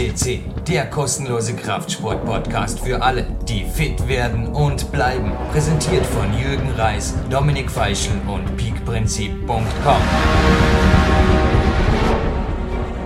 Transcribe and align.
FCC, 0.00 0.40
der 0.66 0.86
kostenlose 0.86 1.54
Kraftsport-Podcast 1.54 2.80
für 2.80 3.02
alle, 3.02 3.26
die 3.46 3.64
fit 3.64 4.08
werden 4.08 4.46
und 4.46 4.90
bleiben. 4.90 5.30
Präsentiert 5.52 6.06
von 6.06 6.32
Jürgen 6.32 6.70
Reis, 6.78 7.14
Dominik 7.28 7.70
Feischl 7.70 8.12
und 8.26 8.56
peakprinzip.com. 8.56 10.02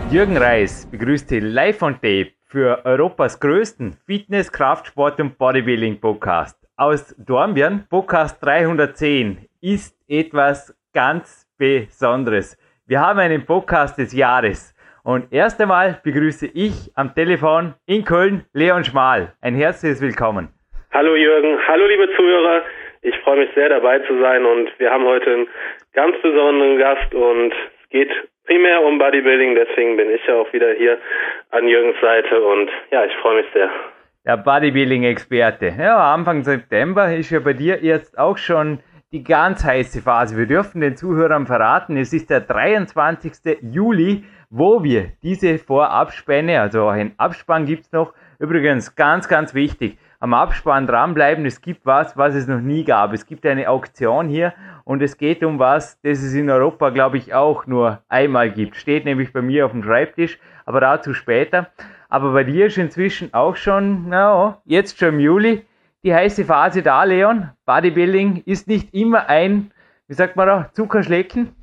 Jürgen 0.09 0.37
Reis 0.37 0.87
begrüßt 0.89 1.31
Sie 1.31 1.41
live 1.41 1.83
on 1.83 1.95
tape 1.95 2.31
für 2.47 2.85
Europas 2.85 3.41
größten 3.41 3.97
Fitness-, 4.07 4.53
Kraftsport- 4.53 5.21
und 5.21 5.37
Bodybuilding-Podcast. 5.37 6.57
Aus 6.77 7.13
Dornbirn, 7.19 7.87
Podcast 7.91 8.37
310, 8.41 9.49
ist 9.61 9.97
etwas 10.07 10.73
ganz 10.93 11.49
Besonderes. 11.57 12.57
Wir 12.87 13.01
haben 13.01 13.19
einen 13.19 13.45
Podcast 13.45 13.99
des 13.99 14.13
Jahres. 14.13 14.74
Und 15.05 15.35
erst 15.35 15.61
einmal 15.61 16.01
begrüße 16.03 16.47
ich 16.55 16.91
am 16.95 17.15
Telefon 17.15 17.75
in 17.85 18.07
Köln 18.07 18.47
Leon 18.55 18.85
Schmal. 18.85 19.35
Ein 19.43 19.55
herzliches 19.55 20.01
Willkommen. 20.01 20.49
Hallo 20.93 21.15
Jürgen, 21.15 21.59
hallo 21.69 21.87
liebe 21.87 22.09
Zuhörer. 22.17 22.63
Ich 23.03 23.15
freue 23.19 23.41
mich 23.41 23.51
sehr 23.55 23.69
dabei 23.69 23.99
zu 23.99 24.19
sein 24.19 24.47
und 24.47 24.71
wir 24.79 24.91
haben 24.91 25.05
heute 25.05 25.31
einen 25.31 25.47
ganz 25.93 26.17
besonderen 26.23 26.79
Gast 26.79 27.15
und 27.15 27.53
es 27.53 27.91
geht 27.91 28.11
primär 28.47 28.83
um 28.83 28.99
Bodybuilding, 28.99 29.55
deswegen 29.55 29.99
bin 29.99 30.09
ich 30.09 30.25
ja 30.27 30.37
auch 30.37 30.51
wieder 30.55 30.73
hier 30.73 30.97
an 31.51 31.69
Jürgens 31.69 32.01
Seite 32.01 32.41
und 32.41 32.71
ja, 32.91 33.05
ich 33.05 33.13
freue 33.17 33.43
mich 33.43 33.47
sehr. 33.53 33.69
Der 34.25 34.39
Bodybuilding-Experte. 34.39 35.75
Ja, 35.79 36.15
Anfang 36.15 36.45
September 36.45 37.15
ist 37.15 37.29
ja 37.29 37.41
bei 37.41 37.53
dir 37.53 37.79
jetzt 37.83 38.19
auch 38.19 38.39
schon 38.39 38.79
die 39.13 39.23
ganz 39.23 39.63
heiße 39.63 40.01
Phase. 40.01 40.39
Wir 40.39 40.47
dürfen 40.47 40.81
den 40.81 40.97
Zuhörern 40.97 41.45
verraten, 41.45 41.99
es 41.99 42.15
ist 42.15 42.31
der 42.31 42.41
23. 42.41 43.59
Juli 43.61 44.25
wo 44.51 44.83
wir 44.83 45.13
diese 45.23 45.59
Vorabspänne, 45.59 46.61
also 46.61 46.89
ein 46.89 47.13
Abspann 47.17 47.67
gibt 47.67 47.87
es 47.87 47.93
noch, 47.93 48.13
übrigens 48.39 48.95
ganz, 48.95 49.29
ganz 49.29 49.55
wichtig, 49.55 49.99
am 50.25 50.33
Abspann 50.33 50.87
dranbleiben, 50.87 51.45
es 51.45 51.61
gibt 51.61 51.85
was, 51.85 52.17
was 52.17 52.35
es 52.35 52.47
noch 52.47 52.61
nie 52.61 52.83
gab. 52.83 53.13
Es 53.13 53.27
gibt 53.27 53.45
eine 53.45 53.69
Auktion 53.69 54.27
hier 54.27 54.55
und 54.85 55.03
es 55.03 55.19
geht 55.19 55.45
um 55.45 55.59
was, 55.59 56.01
das 56.01 56.23
es 56.23 56.33
in 56.33 56.49
Europa, 56.49 56.89
glaube 56.89 57.19
ich, 57.19 57.35
auch 57.35 57.67
nur 57.67 58.01
einmal 58.09 58.51
gibt. 58.51 58.77
Steht 58.77 59.05
nämlich 59.05 59.35
bei 59.35 59.43
mir 59.43 59.67
auf 59.67 59.73
dem 59.73 59.83
Schreibtisch, 59.83 60.39
aber 60.65 60.81
dazu 60.81 61.13
später. 61.13 61.69
Aber 62.09 62.33
bei 62.33 62.45
dir 62.45 62.67
ist 62.67 62.79
inzwischen 62.79 63.35
auch 63.35 63.57
schon, 63.57 64.09
na, 64.09 64.63
jetzt 64.65 64.99
schon 64.99 65.11
im 65.11 65.21
Juli, 65.21 65.67
die 66.05 66.15
heiße 66.15 66.47
Phase 66.47 66.83
da, 66.83 67.05
Leon. 67.05 67.51
Bodybuilding 67.67 68.45
ist 68.47 68.67
nicht 68.67 68.95
immer 68.95 69.29
ein, 69.29 69.73
wie 70.07 70.15
sagt 70.15 70.37
man 70.37 70.47
da, 70.47 70.71
Zuckerschlecken. 70.73 71.55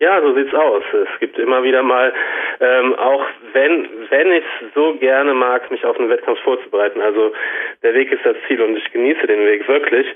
Ja, 0.00 0.20
so 0.20 0.32
sieht's 0.32 0.54
aus. 0.54 0.84
Es 0.92 1.18
gibt 1.18 1.38
immer 1.38 1.64
wieder 1.64 1.82
mal, 1.82 2.12
ähm, 2.60 2.94
auch 2.94 3.26
wenn 3.52 3.88
wenn 4.10 4.30
ich 4.30 4.44
so 4.72 4.94
gerne 4.94 5.34
mag, 5.34 5.68
mich 5.72 5.84
auf 5.84 5.98
einen 5.98 6.08
Wettkampf 6.08 6.38
vorzubereiten. 6.42 7.00
Also 7.00 7.32
der 7.82 7.94
Weg 7.94 8.12
ist 8.12 8.24
das 8.24 8.36
Ziel 8.46 8.62
und 8.62 8.76
ich 8.76 8.92
genieße 8.92 9.26
den 9.26 9.44
Weg 9.44 9.66
wirklich. 9.66 10.06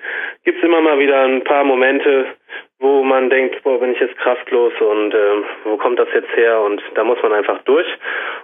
Gibt's 0.45 0.63
immer 0.63 0.81
mal 0.81 1.01
wieder 1.01 1.23
ein 1.25 1.43
paar 1.43 1.65
Momente, 1.65 2.27
wo 2.79 3.03
man 3.03 3.29
denkt, 3.29 3.61
boah, 3.65 3.81
bin 3.81 3.93
ich 3.93 4.01
jetzt 4.01 4.17
kraftlos 4.19 4.73
und 4.81 5.15
ähm, 5.15 5.45
wo 5.65 5.77
kommt 5.77 5.99
das 5.99 6.09
jetzt 6.15 6.31
her? 6.37 6.61
Und 6.61 6.81
da 6.95 7.03
muss 7.03 7.21
man 7.21 7.33
einfach 7.33 7.61
durch. 7.63 7.87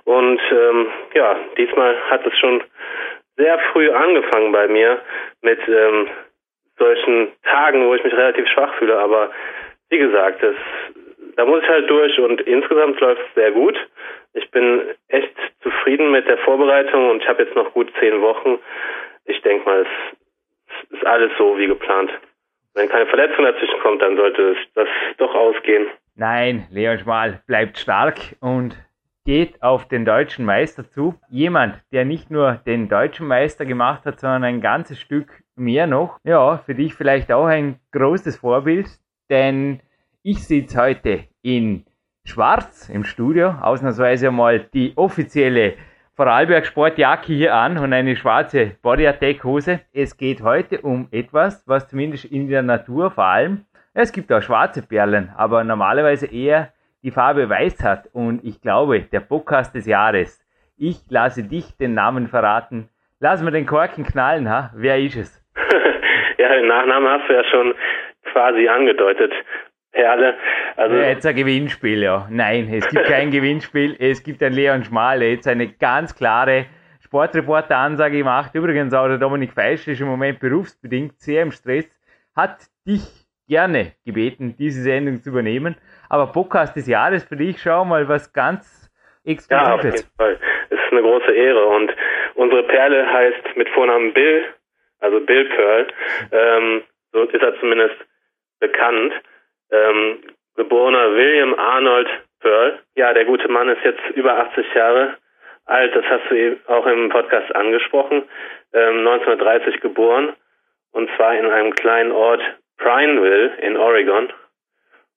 Und 0.05 0.41
ähm, 0.50 0.89
ja, 1.14 1.36
diesmal 1.56 1.97
hat 2.11 2.27
es 2.27 2.36
schon 2.36 2.64
sehr 3.36 3.61
früh 3.72 3.89
angefangen 3.91 4.50
bei 4.50 4.66
mir 4.66 4.98
mit 5.42 5.61
ähm, 5.69 6.09
solchen 6.78 7.28
Tagen, 7.44 7.86
wo 7.86 7.94
ich 7.94 8.03
mich 8.03 8.12
relativ 8.12 8.48
schwach 8.48 8.75
fühle. 8.75 8.98
Aber 8.98 9.31
wie 9.91 9.98
gesagt, 9.98 10.42
das 10.42 10.56
da 11.39 11.44
muss 11.44 11.62
ich 11.62 11.69
halt 11.69 11.89
durch 11.89 12.19
und 12.19 12.41
insgesamt 12.41 12.98
läuft 12.98 13.20
es 13.20 13.34
sehr 13.36 13.53
gut. 13.53 13.77
Ich 14.34 14.50
bin 14.50 14.81
echt 15.06 15.32
zufrieden 15.62 16.10
mit 16.10 16.26
der 16.26 16.38
Vorbereitung 16.38 17.10
und 17.10 17.22
ich 17.22 17.28
habe 17.28 17.44
jetzt 17.44 17.54
noch 17.54 17.72
gut 17.75 17.93
zehn 18.00 18.21
Wochen. 18.21 18.59
Ich 19.25 19.41
denke 19.43 19.65
mal, 19.65 19.87
es 19.87 20.91
ist 20.91 21.06
alles 21.06 21.31
so 21.38 21.56
wie 21.56 21.69
geplant. 21.69 22.10
Wenn 22.75 22.88
keine 22.88 23.06
Verletzung 23.06 23.44
dazwischen 23.44 23.78
kommt, 23.81 24.03
dann 24.03 24.16
sollte 24.16 24.56
das 24.75 24.88
doch 25.19 25.32
ausgehen. 25.32 25.87
Nein, 26.16 26.66
Leon 26.72 26.98
Schmal 26.98 27.41
bleibt 27.47 27.78
stark 27.78 28.19
und 28.41 28.77
geht 29.25 29.62
auf 29.62 29.87
den 29.87 30.04
deutschen 30.04 30.44
Meister 30.44 30.91
zu. 30.91 31.15
Jemand, 31.31 31.81
der 31.93 32.04
nicht 32.04 32.32
nur 32.32 32.60
den 32.66 32.88
deutschen 32.88 33.28
Meister 33.28 33.65
gemacht 33.65 34.06
hat, 34.06 34.19
sondern 34.19 34.43
ein 34.43 34.60
ganzes 34.60 35.00
Stück 35.00 35.28
mehr 35.54 35.87
noch. 35.87 36.19
Ja, 36.25 36.59
für 36.66 36.75
dich 36.75 36.94
vielleicht 36.94 37.31
auch 37.31 37.47
ein 37.47 37.78
großes 37.93 38.38
Vorbild, 38.38 38.87
denn 39.31 39.82
ich 40.25 40.44
sitze 40.44 40.82
heute 40.82 41.28
in 41.43 41.84
Schwarz 42.25 42.88
im 42.88 43.04
Studio, 43.04 43.54
ausnahmsweise 43.60 44.31
mal 44.31 44.60
die 44.60 44.93
offizielle 44.97 45.75
Vorarlberg 46.15 46.66
Sportjacke 46.66 47.32
hier 47.32 47.54
an 47.54 47.78
und 47.78 47.93
eine 47.93 48.16
schwarze 48.16 48.76
Body 48.82 49.06
Attack 49.06 49.44
Hose. 49.44 49.81
Es 49.93 50.16
geht 50.16 50.43
heute 50.43 50.81
um 50.81 51.09
etwas, 51.10 51.62
was 51.66 51.88
zumindest 51.88 52.25
in 52.27 52.48
der 52.48 52.62
Natur 52.62 53.10
vor 53.10 53.25
allem, 53.25 53.65
es 54.00 54.12
gibt 54.12 54.31
auch 54.32 54.41
schwarze 54.41 54.87
Perlen, 54.87 55.32
aber 55.37 55.65
normalerweise 55.65 56.32
eher 56.32 56.72
die 57.03 57.10
Farbe 57.10 57.50
weiß 57.50 57.82
hat. 57.82 58.09
Und 58.12 58.44
ich 58.44 58.60
glaube, 58.60 59.00
der 59.00 59.19
Podcast 59.19 59.75
des 59.75 59.87
Jahres, 59.87 60.41
ich 60.77 60.98
lasse 61.10 61.43
dich 61.43 61.77
den 61.78 61.94
Namen 61.94 62.28
verraten. 62.28 62.88
Lass 63.19 63.43
mir 63.43 63.50
den 63.50 63.66
Korken 63.66 64.04
knallen, 64.04 64.48
ha? 64.48 64.71
Wer 64.77 65.00
ist 65.00 65.16
es? 65.16 65.44
ja, 66.38 66.48
den 66.54 66.69
Nachnamen 66.69 67.09
hast 67.09 67.28
du 67.28 67.34
ja 67.34 67.43
schon 67.43 67.75
quasi 68.32 68.69
angedeutet. 68.69 69.32
Perle. 69.91 70.37
Also 70.78 70.94
ja, 70.94 71.09
jetzt 71.09 71.27
ein 71.27 71.34
Gewinnspiel, 71.34 72.05
ja. 72.05 72.28
Nein, 72.31 72.72
es 72.72 72.89
gibt 72.89 73.06
kein 73.06 73.31
Gewinnspiel. 73.33 73.97
Es 73.99 74.22
gibt 74.22 74.41
ein 74.44 74.53
Leon 74.53 74.84
Schmal, 74.84 75.19
der 75.19 75.33
jetzt 75.33 75.49
eine 75.49 75.66
ganz 75.66 76.15
klare 76.15 76.66
Sportreporter-Ansage 77.00 78.19
gemacht. 78.19 78.55
Übrigens 78.55 78.94
auch 78.94 79.09
der 79.09 79.19
Dominik 79.19 79.53
Feisch 79.53 79.89
ist 79.89 80.00
im 80.00 80.06
Moment 80.06 80.39
berufsbedingt 80.39 81.19
sehr 81.19 81.43
im 81.43 81.50
Stress. 81.50 81.91
Hat 82.37 82.59
dich 82.87 83.03
gerne 83.49 83.94
gebeten, 84.06 84.55
diese 84.56 84.83
Sendung 84.83 85.21
zu 85.21 85.31
übernehmen. 85.31 85.75
Aber 86.09 86.28
Podcast 86.28 86.77
des 86.77 86.87
Jahres 86.87 87.25
für 87.25 87.37
dich, 87.37 87.60
schau 87.60 87.84
mal, 87.84 88.09
was 88.09 88.33
ganz 88.33 88.89
Exklusives. 89.25 89.69
Ja, 89.69 89.75
auf 89.75 89.83
jeden 89.83 90.09
Fall. 90.16 90.39
Es 90.71 90.78
ist 90.78 90.93
eine 90.93 91.03
große 91.03 91.33
Ehre. 91.33 91.66
Und 91.66 91.93
unsere 92.37 92.62
Perle 92.62 93.05
heißt 93.05 93.56
mit 93.56 93.69
Vornamen 93.71 94.12
Bill, 94.12 94.45
also 95.00 95.19
Bill 95.27 95.45
Pearl. 95.45 95.89
Ähm, 96.31 96.83
so 97.10 97.22
ist 97.22 97.43
er 97.43 97.59
zumindest 97.59 97.97
bekannt 98.60 99.12
ähm, 99.71 100.19
geborener 100.58 101.14
William 101.14 101.54
Arnold 101.54 102.08
Pearl. 102.41 102.80
Ja, 102.96 103.14
der 103.14 103.24
gute 103.24 103.48
Mann 103.48 103.69
ist 103.69 103.82
jetzt 103.84 104.02
über 104.14 104.36
80 104.36 104.74
Jahre 104.74 105.16
alt, 105.66 105.94
das 105.94 106.04
hast 106.04 106.30
du 106.30 106.58
auch 106.66 106.86
im 106.86 107.08
Podcast 107.10 107.54
angesprochen, 107.54 108.24
ähm, 108.72 109.04
1930 109.06 109.80
geboren 109.80 110.34
und 110.92 111.08
zwar 111.16 111.34
in 111.34 111.47
einem 111.47 111.74
kleinen 111.74 112.10
Ort 112.10 112.42
Prineville 112.78 113.54
in 113.60 113.76
Oregon. 113.76 114.32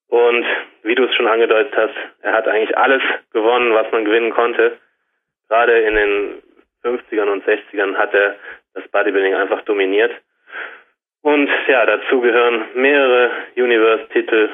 Und 0.09 0.46
wie 0.84 0.96
du 0.96 1.06
es 1.06 1.16
schon 1.16 1.28
angedeutet 1.28 1.74
hast, 1.75 1.96
er 2.22 2.34
hat 2.34 2.47
eigentlich 2.47 2.78
alles 2.78 3.01
gewonnen, 3.31 3.74
was 3.74 3.91
man 3.91 4.06
gewinnen 4.06 4.31
konnte. 4.31 4.78
Gerade 5.47 5.80
in 5.80 5.96
den 5.96 6.44
50ern 6.84 7.30
und 7.30 7.46
60ern 7.46 7.96
hat 7.96 8.13
er 8.13 8.35
das 8.74 8.88
Bodybuilding 8.90 9.35
einfach 9.35 9.62
dominiert. 9.62 10.12
Und 11.22 11.50
ja, 11.68 11.85
dazu 11.85 12.19
gehören 12.19 12.66
mehrere 12.74 13.31
Universe-Titel 13.56 14.50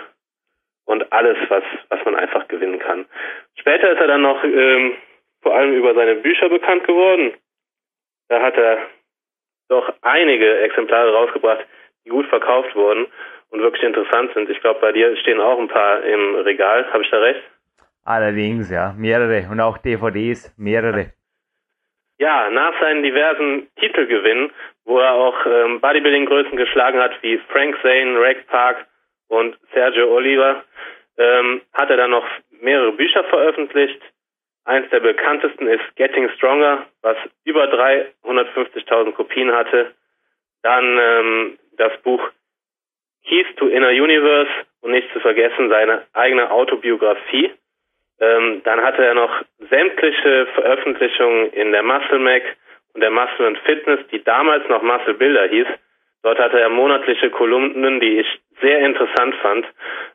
und 0.87 1.11
alles, 1.11 1.37
was, 1.49 1.63
was 1.89 2.03
man 2.05 2.15
einfach 2.15 2.47
gewinnen 2.47 2.79
kann. 2.79 3.05
Später 3.55 3.91
ist 3.91 3.99
er 3.99 4.07
dann 4.07 4.21
noch 4.21 4.43
ähm, 4.43 4.93
vor 5.41 5.53
allem 5.55 5.73
über 5.73 5.93
seine 5.93 6.15
Bücher 6.15 6.49
bekannt 6.49 6.85
geworden. 6.85 7.33
Da 8.29 8.41
hat 8.41 8.57
er 8.57 8.79
doch 9.69 9.93
einige 10.01 10.59
Exemplare 10.59 11.13
rausgebracht, 11.13 11.65
die 12.05 12.09
gut 12.09 12.25
verkauft 12.27 12.73
wurden 12.75 13.05
und 13.49 13.61
wirklich 13.61 13.83
interessant 13.83 14.33
sind. 14.33 14.49
Ich 14.49 14.61
glaube, 14.61 14.79
bei 14.79 14.93
dir 14.93 15.15
stehen 15.17 15.41
auch 15.41 15.59
ein 15.59 15.67
paar 15.67 16.03
im 16.03 16.35
Regal. 16.35 16.91
Habe 16.91 17.03
ich 17.03 17.09
da 17.09 17.19
recht? 17.19 17.41
Allerdings, 18.05 18.71
ja. 18.71 18.93
Mehrere. 18.97 19.47
Und 19.51 19.59
auch 19.59 19.77
DVDs, 19.77 20.53
mehrere. 20.57 21.11
Ja, 22.17 22.49
nach 22.49 22.79
seinen 22.79 23.03
diversen 23.03 23.67
Titelgewinnen, 23.75 24.51
wo 24.85 24.99
er 24.99 25.13
auch 25.13 25.45
ähm, 25.45 25.81
Bodybuilding-Größen 25.81 26.55
geschlagen 26.57 26.99
hat, 26.99 27.11
wie 27.21 27.37
Frank 27.51 27.77
Zane, 27.81 28.19
Reg 28.19 28.47
Park 28.47 28.87
und 29.27 29.57
Sergio 29.73 30.13
Oliver, 30.13 30.63
ähm, 31.17 31.61
hat 31.73 31.89
er 31.89 31.97
dann 31.97 32.11
noch 32.11 32.25
mehrere 32.61 32.91
Bücher 32.93 33.23
veröffentlicht. 33.25 34.01
Eins 34.65 34.89
der 34.89 34.99
bekanntesten 34.99 35.67
ist 35.67 35.95
Getting 35.95 36.29
Stronger, 36.31 36.85
was 37.01 37.17
über 37.45 37.65
350.000 37.65 39.13
Kopien 39.13 39.51
hatte. 39.51 39.93
Dann 40.61 40.99
ähm, 40.99 41.59
das 41.77 41.95
Buch 42.01 42.21
Keys 43.25 43.47
to 43.57 43.67
Inner 43.67 43.89
Universe 43.89 44.49
und 44.81 44.91
nicht 44.91 45.11
zu 45.13 45.19
vergessen 45.19 45.69
seine 45.69 46.03
eigene 46.13 46.49
Autobiografie. 46.51 47.51
Ähm, 48.19 48.61
dann 48.63 48.81
hatte 48.81 49.05
er 49.05 49.13
noch 49.13 49.43
sämtliche 49.69 50.47
Veröffentlichungen 50.55 51.51
in 51.53 51.71
der 51.71 51.83
Muscle 51.83 52.19
Mac 52.19 52.43
und 52.93 53.01
der 53.01 53.11
Muscle 53.11 53.45
and 53.45 53.59
Fitness, 53.59 53.99
die 54.11 54.23
damals 54.23 54.67
noch 54.69 54.81
Muscle 54.81 55.13
Builder 55.13 55.47
hieß. 55.47 55.67
Dort 56.27 56.39
hatte 56.39 56.59
er 56.59 56.67
monatliche 56.67 57.29
Kolumnen, 57.29 58.01
die 58.01 58.19
ich 58.19 58.27
sehr 58.59 58.79
interessant 58.79 59.33
fand. 59.35 59.65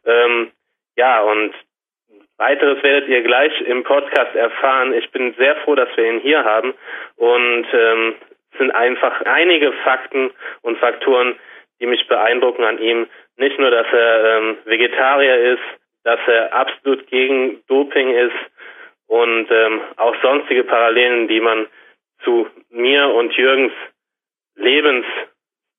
Ähm, 0.05 0.51
ja, 0.95 1.23
und 1.23 1.55
Weiteres 2.37 2.83
werdet 2.83 3.09
ihr 3.09 3.23
gleich 3.23 3.59
im 3.63 3.83
Podcast 3.83 4.35
erfahren. 4.35 4.93
Ich 4.93 5.11
bin 5.11 5.33
sehr 5.39 5.57
froh, 5.65 5.75
dass 5.75 5.89
wir 5.97 6.05
ihn 6.05 6.21
hier 6.21 6.45
haben 6.45 6.75
und 7.17 7.67
ähm, 7.73 8.15
es 8.51 8.59
sind 8.59 8.73
einfach 8.73 9.23
einige 9.23 9.73
Fakten 9.85 10.31
und 10.61 10.77
Faktoren, 10.77 11.35
die 11.81 11.87
mich 11.87 12.07
beeindrucken 12.09 12.65
an 12.65 12.79
ihm. 12.79 13.07
Nicht 13.39 13.59
nur, 13.59 13.71
dass 13.71 13.87
er 13.91 14.37
ähm, 14.37 14.59
Vegetarier 14.67 15.55
ist, 15.55 15.65
dass 16.05 16.21
er 16.27 16.53
absolut 16.53 17.07
gegen 17.07 17.63
Doping 17.69 18.15
ist 18.15 18.37
und 19.07 19.51
ähm, 19.51 19.81
auch 19.97 20.15
sonstige 20.21 20.65
Parallelen, 20.65 21.27
die 21.29 21.41
man 21.41 21.69
zu 22.23 22.49
mir 22.69 23.09
und 23.09 23.33
Jürgens 23.33 23.73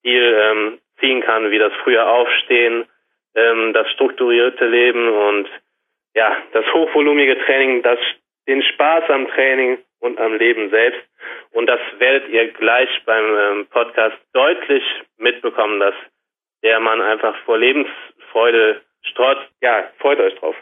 Lebensstil 0.04 0.38
ähm, 0.40 0.80
ziehen 1.00 1.22
kann, 1.22 1.52
wie 1.52 1.60
das 1.60 1.74
frühe 1.84 2.06
Aufstehen, 2.06 2.86
ähm, 3.36 3.74
das 3.74 3.90
strukturierte 3.92 4.66
Leben 4.66 5.10
und 5.10 5.48
ja, 6.16 6.38
das 6.54 6.66
hochvolumige 6.74 7.38
Training, 7.46 7.82
das, 7.82 7.98
den 8.48 8.62
Spaß 8.62 9.10
am 9.10 9.28
Training 9.30 9.80
und 10.00 10.20
am 10.20 10.36
Leben 10.36 10.70
selbst. 10.70 11.02
Und 11.52 11.68
das 11.68 11.80
werdet 11.98 12.30
ihr 12.30 12.52
gleich 12.52 12.90
beim 13.06 13.26
ähm, 13.26 13.68
Podcast 13.68 14.18
deutlich 14.34 14.84
mitbekommen, 15.18 15.80
dass 15.80 15.96
der 16.62 16.80
Mann 16.80 17.02
einfach 17.02 17.36
vor 17.46 17.58
Lebensfreude 17.58 18.82
strotzt. 19.02 19.50
Ja, 19.62 19.86
freut 20.00 20.20
euch 20.20 20.36
drauf. 20.36 20.56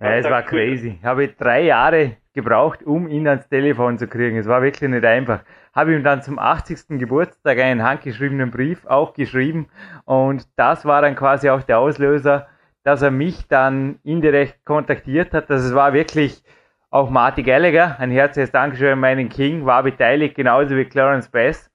Ja, 0.00 0.16
es 0.16 0.30
war 0.30 0.42
crazy. 0.42 0.96
Ich 0.98 1.04
habe 1.04 1.28
drei 1.28 1.62
Jahre 1.62 2.16
gebraucht, 2.34 2.82
um 2.84 3.06
ihn 3.08 3.28
ans 3.28 3.48
Telefon 3.48 3.98
zu 3.98 4.08
kriegen. 4.08 4.38
Es 4.38 4.48
war 4.48 4.62
wirklich 4.62 4.88
nicht 4.88 5.04
einfach. 5.04 5.44
Habe 5.72 5.94
ihm 5.94 6.02
dann 6.02 6.22
zum 6.22 6.38
80. 6.38 6.98
Geburtstag 6.98 7.58
einen 7.58 7.82
handgeschriebenen 7.82 8.50
Brief 8.50 8.86
auch 8.86 9.14
geschrieben 9.14 9.68
und 10.04 10.46
das 10.56 10.84
war 10.84 11.02
dann 11.02 11.14
quasi 11.14 11.48
auch 11.48 11.62
der 11.62 11.78
Auslöser, 11.78 12.48
dass 12.82 13.02
er 13.02 13.10
mich 13.10 13.46
dann 13.48 13.98
indirekt 14.02 14.64
kontaktiert 14.64 15.32
hat. 15.32 15.48
Das 15.48 15.74
war 15.74 15.92
wirklich 15.92 16.42
auch 16.90 17.08
Marty 17.08 17.44
Gallagher, 17.44 18.00
ein 18.00 18.10
herzliches 18.10 18.50
Dankeschön 18.50 18.94
an 18.94 19.00
meinen 19.00 19.28
King, 19.28 19.64
war 19.64 19.84
beteiligt, 19.84 20.34
genauso 20.34 20.76
wie 20.76 20.86
Clarence 20.86 21.28
Bass, 21.28 21.70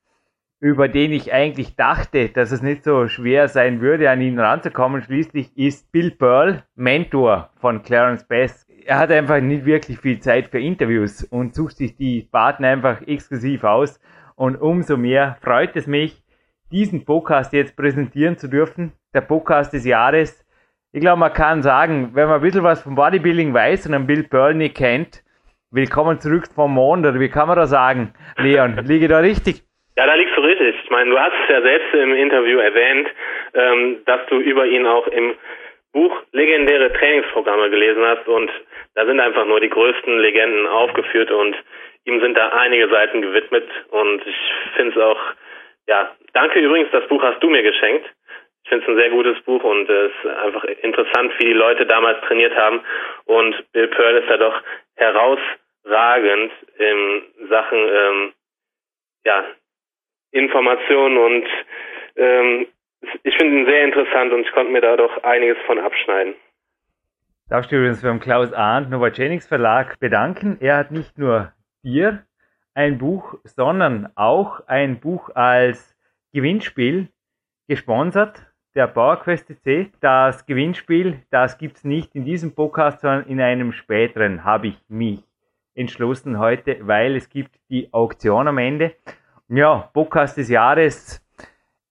über 0.59 0.89
den 0.89 1.13
ich 1.13 1.31
eigentlich 1.31 1.77
dachte, 1.77 2.27
dass 2.30 2.51
es 2.51 2.62
nicht 2.62 2.83
so 2.83 3.07
schwer 3.07 3.48
sein 3.48 3.80
würde, 3.80 4.09
an 4.09 4.19
ihn 4.19 4.39
ranzukommen. 4.39 5.01
Schließlich 5.03 5.57
ist 5.57 5.89
Bill 5.94 6.12
Pearl 6.12 6.63
Mentor 6.75 7.51
von 7.62 7.81
Clarence 7.81 8.25
Bass. 8.27 8.64
Er 8.88 9.00
hat 9.00 9.12
einfach 9.12 9.42
nicht 9.42 9.66
wirklich 9.66 10.00
viel 10.00 10.20
Zeit 10.20 10.50
für 10.50 10.60
Interviews 10.60 11.24
und 11.24 11.56
sucht 11.56 11.78
sich 11.78 11.98
die 11.98 12.28
Partner 12.32 12.70
einfach 12.70 13.02
exklusiv 13.08 13.64
aus. 13.64 14.00
Und 14.36 14.58
umso 14.62 14.96
mehr 14.96 15.38
freut 15.42 15.76
es 15.76 15.88
mich, 15.88 16.22
diesen 16.72 17.04
Podcast 17.04 17.52
jetzt 17.54 17.76
präsentieren 17.76 18.38
zu 18.38 18.48
dürfen. 18.48 18.94
Der 19.14 19.22
Podcast 19.22 19.74
des 19.74 19.86
Jahres 19.86 20.46
ich 20.96 21.02
glaube, 21.02 21.20
man 21.20 21.34
kann 21.34 21.62
sagen, 21.62 22.12
wenn 22.14 22.30
man 22.30 22.36
ein 22.36 22.42
bisschen 22.42 22.64
was 22.64 22.82
vom 22.82 22.96
Bodybuilding 22.96 23.54
weiß 23.54 23.86
und 23.86 23.94
einen 23.94 24.08
Bill 24.08 24.24
Pearl 24.24 24.54
nicht 24.54 24.78
kennt, 24.78 25.24
willkommen 25.70 26.22
zurück 26.22 26.46
vom 26.56 26.74
Mond, 26.74 27.06
oder 27.06 27.20
wie 27.20 27.28
kann 27.28 27.50
man 27.50 27.58
da 27.58 27.66
sagen, 27.66 28.14
Leon? 28.38 28.80
Liege 28.88 29.10
da 29.10 29.20
richtig? 29.20 29.62
Ja, 29.98 30.06
da 30.06 30.14
liegst 30.16 30.38
du 30.38 30.42
richtig. 30.42 30.74
Ich 30.82 30.90
meine, 30.90 31.10
du 31.10 31.20
hast 31.20 31.34
es 31.44 31.50
ja 31.50 31.62
selbst 31.62 31.94
im 31.96 32.14
Interview 32.14 32.60
erwähnt, 32.60 33.10
ähm, 33.56 33.98
dass 34.06 34.22
du 34.30 34.40
über 34.40 34.68
ihn 34.68 34.86
auch 34.86 35.06
im 35.08 35.34
Buch 35.95 36.24
legendäre 36.33 36.92
Trainingsprogramme 36.92 37.69
gelesen 37.69 38.03
hast 38.06 38.27
und 38.27 38.51
da 38.95 39.06
sind 39.06 39.19
einfach 39.21 39.45
nur 39.45 39.62
die 39.62 39.69
größten 39.69 40.19
Legenden 40.19 40.68
aufgeführt 40.68 41.31
und 41.31 41.56
ihm 42.03 42.19
sind 42.19 42.36
da 42.36 42.50
einige 42.50 42.89
Seiten 42.89 43.21
gewidmet 43.21 43.65
und 43.92 44.27
ich 44.27 44.36
finde 44.75 44.92
es 44.92 45.01
auch, 45.01 45.19
ja, 45.88 46.12
danke 46.33 46.59
übrigens, 46.59 46.92
das 46.92 47.07
Buch 47.07 47.24
hast 47.24 47.42
du 47.42 47.50
mir 47.50 47.63
geschenkt. 47.63 48.06
Ich 48.63 48.69
finde 48.69 48.83
es 48.83 48.89
ein 48.89 48.97
sehr 48.97 49.09
gutes 49.09 49.39
Buch 49.44 49.63
und 49.63 49.89
es 49.89 50.12
ist 50.12 50.31
einfach 50.31 50.65
interessant, 50.65 51.31
wie 51.38 51.45
die 51.45 51.53
Leute 51.53 51.86
damals 51.86 52.19
trainiert 52.25 52.56
haben. 52.56 52.81
Und 53.25 53.71
Bill 53.71 53.88
Pearl 53.88 54.18
ist 54.18 54.30
da 54.30 54.38
doch 54.38 54.62
herausragend 54.95 56.51
in 56.77 57.24
Sachen 57.48 57.77
ähm, 57.77 58.33
ja, 59.24 59.45
Informationen 60.31 61.18
und 61.18 61.48
ähm, 62.18 62.68
ich 63.24 63.38
finde 63.38 63.60
ihn 63.60 63.66
sehr 63.66 63.86
interessant 63.86 64.34
und 64.34 64.42
ich 64.42 64.52
konnte 64.52 64.72
mir 64.72 64.81
da 64.81 64.98
doch 64.98 65.24
einiges 65.24 65.57
von 65.66 65.80
abschneiden. 65.80 66.36
Darfst 67.48 67.72
du 67.72 67.75
übrigens 67.75 68.02
beim 68.02 68.19
Klaus 68.19 68.54
Arndt 68.54 68.90
Novagenics 68.90 69.48
Verlag 69.48 70.00
bedanken. 70.00 70.57
Er 70.60 70.78
hat 70.78 70.92
nicht 70.92 71.18
nur 71.18 71.54
dir 71.84 72.24
ein 72.74 72.98
Buch, 72.98 73.36
sondern 73.44 74.10
auch 74.16 74.62
ein 74.68 75.00
Buch 75.00 75.30
als 75.36 75.96
Gewinnspiel 76.34 77.10
gesponsert 77.68 78.46
der 78.75 78.88
PowerQuest 78.88 79.48
CC. 79.48 79.92
Das 80.01 80.46
Gewinnspiel, 80.46 81.22
das 81.31 81.58
gibt's 81.58 81.84
nicht 81.84 82.13
in 82.13 82.25
diesem 82.25 82.54
Podcast, 82.54 83.01
sondern 83.01 83.28
in 83.28 83.40
einem 83.40 83.72
späteren 83.72 84.44
habe 84.44 84.68
ich 84.68 84.78
mich 84.90 85.24
entschlossen 85.74 86.40
heute, 86.40 86.80
weil 86.81 87.16
es 87.16 87.30
gibt 87.30 87.56
die 87.69 87.92
Auktion 87.94 88.48
am 88.48 88.58
Ende. 88.58 88.96
Ja, 89.48 89.90
Podcast 89.94 90.38
des 90.38 90.50
Jahres. 90.50 91.25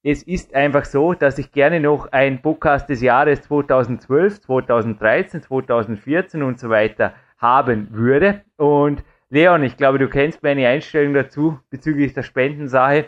Es 0.06 0.22
ist 0.22 0.54
einfach 0.54 0.84
so, 0.84 1.14
dass 1.14 1.38
ich 1.38 1.50
gerne 1.50 1.80
noch 1.80 2.12
ein 2.12 2.42
Podcast 2.42 2.90
des 2.90 3.00
Jahres 3.00 3.40
2012, 3.40 4.42
2013, 4.42 5.40
2014 5.40 6.42
und 6.42 6.58
so 6.60 6.68
weiter 6.68 7.14
haben 7.38 7.88
würde. 7.90 8.42
Und 8.58 9.02
Leon, 9.30 9.62
ich 9.62 9.78
glaube, 9.78 9.98
du 9.98 10.10
kennst 10.10 10.42
meine 10.42 10.68
Einstellung 10.68 11.14
dazu 11.14 11.58
bezüglich 11.70 12.12
der 12.12 12.22
Spendensache. 12.22 13.06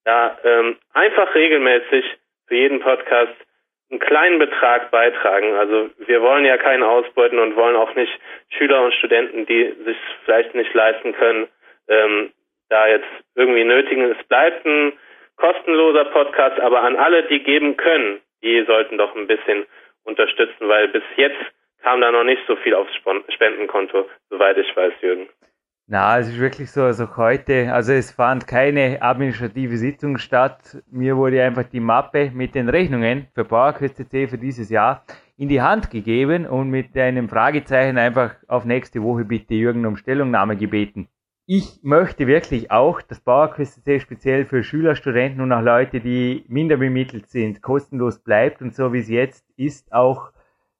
da 0.04 0.38
ähm, 0.44 0.76
einfach 0.92 1.34
regelmäßig 1.34 2.04
für 2.46 2.54
jeden 2.54 2.80
Podcast 2.80 3.34
einen 3.90 4.00
kleinen 4.00 4.38
Betrag 4.38 4.90
beitragen. 4.90 5.54
Also 5.54 5.90
wir 5.98 6.22
wollen 6.22 6.44
ja 6.44 6.56
keinen 6.56 6.82
ausbeuten 6.82 7.38
und 7.38 7.56
wollen 7.56 7.76
auch 7.76 7.94
nicht 7.94 8.12
Schüler 8.50 8.82
und 8.82 8.94
Studenten, 8.94 9.46
die 9.46 9.74
sich 9.84 9.96
vielleicht 10.24 10.54
nicht 10.54 10.72
leisten 10.74 11.12
können, 11.14 11.48
ähm, 11.88 12.32
da 12.68 12.86
jetzt 12.88 13.08
irgendwie 13.34 13.64
nötigen. 13.64 14.10
Es 14.10 14.26
bleibt 14.26 14.64
ein 14.66 14.92
kostenloser 15.36 16.06
Podcast, 16.06 16.60
aber 16.60 16.82
an 16.82 16.96
alle, 16.96 17.24
die 17.28 17.42
geben 17.42 17.76
können, 17.76 18.20
die 18.42 18.64
sollten 18.66 18.98
doch 18.98 19.14
ein 19.14 19.26
bisschen 19.26 19.66
unterstützen, 20.04 20.68
weil 20.68 20.88
bis 20.88 21.02
jetzt 21.16 21.38
kam 21.82 22.00
da 22.00 22.10
noch 22.10 22.24
nicht 22.24 22.42
so 22.46 22.56
viel 22.56 22.74
aufs 22.74 22.94
Spendenkonto, 23.28 24.08
soweit 24.30 24.56
ich 24.56 24.76
weiß, 24.76 24.92
Jürgen. 25.02 25.28
Na, 25.88 26.18
es 26.18 26.28
ist 26.28 26.40
wirklich 26.40 26.68
so, 26.72 26.82
also 26.82 27.16
heute, 27.16 27.72
also 27.72 27.92
es 27.92 28.10
fand 28.10 28.48
keine 28.48 29.00
administrative 29.00 29.76
Sitzung 29.76 30.18
statt. 30.18 30.78
Mir 30.90 31.16
wurde 31.16 31.40
einfach 31.44 31.62
die 31.62 31.78
Mappe 31.78 32.32
mit 32.34 32.56
den 32.56 32.68
Rechnungen 32.68 33.28
für 33.34 33.44
PowerQuest 33.44 34.02
für 34.10 34.38
dieses 34.38 34.68
Jahr 34.68 35.04
in 35.36 35.48
die 35.48 35.62
Hand 35.62 35.90
gegeben 35.90 36.44
und 36.44 36.70
mit 36.70 36.96
einem 36.96 37.28
Fragezeichen 37.28 37.98
einfach 37.98 38.34
auf 38.48 38.64
nächste 38.64 39.00
Woche 39.00 39.24
bitte 39.24 39.54
Jürgen 39.54 39.86
um 39.86 39.96
Stellungnahme 39.96 40.56
gebeten. 40.56 41.08
Ich 41.46 41.78
möchte 41.82 42.26
wirklich 42.26 42.72
auch, 42.72 43.00
dass 43.00 43.20
PowerQuest 43.20 43.80
speziell 44.00 44.46
für 44.46 44.64
Schüler, 44.64 44.96
Studenten 44.96 45.40
und 45.40 45.52
auch 45.52 45.62
Leute, 45.62 46.00
die 46.00 46.44
minder 46.48 46.76
bemittelt 46.76 47.28
sind, 47.28 47.62
kostenlos 47.62 48.18
bleibt 48.18 48.62
und 48.62 48.74
so 48.74 48.92
wie 48.92 48.98
es 48.98 49.08
jetzt 49.08 49.46
ist, 49.56 49.92
auch, 49.92 50.32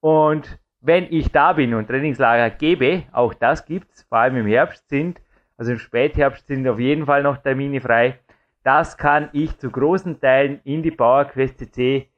Und 0.00 0.58
wenn 0.80 1.06
ich 1.08 1.30
da 1.30 1.52
bin 1.52 1.74
und 1.74 1.86
Trainingslager 1.86 2.50
gebe, 2.50 3.04
auch 3.12 3.32
das 3.32 3.64
gibt 3.64 3.92
es, 3.92 4.02
vor 4.02 4.18
allem 4.18 4.38
im 4.38 4.48
Herbst 4.48 4.88
sind, 4.88 5.20
also 5.56 5.70
im 5.70 5.78
Spätherbst 5.78 6.48
sind 6.48 6.66
auf 6.66 6.80
jeden 6.80 7.06
Fall 7.06 7.22
noch 7.22 7.36
Termine 7.36 7.80
frei. 7.80 8.18
Das 8.64 8.98
kann 8.98 9.28
ich 9.32 9.56
zu 9.58 9.70
großen 9.70 10.20
Teilen 10.20 10.60
in 10.64 10.82
die 10.82 10.90
PowerQuest 10.90 11.60
CC 11.60 12.08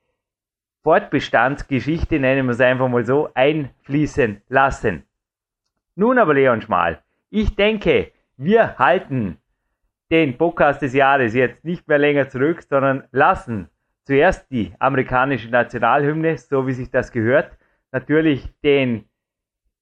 Fortbestandsgeschichte, 0.82 2.18
nennen 2.18 2.46
wir 2.46 2.52
es 2.52 2.62
einfach 2.62 2.88
mal 2.88 3.04
so, 3.04 3.28
einfließen 3.34 4.40
lassen. 4.48 5.02
Nun 5.96 6.18
aber 6.18 6.32
Leon 6.32 6.62
Schmal, 6.62 7.02
ich 7.28 7.56
denke, 7.56 8.12
wir 8.38 8.78
halten 8.78 9.36
den 10.10 10.36
Podcast 10.36 10.82
des 10.82 10.94
Jahres 10.94 11.34
jetzt 11.34 11.64
nicht 11.64 11.86
mehr 11.86 11.98
länger 11.98 12.28
zurück, 12.28 12.62
sondern 12.62 13.04
lassen 13.12 13.68
zuerst 14.04 14.50
die 14.50 14.72
amerikanische 14.80 15.50
Nationalhymne, 15.50 16.36
so 16.36 16.66
wie 16.66 16.72
sich 16.72 16.90
das 16.90 17.12
gehört, 17.12 17.52
natürlich 17.92 18.48
den 18.62 19.04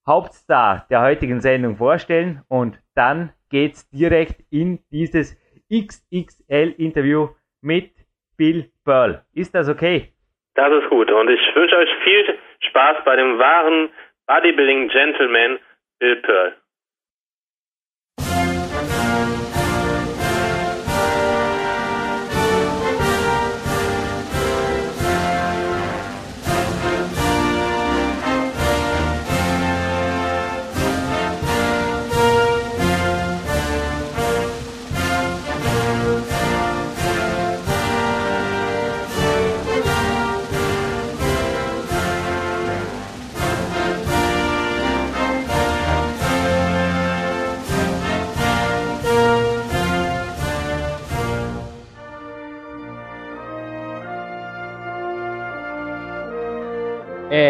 Hauptstar 0.07 0.87
der 0.91 1.03
heutigen 1.03 1.41
Sendung 1.41 1.77
vorstellen 1.77 2.43
und 2.49 2.79
dann 2.95 3.33
geht's 3.51 3.89
direkt 3.91 4.43
in 4.51 4.81
dieses 4.91 5.37
XXL-Interview 5.73 7.29
mit 7.61 7.93
Bill 8.37 8.71
Pearl. 8.85 9.23
Ist 9.35 9.55
das 9.55 9.69
okay? 9.69 10.13
Das 10.55 10.73
ist 10.73 10.89
gut 10.91 11.11
und 11.11 11.31
ich 11.31 11.41
wünsche 11.55 11.77
euch 11.77 11.91
viel 12.05 12.39
Spaß 12.61 13.05
bei 13.05 13.17
dem 13.17 13.39
wahren 13.39 13.91
Bodybuilding 14.27 14.89
Gentleman 14.89 15.59
Bill 15.99 16.17
Pearl. 16.17 16.57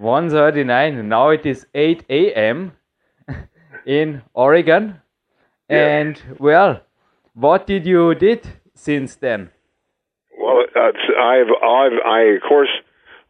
1.39. 0.00 1.04
Now 1.04 1.30
it 1.30 1.46
is 1.46 1.66
8 1.74 2.04
a.m. 2.10 2.72
in 3.86 4.22
Oregon. 4.34 5.00
Yeah. 5.68 5.98
And 5.98 6.22
well, 6.38 6.82
what 7.34 7.66
did 7.66 7.86
you 7.86 8.14
did 8.14 8.46
since 8.74 9.16
then? 9.16 9.50
Well, 10.38 10.64
uh, 10.76 10.92
I've, 11.20 11.48
I've, 11.48 11.98
I 12.04 12.20
of 12.36 12.42
course, 12.46 12.68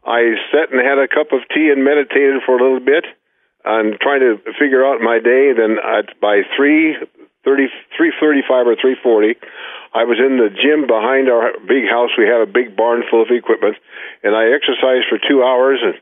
I 0.05 0.35
sat 0.51 0.71
and 0.71 0.81
had 0.81 0.99
a 0.99 1.07
cup 1.07 1.31
of 1.31 1.41
tea 1.53 1.69
and 1.71 1.83
meditated 1.83 2.41
for 2.45 2.57
a 2.57 2.61
little 2.61 2.85
bit, 2.85 3.05
and 3.63 3.99
trying 4.01 4.19
to 4.19 4.37
figure 4.59 4.85
out 4.85 5.01
my 5.01 5.19
day. 5.19 5.53
Then 5.55 5.77
at 5.79 6.19
by 6.19 6.41
three 6.55 6.95
thirty, 7.43 7.67
three 7.95 8.11
thirty-five 8.19 8.67
or 8.67 8.75
three 8.75 8.97
forty, 9.01 9.35
I 9.93 10.03
was 10.03 10.19
in 10.19 10.37
the 10.37 10.49
gym 10.49 10.87
behind 10.87 11.29
our 11.29 11.53
big 11.67 11.87
house. 11.89 12.11
We 12.17 12.27
have 12.27 12.47
a 12.47 12.51
big 12.51 12.75
barn 12.75 13.03
full 13.09 13.21
of 13.21 13.29
equipment, 13.31 13.77
and 14.23 14.35
I 14.35 14.51
exercised 14.51 15.07
for 15.09 15.17
two 15.17 15.41
hours 15.41 15.79
and. 15.81 15.95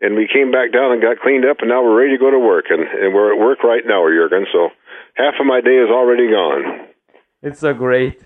And 0.00 0.14
we 0.14 0.28
came 0.32 0.50
back 0.50 0.72
down 0.72 0.92
and 0.92 1.00
got 1.00 1.20
cleaned 1.20 1.44
up, 1.44 1.58
and 1.60 1.70
now 1.70 1.82
we're 1.82 1.98
ready 1.98 2.16
to 2.16 2.18
go 2.18 2.30
to 2.30 2.38
work. 2.38 2.66
And, 2.68 2.82
and 2.82 3.14
we're 3.14 3.32
at 3.32 3.38
work 3.38 3.64
right 3.64 3.82
now, 3.86 4.06
Jurgen. 4.06 4.46
So 4.52 4.68
half 5.14 5.34
of 5.40 5.46
my 5.46 5.60
day 5.60 5.76
is 5.76 5.90
already 5.90 6.28
gone. 6.28 6.88
It's 7.42 7.60
so 7.60 7.72
great. 7.72 8.20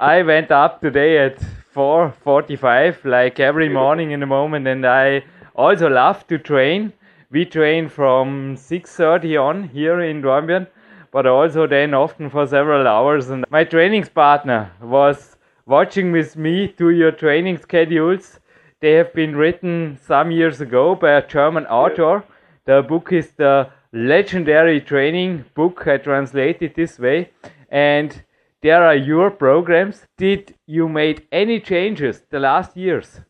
I 0.00 0.22
went 0.22 0.50
up 0.50 0.80
today 0.80 1.18
at 1.18 1.38
4:45 1.74 3.04
like 3.04 3.40
every 3.40 3.68
morning 3.68 4.10
in 4.10 4.20
the 4.20 4.26
moment 4.26 4.66
and 4.66 4.84
I 4.86 5.24
also 5.54 5.88
love 5.88 6.26
to 6.26 6.38
train. 6.38 6.92
We 7.30 7.46
train 7.46 7.88
from 7.88 8.56
6:30 8.56 9.36
on 9.36 9.62
here 9.64 10.00
in 10.00 10.20
Dornbirn, 10.22 10.66
but 11.10 11.26
also 11.26 11.66
then 11.66 11.94
often 11.94 12.28
for 12.28 12.46
several 12.46 12.86
hours 12.86 13.30
and 13.30 13.44
my 13.48 13.64
training 13.64 14.04
partner 14.14 14.70
was 14.82 15.36
watching 15.66 16.12
with 16.12 16.36
me 16.36 16.68
to 16.78 16.90
your 16.90 17.12
training 17.12 17.56
schedules. 17.56 18.38
They 18.82 18.94
have 18.94 19.12
been 19.14 19.36
written 19.36 19.96
some 20.04 20.32
years 20.32 20.60
ago 20.60 20.96
by 20.96 21.12
a 21.12 21.24
German 21.24 21.66
author. 21.66 22.24
The 22.64 22.82
book 22.82 23.12
is 23.12 23.30
the 23.36 23.70
legendary 23.92 24.80
training 24.80 25.44
book 25.54 25.86
I 25.86 25.98
translated 25.98 26.74
this 26.74 26.98
way 26.98 27.30
and 27.70 28.24
there 28.60 28.82
are 28.82 28.96
your 28.96 29.30
programs. 29.30 30.06
Did 30.18 30.56
you 30.66 30.88
made 30.88 31.24
any 31.30 31.60
changes 31.60 32.22
the 32.28 32.40
last 32.40 32.76
years 32.76 33.20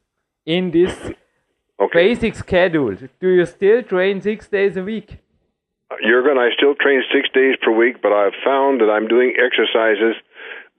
in 0.47 0.71
this 0.71 0.95
Okay. 1.79 2.09
basic 2.09 2.35
schedule? 2.35 2.97
Do 3.21 3.29
you 3.29 3.45
still 3.45 3.83
train 3.83 4.23
six 4.23 4.49
days 4.49 4.79
a 4.79 4.83
week? 4.83 5.19
Uh, 5.91 5.97
Jurgen, 6.03 6.39
I 6.39 6.49
still 6.57 6.75
train 6.77 7.03
six 7.13 7.29
days 7.35 7.57
per 7.61 7.73
week, 7.73 8.01
but 8.01 8.13
I've 8.13 8.39
found 8.43 8.81
that 8.81 8.89
I'm 8.89 9.07
doing 9.07 9.35
exercises 9.37 10.15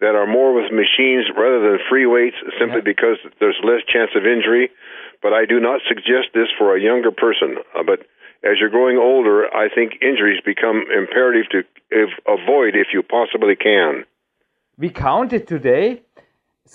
that 0.04 0.16
are 0.20 0.28
more 0.40 0.52
with 0.58 0.68
machines 0.84 1.26
rather 1.44 1.60
than 1.68 1.78
free 1.90 2.06
weights 2.16 2.38
simply 2.60 2.82
Yeah. 2.84 2.92
because 2.94 3.18
there's 3.40 3.60
less 3.72 3.84
chance 3.94 4.12
of 4.20 4.24
injury. 4.36 4.66
But 5.24 5.32
I 5.42 5.44
do 5.54 5.58
not 5.68 5.80
suggest 5.92 6.28
this 6.38 6.50
for 6.58 6.68
a 6.76 6.82
younger 6.90 7.12
person. 7.26 7.50
Uh, 7.76 7.84
but 7.92 8.00
as 8.50 8.54
you're 8.60 8.76
growing 8.78 8.98
older, 8.98 9.38
I 9.64 9.66
think 9.76 9.90
injuries 10.10 10.42
become 10.54 10.80
imperative 11.02 11.48
to 11.54 11.60
if, 12.04 12.10
avoid 12.38 12.72
if 12.84 12.88
you 12.96 13.02
possibly 13.18 13.56
can. 13.70 14.04
we 14.84 14.90
counted 14.90 15.44
today. 15.56 16.02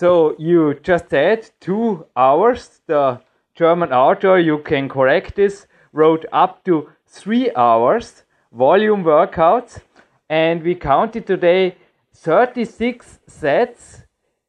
So 0.00 0.08
you 0.38 0.60
just 0.90 1.06
said 1.10 1.40
two 1.60 2.06
hours. 2.16 2.62
The 2.86 3.20
German 3.60 3.90
author, 3.92 4.38
you 4.38 4.56
can 4.70 4.88
correct 4.88 5.30
this, 5.40 5.66
wrote 5.92 6.24
up 6.32 6.52
to 6.66 6.74
three 7.18 7.46
hours 7.66 8.06
volume 8.52 9.02
workouts. 9.04 9.72
And 10.30 10.56
we 10.62 10.74
counted 10.92 11.24
today 11.26 11.62
36 12.22 13.20
sets, 13.26 14.02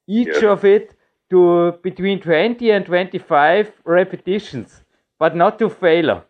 each 0.08 0.28
Yes. 0.42 0.44
of 0.44 0.66
it 0.66 0.96
to 1.30 1.74
between 1.84 2.20
20 2.20 2.72
and 2.72 2.86
25 2.86 3.72
repetitions, 3.86 4.84
but 5.20 5.36
not 5.36 5.60
to 5.60 5.70
failure. 5.70 6.24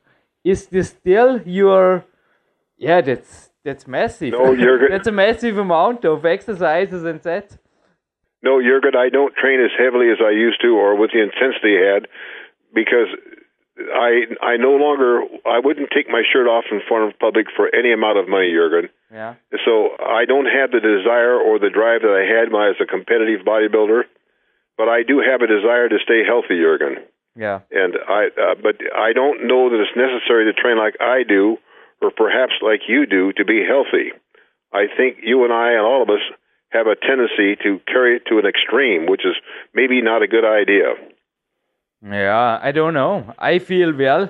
Is 0.44 0.68
this 0.68 0.90
still 0.90 1.42
your 1.46 2.06
yeah, 2.78 3.02
that's 3.02 3.52
that's 3.64 3.88
massive. 3.88 4.34
No, 4.34 4.54
you're 4.54 4.90
that's 4.94 5.08
a 5.08 5.12
massive 5.12 5.58
amount 5.58 6.06
of 6.06 6.26
exercises 6.26 7.04
and 7.04 7.22
sets. 7.22 7.58
No, 8.42 8.62
Jurgen, 8.62 8.96
I 8.96 9.10
don't 9.10 9.36
train 9.36 9.60
as 9.60 9.72
heavily 9.78 10.10
as 10.12 10.20
I 10.24 10.32
used 10.32 10.62
to 10.62 10.70
or 10.78 10.96
with 10.96 11.12
the 11.12 11.22
intensity 11.22 11.78
I 11.78 11.94
had 11.94 12.08
because 12.74 13.10
I 13.80 14.28
I 14.44 14.58
no 14.58 14.76
longer 14.76 15.24
I 15.48 15.60
wouldn't 15.64 15.90
take 15.96 16.10
my 16.10 16.24
shirt 16.28 16.48
off 16.48 16.66
in 16.72 16.82
front 16.88 17.10
of 17.10 17.20
public 17.20 17.48
for 17.56 17.74
any 17.74 17.94
amount 17.94 18.20
of 18.20 18.28
money, 18.28 18.52
Jurgen. 18.52 18.90
Yeah. 19.12 19.36
So 19.66 19.96
I 19.98 20.26
don't 20.26 20.46
have 20.46 20.72
the 20.72 20.84
desire 20.84 21.40
or 21.40 21.60
the 21.60 21.72
drive 21.72 22.02
that 22.04 22.12
I 22.12 22.28
had 22.28 22.52
when 22.52 22.62
I 22.62 22.70
was 22.76 22.82
a 22.82 22.86
competitive 22.86 23.46
bodybuilder, 23.48 24.04
but 24.78 24.90
I 24.90 25.04
do 25.04 25.24
have 25.24 25.42
a 25.42 25.48
desire 25.48 25.90
to 25.90 25.98
stay 26.04 26.24
healthy, 26.28 26.60
Jurgen. 26.60 27.04
Yeah. 27.36 27.64
And 27.72 27.96
I 27.96 28.28
uh, 28.36 28.56
but 28.62 28.78
I 28.96 29.14
don't 29.14 29.48
know 29.48 29.72
that 29.72 29.80
it's 29.80 29.96
necessary 29.96 30.52
to 30.52 30.54
train 30.54 30.78
like 30.78 31.00
I 31.00 31.24
do 31.24 31.58
or 32.02 32.12
perhaps 32.12 32.54
like 32.62 32.88
you 32.88 33.06
do 33.06 33.32
to 33.34 33.46
be 33.46 33.64
healthy. 33.64 34.12
I 34.72 34.86
think 34.92 35.24
you 35.24 35.44
and 35.44 35.54
I 35.54 35.74
and 35.74 35.86
all 35.86 36.04
of 36.04 36.10
us 36.10 36.24
have 36.70 36.88
a 36.88 36.96
tendency 36.96 37.58
to 37.64 37.82
carry 37.88 38.18
it 38.18 38.26
to 38.30 38.38
an 38.38 38.46
extreme, 38.46 39.10
which 39.10 39.26
is 39.26 39.36
maybe 39.74 40.02
not 40.02 40.22
a 40.22 40.28
good 40.28 40.46
idea. 40.46 40.94
Yeah, 42.04 42.60
I 42.62 42.72
don't 42.72 42.94
know. 42.94 43.34
I 43.38 43.60
feel 43.60 43.94
well. 43.94 44.30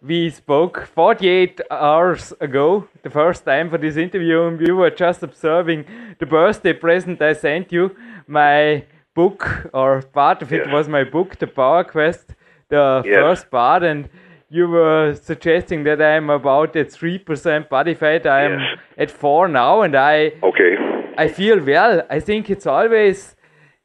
We 0.00 0.30
spoke 0.30 0.86
48 0.86 1.60
hours 1.70 2.32
ago, 2.40 2.86
the 3.02 3.10
first 3.10 3.44
time 3.44 3.70
for 3.70 3.78
this 3.78 3.96
interview, 3.96 4.42
and 4.46 4.58
we 4.60 4.70
were 4.72 4.90
just 4.90 5.24
observing 5.24 5.84
the 6.20 6.26
birthday 6.26 6.72
present 6.72 7.20
I 7.20 7.32
sent 7.32 7.72
you. 7.72 7.96
My 8.28 8.84
book, 9.14 9.68
or 9.74 10.02
part 10.02 10.42
of 10.42 10.52
it 10.52 10.62
Yes. 10.66 10.72
was 10.72 10.88
my 10.88 11.02
book, 11.02 11.36
The 11.38 11.48
Power 11.48 11.82
Quest, 11.82 12.36
the 12.68 13.02
Yes. 13.04 13.14
first 13.16 13.50
part, 13.50 13.82
and 13.82 14.08
you 14.48 14.68
were 14.68 15.14
suggesting 15.14 15.82
that 15.84 16.00
I'm 16.00 16.30
about 16.30 16.76
at 16.76 16.92
3% 16.92 17.68
body 17.68 17.94
fat. 17.94 18.26
I'm 18.26 18.60
Yes. 18.60 18.78
at 18.96 19.10
4 19.10 19.48
now, 19.48 19.82
and 19.82 19.96
I 19.96 20.32
Okay. 20.42 20.76
I 21.18 21.26
feel 21.26 21.58
well. 21.60 22.02
I 22.08 22.20
think 22.20 22.48
it's 22.48 22.66
always. 22.66 23.34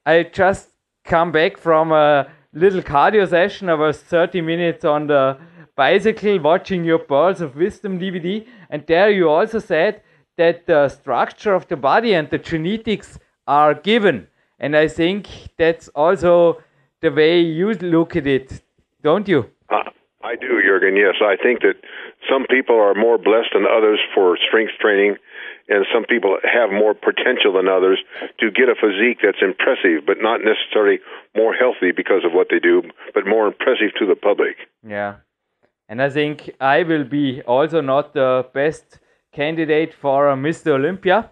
I 0.06 0.22
just 0.32 0.70
come 1.04 1.32
back 1.32 1.58
from 1.58 1.92
a 1.92 2.28
little 2.54 2.82
cardio 2.82 3.28
session. 3.28 3.70
I 3.70 3.74
was 3.74 4.00
30 4.00 4.42
minutes 4.42 4.86
on 4.86 5.08
the 5.08 5.38
bicycle 5.76 6.40
watching 6.40 6.84
your 6.84 7.00
Pearls 7.00 7.42
of 7.42 7.56
Wisdom 7.56 8.00
DVD, 8.00 8.46
and 8.70 8.86
there 8.86 9.10
you 9.10 9.30
also 9.30 9.60
said 9.60 10.02
that 10.38 10.68
the 10.68 10.88
structure 10.90 11.54
of 11.54 11.68
the 11.68 11.76
body 11.76 12.14
and 12.14 12.30
the 12.30 12.38
genetics 12.38 13.20
are 13.48 13.74
given. 13.74 14.28
And 14.60 14.76
I 14.78 14.88
think 14.88 15.28
that's 15.58 15.88
also 15.90 16.62
the 17.02 17.12
way 17.12 17.42
you 17.42 17.74
look 17.74 18.16
at 18.16 18.28
it, 18.28 18.62
don't 19.04 19.28
you? 19.28 19.50
I 20.24 20.36
do, 20.36 20.62
Jurgen. 20.64 20.96
Yes, 20.96 21.16
I 21.22 21.36
think 21.36 21.62
that 21.62 21.76
some 22.32 22.46
people 22.50 22.76
are 22.76 22.96
more 22.96 23.18
blessed 23.18 23.50
than 23.54 23.66
others 23.66 24.00
for 24.16 24.38
strength 24.38 24.72
training, 24.80 25.18
and 25.70 25.86
some 25.94 26.06
people 26.06 26.38
have 26.44 26.72
more 26.72 26.94
potential 26.94 27.54
than 27.54 27.68
others 27.68 28.00
to 28.40 28.52
get 28.52 28.70
a 28.70 28.76
physique 28.76 29.20
that's 29.24 29.42
impressive, 29.42 30.06
but 30.06 30.22
not 30.22 30.42
necessarily 30.44 31.00
more 31.36 31.54
healthy 31.54 31.92
because 31.96 32.24
of 32.26 32.34
what 32.34 32.48
they 32.50 32.60
do, 32.60 32.84
but 33.14 33.26
more 33.26 33.48
impressive 33.48 33.94
to 34.00 34.06
the 34.06 34.16
public. 34.16 34.58
Yeah. 34.86 35.16
And 35.88 36.02
I 36.02 36.10
think 36.10 36.52
I 36.60 36.84
will 36.84 37.04
be 37.04 37.42
also 37.44 37.80
not 37.82 38.14
the 38.14 38.46
best 38.54 39.00
candidate 39.32 39.94
for 39.94 40.26
Mr. 40.36 40.76
Olympia. 40.76 41.30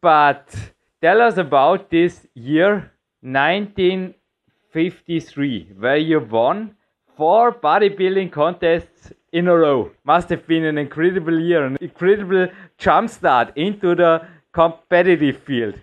But 0.00 0.54
tell 1.00 1.20
us 1.22 1.36
about 1.38 1.90
this 1.90 2.26
year 2.34 2.92
1953, 3.22 5.72
where 5.78 5.96
you 5.96 6.20
won 6.20 6.76
four 7.16 7.52
bodybuilding 7.52 8.30
contests 8.32 9.12
in 9.34 9.48
a 9.48 9.56
row. 9.58 9.90
Must 10.04 10.30
have 10.30 10.46
been 10.46 10.64
an 10.64 10.78
incredible 10.78 11.38
year, 11.38 11.66
an 11.66 11.76
incredible 11.80 12.46
jump 12.78 13.10
start 13.10 13.52
into 13.56 13.94
the 13.96 14.22
competitive 14.54 15.42
field. 15.42 15.74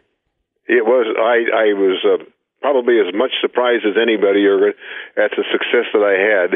It 0.66 0.88
was. 0.88 1.06
I. 1.20 1.38
I 1.52 1.68
was 1.76 2.00
uh, 2.08 2.24
probably 2.64 2.98
as 3.04 3.14
much 3.14 3.36
surprised 3.44 3.84
as 3.86 4.00
anybody, 4.02 4.48
Jurgen, 4.48 4.74
at 5.20 5.36
the 5.36 5.44
success 5.52 5.92
that 5.92 6.02
I 6.02 6.16
had. 6.16 6.50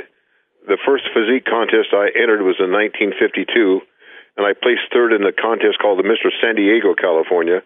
The 0.72 0.80
first 0.88 1.04
physique 1.14 1.46
contest 1.46 1.92
I 1.92 2.16
entered 2.16 2.42
was 2.42 2.58
in 2.58 2.72
1952, 2.72 3.84
and 4.40 4.48
I 4.48 4.56
placed 4.56 4.88
third 4.90 5.12
in 5.12 5.22
the 5.22 5.36
contest 5.36 5.78
called 5.78 6.00
the 6.00 6.08
Mr. 6.08 6.32
San 6.42 6.56
Diego, 6.56 6.96
California. 6.96 7.62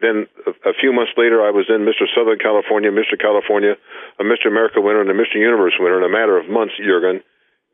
Then 0.00 0.30
a, 0.46 0.70
a 0.70 0.74
few 0.78 0.94
months 0.94 1.12
later, 1.18 1.42
I 1.42 1.50
was 1.50 1.66
in 1.66 1.82
Mr. 1.82 2.06
Southern 2.14 2.38
California, 2.38 2.94
Mr. 2.94 3.18
California, 3.18 3.74
a 4.22 4.24
Mr. 4.24 4.46
America 4.46 4.80
winner, 4.80 5.02
and 5.02 5.10
a 5.10 5.18
Mr. 5.18 5.34
Universe 5.34 5.74
winner 5.82 5.98
in 5.98 6.06
a 6.06 6.14
matter 6.14 6.38
of 6.38 6.48
months, 6.48 6.78
Jurgen. 6.78 7.26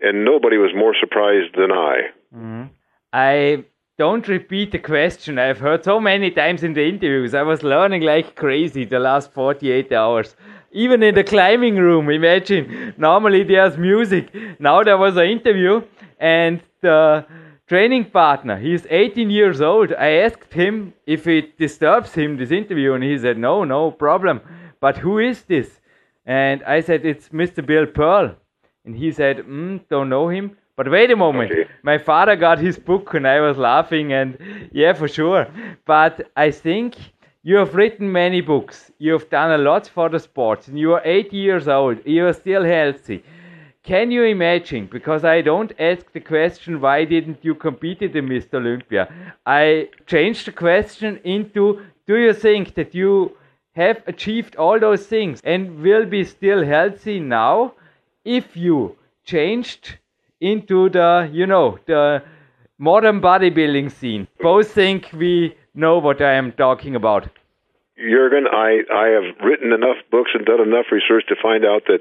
And 0.04 0.24
nobody 0.24 0.58
was 0.58 0.72
more 0.74 0.94
surprised 0.98 1.54
than 1.56 1.72
I. 1.72 1.96
Mm-hmm. 2.34 2.64
I 3.12 3.64
don't 3.96 4.26
repeat 4.28 4.72
the 4.72 4.78
question. 4.78 5.38
I've 5.38 5.60
heard 5.66 5.82
so 5.84 5.98
many 5.98 6.30
times 6.30 6.62
in 6.62 6.74
the 6.74 6.86
interviews. 6.86 7.32
I 7.32 7.42
was 7.42 7.62
learning 7.62 8.02
like 8.02 8.34
crazy 8.34 8.84
the 8.84 8.98
last 8.98 9.32
48 9.32 9.92
hours. 9.92 10.36
Even 10.72 11.02
in 11.02 11.14
the 11.14 11.24
climbing 11.24 11.76
room, 11.76 12.10
imagine. 12.10 12.94
Normally 12.98 13.44
there's 13.44 13.78
music. 13.78 14.34
Now 14.58 14.82
there 14.82 14.98
was 14.98 15.16
an 15.16 15.26
interview 15.26 15.82
and 16.18 16.60
the 16.80 17.24
training 17.66 18.04
partner, 18.10 18.58
he's 18.58 18.86
18 18.90 19.30
years 19.30 19.60
old. 19.60 19.92
I 19.94 20.10
asked 20.24 20.52
him 20.52 20.92
if 21.06 21.26
it 21.26 21.58
disturbs 21.58 22.12
him, 22.12 22.36
this 22.36 22.50
interview, 22.50 22.92
and 22.92 23.02
he 23.02 23.16
said, 23.18 23.38
no, 23.38 23.64
no 23.64 23.90
problem. 23.90 24.40
But 24.80 24.98
who 24.98 25.18
is 25.18 25.42
this? 25.44 25.80
And 26.26 26.62
I 26.64 26.80
said, 26.80 27.04
it's 27.06 27.30
Mr. 27.30 27.64
Bill 27.64 27.86
Pearl. 27.86 28.36
And 28.84 28.94
he 28.96 29.12
said, 29.12 29.38
mm, 29.38 29.80
don't 29.88 30.08
know 30.08 30.28
him. 30.28 30.56
But 30.76 30.90
wait 30.90 31.10
a 31.10 31.16
moment. 31.16 31.52
Okay. 31.52 31.70
My 31.82 31.98
father 31.98 32.36
got 32.36 32.58
his 32.58 32.78
book 32.78 33.14
and 33.14 33.26
I 33.26 33.40
was 33.40 33.56
laughing 33.56 34.12
and 34.12 34.36
yeah, 34.72 34.92
for 34.92 35.08
sure. 35.08 35.46
But 35.86 36.30
I 36.36 36.50
think 36.50 36.96
you 37.44 37.56
have 37.56 37.74
written 37.74 38.10
many 38.10 38.40
books. 38.40 38.90
You 38.98 39.12
have 39.12 39.30
done 39.30 39.52
a 39.52 39.58
lot 39.58 39.86
for 39.86 40.08
the 40.08 40.18
sports 40.18 40.66
and 40.68 40.78
you 40.78 40.92
are 40.94 41.02
eight 41.04 41.32
years 41.32 41.68
old. 41.68 41.98
You 42.04 42.26
are 42.26 42.32
still 42.32 42.64
healthy. 42.64 43.22
Can 43.84 44.10
you 44.10 44.24
imagine? 44.24 44.88
Because 44.90 45.24
I 45.24 45.42
don't 45.42 45.72
ask 45.78 46.10
the 46.12 46.20
question, 46.20 46.80
why 46.80 47.04
didn't 47.04 47.44
you 47.44 47.54
compete 47.54 48.02
in 48.02 48.12
Mr. 48.12 48.54
Olympia? 48.54 49.12
I 49.44 49.90
changed 50.06 50.46
the 50.46 50.52
question 50.52 51.20
into, 51.22 51.82
do 52.06 52.16
you 52.16 52.32
think 52.32 52.74
that 52.74 52.94
you 52.94 53.36
have 53.76 54.02
achieved 54.06 54.56
all 54.56 54.80
those 54.80 55.06
things 55.06 55.40
and 55.44 55.82
will 55.82 56.06
be 56.06 56.24
still 56.24 56.64
healthy 56.64 57.20
now 57.20 57.74
if 58.24 58.56
you 58.56 58.96
changed 59.24 59.98
into 60.40 60.88
the, 60.90 61.28
you 61.32 61.46
know, 61.46 61.78
the 61.86 62.22
modern 62.78 63.20
bodybuilding 63.20 63.90
scene? 63.90 64.28
Both 64.40 64.72
think 64.72 65.10
we 65.12 65.56
know 65.74 65.98
what 65.98 66.20
I 66.20 66.34
am 66.34 66.52
talking 66.52 66.94
about. 66.94 67.28
Jurgen, 67.96 68.46
I, 68.50 68.82
I 68.92 69.08
have 69.08 69.36
written 69.44 69.72
enough 69.72 69.98
books 70.10 70.32
and 70.34 70.44
done 70.44 70.60
enough 70.60 70.86
research 70.90 71.24
to 71.28 71.36
find 71.40 71.64
out 71.64 71.82
that 71.86 72.00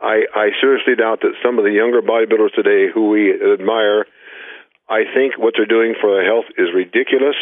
I, 0.00 0.24
I 0.34 0.50
seriously 0.60 0.96
doubt 0.96 1.20
that 1.22 1.34
some 1.44 1.58
of 1.58 1.64
the 1.64 1.70
younger 1.70 2.02
bodybuilders 2.02 2.54
today 2.54 2.90
who 2.92 3.10
we 3.10 3.32
admire, 3.32 4.06
I 4.88 5.04
think 5.14 5.38
what 5.38 5.54
they're 5.56 5.66
doing 5.66 5.94
for 6.00 6.14
their 6.14 6.24
health 6.24 6.46
is 6.58 6.68
ridiculous. 6.74 7.36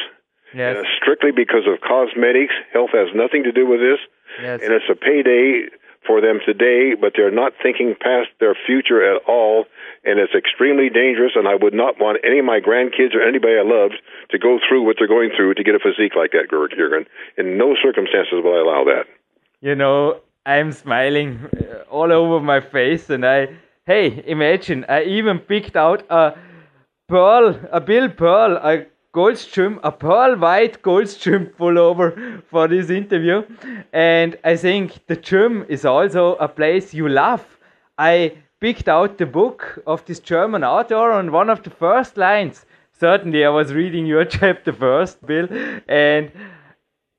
Yes. 0.52 0.76
And 0.76 0.86
it's 0.86 0.94
strictly 1.00 1.30
because 1.30 1.66
of 1.66 1.80
cosmetics. 1.80 2.54
Health 2.72 2.90
has 2.92 3.08
nothing 3.14 3.44
to 3.44 3.52
do 3.52 3.66
with 3.66 3.80
this. 3.80 4.00
Yes. 4.42 4.60
And 4.62 4.72
it's 4.72 4.88
a 4.90 4.96
payday 4.96 5.68
for 6.06 6.20
them 6.20 6.40
today, 6.44 6.94
but 6.98 7.12
they're 7.16 7.30
not 7.30 7.52
thinking 7.62 7.94
past 8.00 8.28
their 8.40 8.56
future 8.66 9.04
at 9.04 9.22
all, 9.26 9.64
and 10.04 10.18
it's 10.18 10.34
extremely 10.34 10.88
dangerous. 10.88 11.32
And 11.34 11.46
I 11.46 11.54
would 11.54 11.74
not 11.74 12.00
want 12.00 12.18
any 12.24 12.38
of 12.38 12.44
my 12.44 12.60
grandkids 12.60 13.14
or 13.14 13.22
anybody 13.22 13.54
I 13.58 13.62
loved 13.62 13.96
to 14.30 14.38
go 14.38 14.58
through 14.66 14.84
what 14.84 14.96
they're 14.98 15.08
going 15.08 15.30
through 15.36 15.54
to 15.54 15.64
get 15.64 15.74
a 15.74 15.78
physique 15.78 16.16
like 16.16 16.32
that, 16.32 16.50
Jurgen. 16.50 17.06
In 17.36 17.58
no 17.58 17.76
circumstances 17.82 18.40
will 18.42 18.54
I 18.54 18.60
allow 18.60 18.84
that. 18.84 19.04
You 19.60 19.74
know, 19.74 20.20
I'm 20.46 20.72
smiling 20.72 21.40
uh, 21.56 21.82
all 21.90 22.12
over 22.12 22.42
my 22.44 22.60
face, 22.60 23.10
and 23.10 23.26
I, 23.26 23.48
hey, 23.86 24.22
imagine 24.26 24.86
I 24.88 25.02
even 25.02 25.40
picked 25.40 25.76
out 25.76 26.04
a 26.08 26.34
pearl, 27.08 27.58
a 27.72 27.80
Bill 27.80 28.08
Pearl, 28.08 28.56
a 28.56 28.86
Goldstream, 29.14 29.80
a 29.82 29.90
pearl 29.90 30.36
white 30.36 30.82
Goldstream 30.82 31.54
pullover 31.54 32.42
for 32.44 32.68
this 32.68 32.90
interview. 32.90 33.42
And 33.92 34.36
I 34.44 34.56
think 34.56 35.06
the 35.06 35.16
gym 35.16 35.64
is 35.68 35.84
also 35.84 36.36
a 36.36 36.48
place 36.48 36.92
you 36.92 37.08
love. 37.08 37.44
I 37.96 38.36
picked 38.60 38.88
out 38.88 39.18
the 39.18 39.26
book 39.26 39.82
of 39.86 40.04
this 40.04 40.20
German 40.20 40.64
author, 40.64 41.12
and 41.12 41.32
one 41.32 41.48
of 41.48 41.62
the 41.62 41.70
first 41.70 42.16
lines, 42.16 42.66
certainly 42.92 43.44
I 43.44 43.48
was 43.48 43.72
reading 43.72 44.06
your 44.06 44.24
chapter 44.38 44.72
first, 44.72 45.24
Bill, 45.26 45.48
and 45.88 46.30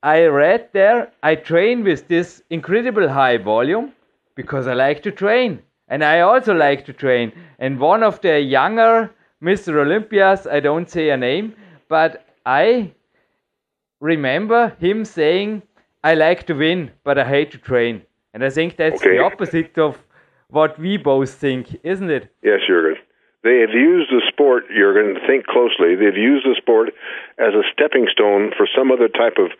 I 0.02 0.24
read 0.24 0.68
there, 0.72 1.12
I 1.22 1.34
train 1.34 1.84
with 1.84 2.08
this 2.08 2.42
incredible 2.50 3.08
high 3.08 3.36
volume 3.36 3.92
because 4.34 4.66
I 4.66 4.74
like 4.74 5.02
to 5.02 5.10
train. 5.10 5.62
And 5.88 6.04
I 6.04 6.20
also 6.20 6.54
like 6.54 6.86
to 6.86 6.92
train. 6.92 7.32
And 7.58 7.80
one 7.80 8.02
of 8.02 8.20
the 8.20 8.40
younger 8.40 9.10
Mr. 9.42 9.80
Olympias, 9.80 10.46
I 10.46 10.60
don't 10.60 10.88
say 10.88 11.10
a 11.10 11.16
name, 11.16 11.54
but 11.90 12.24
I 12.46 12.92
remember 14.00 14.74
him 14.80 15.04
saying, 15.04 15.62
I 16.02 16.14
like 16.14 16.46
to 16.46 16.54
win, 16.54 16.92
but 17.04 17.18
I 17.18 17.28
hate 17.28 17.50
to 17.50 17.58
train. 17.58 18.02
And 18.32 18.42
I 18.42 18.48
think 18.48 18.76
that's 18.76 19.02
okay. 19.02 19.18
the 19.18 19.22
opposite 19.22 19.76
of 19.76 19.98
what 20.48 20.78
we 20.78 20.96
both 20.96 21.30
think, 21.34 21.76
isn't 21.82 22.10
it? 22.10 22.32
Yes, 22.42 22.60
Jurgen. 22.66 22.96
They 23.42 23.58
have 23.60 23.74
used 23.74 24.10
the 24.10 24.22
sport, 24.28 24.64
Jurgen, 24.68 25.20
think 25.26 25.46
closely, 25.46 25.96
they've 25.96 26.16
used 26.16 26.46
the 26.46 26.54
sport 26.56 26.90
as 27.38 27.54
a 27.54 27.64
stepping 27.72 28.06
stone 28.12 28.52
for 28.56 28.68
some 28.74 28.90
other 28.90 29.08
type 29.08 29.36
of 29.38 29.50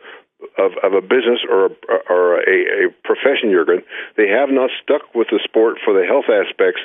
of, 0.57 0.73
of 0.83 0.95
a 0.95 1.03
business 1.03 1.45
or, 1.51 1.67
a, 1.67 1.71
or 2.09 2.41
a, 2.41 2.89
a 2.89 2.91
profession, 3.05 3.53
Jurgen. 3.53 3.83
They 4.17 4.29
have 4.29 4.49
not 4.49 4.71
stuck 4.83 5.15
with 5.15 5.29
the 5.31 5.41
sport 5.45 5.77
for 5.85 5.93
the 5.93 6.07
health 6.07 6.33
aspects 6.33 6.81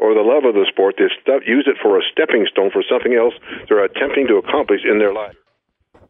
or 0.00 0.14
the 0.14 0.22
love 0.22 0.44
of 0.44 0.54
the 0.54 0.66
sport. 0.72 0.96
They 0.98 1.32
use 1.46 1.66
it 1.68 1.76
for 1.80 1.98
a 1.98 2.02
stepping 2.10 2.46
stone 2.50 2.70
for 2.72 2.82
something 2.90 3.14
else 3.14 3.34
they're 3.68 3.84
attempting 3.84 4.26
to 4.28 4.36
accomplish 4.36 4.80
in 4.90 4.98
their 4.98 5.12
life. 5.12 5.36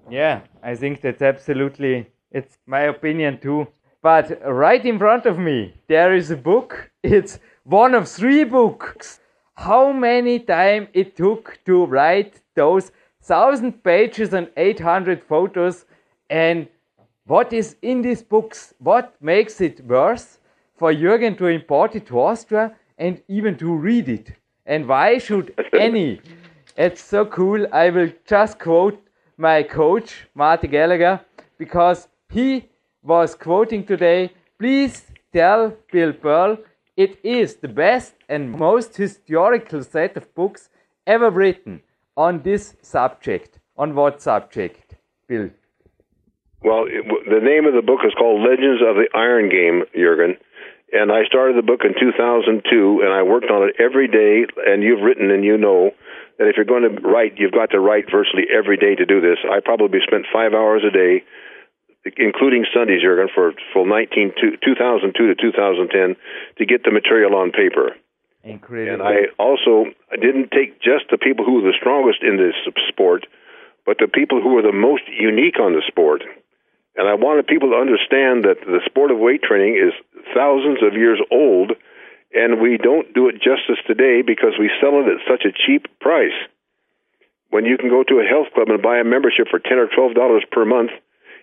Yeah, 0.08 0.40
I 0.62 0.74
think 0.76 1.00
that's 1.00 1.22
absolutely, 1.22 2.08
it's 2.30 2.56
my 2.66 2.82
opinion 2.82 3.40
too. 3.40 3.66
But 4.02 4.40
right 4.46 4.84
in 4.84 4.98
front 4.98 5.26
of 5.26 5.38
me, 5.38 5.74
there 5.88 6.14
is 6.14 6.30
a 6.30 6.36
book. 6.36 6.90
It's 7.02 7.38
one 7.64 7.94
of 7.94 8.08
three 8.08 8.44
books. 8.44 9.20
How 9.54 9.92
many 9.92 10.38
time 10.38 10.88
it 10.92 11.16
took 11.16 11.58
to 11.66 11.86
write 11.86 12.40
those 12.54 12.92
thousand 13.22 13.82
pages 13.84 14.32
and 14.32 14.48
800 14.56 15.22
photos 15.24 15.84
and 16.30 16.68
what 17.26 17.52
is 17.52 17.76
in 17.82 18.02
these 18.02 18.22
books? 18.22 18.74
What 18.78 19.14
makes 19.20 19.60
it 19.60 19.84
worse 19.84 20.38
for 20.76 20.92
Jürgen 20.92 21.36
to 21.38 21.46
import 21.46 21.94
it 21.94 22.06
to 22.06 22.20
Austria 22.20 22.74
and 23.00 23.20
even 23.26 23.56
to 23.56 23.74
read 23.74 24.08
it. 24.08 24.32
And 24.66 24.86
why 24.86 25.18
should 25.18 25.52
any? 25.72 26.20
It's 26.76 27.02
so 27.02 27.24
cool. 27.26 27.66
I 27.72 27.90
will 27.90 28.12
just 28.24 28.60
quote 28.60 29.02
my 29.36 29.64
coach, 29.64 30.28
Marty 30.34 30.68
Gallagher, 30.68 31.20
because 31.58 32.06
he 32.28 32.68
was 33.02 33.34
quoting 33.34 33.84
today 33.84 34.30
Please 34.60 35.06
tell 35.32 35.74
Bill 35.90 36.12
Pearl 36.12 36.58
it 36.94 37.18
is 37.24 37.54
the 37.56 37.68
best 37.68 38.12
and 38.28 38.52
most 38.52 38.94
historical 38.94 39.82
set 39.82 40.18
of 40.18 40.34
books 40.34 40.68
ever 41.06 41.30
written 41.30 41.80
on 42.14 42.42
this 42.42 42.76
subject. 42.82 43.58
On 43.78 43.94
what 43.94 44.20
subject, 44.20 44.96
Bill? 45.26 45.48
Well, 46.62 46.84
it, 46.86 47.06
the 47.24 47.40
name 47.40 47.64
of 47.64 47.72
the 47.72 47.80
book 47.80 48.00
is 48.04 48.12
called 48.18 48.42
Legends 48.42 48.82
of 48.86 48.96
the 48.96 49.08
Iron 49.14 49.48
Game, 49.48 49.84
Jurgen. 49.96 50.36
And 50.92 51.12
I 51.12 51.24
started 51.24 51.56
the 51.56 51.66
book 51.66 51.82
in 51.84 51.94
2002, 51.94 53.02
and 53.02 53.12
I 53.12 53.22
worked 53.22 53.50
on 53.50 53.68
it 53.68 53.76
every 53.78 54.08
day. 54.08 54.46
And 54.66 54.82
you've 54.82 55.02
written, 55.02 55.30
and 55.30 55.44
you 55.44 55.56
know 55.56 55.92
that 56.38 56.48
if 56.48 56.56
you're 56.56 56.66
going 56.66 56.82
to 56.82 56.94
write, 57.06 57.38
you've 57.38 57.54
got 57.54 57.70
to 57.70 57.78
write 57.78 58.10
virtually 58.10 58.50
every 58.50 58.76
day 58.76 58.94
to 58.96 59.06
do 59.06 59.20
this. 59.20 59.38
I 59.44 59.60
probably 59.60 60.00
spent 60.02 60.26
five 60.32 60.52
hours 60.52 60.82
a 60.82 60.90
day, 60.90 61.22
including 62.16 62.66
Sundays, 62.74 63.02
Jurgen, 63.02 63.28
for 63.34 63.52
full 63.72 63.86
19, 63.86 64.58
2002 64.64 65.12
to 65.14 65.34
2010 65.34 66.16
to 66.58 66.66
get 66.66 66.82
the 66.82 66.90
material 66.90 67.36
on 67.36 67.52
paper. 67.52 67.94
Incredible. 68.42 68.94
And 68.94 69.02
I 69.02 69.28
also 69.38 69.92
I 70.10 70.16
didn't 70.16 70.50
take 70.50 70.80
just 70.80 71.12
the 71.12 71.18
people 71.18 71.44
who 71.44 71.60
were 71.60 71.68
the 71.68 71.76
strongest 71.78 72.22
in 72.22 72.38
this 72.38 72.56
sport, 72.88 73.26
but 73.84 73.98
the 73.98 74.08
people 74.08 74.40
who 74.40 74.54
were 74.54 74.62
the 74.62 74.72
most 74.72 75.02
unique 75.08 75.60
on 75.60 75.72
the 75.72 75.82
sport. 75.86 76.22
And 76.96 77.06
I 77.08 77.14
wanted 77.14 77.46
people 77.46 77.70
to 77.70 77.78
understand 77.78 78.44
that 78.44 78.60
the 78.66 78.82
sport 78.84 79.10
of 79.10 79.18
weight 79.18 79.42
training 79.42 79.78
is 79.78 79.94
thousands 80.34 80.82
of 80.82 80.94
years 80.94 81.20
old, 81.30 81.72
and 82.34 82.60
we 82.60 82.78
don't 82.78 83.14
do 83.14 83.28
it 83.28 83.38
justice 83.38 83.78
today 83.86 84.22
because 84.22 84.58
we 84.58 84.70
sell 84.80 84.98
it 85.02 85.06
at 85.06 85.22
such 85.26 85.46
a 85.46 85.54
cheap 85.54 85.86
price. 86.00 86.34
When 87.50 87.64
you 87.64 87.78
can 87.78 87.90
go 87.90 88.02
to 88.02 88.22
a 88.22 88.26
health 88.26 88.54
club 88.54 88.70
and 88.70 88.82
buy 88.82 88.98
a 88.98 89.04
membership 89.04 89.48
for 89.50 89.58
ten 89.58 89.78
or 89.78 89.86
twelve 89.86 90.14
dollars 90.14 90.44
per 90.50 90.64
month, 90.64 90.90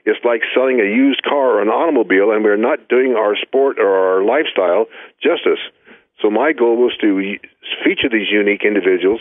it's 0.05 0.23
like 0.23 0.41
selling 0.55 0.79
a 0.79 0.88
used 0.88 1.23
car 1.23 1.60
or 1.60 1.62
an 1.62 1.67
automobile, 1.67 2.31
and 2.31 2.43
we're 2.43 2.55
not 2.55 2.88
doing 2.88 3.15
our 3.15 3.36
sport 3.36 3.79
or 3.79 3.91
our 3.91 4.23
lifestyle 4.23 4.88
justice. 5.21 5.60
So 6.21 6.29
my 6.29 6.53
goal 6.53 6.77
was 6.77 6.95
to 7.01 7.38
feature 7.83 8.10
these 8.10 8.31
unique 8.31 8.63
individuals 8.63 9.19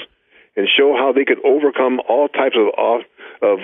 and 0.56 0.68
show 0.70 0.94
how 0.96 1.12
they 1.12 1.24
could 1.24 1.44
overcome 1.44 2.00
all 2.08 2.28
types 2.28 2.56
of 2.56 3.02
of 3.42 3.58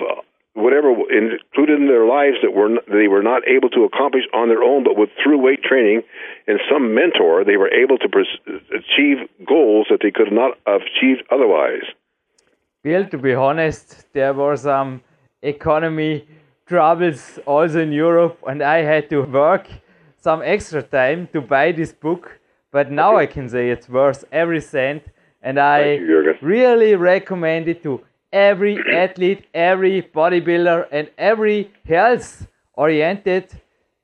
whatever 0.53 0.89
included 1.11 1.79
in 1.79 1.87
their 1.87 2.05
lives 2.05 2.37
that 2.43 2.53
were 2.53 2.69
they 2.87 3.07
were 3.07 3.23
not 3.23 3.41
able 3.47 3.69
to 3.69 3.83
accomplish 3.83 4.23
on 4.33 4.49
their 4.49 4.63
own, 4.63 4.83
but 4.83 4.95
with 4.95 5.09
through 5.21 5.39
weight 5.39 5.63
training 5.63 6.01
and 6.47 6.59
some 6.71 6.93
mentor, 6.93 7.43
they 7.43 7.57
were 7.57 7.71
able 7.73 7.97
to 7.97 8.07
pres- 8.09 8.39
achieve 8.71 9.17
goals 9.47 9.87
that 9.89 9.99
they 10.01 10.11
could 10.11 10.31
not 10.31 10.57
have 10.67 10.81
achieved 10.81 11.23
otherwise. 11.31 11.85
Bill, 12.83 13.07
to 13.07 13.17
be 13.17 13.33
honest, 13.33 14.05
there 14.13 14.33
were 14.33 14.57
some 14.57 15.01
economy 15.41 16.27
troubles 16.65 17.39
also 17.45 17.79
in 17.79 17.91
Europe, 17.91 18.37
and 18.47 18.61
I 18.61 18.79
had 18.81 19.09
to 19.09 19.21
work 19.23 19.67
some 20.21 20.41
extra 20.43 20.83
time 20.83 21.27
to 21.33 21.41
buy 21.41 21.71
this 21.71 21.93
book. 21.93 22.39
But 22.71 22.91
now 22.91 23.17
I 23.17 23.25
can 23.25 23.47
say 23.49 23.69
it's 23.69 23.87
worth 23.87 24.25
every 24.31 24.59
cent, 24.59 25.03
and 25.41 25.59
I 25.59 25.93
you, 25.93 26.33
really 26.41 26.95
recommend 26.95 27.67
it 27.67 27.83
to 27.83 28.01
every 28.33 28.77
athlete, 28.91 29.45
every 29.53 30.01
bodybuilder, 30.01 30.87
and 30.91 31.09
every 31.17 31.71
health 31.87 32.47
oriented 32.73 33.49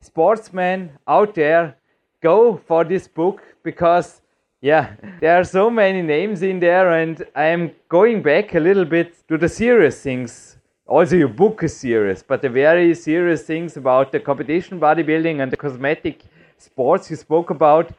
sportsman 0.01 0.91
out 1.07 1.35
there 1.35 1.75
go 2.21 2.57
for 2.67 2.83
this 2.83 3.07
book 3.07 3.41
because 3.63 4.21
yeah 4.61 4.93
there 5.19 5.37
are 5.37 5.43
so 5.43 5.69
many 5.69 6.01
names 6.01 6.41
in 6.41 6.59
there 6.59 6.91
and 6.91 7.25
i 7.35 7.45
am 7.45 7.71
going 7.89 8.21
back 8.21 8.55
a 8.55 8.59
little 8.59 8.85
bit 8.85 9.27
to 9.27 9.37
the 9.37 9.49
serious 9.49 10.01
things. 10.01 10.57
Also 10.85 11.15
your 11.15 11.27
book 11.27 11.63
is 11.63 11.75
serious 11.75 12.23
but 12.23 12.41
the 12.41 12.49
very 12.49 12.95
serious 12.95 13.43
things 13.43 13.77
about 13.77 14.11
the 14.11 14.19
competition 14.19 14.79
bodybuilding 14.79 15.41
and 15.41 15.51
the 15.51 15.57
cosmetic 15.57 16.23
sports 16.57 17.09
you 17.09 17.15
spoke 17.15 17.49
about 17.49 17.91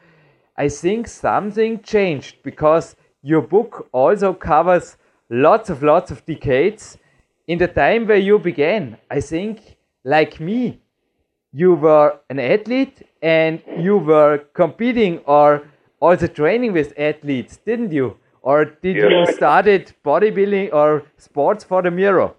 i 0.57 0.67
think 0.67 1.07
something 1.07 1.81
changed 1.81 2.37
because 2.43 2.95
your 3.21 3.41
book 3.41 3.87
also 3.91 4.33
covers 4.33 4.97
lots 5.31 5.69
of 5.69 5.81
lots 5.81 6.11
of 6.11 6.25
decades. 6.25 6.97
In 7.47 7.57
the 7.57 7.67
time 7.67 8.05
where 8.07 8.17
you 8.17 8.37
began 8.39 8.97
i 9.09 9.19
think 9.19 9.75
like 10.03 10.39
me 10.39 10.79
you 11.51 11.73
were 11.73 12.19
an 12.29 12.39
athlete 12.39 13.01
and 13.21 13.61
you 13.77 13.97
were 13.97 14.37
competing 14.53 15.17
or 15.19 15.67
also 15.99 16.27
training 16.27 16.71
with 16.71 16.93
athletes 16.97 17.57
didn't 17.65 17.91
you? 17.91 18.17
Or 18.41 18.65
did 18.65 18.95
yes, 18.95 19.05
you 19.09 19.33
started 19.33 19.93
bodybuilding 20.03 20.73
or 20.73 21.03
sports 21.17 21.63
for 21.63 21.81
the 21.81 21.91
mirror? 21.91 22.33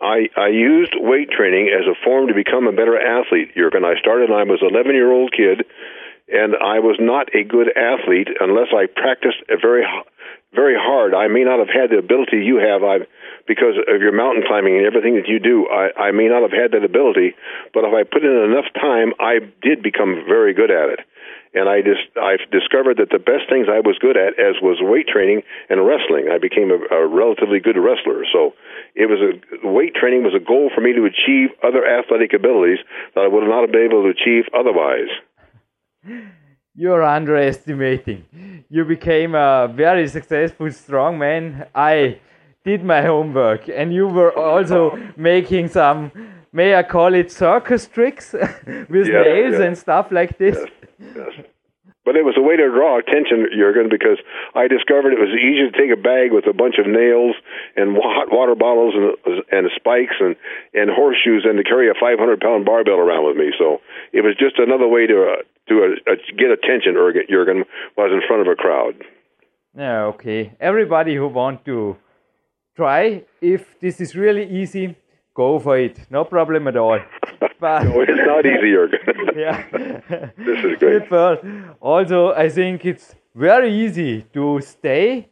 I, 0.00 0.28
I 0.36 0.48
used 0.48 0.92
weight 0.96 1.30
training 1.30 1.70
as 1.72 1.86
a 1.86 1.96
form 2.04 2.26
to 2.28 2.34
become 2.34 2.66
a 2.66 2.72
better 2.72 2.98
athlete, 3.00 3.54
Jurgen. 3.56 3.84
I 3.84 3.94
started 3.98 4.28
when 4.28 4.38
I 4.38 4.44
was 4.44 4.60
an 4.60 4.74
11 4.74 4.94
year 4.94 5.12
old 5.12 5.32
kid, 5.32 5.64
and 6.28 6.54
I 6.56 6.78
was 6.78 6.96
not 7.00 7.34
a 7.34 7.42
good 7.42 7.68
athlete 7.74 8.28
unless 8.38 8.68
I 8.76 8.84
practiced 8.84 9.40
a 9.48 9.56
very 9.56 9.84
very 10.54 10.78
hard. 10.78 11.14
I 11.14 11.28
may 11.28 11.44
not 11.44 11.58
have 11.58 11.68
had 11.68 11.90
the 11.90 11.98
ability 11.98 12.42
you 12.46 12.56
have. 12.56 12.82
I 12.82 13.06
because 13.46 13.76
of 13.76 14.00
your 14.00 14.12
mountain 14.12 14.42
climbing 14.46 14.76
and 14.76 14.86
everything 14.86 15.16
that 15.20 15.28
you 15.28 15.38
do. 15.38 15.68
I, 15.68 16.08
I 16.08 16.10
may 16.12 16.28
not 16.28 16.42
have 16.42 16.54
had 16.54 16.72
that 16.72 16.84
ability, 16.84 17.36
but 17.76 17.84
if 17.84 17.92
I 17.92 18.02
put 18.04 18.24
in 18.24 18.32
enough 18.32 18.68
time, 18.72 19.12
I 19.20 19.44
did 19.60 19.82
become 19.82 20.24
very 20.24 20.54
good 20.54 20.70
at 20.70 20.96
it. 20.96 21.00
And 21.54 21.68
I 21.68 21.86
just 21.86 22.02
I've 22.18 22.42
discovered 22.50 22.98
that 22.98 23.14
the 23.14 23.22
best 23.22 23.46
things 23.46 23.70
I 23.70 23.78
was 23.78 23.94
good 24.02 24.16
at 24.16 24.34
as 24.42 24.58
was 24.58 24.82
weight 24.82 25.06
training 25.06 25.42
and 25.70 25.86
wrestling. 25.86 26.26
I 26.26 26.38
became 26.38 26.74
a, 26.74 26.80
a 26.90 27.06
relatively 27.06 27.60
good 27.60 27.78
wrestler. 27.78 28.26
So 28.32 28.58
it 28.96 29.06
was 29.06 29.22
a 29.22 29.38
weight 29.62 29.94
training 29.94 30.24
was 30.24 30.34
a 30.34 30.42
goal 30.42 30.72
for 30.74 30.80
me 30.80 30.92
to 30.98 31.06
achieve 31.06 31.54
other 31.62 31.86
athletic 31.86 32.34
abilities 32.34 32.82
that 33.14 33.22
I 33.22 33.28
would 33.28 33.46
not 33.46 33.62
have 33.62 33.70
been 33.70 33.86
able 33.86 34.02
to 34.02 34.10
achieve 34.10 34.50
otherwise. 34.50 35.12
You're 36.76 37.04
underestimating. 37.04 38.24
You 38.68 38.84
became 38.84 39.34
a 39.34 39.68
very 39.72 40.08
successful 40.08 40.66
strongman. 40.66 41.68
I 41.74 42.18
did 42.64 42.82
my 42.84 43.02
homework, 43.02 43.68
and 43.68 43.92
you 43.94 44.08
were 44.08 44.36
also 44.36 44.98
making 45.16 45.68
some, 45.68 46.10
may 46.52 46.74
I 46.74 46.82
call 46.82 47.14
it 47.14 47.30
circus 47.30 47.86
tricks 47.86 48.32
with 48.32 49.06
Yes, 49.06 49.24
nails 49.26 49.52
yes. 49.52 49.60
and 49.60 49.78
stuff 49.78 50.10
like 50.10 50.36
this? 50.38 50.56
Yes. 50.98 51.28
But 52.04 52.16
it 52.16 52.24
was 52.24 52.34
a 52.36 52.42
way 52.42 52.56
to 52.56 52.68
draw 52.68 52.98
attention, 52.98 53.46
Jurgen, 53.56 53.88
because 53.88 54.18
I 54.54 54.68
discovered 54.68 55.14
it 55.14 55.18
was 55.18 55.32
easy 55.32 55.70
to 55.70 55.72
take 55.72 55.90
a 55.90 55.96
bag 56.00 56.32
with 56.32 56.46
a 56.46 56.52
bunch 56.52 56.76
of 56.78 56.86
nails 56.86 57.34
and 57.76 57.96
hot 57.96 58.28
water 58.30 58.54
bottles 58.54 58.92
and 58.92 59.40
and 59.50 59.70
spikes 59.74 60.16
and 60.20 60.36
and 60.74 60.90
horseshoes, 60.90 61.46
and 61.48 61.56
to 61.56 61.64
carry 61.64 61.88
a 61.88 61.94
500 61.96 62.40
pound 62.42 62.66
barbell 62.66 63.00
around 63.00 63.24
with 63.24 63.36
me. 63.36 63.54
So 63.56 63.80
it 64.12 64.20
was 64.20 64.36
just 64.36 64.58
another 64.58 64.86
way 64.86 65.06
to 65.06 65.16
uh, 65.32 65.42
to 65.68 65.74
uh, 66.06 66.12
uh, 66.12 66.14
get 66.38 66.50
attention. 66.50 66.94
Jurgen, 66.94 67.22
Jurgen 67.28 67.64
was 67.96 68.10
in 68.12 68.20
front 68.26 68.42
of 68.42 68.48
a 68.48 68.56
crowd. 68.56 68.94
Yeah, 69.76 70.04
okay. 70.04 70.52
Everybody 70.60 71.14
who 71.16 71.28
want 71.28 71.64
to 71.64 71.96
try, 72.76 73.22
if 73.40 73.78
this 73.80 74.00
is 74.00 74.14
really 74.14 74.46
easy, 74.48 74.96
go 75.34 75.58
for 75.58 75.78
it. 75.78 75.98
No 76.10 76.24
problem 76.24 76.68
at 76.68 76.76
all. 76.76 76.98
But 77.60 77.84
No, 77.84 78.00
it's 78.00 78.10
not 78.26 78.44
easy, 78.52 78.70
Jurgen. 78.72 79.00
yeah. 79.36 79.62
This 80.46 80.64
is 80.64 80.78
great. 80.78 81.08
But 81.08 81.42
also, 81.80 82.32
I 82.32 82.48
think 82.48 82.84
it's 82.84 83.14
very 83.34 83.72
easy 83.72 84.22
to 84.34 84.60
stay 84.60 85.28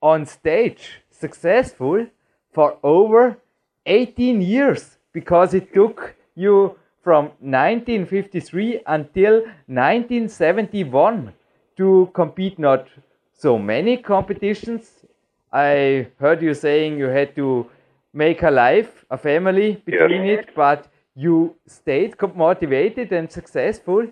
on 0.00 0.24
stage 0.26 1.02
successful 1.10 2.06
for 2.52 2.78
over 2.82 3.38
18 3.86 4.40
years 4.40 4.98
because 5.12 5.52
it 5.54 5.72
took 5.74 6.14
you 6.34 6.76
from 7.04 7.24
1953 7.40 8.80
until 8.86 9.42
1971 9.66 11.32
to 11.76 12.10
compete 12.14 12.58
not 12.58 12.86
so 13.34 13.58
many 13.58 13.96
competitions. 13.98 15.04
I 15.52 16.08
heard 16.18 16.42
you 16.42 16.54
saying 16.54 16.98
you 16.98 17.06
had 17.06 17.36
to 17.36 17.70
make 18.12 18.42
a 18.42 18.50
life, 18.50 19.04
a 19.10 19.18
family 19.18 19.82
between 19.84 20.24
Yes. 20.24 20.40
it, 20.40 20.54
but 20.56 20.88
you 21.14 21.54
stayed 21.66 22.14
motivated 22.34 23.12
and 23.12 23.30
successful. 23.30 24.06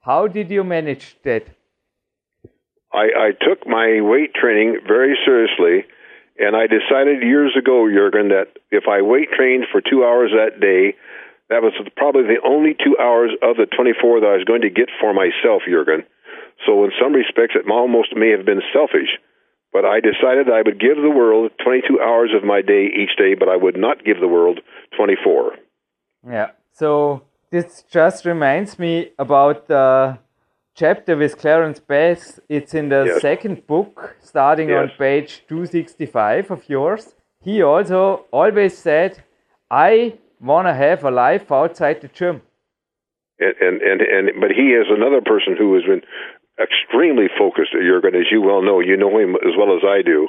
How 0.00 0.26
did 0.28 0.50
you 0.50 0.64
manage 0.64 1.16
that? 1.22 1.44
I, 2.92 3.06
I 3.26 3.30
took 3.46 3.66
my 3.66 4.00
weight 4.00 4.34
training 4.34 4.78
very 4.86 5.16
seriously, 5.24 5.84
and 6.38 6.54
I 6.54 6.66
decided 6.66 7.22
years 7.22 7.56
ago, 7.58 7.88
Jurgen, 7.88 8.28
that 8.28 8.48
if 8.70 8.84
I 8.88 9.02
weight 9.02 9.30
trained 9.36 9.64
for 9.72 9.80
two 9.80 10.04
hours 10.04 10.30
that 10.32 10.60
day, 10.60 10.94
that 11.50 11.62
was 11.62 11.72
probably 11.96 12.22
the 12.22 12.40
only 12.46 12.74
two 12.74 12.96
hours 12.98 13.30
of 13.42 13.56
the 13.56 13.66
24 13.66 14.20
that 14.20 14.26
I 14.26 14.36
was 14.36 14.44
going 14.44 14.62
to 14.62 14.70
get 14.70 14.88
for 15.00 15.12
myself, 15.12 15.62
Jurgen. 15.68 16.04
So, 16.66 16.84
in 16.84 16.92
some 17.00 17.12
respects, 17.12 17.54
it 17.56 17.68
almost 17.70 18.16
may 18.16 18.30
have 18.30 18.46
been 18.46 18.62
selfish. 18.72 19.18
But 19.72 19.84
I 19.84 19.98
decided 20.00 20.48
I 20.48 20.62
would 20.62 20.78
give 20.80 20.96
the 20.96 21.10
world 21.10 21.50
22 21.62 22.00
hours 22.00 22.30
of 22.34 22.44
my 22.44 22.62
day 22.62 22.86
each 22.86 23.16
day, 23.18 23.34
but 23.34 23.48
I 23.48 23.56
would 23.56 23.76
not 23.76 24.04
give 24.04 24.20
the 24.20 24.28
world 24.28 24.60
24. 24.96 25.56
Yeah. 26.28 26.50
So 26.72 27.22
this 27.50 27.82
just 27.90 28.24
reminds 28.24 28.78
me 28.78 29.10
about 29.18 29.66
the 29.66 30.18
chapter 30.76 31.16
with 31.16 31.38
Clarence 31.38 31.80
Bass. 31.80 32.38
It's 32.48 32.72
in 32.72 32.88
the 32.88 33.04
Yes. 33.06 33.20
second 33.20 33.66
book, 33.66 34.16
starting 34.20 34.72
on 34.72 34.90
page 34.96 35.42
265 35.48 36.52
of 36.52 36.68
yours. 36.68 37.16
He 37.40 37.60
also 37.62 38.26
always 38.30 38.78
said, 38.78 39.22
I 39.70 40.18
want 40.40 40.66
to 40.66 40.74
have 40.74 41.04
a 41.04 41.10
life 41.10 41.50
outside 41.50 42.00
the 42.00 42.08
gym. 42.08 42.42
and 43.38 43.54
and 43.60 43.82
and, 43.82 44.00
and 44.00 44.40
but 44.40 44.50
he 44.50 44.72
is 44.72 44.86
another 44.90 45.20
person 45.20 45.56
who 45.56 45.74
has 45.74 45.84
been 45.84 46.02
extremely 46.60 47.26
focused. 47.36 47.72
Jurgen, 47.72 48.14
as 48.14 48.30
you 48.30 48.40
well 48.40 48.62
know, 48.62 48.80
you 48.80 48.96
know 48.96 49.18
him 49.18 49.36
as 49.36 49.54
well 49.58 49.74
as 49.76 49.82
I 49.84 50.02
do. 50.02 50.28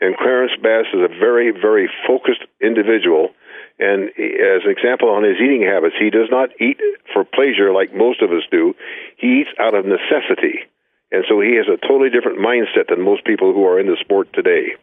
And 0.00 0.16
Clarence 0.16 0.52
Bass 0.62 0.86
is 0.92 1.00
a 1.00 1.08
very 1.08 1.50
very 1.50 1.88
focused 2.06 2.44
individual. 2.60 3.30
And 3.78 4.10
as 4.10 4.62
an 4.64 4.70
example 4.70 5.08
on 5.08 5.24
his 5.24 5.40
eating 5.42 5.62
habits, 5.62 5.96
he 5.98 6.10
does 6.10 6.28
not 6.30 6.50
eat 6.60 6.78
for 7.12 7.24
pleasure 7.24 7.72
like 7.72 7.94
most 7.94 8.20
of 8.22 8.30
us 8.30 8.44
do. 8.50 8.74
He 9.16 9.40
eats 9.40 9.50
out 9.58 9.74
of 9.74 9.86
necessity. 9.86 10.68
And 11.10 11.24
so 11.28 11.40
he 11.40 11.56
has 11.56 11.66
a 11.68 11.80
totally 11.86 12.10
different 12.10 12.38
mindset 12.38 12.88
than 12.88 13.02
most 13.02 13.24
people 13.24 13.52
who 13.52 13.64
are 13.66 13.80
in 13.80 13.86
the 13.86 13.96
sport 14.00 14.28
today. 14.32 14.76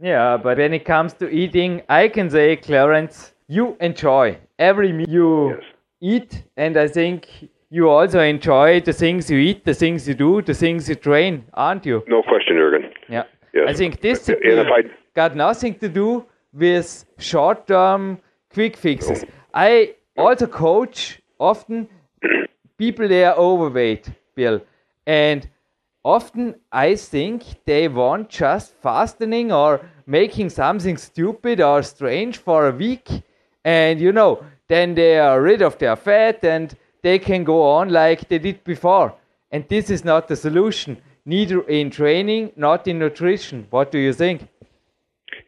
Yeah, 0.00 0.36
but 0.36 0.58
when 0.58 0.72
it 0.72 0.84
comes 0.84 1.12
to 1.14 1.28
eating, 1.28 1.82
I 1.88 2.08
can 2.08 2.30
say, 2.30 2.56
Clarence, 2.56 3.32
you 3.50 3.76
enjoy 3.80 4.38
every 4.58 4.92
meal 4.92 5.08
you 5.08 5.30
Yes. 5.50 5.64
eat, 6.00 6.44
and 6.56 6.76
I 6.76 6.86
think 6.88 7.26
you 7.70 7.88
also 7.88 8.20
enjoy 8.20 8.80
the 8.80 8.92
things 8.92 9.30
you 9.30 9.38
eat, 9.38 9.64
the 9.64 9.74
things 9.74 10.06
you 10.08 10.14
do, 10.14 10.42
the 10.42 10.54
things 10.54 10.88
you 10.88 10.94
train, 10.94 11.44
aren't 11.54 11.84
you? 11.84 12.02
No 12.06 12.22
question, 12.22 12.56
Jurgen. 12.56 12.84
Yeah. 13.08 13.24
Yes. 13.52 13.66
I 13.68 13.72
think 13.74 14.00
this 14.00 14.30
I 14.30 14.82
got 15.14 15.34
nothing 15.34 15.74
to 15.80 15.88
do 15.88 16.24
with 16.52 17.04
short 17.18 17.66
term 17.66 18.18
quick 18.54 18.76
fixes. 18.76 19.24
I 19.52 19.94
also 20.16 20.46
coach 20.46 21.20
often 21.38 21.88
people 22.78 23.08
they 23.08 23.24
are 23.24 23.36
overweight, 23.36 24.10
Bill. 24.36 24.60
And 25.06 25.48
often 26.04 26.54
I 26.70 26.94
think 26.94 27.42
they 27.64 27.88
want 27.88 28.28
just 28.28 28.74
fastening 28.82 29.50
or 29.52 29.80
making 30.06 30.50
something 30.50 30.96
stupid 30.96 31.60
or 31.60 31.82
strange 31.82 32.38
for 32.38 32.68
a 32.68 32.72
week. 32.72 33.08
And 33.64 34.00
you 34.00 34.12
know, 34.12 34.44
then 34.68 34.94
they 34.94 35.18
are 35.18 35.40
rid 35.40 35.62
of 35.62 35.78
their 35.78 35.96
fat 35.96 36.44
and 36.44 36.74
they 37.02 37.18
can 37.18 37.44
go 37.44 37.62
on 37.62 37.90
like 37.90 38.28
they 38.28 38.38
did 38.38 38.64
before. 38.64 39.14
And 39.50 39.66
this 39.68 39.90
is 39.90 40.04
not 40.04 40.28
the 40.28 40.36
solution, 40.36 40.98
neither 41.24 41.60
in 41.62 41.90
training, 41.90 42.52
not 42.56 42.86
in 42.86 42.98
nutrition. 42.98 43.66
What 43.70 43.90
do 43.90 43.98
you 43.98 44.12
think? 44.12 44.48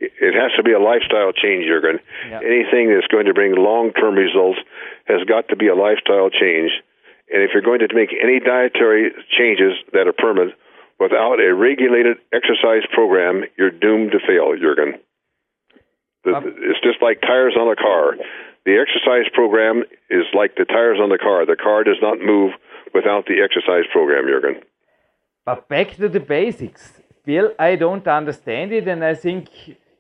it 0.01 0.35
has 0.35 0.53
to 0.57 0.63
be 0.63 0.73
a 0.73 0.79
lifestyle 0.79 1.33
change, 1.33 1.67
Jurgen. 1.67 1.99
Yeah. 2.31 2.41
Anything 2.43 2.95
that's 2.95 3.07
going 3.11 3.27
to 3.27 3.35
bring 3.35 3.55
long 3.55 3.93
term 3.93 4.15
results 4.15 4.59
has 5.07 5.25
got 5.27 5.49
to 5.49 5.57
be 5.57 5.69
a 5.69 5.75
lifestyle 5.75 6.31
change. 6.31 6.71
And 7.33 7.43
if 7.43 7.51
you're 7.53 7.65
going 7.65 7.81
to 7.81 7.89
make 7.95 8.11
any 8.15 8.41
dietary 8.41 9.11
changes 9.31 9.79
that 9.93 10.07
are 10.07 10.13
permanent 10.13 10.55
without 11.01 11.41
a 11.41 11.55
regulated 11.55 12.19
exercise 12.33 12.87
program, 12.93 13.45
you're 13.57 13.71
doomed 13.71 14.13
to 14.13 14.21
fail, 14.21 14.55
Jurgen. 14.55 15.01
The, 16.25 16.35
Um, 16.37 16.55
it's 16.71 16.81
just 16.81 17.03
like 17.03 17.21
tires 17.21 17.57
on 17.59 17.69
a 17.71 17.77
car. 17.77 18.17
The 18.65 18.79
exercise 18.79 19.29
program 19.35 19.83
is 20.09 20.25
like 20.35 20.55
the 20.57 20.65
tires 20.65 20.99
on 21.01 21.09
the 21.09 21.19
car. 21.19 21.45
The 21.45 21.57
car 21.57 21.83
does 21.83 22.01
not 22.01 22.21
move 22.21 22.53
without 22.95 23.27
the 23.27 23.43
exercise 23.43 23.87
program, 23.93 24.27
Jurgen. 24.27 24.63
But 25.45 25.69
back 25.69 25.97
to 25.97 26.09
the 26.09 26.21
basics. 26.21 27.01
Bill, 27.25 27.53
I 27.59 27.77
don't 27.77 28.07
understand 28.07 28.73
it, 28.73 28.87
and 28.87 29.05
I 29.05 29.15
think 29.15 29.49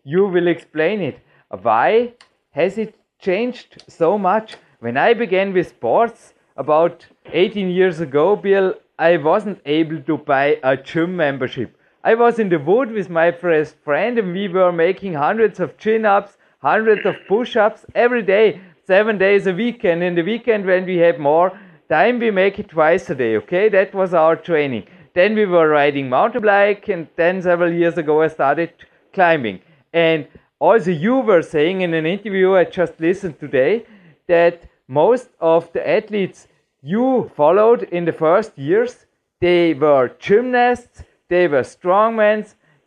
you 0.04 0.26
will 0.26 0.46
explain 0.46 1.00
it. 1.00 1.18
Why 1.50 2.14
has 2.52 2.78
it 2.78 2.94
changed 3.18 3.82
so 3.88 4.16
much? 4.16 4.56
When 4.80 4.96
I 4.96 5.14
began 5.14 5.52
with 5.52 5.68
sports 5.68 6.34
about 6.56 7.06
18 7.32 7.68
years 7.70 8.00
ago, 8.00 8.36
Bill, 8.36 8.74
I 8.98 9.16
wasn't 9.16 9.60
able 9.64 10.00
to 10.02 10.16
buy 10.18 10.58
a 10.62 10.76
gym 10.76 11.16
membership. 11.16 11.76
I 12.04 12.14
was 12.14 12.40
in 12.40 12.48
the 12.48 12.58
wood 12.58 12.90
with 12.90 13.08
my 13.08 13.30
best 13.30 13.76
friend, 13.84 14.18
and 14.18 14.32
we 14.32 14.48
were 14.48 14.72
making 14.72 15.14
hundreds 15.14 15.60
of 15.60 15.78
chin 15.78 16.04
ups, 16.04 16.36
hundreds 16.60 17.06
of 17.06 17.14
push 17.28 17.56
ups 17.56 17.86
every 17.94 18.22
day, 18.22 18.60
seven 18.84 19.18
days 19.18 19.46
a 19.46 19.52
week. 19.52 19.84
And 19.84 20.02
in 20.02 20.16
the 20.16 20.22
weekend, 20.22 20.66
when 20.66 20.84
we 20.84 20.96
had 20.96 21.20
more 21.20 21.56
time, 21.88 22.18
we 22.18 22.32
make 22.32 22.58
it 22.58 22.70
twice 22.70 23.08
a 23.08 23.14
day, 23.14 23.36
okay? 23.36 23.68
That 23.68 23.94
was 23.94 24.14
our 24.14 24.34
training. 24.34 24.88
Then 25.14 25.36
we 25.36 25.46
were 25.46 25.68
riding 25.68 26.08
mountain 26.08 26.42
bike, 26.42 26.88
and 26.88 27.06
then 27.14 27.40
several 27.40 27.72
years 27.72 27.96
ago, 27.98 28.22
I 28.22 28.28
started 28.28 28.72
climbing. 29.12 29.60
And 29.92 30.26
also, 30.58 30.90
you 30.90 31.18
were 31.18 31.42
saying 31.42 31.82
in 31.82 31.94
an 31.94 32.06
interview 32.06 32.54
I 32.54 32.64
just 32.64 32.98
listened 32.98 33.38
today 33.38 33.86
that 34.26 34.64
most 34.88 35.28
of 35.38 35.72
the 35.72 35.88
athletes 35.88 36.48
you 36.82 37.30
followed 37.36 37.84
in 37.84 38.06
the 38.06 38.12
first 38.12 38.58
years, 38.58 39.06
they 39.40 39.74
were 39.74 40.10
gymnasts, 40.18 41.04
they 41.32 41.46
were 41.54 41.64
strongmen, 41.76 42.40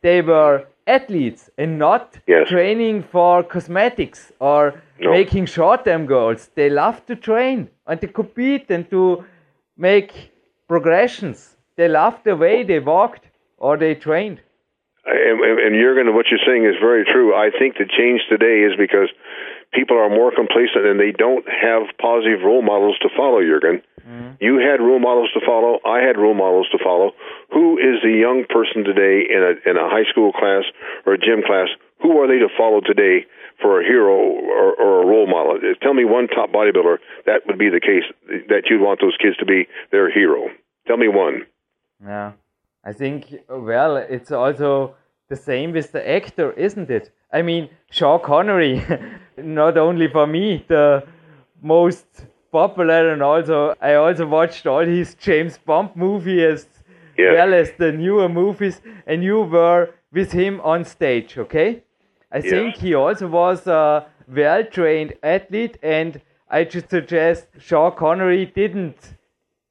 they 0.08 0.20
were 0.32 0.56
athletes, 0.98 1.44
and 1.62 1.72
not 1.88 2.04
Yes. 2.34 2.48
training 2.56 2.98
for 3.14 3.34
cosmetics 3.56 4.22
or 4.40 4.62
No. 5.00 5.12
making 5.20 5.46
short-term 5.58 6.04
goals. 6.16 6.42
They 6.60 6.70
loved 6.84 7.02
to 7.08 7.16
train 7.30 7.58
and 7.88 7.98
to 8.04 8.08
compete 8.20 8.66
and 8.76 8.84
to 8.96 9.04
make 9.90 10.12
progressions. 10.68 11.40
They 11.78 11.88
loved 12.02 12.22
the 12.30 12.36
way 12.44 12.56
they 12.64 12.80
walked 12.96 13.26
or 13.58 13.78
they 13.78 13.94
trained. 14.08 14.40
And, 15.06 15.40
and, 15.48 15.60
and 15.66 15.74
Jurgen, 15.82 16.08
what 16.18 16.26
you're 16.30 16.46
saying 16.50 16.66
is 16.72 16.76
very 16.90 17.04
true. 17.14 17.30
I 17.46 17.48
think 17.60 17.72
the 17.78 17.90
change 18.00 18.22
today 18.36 18.58
is 18.68 18.74
because 18.86 19.10
people 19.76 19.98
are 20.00 20.10
more 20.10 20.32
complacent 20.32 20.88
and 20.88 21.00
they 21.00 21.12
don't 21.12 21.46
have 21.46 21.92
positive 22.00 22.42
role 22.42 22.64
models 22.64 22.98
to 23.04 23.10
follow, 23.16 23.44
Jurgen. 23.44 23.84
Mm-hmm. 24.08 24.40
You 24.40 24.58
had 24.64 24.80
role 24.80 25.00
models 25.00 25.30
to 25.34 25.42
follow. 25.46 25.80
I 25.86 26.00
had 26.00 26.18
role 26.18 26.34
models 26.34 26.68
to 26.72 26.80
follow. 26.82 27.12
Who 27.52 27.78
is 27.78 28.00
the 28.02 28.16
young 28.16 28.46
person 28.48 28.84
today 28.84 29.28
in 29.28 29.42
a 29.44 29.54
in 29.70 29.76
a 29.78 29.90
high 29.90 30.08
school 30.10 30.32
class 30.32 30.64
or 31.06 31.14
a 31.14 31.18
gym 31.18 31.44
class? 31.46 31.68
Who 32.02 32.18
are 32.22 32.28
they 32.28 32.40
to 32.40 32.50
follow 32.58 32.82
today 32.82 33.26
for 33.62 33.82
a 33.82 33.84
hero 33.84 34.16
or, 34.16 34.74
or 34.76 35.04
a 35.04 35.06
role 35.06 35.28
model? 35.28 35.60
Tell 35.82 35.94
me 35.94 36.06
one 36.06 36.28
top 36.28 36.52
bodybuilder 36.52 36.98
that 37.26 37.42
would 37.48 37.58
be 37.58 37.70
the 37.70 37.82
case 37.82 38.08
that 38.48 38.64
you'd 38.70 38.82
want 38.82 39.02
those 39.02 39.18
kids 39.18 39.38
to 39.38 39.46
be 39.46 39.68
their 39.92 40.12
hero. 40.12 40.50
Tell 40.88 40.98
me 40.98 41.08
one. 41.08 41.46
Yeah, 42.04 42.34
I 42.84 42.94
think 42.94 43.34
well, 43.50 43.98
it's 43.98 44.32
also 44.32 44.96
the 45.30 45.36
same 45.36 45.72
with 45.72 45.92
the 45.92 46.08
actor, 46.08 46.52
isn't 46.52 46.90
it? 46.92 47.12
I 47.36 47.42
mean, 47.42 47.70
Sean 47.92 48.22
Connery, 48.22 48.82
not 49.38 49.78
only 49.78 50.08
for 50.08 50.26
me, 50.26 50.64
the 50.70 51.04
most 51.62 52.06
popular, 52.50 53.12
and 53.12 53.22
also 53.22 53.76
I 53.82 53.96
also 53.96 54.26
watched 54.26 54.66
all 54.66 54.86
his 54.86 55.16
James 55.16 55.58
Bond 55.58 55.90
movies 55.96 56.44
as 56.44 56.68
yeah. 57.18 57.34
well 57.34 57.54
as 57.54 57.74
the 57.78 57.92
newer 57.92 58.30
movies, 58.30 58.80
and 59.06 59.22
you 59.22 59.42
were 59.42 59.90
with 60.14 60.32
him 60.32 60.62
on 60.62 60.86
stage, 60.86 61.38
okay? 61.38 61.84
I 62.32 62.38
yeah. 62.38 62.50
think 62.50 62.78
he 62.78 62.94
also 62.94 63.28
was 63.28 63.68
a 63.68 64.08
well-trained 64.30 65.16
athlete, 65.22 65.78
and 65.84 66.22
I 66.50 66.64
just 66.64 66.90
suggest 66.90 67.48
Sean 67.60 67.92
Connery 67.98 68.46
didn't 68.46 69.18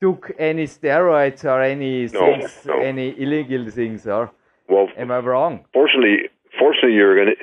took 0.03 0.33
any 0.39 0.67
steroids 0.67 1.45
or 1.47 1.63
any 1.63 2.07
no, 2.09 2.21
things, 2.21 2.67
no. 2.67 2.79
any 2.79 3.19
illegal 3.19 3.71
things, 3.71 4.07
or 4.07 4.31
well, 4.69 4.89
am 4.99 5.11
I 5.11 5.19
wrong? 5.21 5.65
Fortunately, 5.73 6.29
fortunately, 6.59 6.99
Jurgen, 6.99 7.35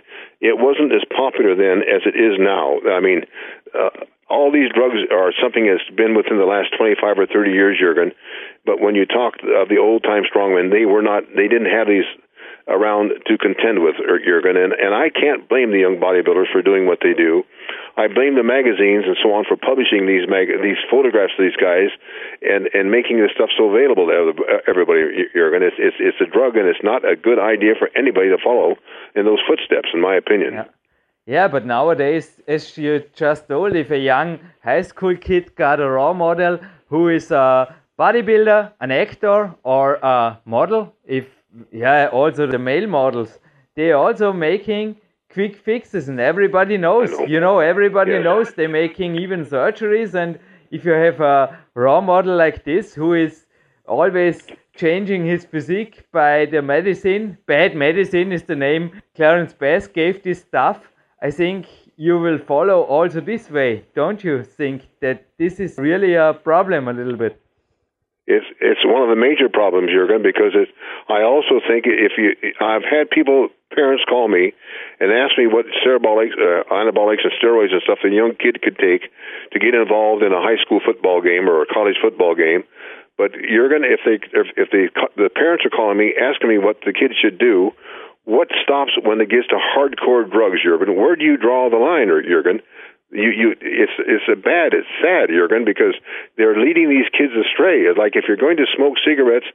it 0.41 0.57
wasn't 0.57 0.91
as 0.91 1.05
popular 1.15 1.55
then 1.55 1.85
as 1.85 2.01
it 2.05 2.17
is 2.17 2.41
now. 2.41 2.81
I 2.89 2.99
mean, 2.99 3.29
uh, 3.77 4.05
all 4.27 4.51
these 4.51 4.73
drugs 4.73 4.97
are 5.11 5.31
something 5.37 5.67
that's 5.67 5.85
been 5.95 6.15
within 6.15 6.37
the 6.37 6.49
last 6.49 6.73
25 6.77 7.19
or 7.19 7.27
30 7.27 7.51
years, 7.51 7.77
Jurgen. 7.79 8.11
But 8.65 8.81
when 8.81 8.95
you 8.95 9.05
talk 9.05 9.35
of 9.43 9.69
the 9.69 9.77
old 9.77 10.03
time 10.03 10.23
strongmen, 10.23 10.71
they 10.71 10.85
were 10.85 11.01
not, 11.01 11.23
they 11.35 11.47
didn't 11.47 11.69
have 11.69 11.87
these 11.87 12.07
around 12.71 13.11
to 13.27 13.37
contend 13.37 13.83
with 13.83 13.95
er, 13.99 14.19
Jurgen. 14.23 14.55
And, 14.55 14.73
and 14.73 14.95
I 14.95 15.09
can't 15.09 15.47
blame 15.47 15.71
the 15.71 15.79
young 15.79 15.97
bodybuilders 15.99 16.51
for 16.51 16.61
doing 16.61 16.87
what 16.87 16.99
they 17.03 17.13
do. 17.13 17.43
I 17.97 18.07
blame 18.07 18.35
the 18.35 18.43
magazines 18.43 19.03
and 19.05 19.17
so 19.21 19.35
on 19.35 19.43
for 19.43 19.59
publishing 19.59 20.07
these 20.07 20.23
mag- 20.27 20.55
these 20.63 20.79
photographs 20.89 21.33
of 21.37 21.43
these 21.43 21.59
guys 21.59 21.91
and, 22.41 22.71
and 22.73 22.89
making 22.89 23.19
this 23.19 23.31
stuff 23.35 23.51
so 23.57 23.69
available 23.69 24.07
to 24.07 24.33
everybody, 24.67 25.27
Jurgen. 25.35 25.61
It's, 25.61 25.75
it's, 25.77 25.99
it's 25.99 26.21
a 26.23 26.29
drug 26.31 26.55
and 26.55 26.67
it's 26.67 26.83
not 26.83 27.03
a 27.03 27.15
good 27.15 27.39
idea 27.39 27.75
for 27.77 27.89
anybody 27.95 28.29
to 28.29 28.39
follow 28.39 28.79
in 29.15 29.25
those 29.25 29.43
footsteps, 29.43 29.89
in 29.93 30.01
my 30.01 30.15
opinion. 30.15 30.53
Yeah. 30.53 30.71
Yeah, 31.27 31.47
but 31.47 31.65
nowadays, 31.65 32.41
as 32.47 32.77
you 32.77 33.03
just 33.13 33.47
told, 33.47 33.75
if 33.75 33.91
a 33.91 33.97
young 33.97 34.39
high 34.63 34.81
school 34.81 35.15
kid 35.15 35.55
got 35.55 35.79
a 35.79 35.87
role 35.87 36.15
model 36.15 36.59
who 36.89 37.09
is 37.09 37.29
a 37.29 37.75
bodybuilder, 37.97 38.73
an 38.81 38.91
actor, 38.91 39.53
or 39.63 39.95
a 40.01 40.39
model, 40.45 40.95
if 41.05 41.25
yeah, 41.71 42.07
also 42.11 42.47
the 42.47 42.59
male 42.59 42.87
models, 42.87 43.39
they're 43.75 43.97
also 43.97 44.33
making 44.33 44.97
quick 45.29 45.55
fixes, 45.55 46.09
and 46.09 46.19
everybody 46.19 46.77
knows. 46.77 47.11
Know. 47.11 47.25
You 47.25 47.39
know, 47.39 47.59
everybody 47.59 48.13
yeah. 48.13 48.21
knows 48.21 48.53
they're 48.53 48.69
making 48.69 49.15
even 49.15 49.45
surgeries, 49.45 50.13
and 50.13 50.39
if 50.71 50.85
you 50.85 50.91
have 50.91 51.19
a 51.21 51.57
raw 51.75 52.01
model 52.01 52.35
like 52.35 52.63
this 52.63 52.93
who 52.93 53.13
is 53.13 53.45
always 53.87 54.47
changing 54.75 55.25
his 55.25 55.45
physique 55.45 56.03
by 56.11 56.45
the 56.45 56.61
medicine, 56.61 57.37
bad 57.45 57.75
medicine 57.75 58.31
is 58.31 58.43
the 58.43 58.55
name 58.55 59.01
Clarence 59.15 59.53
Bass 59.53 59.87
gave 59.87 60.23
this 60.23 60.41
stuff. 60.41 60.91
I 61.21 61.31
think 61.31 61.67
you 61.97 62.17
will 62.17 62.39
follow 62.39 62.81
also 62.83 63.21
this 63.21 63.49
way, 63.49 63.85
don't 63.95 64.23
you 64.23 64.43
think 64.43 64.87
that 65.01 65.25
this 65.37 65.59
is 65.59 65.77
really 65.77 66.15
a 66.15 66.33
problem 66.33 66.87
a 66.87 66.93
little 66.93 67.15
bit? 67.15 67.39
It's 68.27 68.45
it's 68.61 68.85
one 68.85 69.01
of 69.01 69.09
the 69.09 69.17
major 69.17 69.49
problems, 69.49 69.89
Jurgen, 69.89 70.21
because 70.21 70.53
it, 70.53 70.69
I 71.09 71.25
also 71.25 71.57
think 71.65 71.89
if 71.89 72.13
you, 72.21 72.37
I've 72.61 72.85
had 72.85 73.09
people, 73.09 73.49
parents 73.73 74.05
call 74.07 74.27
me 74.27 74.53
and 74.99 75.09
ask 75.11 75.33
me 75.41 75.47
what 75.47 75.65
cerebolics, 75.81 76.37
uh, 76.37 76.63
anabolics, 76.69 77.25
and 77.25 77.33
steroids 77.41 77.73
and 77.73 77.81
stuff 77.81 78.05
a 78.05 78.09
young 78.13 78.37
kid 78.37 78.61
could 78.61 78.77
take 78.77 79.09
to 79.53 79.57
get 79.59 79.73
involved 79.73 80.21
in 80.21 80.33
a 80.33 80.41
high 80.41 80.61
school 80.61 80.79
football 80.85 81.21
game 81.21 81.49
or 81.49 81.63
a 81.63 81.65
college 81.65 81.97
football 81.97 82.35
game. 82.35 82.63
But 83.17 83.33
Jurgen, 83.33 83.81
if 83.83 84.05
they 84.05 84.21
if, 84.37 84.47
if 84.55 84.69
they 84.69 84.93
the 85.17 85.29
parents 85.33 85.65
are 85.65 85.73
calling 85.73 85.97
me 85.97 86.13
asking 86.13 86.49
me 86.49 86.57
what 86.59 86.77
the 86.85 86.93
kid 86.93 87.17
should 87.17 87.39
do, 87.39 87.71
what 88.25 88.49
stops 88.63 88.91
when 89.01 89.19
it 89.19 89.29
gets 89.29 89.47
to 89.49 89.57
hardcore 89.57 90.29
drugs, 90.29 90.61
Jurgen? 90.63 90.95
Where 90.95 91.15
do 91.15 91.25
you 91.25 91.37
draw 91.37 91.69
the 91.69 91.81
line, 91.81 92.09
or 92.09 92.21
Jurgen? 92.21 92.61
You 93.11 93.29
you 93.35 93.47
it's 93.59 93.97
it's 93.99 94.27
a 94.31 94.39
bad 94.39 94.71
it's 94.71 94.87
sad 95.03 95.27
Jurgen 95.27 95.67
because 95.67 95.95
they're 96.39 96.55
leading 96.55 96.87
these 96.87 97.11
kids 97.11 97.35
astray. 97.35 97.91
Like 97.91 98.15
if 98.15 98.25
you're 98.27 98.39
going 98.39 98.55
to 98.57 98.67
smoke 98.71 98.95
cigarettes 99.03 99.47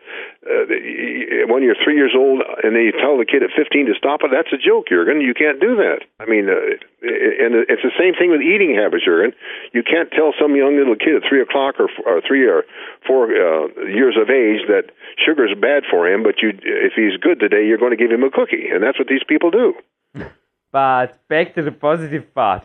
uh, 0.44 1.48
when 1.48 1.64
you're 1.64 1.76
3 1.80 1.96
years 1.96 2.12
old 2.12 2.44
and 2.62 2.76
then 2.76 2.84
you 2.84 2.92
tell 2.92 3.16
the 3.16 3.24
kid 3.24 3.42
at 3.42 3.56
15 3.56 3.88
to 3.88 3.94
stop 3.96 4.20
it 4.20 4.30
that's 4.30 4.52
a 4.52 4.60
joke 4.60 4.92
Jurgen. 4.92 5.24
You 5.24 5.32
can't 5.32 5.56
do 5.56 5.76
that. 5.80 6.04
I 6.20 6.28
mean 6.28 6.52
uh, 6.52 6.76
and 7.00 7.64
it's 7.64 7.80
the 7.80 7.96
same 7.96 8.12
thing 8.12 8.28
with 8.28 8.44
eating 8.44 8.76
habits 8.76 9.08
Jurgen. 9.08 9.32
You 9.72 9.82
can't 9.82 10.12
tell 10.12 10.36
some 10.36 10.52
young 10.52 10.76
little 10.76 10.96
kid 10.96 11.16
at 11.16 11.24
3 11.24 11.40
o'clock 11.40 11.80
or, 11.80 11.88
or 12.04 12.20
3 12.20 12.44
or 12.44 12.64
4 13.08 13.08
uh, 13.08 13.88
years 13.88 14.20
of 14.20 14.28
age 14.28 14.68
that 14.68 14.92
sugar 15.24 15.48
is 15.48 15.56
bad 15.56 15.88
for 15.88 16.04
him 16.04 16.22
but 16.22 16.44
you 16.44 16.52
if 16.60 16.92
he's 16.92 17.16
good 17.16 17.40
today 17.40 17.64
you're 17.64 17.80
going 17.80 17.96
to 17.96 18.00
give 18.00 18.12
him 18.12 18.22
a 18.22 18.30
cookie 18.30 18.68
and 18.68 18.84
that's 18.84 19.00
what 19.00 19.08
these 19.08 19.24
people 19.24 19.50
do. 19.50 19.72
But 20.72 21.26
back 21.28 21.54
to 21.54 21.62
the 21.62 21.72
positive 21.72 22.34
part 22.34 22.62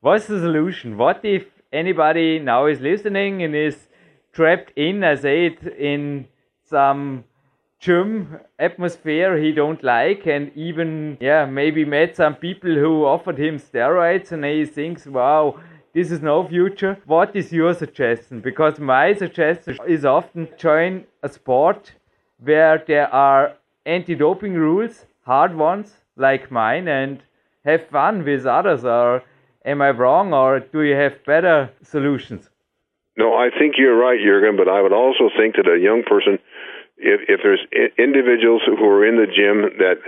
What's 0.00 0.28
the 0.28 0.38
solution? 0.38 0.96
What 0.96 1.24
if 1.24 1.46
anybody 1.72 2.38
now 2.38 2.66
is 2.66 2.80
listening 2.80 3.42
and 3.42 3.52
is 3.52 3.88
trapped 4.32 4.70
in, 4.76 5.02
I 5.02 5.16
say 5.16 5.56
in 5.76 6.28
some 6.64 7.24
gym 7.80 8.38
atmosphere 8.60 9.36
he 9.36 9.50
don't 9.50 9.82
like? 9.82 10.24
And 10.28 10.52
even 10.54 11.18
yeah 11.20 11.46
maybe 11.46 11.84
met 11.84 12.14
some 12.14 12.36
people 12.36 12.72
who 12.72 13.04
offered 13.04 13.38
him 13.38 13.58
steroids 13.58 14.30
and 14.30 14.44
he 14.44 14.64
thinks 14.66 15.04
wow 15.06 15.58
this 15.92 16.12
is 16.12 16.22
no 16.22 16.46
future. 16.46 16.96
What 17.06 17.34
is 17.34 17.52
your 17.52 17.74
suggestion? 17.74 18.40
Because 18.40 18.78
my 18.78 19.14
suggestion 19.14 19.78
is 19.88 20.04
often 20.04 20.46
join 20.56 21.06
a 21.24 21.28
sport 21.28 21.92
where 22.38 22.84
there 22.86 23.12
are 23.12 23.54
anti-doping 23.84 24.54
rules 24.54 25.06
hard 25.22 25.56
ones 25.56 25.92
like 26.14 26.52
mine 26.52 26.86
and 26.86 27.20
have 27.64 27.88
fun 27.88 28.24
with 28.24 28.46
others 28.46 28.84
or 28.84 29.24
Am 29.68 29.82
I 29.82 29.90
wrong, 29.90 30.32
or 30.32 30.60
do 30.60 30.80
you 30.80 30.96
have 30.96 31.12
better 31.26 31.68
solutions? 31.82 32.48
No, 33.18 33.36
I 33.36 33.50
think 33.52 33.74
you're 33.76 33.98
right, 34.00 34.16
Jurgen. 34.16 34.56
But 34.56 34.66
I 34.66 34.80
would 34.80 34.94
also 34.96 35.28
think 35.36 35.56
that 35.56 35.68
a 35.68 35.76
young 35.76 36.04
person, 36.08 36.40
if, 36.96 37.20
if 37.28 37.40
there's 37.44 37.60
individuals 37.98 38.62
who 38.64 38.80
are 38.88 39.04
in 39.04 39.20
the 39.20 39.28
gym 39.28 39.76
that 39.76 40.00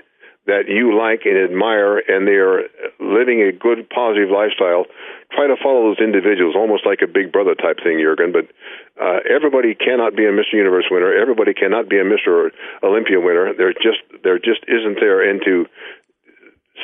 that 0.47 0.65
you 0.73 0.97
like 0.97 1.29
and 1.29 1.37
admire, 1.37 2.01
and 2.01 2.27
they 2.27 2.41
are 2.41 2.65
living 2.99 3.45
a 3.45 3.53
good, 3.53 3.85
positive 3.93 4.33
lifestyle, 4.33 4.89
try 5.31 5.45
to 5.47 5.61
follow 5.61 5.93
those 5.93 6.01
individuals, 6.01 6.57
almost 6.57 6.89
like 6.89 7.05
a 7.05 7.07
big 7.07 7.29
brother 7.31 7.53
type 7.53 7.85
thing, 7.85 8.01
Jurgen. 8.01 8.33
But 8.33 8.49
uh, 8.97 9.21
everybody 9.29 9.77
cannot 9.77 10.17
be 10.17 10.25
a 10.25 10.33
Mr. 10.33 10.57
Universe 10.57 10.89
winner. 10.89 11.13
Everybody 11.13 11.53
cannot 11.53 11.93
be 11.93 12.01
a 12.01 12.09
Mr. 12.09 12.49
Olympia 12.81 13.21
winner. 13.21 13.53
There 13.53 13.77
just 13.77 14.01
there 14.25 14.41
just 14.41 14.65
isn't 14.65 14.97
there, 14.97 15.21
and 15.21 15.45
to 15.45 15.69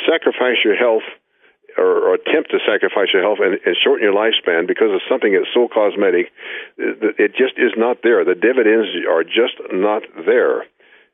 sacrifice 0.05 0.61
your 0.61 0.77
health 0.77 1.09
or, 1.79 2.11
or 2.11 2.15
attempt 2.15 2.51
to 2.51 2.59
sacrifice 2.65 3.09
your 3.13 3.23
health 3.23 3.39
and, 3.41 3.59
and 3.65 3.77
shorten 3.83 4.05
your 4.05 4.15
lifespan 4.15 4.67
because 4.67 4.91
of 4.93 5.01
something 5.09 5.33
that's 5.33 5.53
so 5.55 5.69
cosmetic, 5.69 6.33
it 6.77 7.33
just 7.37 7.55
is 7.57 7.73
not 7.77 8.03
there. 8.03 8.25
The 8.25 8.35
dividends 8.35 8.89
are 9.09 9.25
just 9.25 9.61
not 9.73 10.03
there. 10.25 10.65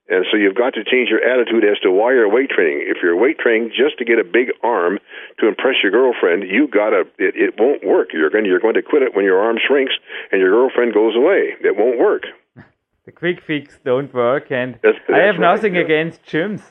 And 0.09 0.27
so 0.31 0.37
you've 0.37 0.57
got 0.57 0.75
to 0.75 0.85
change 0.85 1.09
your 1.09 1.23
attitude 1.23 1.65
as 1.65 1.79
to 1.81 1.91
why 1.91 2.13
you're 2.13 2.29
weight 2.29 2.51
training. 2.51 2.85
If 2.85 2.99
you're 3.03 3.17
weight 3.17 3.39
training 3.39 3.71
just 3.71 3.99
to 3.99 4.05
get 4.05 4.19
a 4.19 4.25
big 4.25 4.51
arm 4.63 4.99
to 5.39 5.47
impress 5.47 5.77
your 5.83 5.93
girlfriend, 5.93 6.43
you 6.43 6.67
gotta 6.67 7.03
it, 7.19 7.35
it 7.37 7.55
won't 7.57 7.87
work. 7.87 8.09
You're 8.13 8.29
going 8.29 8.45
you're 8.45 8.61
going 8.61 8.75
to 8.75 8.83
quit 8.83 9.03
it 9.03 9.15
when 9.15 9.25
your 9.25 9.39
arm 9.41 9.57
shrinks 9.65 9.95
and 10.31 10.41
your 10.41 10.51
girlfriend 10.51 10.93
goes 10.93 11.15
away. 11.17 11.55
It 11.61 11.77
won't 11.77 11.99
work. 11.99 12.25
The 13.05 13.11
quick 13.11 13.43
fix 13.43 13.81
don't 13.85 14.15
work, 14.15 14.53
and 14.53 14.75
that's, 14.75 14.97
that's 15.09 15.11
I 15.13 15.27
have 15.27 15.35
right, 15.35 15.55
nothing 15.55 15.75
yeah. 15.75 15.81
against 15.81 16.25
gyms, 16.25 16.63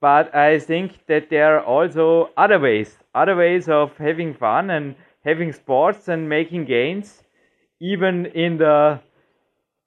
but 0.00 0.32
I 0.32 0.60
think 0.60 1.04
that 1.08 1.30
there 1.30 1.58
are 1.58 1.64
also 1.64 2.30
other 2.36 2.60
ways 2.60 2.96
other 3.14 3.36
ways 3.36 3.68
of 3.68 3.96
having 3.96 4.34
fun 4.34 4.70
and 4.70 4.94
having 5.24 5.52
sports 5.52 6.08
and 6.08 6.28
making 6.28 6.64
gains, 6.64 7.22
even 7.80 8.26
in 8.26 8.58
the 8.58 9.00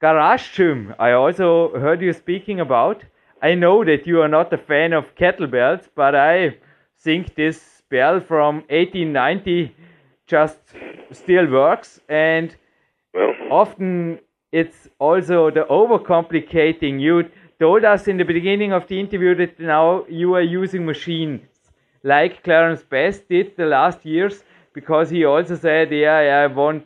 garage 0.02 0.52
gym. 0.54 0.94
I 1.00 1.12
also 1.12 1.78
heard 1.78 2.02
you 2.02 2.14
speaking 2.14 2.60
about. 2.60 3.04
I 3.42 3.54
know 3.54 3.84
that 3.84 4.08
you 4.08 4.22
are 4.22 4.28
not 4.28 4.52
a 4.54 4.58
fan 4.58 4.94
of 4.94 5.16
kettlebells, 5.16 5.88
but 5.96 6.16
I 6.16 6.58
think 7.00 7.36
this 7.36 7.84
bell 7.90 8.20
from 8.20 8.56
1890 8.70 9.76
just 10.26 10.60
still 11.12 11.50
works 11.50 12.02
and 12.10 12.56
well. 13.14 13.34
often 13.50 14.20
it's 14.52 14.90
also 15.00 15.50
the 15.52 15.66
overcomplicating 15.70 17.00
you 17.00 17.30
told 17.60 17.86
us 17.86 18.08
in 18.08 18.18
the 18.18 18.26
beginning 18.26 18.74
of 18.74 18.88
the 18.88 19.00
interview 19.00 19.34
that 19.36 19.60
now 19.60 20.06
you 20.10 20.34
are 20.36 20.42
using 20.42 20.86
machines 20.86 21.42
like 22.04 22.44
Clarence 22.44 22.84
Bass 22.84 23.20
did 23.20 23.56
the 23.58 23.66
last 23.66 24.06
years, 24.06 24.44
because 24.74 25.10
he 25.10 25.26
also 25.26 25.56
said, 25.56 25.92
yeah, 25.92 26.44
I 26.44 26.48
want 26.48 26.86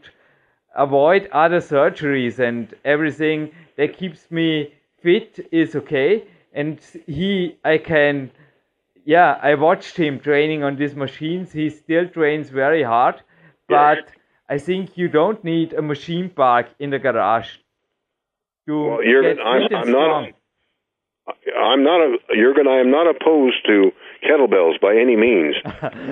avoid 0.75 1.27
other 1.33 1.59
surgeries 1.59 2.39
and 2.39 2.73
everything 2.85 3.51
that 3.77 3.97
keeps 3.97 4.31
me 4.31 4.73
fit 5.01 5.47
is 5.51 5.75
okay. 5.75 6.23
And 6.53 6.79
he, 7.07 7.57
I 7.63 7.77
can, 7.77 8.31
yeah, 9.05 9.37
I 9.41 9.55
watched 9.55 9.97
him 9.97 10.19
training 10.19 10.63
on 10.63 10.75
these 10.77 10.95
machines. 10.95 11.51
He 11.51 11.69
still 11.69 12.07
trains 12.07 12.49
very 12.49 12.83
hard, 12.83 13.21
but 13.67 13.99
I 14.49 14.57
think 14.57 14.97
you 14.97 15.07
don't 15.09 15.43
need 15.43 15.73
a 15.73 15.81
machine 15.81 16.29
park 16.29 16.67
in 16.79 16.89
the 16.89 16.99
garage. 16.99 17.57
to 18.67 18.73
Well, 18.89 19.03
you're, 19.03 19.23
get 19.23 19.41
I'm, 19.41 19.61
fit 19.63 19.71
and 19.71 19.81
I'm 19.81 19.91
not. 19.91 20.05
strong. 20.05 20.33
I'm 21.57 21.83
not 21.83 22.01
a 22.01 22.17
Jurgen. 22.35 22.67
I 22.67 22.79
am 22.79 22.91
not 22.91 23.07
opposed 23.07 23.65
to 23.67 23.91
kettlebells 24.23 24.79
by 24.81 24.95
any 24.95 25.15
means. 25.15 25.55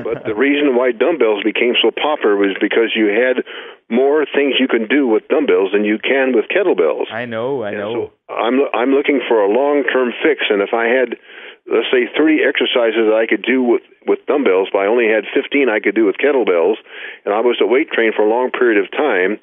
but 0.03 0.25
the 0.25 0.35
reason 0.35 0.75
why 0.75 0.91
dumbbells 0.91 1.43
became 1.43 1.73
so 1.81 1.91
popular 1.91 2.35
was 2.35 2.55
because 2.59 2.91
you 2.95 3.07
had 3.07 3.43
more 3.89 4.25
things 4.25 4.55
you 4.59 4.67
can 4.67 4.87
do 4.87 5.07
with 5.07 5.27
dumbbells 5.29 5.71
than 5.73 5.83
you 5.85 5.97
can 5.99 6.33
with 6.33 6.45
kettlebells. 6.49 7.11
I 7.11 7.25
know, 7.25 7.63
I 7.63 7.69
And 7.69 7.79
know. 7.79 7.93
so 8.27 8.33
I'm 8.33 8.61
I'm 8.73 8.91
looking 8.91 9.21
for 9.27 9.41
a 9.41 9.49
long 9.49 9.83
term 9.83 10.13
fix, 10.23 10.41
and 10.49 10.61
if 10.61 10.73
I 10.73 10.85
had, 10.85 11.17
let's 11.65 11.89
say, 11.91 12.05
30 12.15 12.45
exercises 12.45 13.09
that 13.09 13.17
I 13.17 13.25
could 13.25 13.41
do 13.41 13.63
with 13.63 13.81
with 14.05 14.25
dumbbells, 14.27 14.69
but 14.71 14.79
I 14.79 14.87
only 14.87 15.07
had 15.07 15.25
15 15.33 15.69
I 15.69 15.79
could 15.79 15.95
do 15.95 16.05
with 16.05 16.17
kettlebells, 16.17 16.77
and 17.25 17.33
I 17.33 17.41
was 17.41 17.57
to 17.57 17.67
weight 17.67 17.89
train 17.91 18.11
for 18.15 18.23
a 18.25 18.29
long 18.29 18.51
period 18.51 18.83
of 18.83 18.89
time. 18.91 19.39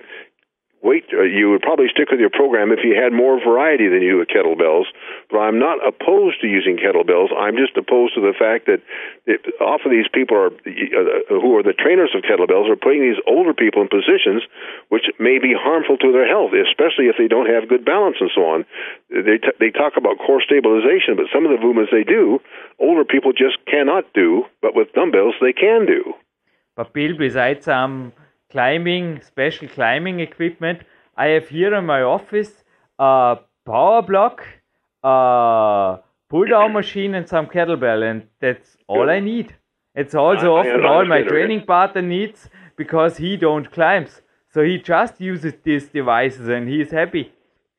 Weight, 0.83 1.09
uh, 1.09 1.25
you 1.25 1.51
would 1.51 1.63
probably 1.63 1.89
stick 1.89 2.13
with 2.13 2.21
your 2.21 2.31
program 2.31 2.71
if 2.71 2.85
you 2.85 2.95
had 2.95 3.11
more 3.11 3.41
variety 3.41 3.89
than 3.89 4.05
you 4.05 4.13
do 4.13 4.19
with 4.21 4.29
kettlebells. 4.29 4.85
But 5.31 5.41
I'm 5.41 5.59
not 5.59 5.81
opposed 5.81 6.41
to 6.43 6.47
using 6.47 6.77
kettlebells. 6.77 7.33
I'm 7.33 7.57
just 7.57 7.77
opposed 7.81 8.15
to 8.15 8.21
the 8.21 8.37
fact 8.37 8.69
that 8.69 8.85
it, 9.25 9.41
often 9.59 9.91
these 9.91 10.07
people 10.13 10.37
are 10.37 10.53
uh, 10.53 11.33
who 11.33 11.57
are 11.57 11.65
the 11.65 11.73
trainers 11.73 12.13
of 12.15 12.23
kettlebells 12.29 12.69
are 12.69 12.77
putting 12.77 13.01
these 13.01 13.17
older 13.27 13.55
people 13.55 13.81
in 13.81 13.89
positions 13.89 14.45
which 14.93 15.09
may 15.19 15.39
be 15.41 15.57
harmful 15.57 15.97
to 15.97 16.13
their 16.13 16.29
health, 16.29 16.53
especially 16.53 17.09
if 17.09 17.17
they 17.17 17.27
don't 17.27 17.49
have 17.49 17.73
good 17.73 17.85
balance 17.85 18.17
and 18.21 18.31
so 18.37 18.43
on. 18.45 18.65
They 19.09 19.41
t- 19.41 19.57
they 19.59 19.71
talk 19.73 19.97
about 19.97 20.21
core 20.21 20.45
stabilization, 20.45 21.17
but 21.17 21.33
some 21.33 21.49
of 21.49 21.57
the 21.57 21.61
movements 21.65 21.91
they 21.91 22.05
do, 22.05 22.39
older 22.79 23.05
people 23.05 23.33
just 23.33 23.57
cannot 23.65 24.05
do. 24.13 24.45
But 24.61 24.77
with 24.77 24.93
dumbbells, 24.93 25.35
they 25.41 25.53
can 25.57 25.87
do. 25.87 26.15
But 26.77 26.93
Bill, 26.93 27.17
besides 27.17 27.65
some 27.65 28.13
climbing, 28.57 29.21
special 29.33 29.69
climbing 29.69 30.21
equipment, 30.21 30.79
I 31.25 31.27
have 31.37 31.49
here 31.49 31.75
in 31.75 31.85
my 31.85 32.01
office 32.17 32.53
a 32.99 33.37
power 33.67 34.01
block, 34.11 34.37
a 35.03 35.99
pull 36.31 36.47
down 36.55 36.73
machine, 36.73 37.15
and 37.15 37.29
some 37.29 37.47
kettlebell, 37.55 38.03
and 38.11 38.19
that's 38.41 38.69
all 38.89 39.11
I 39.11 39.21
need. 39.21 39.49
It's 39.95 40.15
also 40.15 40.49
I- 40.55 40.57
I 40.57 40.61
often 40.61 40.85
all 40.93 41.05
my 41.05 41.23
training 41.33 41.63
partner 41.75 42.03
needs 42.17 42.49
because 42.83 43.13
he 43.25 43.37
don't 43.47 43.71
climbs. 43.77 44.23
So 44.53 44.59
he 44.71 44.75
just 44.95 45.15
uses 45.21 45.55
these 45.69 45.87
devices 45.99 46.49
and 46.49 46.63
he's 46.75 46.91
happy. 47.01 47.25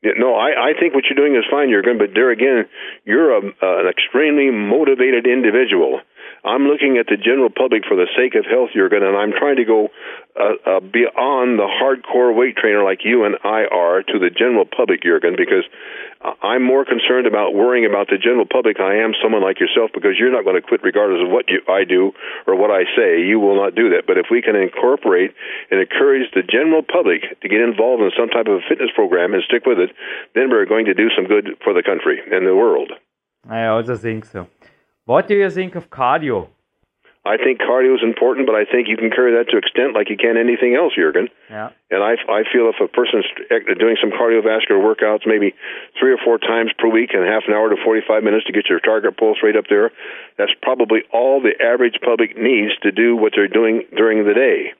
Yeah, 0.03 0.15
no, 0.25 0.29
I, 0.47 0.49
I 0.69 0.71
think 0.79 0.93
what 0.93 1.05
you're 1.07 1.21
doing 1.23 1.35
is 1.41 1.45
fine, 1.55 1.69
Jurgen, 1.71 1.97
but 1.97 2.09
there 2.13 2.29
again, 2.37 2.65
you're 3.09 3.31
a, 3.39 3.39
uh, 3.39 3.79
an 3.81 3.87
extremely 3.95 4.49
motivated 4.51 5.25
individual. 5.25 5.93
I'm 6.47 6.63
looking 6.71 6.95
at 6.95 7.11
the 7.11 7.19
general 7.19 7.51
public 7.51 7.83
for 7.83 7.99
the 7.99 8.07
sake 8.15 8.31
of 8.39 8.47
health, 8.47 8.71
Jurgen, 8.71 9.03
and 9.03 9.19
I'm 9.19 9.35
trying 9.35 9.59
to 9.59 9.67
go 9.67 9.91
uh, 10.39 10.55
uh, 10.63 10.79
beyond 10.79 11.59
the 11.59 11.67
hardcore 11.67 12.31
weight 12.31 12.55
trainer 12.55 12.87
like 12.87 13.03
you 13.03 13.27
and 13.27 13.35
I 13.43 13.67
are 13.67 13.99
to 13.99 14.15
the 14.15 14.31
general 14.31 14.63
public, 14.63 15.03
Jurgen, 15.03 15.35
because 15.35 15.67
I'm 16.23 16.63
more 16.63 16.87
concerned 16.87 17.27
about 17.27 17.53
worrying 17.53 17.85
about 17.85 18.07
the 18.07 18.17
general 18.17 18.47
public. 18.47 18.79
I 18.79 19.03
am 19.03 19.11
someone 19.21 19.43
like 19.43 19.59
yourself 19.59 19.91
because 19.93 20.15
you're 20.15 20.31
not 20.31 20.47
going 20.47 20.55
to 20.55 20.65
quit 20.65 20.81
regardless 20.87 21.19
of 21.19 21.29
what 21.29 21.51
you, 21.51 21.59
I 21.67 21.83
do 21.83 22.15
or 22.47 22.55
what 22.55 22.71
I 22.71 22.87
say. 22.95 23.21
You 23.21 23.43
will 23.43 23.59
not 23.59 23.75
do 23.75 23.91
that. 23.91 24.07
But 24.07 24.17
if 24.17 24.31
we 24.31 24.41
can 24.41 24.55
incorporate 24.55 25.35
and 25.69 25.83
encourage 25.83 26.31
the 26.31 26.47
general 26.47 26.81
public 26.81 27.27
to 27.43 27.47
get 27.51 27.59
involved 27.59 28.01
in 28.01 28.11
some 28.15 28.31
type 28.31 28.47
of 28.47 28.63
a 28.63 28.65
fitness 28.65 28.89
program 28.95 29.35
and 29.35 29.43
stick 29.43 29.67
with 29.67 29.77
it, 29.77 29.91
then 30.33 30.49
we're 30.49 30.65
going 30.65 30.87
to 30.87 30.95
do 30.95 31.11
some 31.11 31.27
good 31.27 31.59
for 31.59 31.75
the 31.75 31.83
country 31.83 32.23
and 32.23 32.47
the 32.47 32.55
world. 32.55 32.95
I 33.45 33.67
also 33.67 33.95
think 33.99 34.25
so. 34.25 34.47
What 35.07 35.29
do 35.29 35.35
you 35.39 35.49
think 35.49 35.75
of 35.79 35.89
cardio? 35.89 36.51
I 37.23 37.39
think 37.39 37.63
cardio 37.63 37.95
is 37.95 38.03
important, 38.03 38.43
but 38.43 38.59
I 38.59 38.67
think 38.67 38.91
you 38.91 38.99
can 38.99 39.07
carry 39.09 39.31
that 39.39 39.47
to 39.51 39.57
extent 39.57 39.95
like 39.95 40.11
you 40.11 40.19
can 40.19 40.35
anything 40.35 40.75
else, 40.75 40.95
Jurgen. 40.99 41.31
Yeah. 41.49 41.71
And 41.91 42.03
I, 42.03 42.19
I 42.27 42.43
feel 42.43 42.67
if 42.67 42.79
a 42.83 42.91
person's 42.91 43.23
eh, 43.47 43.63
doing 43.79 43.95
some 43.99 44.11
cardiovascular 44.11 44.83
workouts, 44.83 45.23
maybe 45.23 45.55
three 45.99 46.11
or 46.11 46.19
four 46.19 46.37
times 46.39 46.71
per 46.77 46.91
week 46.91 47.11
and 47.15 47.23
half 47.23 47.47
an 47.47 47.55
hour 47.55 47.71
to 47.71 47.79
45 47.83 48.23
minutes 48.23 48.45
to 48.47 48.53
get 48.53 48.67
your 48.67 48.79
target 48.79 49.15
pulse 49.15 49.39
rate 49.43 49.55
up 49.55 49.71
there, 49.71 49.91
that's 50.37 50.51
probably 50.61 51.03
all 51.11 51.39
the 51.39 51.55
average 51.63 51.99
public 52.03 52.35
needs 52.35 52.75
to 52.83 52.91
do 52.91 53.15
what 53.15 53.31
they're 53.35 53.47
doing 53.47 53.87
during 53.95 54.27
the 54.27 54.35
day. 54.35 54.75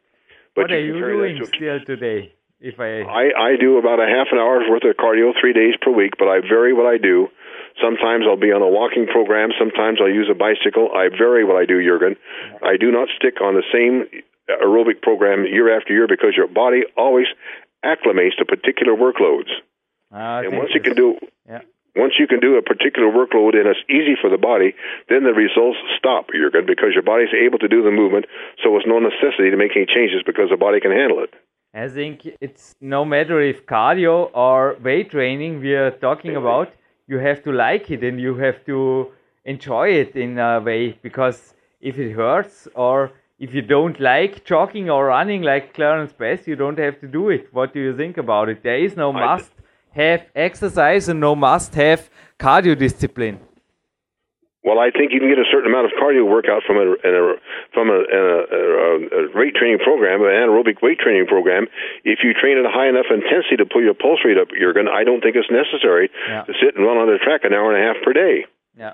what 0.55 0.71
are 0.71 0.79
you 0.79 0.99
doing 0.99 1.39
to- 1.39 1.47
still 1.47 1.79
today? 1.87 2.33
If 2.59 2.79
I 2.79 3.05
I, 3.05 3.53
I 3.53 3.55
do 3.55 3.77
about 3.77 3.99
a 3.99 4.07
half 4.07 4.27
an 4.31 4.39
hour's 4.39 4.67
worth 4.67 4.83
of 4.83 4.97
cardio 4.97 5.31
three 5.39 5.53
days 5.53 5.75
per 5.79 5.91
week, 5.91 6.13
but 6.19 6.27
I 6.27 6.41
vary 6.41 6.73
what 6.73 6.87
I 6.87 6.97
do. 6.97 7.27
Sometimes 7.81 8.25
I'll 8.27 8.39
be 8.39 8.51
on 8.51 8.61
a 8.61 8.67
walking 8.67 9.05
program. 9.05 9.49
Sometimes 9.57 9.99
I'll 10.01 10.09
use 10.09 10.29
a 10.31 10.37
bicycle. 10.37 10.89
I 10.93 11.09
vary 11.09 11.45
what 11.45 11.57
I 11.57 11.65
do, 11.65 11.81
Jurgen. 11.83 12.15
I 12.63 12.77
do 12.77 12.91
not 12.91 13.07
stick 13.15 13.41
on 13.41 13.53
the 13.53 13.63
same 13.71 14.09
aerobic 14.49 15.01
program 15.01 15.45
year 15.45 15.75
after 15.75 15.93
year 15.93 16.07
because 16.07 16.33
your 16.35 16.47
body 16.47 16.83
always 16.95 17.27
acclimates 17.83 18.37
to 18.39 18.45
particular 18.45 18.93
workloads. 18.93 19.51
Ah, 20.11 20.39
I 20.39 20.45
And 20.45 20.57
once 20.57 20.71
you 20.73 20.81
can 20.81 20.95
do 20.95 21.19
yeah. 21.47 21.61
once 21.95 22.13
you 22.17 22.27
can 22.27 22.39
do 22.39 22.55
a 22.55 22.61
particular 22.61 23.11
workload 23.11 23.55
and 23.55 23.67
it's 23.67 23.83
easy 23.89 24.15
for 24.19 24.29
the 24.29 24.37
body, 24.37 24.73
then 25.09 25.23
the 25.23 25.33
results 25.33 25.77
stop, 25.97 26.27
Jurgen, 26.33 26.65
because 26.65 26.91
your 26.93 27.03
body's 27.03 27.33
able 27.33 27.59
to 27.59 27.67
do 27.67 27.83
the 27.83 27.91
movement, 27.91 28.25
so 28.63 28.75
it's 28.77 28.87
no 28.87 28.99
necessity 28.99 29.51
to 29.51 29.57
make 29.57 29.75
any 29.75 29.85
changes 29.85 30.23
because 30.25 30.49
the 30.49 30.57
body 30.57 30.79
can 30.79 30.91
handle 30.91 31.23
it. 31.23 31.33
I 31.73 31.89
think 31.89 32.25
it's 32.39 32.75
no 32.79 33.03
matter 33.03 33.41
if 33.41 33.65
cardio 33.65 34.31
or 34.33 34.77
weight 34.81 35.11
training 35.11 35.59
we 35.59 35.75
are 35.75 35.91
talking 35.91 36.35
about, 36.35 36.73
you 37.07 37.17
have 37.19 37.43
to 37.43 37.51
like 37.51 37.89
it 37.89 38.03
and 38.03 38.19
you 38.19 38.35
have 38.35 38.63
to 38.65 39.11
enjoy 39.45 39.89
it 39.89 40.15
in 40.15 40.37
a 40.37 40.59
way 40.59 40.97
because 41.01 41.53
if 41.81 41.97
it 41.97 42.11
hurts 42.11 42.67
or 42.75 43.11
if 43.39 43.53
you 43.53 43.61
don't 43.61 43.99
like 43.99 44.43
jogging 44.43 44.89
or 44.89 45.05
running 45.05 45.41
like 45.43 45.73
Clarence 45.73 46.11
Bass, 46.11 46.47
you 46.47 46.55
don't 46.55 46.79
have 46.79 46.99
to 47.01 47.07
do 47.07 47.29
it. 47.29 47.47
What 47.53 47.73
do 47.73 47.79
you 47.79 47.95
think 47.95 48.17
about 48.17 48.49
it? 48.49 48.63
There 48.63 48.77
is 48.77 48.95
no 48.95 49.13
must 49.13 49.51
have 49.91 50.25
exercise 50.35 51.07
and 51.07 51.19
no 51.19 51.35
must 51.35 51.75
have 51.75 52.09
cardio 52.39 52.77
discipline. 52.77 53.39
Well, 54.67 54.79
I 54.83 54.91
think 54.91 55.13
you 55.15 55.19
can 55.23 55.29
get 55.31 55.39
a 55.39 55.47
certain 55.49 55.71
amount 55.71 55.85
of 55.87 55.93
cardio 55.95 56.27
workout 56.27 56.61
from 56.67 56.75
a, 56.75 56.87
a 57.07 57.11
from 57.73 57.87
a, 57.89 57.99
a, 58.19 58.21
a, 58.59 58.59
a 59.19 59.21
weight 59.33 59.55
training 59.55 59.79
program, 59.79 60.19
an 60.21 60.27
anaerobic 60.27 60.81
weight 60.83 60.99
training 60.99 61.25
program. 61.25 61.67
If 62.03 62.19
you 62.25 62.33
train 62.33 62.57
at 62.59 62.65
a 62.65 62.73
high 62.79 62.89
enough 62.89 63.07
intensity 63.09 63.55
to 63.63 63.65
pull 63.65 63.81
your 63.81 63.93
pulse 63.93 64.19
rate 64.27 64.37
up, 64.37 64.49
you're 64.59 64.73
going. 64.73 64.89
I 64.91 65.03
don't 65.07 65.21
think 65.23 65.37
it's 65.39 65.49
necessary 65.49 66.09
Yeah. 66.27 66.43
to 66.43 66.53
sit 66.61 66.75
and 66.75 66.85
run 66.85 66.97
on 66.97 67.07
the 67.07 67.17
track 67.17 67.41
an 67.45 67.53
hour 67.53 67.73
and 67.73 67.79
a 67.81 67.85
half 67.87 68.03
per 68.03 68.11
day. 68.11 68.45
Yeah. 68.77 68.93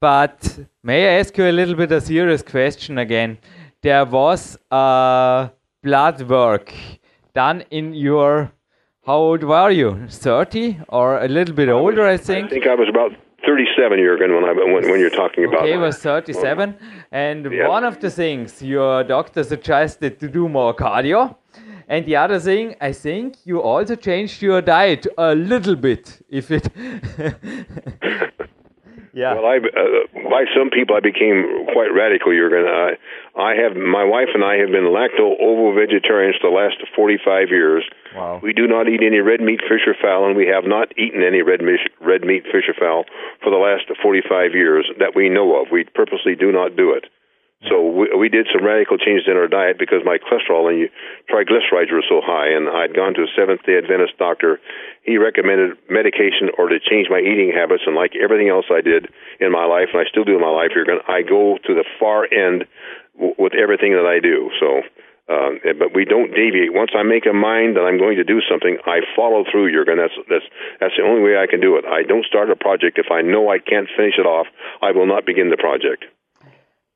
But 0.00 0.58
may 0.82 0.98
I 1.08 1.20
ask 1.20 1.38
you 1.38 1.44
a 1.48 1.52
little 1.60 1.76
bit 1.76 1.92
a 1.92 2.00
serious 2.00 2.42
question 2.42 2.98
again? 2.98 3.38
There 3.82 4.04
was 4.04 4.58
a 4.72 5.50
blood 5.82 6.22
work 6.22 6.74
done 7.34 7.62
in 7.70 7.94
your. 7.94 8.50
How 9.06 9.14
old 9.16 9.42
were 9.42 9.70
you? 9.70 10.06
30 10.08 10.78
or 10.88 11.18
a 11.18 11.28
little 11.28 11.54
bit 11.54 11.68
older, 11.68 12.04
I 12.04 12.12
I 12.12 12.16
think? 12.16 12.46
I 12.46 12.50
think 12.50 12.66
I 12.68 12.74
was 12.74 12.88
about 12.88 13.10
37, 13.46 13.98
Jurgen, 13.98 14.34
when 14.34 14.44
I 14.44 14.52
when, 14.52 14.90
when 14.90 15.00
you're 15.00 15.10
talking 15.10 15.44
about. 15.44 15.62
Okay, 15.62 15.76
was 15.76 15.98
37. 15.98 16.74
And 17.10 17.52
Yeah. 17.52 17.68
one 17.68 17.84
of 17.84 18.00
the 18.00 18.10
things 18.10 18.62
your 18.62 19.04
doctor 19.04 19.42
suggested 19.44 20.18
to 20.20 20.28
do 20.28 20.48
more 20.48 20.74
cardio. 20.74 21.36
And 21.88 22.06
the 22.06 22.16
other 22.16 22.38
thing, 22.38 22.76
I 22.80 22.92
think 22.92 23.34
you 23.44 23.60
also 23.60 23.96
changed 23.96 24.40
your 24.42 24.62
diet 24.62 25.06
a 25.18 25.34
little 25.34 25.76
bit. 25.76 26.22
If 26.30 26.50
it. 26.50 26.68
yeah. 29.12 29.34
Well, 29.34 29.44
I 29.44 29.56
uh, 29.60 30.28
by 30.28 30.44
some 30.56 30.70
people 30.70 30.96
I 30.96 31.00
became 31.00 31.68
quite 31.72 31.92
radical. 31.92 32.32
Jurgen. 32.32 32.64
I 32.64 32.96
I 33.36 33.54
have 33.60 33.76
my 33.76 34.04
wife 34.04 34.32
and 34.34 34.44
I 34.44 34.56
have 34.56 34.72
been 34.72 34.88
lacto 34.88 35.36
ovo 35.36 35.72
vegetarians 35.76 36.36
the 36.42 36.48
last 36.48 36.80
45 36.96 37.48
years. 37.50 37.84
Wow. 38.16 38.40
We 38.42 38.52
do 38.52 38.66
not 38.66 38.88
eat 38.88 39.00
any 39.04 39.20
red 39.20 39.40
meat, 39.40 39.60
fish, 39.60 39.84
or 39.86 39.94
fowl, 40.00 40.26
and 40.26 40.36
we 40.36 40.46
have 40.48 40.64
not 40.64 40.96
eaten 40.98 41.22
any 41.22 41.42
red 41.42 41.60
meat, 41.60 41.80
red 42.00 42.22
meat, 42.22 42.44
fish, 42.44 42.68
or 42.68 42.74
fowl 42.74 43.04
for 43.42 43.50
the 43.50 43.60
last 43.60 43.88
45 44.02 44.52
years 44.54 44.88
that 44.98 45.12
we 45.14 45.28
know 45.28 45.60
of. 45.60 45.68
We 45.70 45.84
purposely 45.84 46.34
do 46.34 46.52
not 46.52 46.76
do 46.76 46.92
it. 46.92 47.04
So 47.68 47.78
we, 47.78 48.10
we 48.18 48.28
did 48.28 48.48
some 48.50 48.64
radical 48.64 48.98
changes 48.98 49.30
in 49.30 49.36
our 49.36 49.46
diet 49.46 49.78
because 49.78 50.02
my 50.04 50.18
cholesterol 50.18 50.66
and 50.66 50.90
triglycerides 51.30 51.92
were 51.92 52.02
so 52.08 52.20
high, 52.22 52.50
and 52.50 52.66
I'd 52.68 52.94
gone 52.94 53.14
to 53.14 53.22
a 53.22 53.30
Seventh 53.36 53.62
Day 53.62 53.78
Adventist 53.78 54.18
doctor. 54.18 54.58
He 55.04 55.18
recommended 55.18 55.78
medication 55.88 56.50
or 56.58 56.68
to 56.68 56.78
change 56.80 57.06
my 57.10 57.20
eating 57.22 57.52
habits, 57.54 57.82
and 57.86 57.94
like 57.94 58.12
everything 58.18 58.48
else 58.48 58.66
I 58.66 58.80
did 58.80 59.06
in 59.38 59.52
my 59.52 59.64
life, 59.64 59.94
and 59.94 60.02
I 60.02 60.10
still 60.10 60.24
do 60.24 60.34
in 60.34 60.42
my 60.42 60.50
life, 60.50 60.74
you're 60.74 60.84
going 60.84 61.02
I 61.06 61.22
go 61.22 61.58
to 61.62 61.72
the 61.74 61.84
far 61.98 62.26
end 62.26 62.66
w- 63.14 63.34
with 63.38 63.54
everything 63.54 63.94
that 63.94 64.06
I 64.06 64.18
do. 64.18 64.50
So 64.58 64.82
uh, 65.30 65.54
but 65.78 65.94
we 65.94 66.04
don't 66.04 66.34
deviate. 66.34 66.74
Once 66.74 66.90
I 66.98 67.06
make 67.06 67.30
a 67.30 67.32
mind 67.32 67.76
that 67.78 67.86
I'm 67.86 67.96
going 67.96 68.18
to 68.18 68.26
do 68.26 68.42
something, 68.42 68.76
I 68.84 69.06
follow 69.14 69.44
through. 69.46 69.70
Jurgen, 69.70 69.96
that's 70.02 70.18
that's 70.28 70.44
that's 70.80 70.96
the 70.98 71.06
only 71.06 71.22
way 71.22 71.38
I 71.38 71.46
can 71.46 71.60
do 71.60 71.78
it. 71.78 71.86
I 71.86 72.02
don't 72.02 72.26
start 72.26 72.50
a 72.50 72.56
project 72.56 72.98
if 72.98 73.06
I 73.10 73.22
know 73.22 73.48
I 73.48 73.62
can't 73.62 73.88
finish 73.96 74.18
it 74.18 74.26
off. 74.26 74.46
I 74.82 74.90
will 74.90 75.06
not 75.06 75.24
begin 75.24 75.50
the 75.50 75.56
project. 75.56 76.04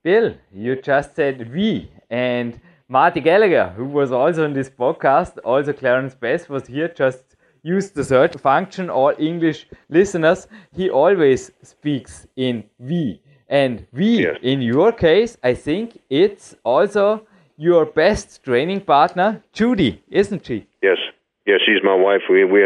Bill, 0.07 0.37
you 0.53 0.77
just 0.77 1.17
said 1.17 1.53
we, 1.53 1.91
and 2.11 2.61
Marty 2.89 3.21
Gallagher, 3.21 3.71
who 3.77 3.87
was 3.87 4.13
also 4.13 4.45
on 4.45 4.53
this 4.53 4.71
podcast, 4.71 5.39
also 5.45 5.73
Clarence 5.73 6.15
Bass 6.15 6.49
was 6.49 6.69
here, 6.69 6.87
just 6.87 7.35
used 7.65 7.97
the 7.97 8.05
search 8.05 8.37
function. 8.37 8.89
All 8.89 9.13
English 9.19 9.67
listeners, 9.89 10.47
he 10.73 10.91
always 10.91 11.51
speaks 11.65 12.29
in 12.37 12.63
we. 12.79 13.21
And 13.49 13.85
we, 13.93 14.25
in 14.43 14.63
your 14.63 14.93
case, 14.93 15.39
I 15.43 15.55
think 15.55 16.01
it's 16.09 16.55
also 16.63 17.27
your 17.57 17.85
best 17.85 18.45
training 18.45 18.83
partner, 18.83 19.43
Judy, 19.53 20.05
isn't 20.09 20.47
she? 20.47 20.69
Yes, 20.85 20.99
yes, 21.47 21.59
she's 21.67 21.83
my 21.83 21.97
wife. 21.97 22.23
We 22.31 22.45
we 22.45 22.61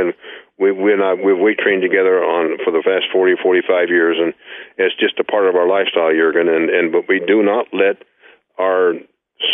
we 0.60 0.70
we 0.72 0.92
and 0.92 1.02
I 1.02 1.14
we've 1.14 1.38
weight 1.38 1.58
trained 1.58 1.82
together 1.82 2.22
on 2.22 2.58
for 2.62 2.70
the 2.70 2.82
past 2.84 3.06
40, 3.12 3.34
45 3.42 3.88
years, 3.88 4.16
and 4.20 4.34
it's 4.76 4.94
just 5.00 5.18
a 5.18 5.24
part 5.24 5.48
of 5.48 5.56
our 5.56 5.66
lifestyle, 5.66 6.12
Jurgen. 6.12 6.48
And 6.48 6.68
and 6.68 6.92
but 6.92 7.08
we 7.08 7.18
do 7.18 7.42
not 7.42 7.66
let 7.72 8.04
our 8.58 8.92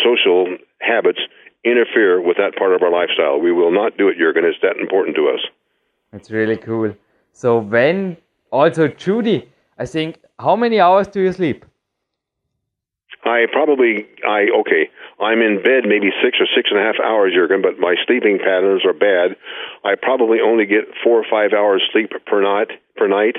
social 0.02 0.59
habits 0.80 1.20
interfere 1.64 2.20
with 2.20 2.36
that 2.36 2.57
part 2.57 2.74
of 2.74 2.82
our 2.82 2.90
lifestyle. 2.90 3.38
We 3.38 3.52
will 3.52 3.72
not 3.72 3.96
do 3.96 4.09
it, 4.09 4.18
Jurgen. 4.18 4.44
It's 4.44 4.59
that 4.62 4.76
important 4.78 5.16
to 5.16 5.28
us. 5.28 5.40
That's 6.12 6.30
really 6.30 6.57
cool. 6.57 6.94
So 7.32 7.59
when 7.59 8.16
also 8.50 8.88
Judy, 8.88 9.48
I 9.78 9.86
think, 9.86 10.18
how 10.38 10.57
many 10.57 10.80
hours 10.80 11.07
do 11.09 11.20
you 11.20 11.32
sleep? 11.32 11.64
I 13.27 13.47
probably 13.51 14.07
I 14.22 14.47
okay. 14.62 14.89
I'm 15.20 15.41
in 15.43 15.62
bed 15.62 15.85
maybe 15.89 16.11
six 16.22 16.39
or 16.39 16.47
six 16.55 16.70
and 16.70 16.79
a 16.79 16.85
half 16.85 16.97
hours, 17.03 17.33
Jurgen, 17.35 17.62
but 17.62 17.79
my 17.79 17.97
sleeping 18.07 18.39
patterns 18.39 18.85
are 18.85 18.93
bad. 18.93 19.37
I 19.85 19.95
probably 20.01 20.39
only 20.41 20.66
get 20.66 20.87
four 21.03 21.18
or 21.18 21.27
five 21.29 21.53
hours 21.53 21.83
sleep 21.93 22.12
per 22.27 22.41
night 22.41 22.70
per 22.97 23.09
night, 23.09 23.37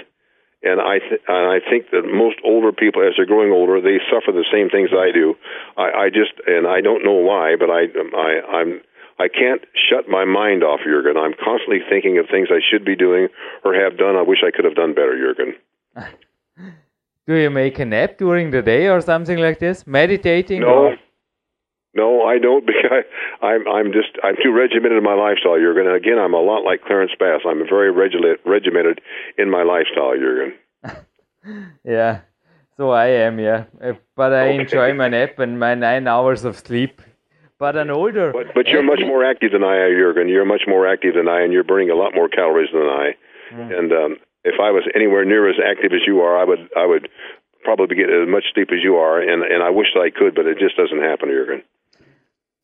and 0.63 0.81
I 0.81 0.99
th- 0.99 1.21
and 1.27 1.45
I 1.47 1.59
think 1.63 1.91
that 1.91 2.03
most 2.03 2.37
older 2.43 2.71
people, 2.71 3.01
as 3.05 3.13
they're 3.15 3.25
growing 3.29 3.51
older, 3.51 3.79
they 3.79 4.03
suffer 4.11 4.31
the 4.35 4.45
same 4.51 4.69
things 4.69 4.89
I 4.91 5.11
do. 5.13 5.35
I, 5.77 6.05
I 6.05 6.09
just 6.09 6.35
and 6.45 6.67
I 6.67 6.81
don't 6.81 7.05
know 7.05 7.23
why, 7.23 7.55
but 7.55 7.69
I 7.69 7.87
I 7.87 8.31
I'm 8.59 8.81
I 9.19 9.27
can't 9.29 9.61
shut 9.89 10.09
my 10.09 10.25
mind 10.25 10.63
off, 10.63 10.81
Jurgen. 10.83 11.17
I'm 11.17 11.33
constantly 11.33 11.79
thinking 11.89 12.17
of 12.17 12.27
things 12.29 12.49
I 12.51 12.59
should 12.59 12.85
be 12.85 12.95
doing 12.95 13.29
or 13.63 13.73
have 13.73 13.97
done. 13.97 14.15
I 14.15 14.21
wish 14.21 14.43
I 14.45 14.51
could 14.51 14.65
have 14.65 14.75
done 14.75 14.93
better, 14.93 15.15
Jurgen. 15.17 15.55
Do 17.27 17.35
you 17.35 17.49
make 17.49 17.77
a 17.79 17.85
nap 17.85 18.17
during 18.17 18.51
the 18.51 18.61
day 18.61 18.87
or 18.87 19.01
something 19.01 19.37
like 19.37 19.59
this? 19.59 19.85
Meditating? 19.85 20.61
No. 20.61 20.67
Or? 20.67 20.95
No, 21.93 22.23
I 22.25 22.37
don't 22.39 22.65
because 22.71 23.03
I, 23.41 23.45
I'm 23.45 23.67
I'm 23.67 23.91
just 23.91 24.17
I'm 24.23 24.35
too 24.41 24.51
regimented 24.53 24.97
in 24.99 25.03
my 25.03 25.13
lifestyle, 25.13 25.57
Jurgen. 25.57 25.87
And 25.87 25.95
again, 25.95 26.17
I'm 26.19 26.33
a 26.33 26.41
lot 26.41 26.63
like 26.63 26.83
Clarence 26.85 27.11
Bass. 27.19 27.41
I'm 27.45 27.67
very 27.67 27.91
regimented 27.91 28.39
regimented 28.45 29.01
in 29.37 29.49
my 29.49 29.63
lifestyle, 29.63 30.13
Jurgen. 30.15 30.53
yeah, 31.83 32.21
so 32.77 32.91
I 32.91 33.07
am, 33.07 33.39
yeah. 33.39 33.65
Uh, 33.81 33.93
But 34.15 34.31
I 34.33 34.47
Okay. 34.49 34.61
enjoy 34.61 34.93
my 34.93 35.09
nap 35.09 35.39
and 35.39 35.59
my 35.59 35.75
nine 35.75 36.07
hours 36.07 36.45
of 36.45 36.55
sleep. 36.57 37.01
But 37.59 37.75
an 37.75 37.89
older. 37.89 38.31
But 38.31 38.53
but 38.53 38.67
you're 38.67 38.83
much 38.83 39.01
more 39.01 39.25
active 39.25 39.51
than 39.51 39.63
I 39.63 39.75
am, 39.85 39.91
Jurgen. 39.97 40.29
You're 40.29 40.45
much 40.45 40.65
more 40.67 40.87
active 40.87 41.15
than 41.15 41.27
I, 41.27 41.41
and 41.41 41.51
you're 41.51 41.63
burning 41.63 41.89
a 41.89 41.95
lot 41.95 42.13
more 42.13 42.29
calories 42.29 42.69
than 42.71 42.83
I. 42.83 43.15
And 43.49 43.91
um, 43.91 44.17
if 44.43 44.55
I 44.61 44.71
was 44.71 44.83
anywhere 44.95 45.25
near 45.25 45.49
as 45.49 45.57
active 45.63 45.91
as 45.93 46.01
you 46.05 46.21
are, 46.21 46.37
I 46.37 46.43
would 46.43 46.69
I 46.75 46.85
would 46.85 47.09
probably 47.63 47.95
get 47.95 48.09
as 48.09 48.27
much 48.27 48.45
sleep 48.53 48.69
as 48.71 48.83
you 48.83 48.95
are, 48.95 49.19
and 49.19 49.43
and 49.43 49.63
I 49.63 49.69
wish 49.69 49.87
that 49.93 50.01
I 50.01 50.09
could, 50.09 50.35
but 50.35 50.45
it 50.45 50.57
just 50.59 50.77
doesn't 50.77 51.01
happen, 51.01 51.29
Jurgen. 51.29 51.63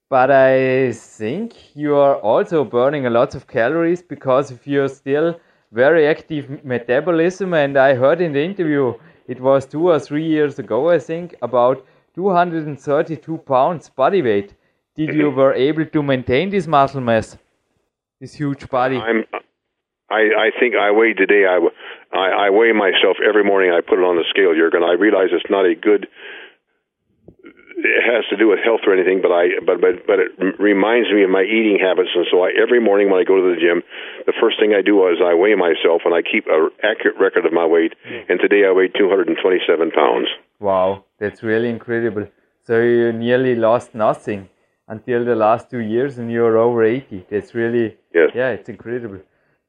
But 0.09 0.29
I 0.29 0.91
think 0.93 1.53
you 1.75 1.95
are 1.95 2.17
also 2.17 2.63
burning 2.63 3.05
a 3.07 3.09
lot 3.09 3.33
of 3.35 3.47
calories 3.47 4.03
because 4.03 4.51
if 4.51 4.67
you're 4.67 4.89
still 4.89 5.39
very 5.73 6.07
active 6.07 6.63
metabolism. 6.63 7.53
And 7.53 7.77
I 7.77 7.95
heard 7.95 8.21
in 8.21 8.31
the 8.31 8.43
interview, 8.43 8.93
it 9.27 9.41
was 9.41 9.65
two 9.65 9.89
or 9.89 9.99
three 9.99 10.25
years 10.25 10.59
ago, 10.59 10.89
I 10.89 10.99
think, 10.99 11.35
about 11.41 11.85
232 12.15 13.37
pounds 13.39 13.89
body 13.89 14.21
weight. 14.21 14.53
Did 14.95 15.13
you 15.15 15.29
mm-hmm. 15.29 15.37
were 15.37 15.53
able 15.53 15.85
to 15.85 16.03
maintain 16.03 16.51
this 16.51 16.67
muscle 16.67 17.01
mass, 17.01 17.35
this 18.21 18.33
huge 18.33 18.69
body? 18.69 18.97
I'm. 18.97 19.25
I, 20.13 20.21
I 20.47 20.47
think 20.59 20.75
I 20.77 20.91
weigh 20.91 21.13
today. 21.13 21.43
I, 21.49 21.57
w- 21.57 21.73
I, 22.13 22.47
I 22.47 22.49
weigh 22.53 22.71
myself 22.71 23.17
every 23.27 23.43
morning. 23.43 23.71
I 23.73 23.81
put 23.81 23.97
it 23.97 24.05
on 24.05 24.15
the 24.15 24.25
scale, 24.29 24.53
Jurgen. 24.53 24.83
I 24.85 24.93
realize 24.93 25.29
it's 25.33 25.49
not 25.49 25.65
a 25.65 25.73
good. 25.73 26.05
It 27.75 28.03
has 28.05 28.23
to 28.29 28.37
do 28.37 28.47
with 28.47 28.59
health 28.63 28.81
or 28.85 28.93
anything, 28.93 29.19
but 29.21 29.31
I 29.31 29.59
but 29.65 29.81
but 29.81 30.05
but 30.07 30.19
it 30.19 30.31
reminds 30.59 31.09
me 31.11 31.23
of 31.23 31.29
my 31.29 31.41
eating 31.43 31.79
habits, 31.81 32.11
and 32.15 32.25
so 32.31 32.43
I 32.45 32.51
every 32.55 32.79
morning 32.79 33.09
when 33.09 33.19
I 33.19 33.25
go 33.25 33.35
to 33.35 33.47
the 33.53 33.59
gym, 33.59 33.81
the 34.25 34.33
first 34.39 34.55
thing 34.59 34.71
I 34.77 34.81
do 34.81 34.95
is 35.09 35.17
I 35.23 35.33
weigh 35.33 35.55
myself, 35.55 36.03
and 36.05 36.13
I 36.13 36.21
keep 36.21 36.45
a 36.47 36.69
accurate 36.85 37.17
record 37.19 37.45
of 37.45 37.51
my 37.51 37.65
weight. 37.65 37.93
Mm. 38.07 38.29
And 38.29 38.39
today 38.39 38.63
I 38.69 38.71
weighed 38.71 38.93
227 38.95 39.91
pounds. 39.91 40.27
Wow, 40.59 41.03
that's 41.19 41.41
really 41.43 41.69
incredible. 41.69 42.27
So 42.65 42.79
you 42.79 43.11
nearly 43.11 43.55
lost 43.55 43.93
nothing 43.95 44.47
until 44.87 45.25
the 45.25 45.35
last 45.35 45.69
two 45.69 45.79
years 45.79 46.17
and 46.19 46.31
you're 46.31 46.57
over 46.57 46.83
80. 46.83 47.25
That's 47.29 47.53
really, 47.55 47.97
Yes. 48.13 48.29
yeah, 48.35 48.49
it's 48.51 48.69
incredible. 48.69 49.19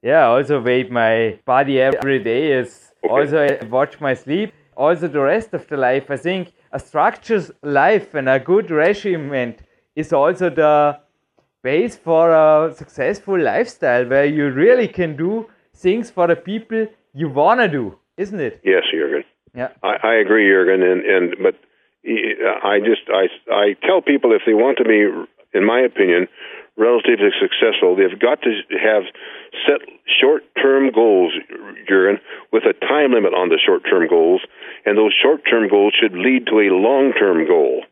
Yeah, 0.05 0.27
also 0.27 0.61
weigh 0.61 0.85
my 0.85 1.39
body 1.47 1.81
every 1.81 2.23
day. 2.23 2.53
Is 2.53 2.93
Okay. 3.05 3.13
Also, 3.15 3.47
I 3.47 3.65
watch 3.67 4.01
my 4.01 4.15
sleep. 4.15 4.53
Also, 4.77 5.09
the 5.09 5.21
rest 5.21 5.53
of 5.55 5.67
the 5.69 5.77
life. 5.77 6.11
I 6.11 6.17
think 6.17 6.53
a 6.73 6.79
structured 6.79 7.51
life 7.63 8.15
and 8.15 8.29
a 8.29 8.39
good 8.39 8.71
regiment 8.71 9.61
is 9.95 10.13
also 10.13 10.51
the 10.51 10.99
base 11.63 11.97
for 11.97 12.33
a 12.33 12.75
successful 12.75 13.39
lifestyle 13.39 14.07
where 14.07 14.25
you 14.25 14.51
really 14.51 14.89
can 14.89 15.17
do 15.17 15.47
things 15.75 16.11
for 16.11 16.27
the 16.27 16.37
people 16.37 16.87
you 17.13 17.29
want 17.29 17.61
to 17.61 17.69
do, 17.69 17.99
isn't 18.17 18.41
it? 18.41 18.61
Yes, 18.65 18.85
Jurgen. 18.93 19.25
Yeah. 19.55 19.69
I, 19.83 19.97
I 20.03 20.15
agree, 20.15 20.49
Jurgen, 20.49 20.83
and 20.83 21.01
and 21.05 21.37
but 21.43 21.57
I 22.73 22.81
just 22.81 23.03
I 23.09 23.25
I 23.53 23.77
tell 23.87 24.01
people 24.03 24.33
if 24.33 24.43
they 24.47 24.55
want 24.55 24.79
to 24.79 24.85
be, 24.85 25.01
in 25.59 25.65
my 25.65 25.81
opinion, 25.81 26.27
relatively 26.77 27.31
successful, 27.41 27.97
they've 27.97 28.19
got 28.19 28.43
to 28.43 28.51
have 28.83 29.05
set 29.67 29.87
short-term 30.21 30.91
goals, 30.93 31.33
Jurgen, 31.89 32.21
with 32.53 32.65
a 32.65 32.73
time 32.73 33.13
limit 33.13 33.33
on 33.33 33.49
the 33.49 33.59
short-term 33.65 34.09
goals, 34.09 34.43
and 34.85 34.99
those 34.99 35.15
short-term 35.15 35.69
goals 35.69 35.95
should 35.99 36.15
lead 36.15 36.47
to 36.47 36.61
a 36.61 36.75
long-term 36.75 37.47
goal. 37.47 37.85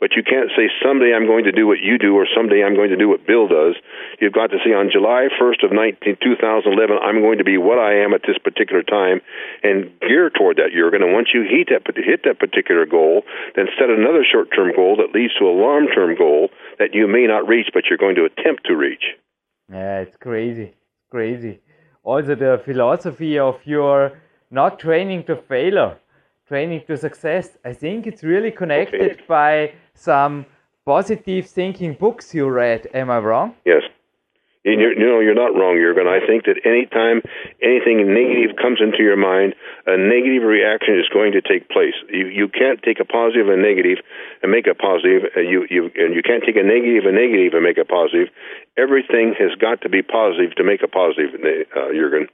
But 0.00 0.14
you 0.14 0.22
can't 0.22 0.50
say 0.54 0.70
someday 0.78 1.10
I'm 1.10 1.26
going 1.26 1.44
to 1.44 1.52
do 1.52 1.66
what 1.66 1.82
you 1.82 1.98
do 1.98 2.14
or 2.14 2.26
someday 2.30 2.62
I'm 2.62 2.78
going 2.78 2.90
to 2.90 2.96
do 2.96 3.08
what 3.08 3.26
Bill 3.26 3.48
does. 3.48 3.74
You've 4.20 4.32
got 4.32 4.54
to 4.54 4.58
say 4.62 4.70
on 4.70 4.90
July 4.94 5.26
1st 5.34 5.66
of 5.66 5.72
19, 5.72 6.22
2011, 6.22 6.98
I'm 7.02 7.20
going 7.20 7.38
to 7.38 7.44
be 7.44 7.58
what 7.58 7.78
I 7.78 7.98
am 7.98 8.14
at 8.14 8.22
this 8.22 8.38
particular 8.38 8.82
time 8.82 9.20
and 9.62 9.90
gear 10.00 10.30
toward 10.30 10.56
that, 10.58 10.70
Jurgen. 10.70 11.02
And 11.02 11.12
once 11.12 11.34
you 11.34 11.42
hit 11.42 11.74
that, 11.74 11.82
hit 11.98 12.22
that 12.24 12.38
particular 12.38 12.86
goal, 12.86 13.22
then 13.56 13.66
set 13.74 13.90
another 13.90 14.22
short-term 14.22 14.70
goal 14.74 14.96
that 15.02 15.10
leads 15.10 15.34
to 15.42 15.50
a 15.50 15.54
long-term 15.54 16.14
goal 16.16 16.50
that 16.78 16.94
you 16.94 17.08
may 17.08 17.26
not 17.26 17.48
reach, 17.48 17.70
but 17.74 17.90
you're 17.90 17.98
going 17.98 18.14
to 18.16 18.24
attempt 18.24 18.66
to 18.66 18.76
reach. 18.76 19.18
Yeah, 19.68 20.06
it's 20.06 20.16
crazy. 20.16 20.74
Crazy. 21.10 21.58
Also, 22.04 22.34
the 22.34 22.62
philosophy 22.64 23.38
of 23.38 23.56
your 23.64 24.20
not 24.50 24.78
training 24.78 25.24
to 25.24 25.36
failure, 25.48 25.98
training 26.48 26.82
to 26.86 26.96
success. 26.96 27.58
I 27.64 27.72
think 27.72 28.06
it's 28.06 28.24
really 28.24 28.50
connected 28.50 29.12
Okay. 29.12 29.22
by 29.28 29.72
some 29.94 30.46
positive 30.84 31.46
thinking 31.46 31.92
books 31.94 32.34
you 32.34 32.48
read. 32.48 32.88
Am 32.94 33.10
I 33.10 33.18
wrong? 33.18 33.54
Yes. 33.64 33.82
And 34.64 34.80
you're, 34.82 34.92
you 35.00 35.06
know, 35.06 35.20
you're 35.20 35.34
not 35.46 35.54
wrong, 35.58 35.76
Jurgen. 35.76 36.08
I 36.08 36.20
think 36.26 36.44
that 36.44 36.58
anytime 36.64 37.22
anything 37.62 38.12
negative 38.12 38.56
comes 38.60 38.80
into 38.82 39.02
your 39.02 39.16
mind, 39.16 39.54
a 39.86 39.96
negative 39.96 40.42
reaction 40.42 40.98
is 40.98 41.08
going 41.08 41.32
to 41.32 41.40
take 41.40 41.70
place. 41.70 41.94
You 42.10 42.26
you 42.26 42.48
can't 42.48 42.82
take 42.82 42.98
a 43.00 43.04
positive 43.04 43.48
and 43.48 43.62
negative 43.62 43.98
and 44.42 44.50
make 44.50 44.66
a 44.66 44.74
positive. 44.74 45.22
Uh, 45.36 45.40
you 45.40 45.64
you 45.70 45.82
and 46.02 46.12
you 46.16 46.22
can't 46.22 46.42
take 46.44 46.56
a 46.56 46.66
negative 46.74 47.04
and 47.08 47.14
negative 47.14 47.54
and 47.54 47.62
make 47.62 47.78
a 47.78 47.84
positive. 47.84 48.28
Everything 48.76 49.32
has 49.38 49.52
got 49.66 49.80
to 49.82 49.88
be 49.88 50.02
positive 50.02 50.52
to 50.56 50.64
make 50.64 50.82
a 50.82 50.88
positive, 50.88 51.30
uh, 51.38 51.88
Jurgen. 51.94 52.26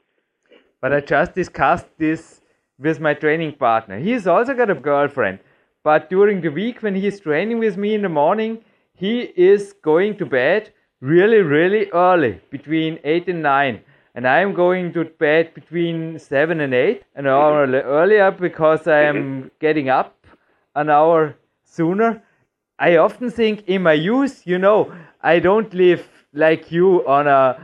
But 0.80 0.92
I 0.92 1.00
just 1.00 1.34
discussed 1.34 1.88
this 1.98 2.40
with 2.78 3.00
my 3.00 3.14
training 3.14 3.52
partner. 3.52 3.98
He's 3.98 4.26
also 4.26 4.54
got 4.54 4.70
a 4.70 4.74
girlfriend. 4.74 5.38
But 5.82 6.08
during 6.08 6.40
the 6.40 6.48
week 6.48 6.82
when 6.82 6.94
he's 6.94 7.20
training 7.20 7.58
with 7.58 7.76
me 7.76 7.94
in 7.94 8.02
the 8.02 8.08
morning, 8.08 8.64
he 8.94 9.20
is 9.36 9.74
going 9.82 10.16
to 10.18 10.26
bed 10.26 10.72
really, 11.00 11.38
really 11.38 11.90
early, 11.90 12.40
between 12.50 12.98
8 13.04 13.28
and 13.28 13.42
9. 13.42 13.80
And 14.14 14.26
I'm 14.26 14.54
going 14.54 14.92
to 14.92 15.04
bed 15.04 15.52
between 15.54 16.18
7 16.18 16.60
and 16.60 16.72
8, 16.72 17.02
an 17.16 17.26
hour 17.26 17.66
mm-hmm. 17.66 17.86
earlier 17.86 18.30
because 18.30 18.86
I 18.86 19.02
am 19.02 19.16
mm-hmm. 19.16 19.48
getting 19.60 19.88
up 19.88 20.26
an 20.74 20.88
hour 20.88 21.36
sooner. 21.64 22.22
I 22.78 22.96
often 22.96 23.30
think 23.30 23.64
in 23.66 23.82
my 23.82 23.92
youth, 23.92 24.46
you 24.46 24.58
know, 24.58 24.92
I 25.22 25.38
don't 25.38 25.72
live 25.74 26.08
like 26.32 26.72
you 26.72 27.06
on 27.06 27.26
a 27.26 27.60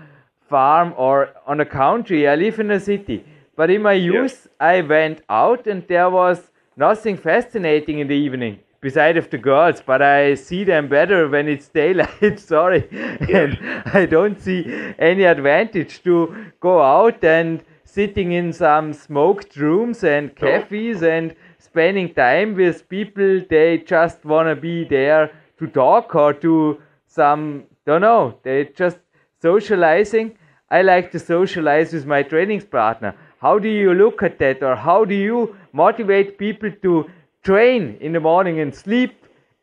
farm 0.49 0.93
or 0.97 1.31
on 1.47 1.61
a 1.61 1.65
country. 1.65 2.29
I 2.29 2.35
live 2.35 2.61
in 2.61 2.71
a 2.71 2.81
city. 2.81 3.25
But 3.61 3.69
in 3.69 3.83
my 3.83 3.93
youth, 3.93 4.49
I 4.59 4.81
went 4.81 5.21
out 5.29 5.67
and 5.67 5.87
there 5.87 6.09
was 6.09 6.51
nothing 6.79 7.19
fascinating 7.19 7.99
in 7.99 8.09
the 8.09 8.15
evening 8.15 8.61
beside 8.81 9.19
of 9.19 9.29
the 9.29 9.37
girls. 9.37 9.83
But 9.85 10.01
I 10.01 10.33
see 10.33 10.65
them 10.65 10.89
better 10.89 11.29
when 11.29 11.47
it's 11.47 11.69
daylight. 11.69 12.41
Sorry, 12.55 12.89
and 12.91 13.59
I 13.85 14.07
don't 14.07 14.41
see 14.41 14.65
any 14.99 15.25
advantage 15.25 16.03
to 16.05 16.47
go 16.59 16.81
out 16.81 17.23
and 17.23 17.63
sitting 17.85 18.33
in 18.33 18.55
some 18.55 18.95
smoked 18.95 19.57
rooms 19.57 20.05
and 20.05 20.35
cafes 20.35 21.03
and 21.03 21.35
spending 21.59 22.15
time 22.15 22.55
with 22.55 22.89
people 22.89 23.43
they 23.51 23.77
just 23.77 24.25
want 24.25 24.49
to 24.49 24.57
be 24.57 24.85
there 24.85 25.31
to 25.59 25.67
talk 25.67 26.15
or 26.15 26.33
to 26.33 26.81
some 27.07 27.65
don't 27.85 28.01
know 28.01 28.39
they 28.43 28.71
just 28.77 28.99
socializing 29.43 30.39
i 30.71 30.81
like 30.83 31.11
to 31.11 31.19
socialize 31.19 31.93
with 31.93 32.07
my 32.07 32.23
training 32.23 32.63
partner 32.63 33.13
how 33.41 33.59
do 33.59 33.69
you 33.69 33.93
look 33.95 34.23
at 34.23 34.39
that 34.39 34.63
or 34.63 34.77
how 34.77 35.05
do 35.05 35.15
you 35.15 35.57
motivate 35.73 36.39
people 36.39 36.71
to 36.83 37.11
train 37.43 37.97
in 38.01 38.13
the 38.13 38.21
morning 38.21 38.61
and 38.61 38.73
sleep 38.75 39.15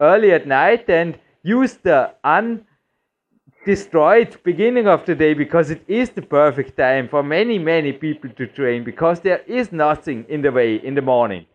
early 0.02 0.32
at 0.32 0.48
night 0.48 0.90
and 0.90 1.18
use 1.44 1.76
the 1.84 2.12
undestroyed 2.24 4.36
beginning 4.44 4.88
of 4.88 5.06
the 5.06 5.14
day 5.16 5.34
because 5.34 5.70
it 5.70 5.82
is 5.88 6.10
the 6.10 6.22
perfect 6.22 6.78
time 6.78 7.08
for 7.08 7.24
many 7.24 7.58
many 7.60 7.94
people 7.94 8.30
to 8.32 8.48
train 8.48 8.84
because 8.84 9.22
there 9.22 9.44
is 9.48 9.72
nothing 9.72 10.26
in 10.28 10.42
the 10.42 10.52
way 10.52 10.76
in 10.76 10.96
the 10.96 11.02
morning 11.02 11.46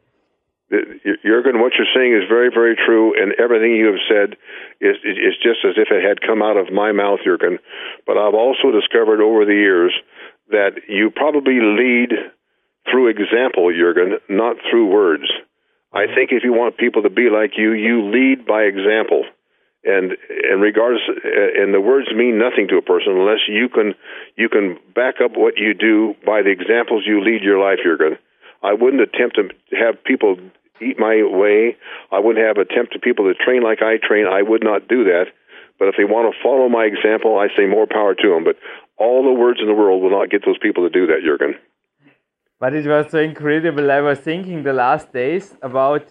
Jurgen, 1.23 1.61
what 1.61 1.75
you're 1.77 1.87
saying 1.95 2.15
is 2.15 2.27
very, 2.29 2.49
very 2.49 2.75
true, 2.75 3.13
and 3.21 3.35
everything 3.39 3.77
you 3.77 3.87
have 3.87 4.01
said 4.09 4.37
is 4.81 4.97
is 5.05 5.37
just 5.43 5.61
as 5.69 5.75
if 5.77 5.89
it 5.91 6.03
had 6.03 6.23
come 6.23 6.41
out 6.41 6.57
of 6.57 6.73
my 6.73 6.93
mouth, 6.93 7.21
Jurgen. 7.23 7.59
But 8.07 8.17
I've 8.17 8.35
also 8.35 8.73
discovered 8.73 9.21
over 9.21 9.45
the 9.45 9.53
years 9.53 9.93
that 10.53 10.89
you 10.89 11.11
probably 11.11 11.59
lead 11.61 12.13
through 12.91 13.09
example, 13.09 13.73
Jurgen, 13.73 14.19
not 14.29 14.57
through 14.71 14.87
words. 14.87 15.29
I 15.93 16.07
think 16.07 16.33
if 16.33 16.43
you 16.43 16.53
want 16.53 16.79
people 16.79 17.03
to 17.03 17.11
be 17.11 17.29
like 17.29 17.53
you, 17.57 17.73
you 17.73 18.11
lead 18.11 18.47
by 18.47 18.63
example. 18.63 19.25
And 19.85 20.15
and 20.29 20.63
regardless, 20.63 21.03
uh, 21.11 21.63
and 21.63 21.75
the 21.75 21.81
words 21.81 22.07
mean 22.15 22.39
nothing 22.39 22.69
to 22.69 22.79
a 22.79 22.83
person 22.83 23.19
unless 23.19 23.43
you 23.49 23.69
can 23.69 23.95
you 24.37 24.49
can 24.49 24.79
back 24.95 25.17
up 25.23 25.33
what 25.35 25.59
you 25.59 25.75
do 25.75 26.15
by 26.25 26.43
the 26.43 26.55
examples 26.55 27.03
you 27.05 27.23
lead 27.23 27.43
your 27.43 27.59
life, 27.59 27.79
Jurgen. 27.83 28.17
I 28.63 28.75
wouldn't 28.75 29.03
attempt 29.03 29.37
to 29.37 29.51
have 29.75 30.03
people 30.05 30.39
eat 30.81 30.99
my 30.99 31.23
way. 31.27 31.77
I 32.11 32.21
wouldn't 32.21 32.47
have 32.47 32.59
attempt 32.59 32.93
to 32.93 33.01
people 33.01 33.27
to 33.27 33.35
train 33.35 33.63
like 33.63 33.83
I 33.83 33.99
train. 33.99 34.27
I 34.27 34.43
would 34.43 34.63
not 34.63 34.87
do 34.87 35.05
that. 35.05 35.27
But 35.79 35.89
if 35.89 35.95
they 35.99 36.05
want 36.05 36.31
to 36.31 36.43
follow 36.43 36.69
my 36.69 36.85
example, 36.85 37.39
I 37.39 37.49
say 37.57 37.67
more 37.67 37.87
power 37.91 38.15
to 38.15 38.29
them. 38.31 38.45
But 38.45 38.57
all 38.99 39.23
the 39.23 39.33
words 39.33 39.61
in 39.61 39.67
the 39.67 39.75
world 39.75 40.03
will 40.03 40.11
not 40.11 40.31
get 40.31 40.45
those 40.45 40.59
people 40.59 40.89
to 40.89 40.91
do 40.91 41.07
that, 41.07 41.23
Jurgen. 41.25 41.55
But 42.61 42.75
it 42.75 42.87
was 42.87 43.11
so 43.11 43.19
incredible. 43.19 43.91
I 43.91 44.01
was 44.01 44.21
thinking 44.21 44.63
the 44.63 44.73
last 44.73 45.13
days 45.13 45.57
about 45.63 46.07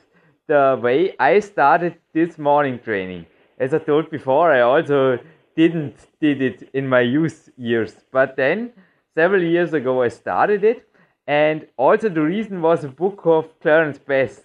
the 0.48 0.80
way 0.82 1.16
I 1.18 1.40
started 1.40 1.96
this 2.14 2.38
morning 2.38 2.80
training. 2.80 3.26
As 3.58 3.74
I 3.74 3.78
told 3.78 4.10
before, 4.10 4.52
I 4.52 4.62
also 4.62 5.20
didn't 5.56 5.96
did 6.20 6.42
it 6.42 6.70
in 6.74 6.88
my 6.88 7.02
youth 7.02 7.50
years. 7.58 7.96
But 8.12 8.36
then 8.36 8.72
several 9.16 9.44
years 9.44 9.74
ago 9.74 10.02
I 10.02 10.10
started 10.10 10.64
it 10.64 10.88
and 11.28 11.68
also 11.78 12.10
the 12.10 12.22
reason 12.22 12.62
was 12.62 12.84
a 12.84 12.90
book 12.90 13.22
of 13.26 13.60
Clarence 13.62 14.00
Bass, 14.00 14.42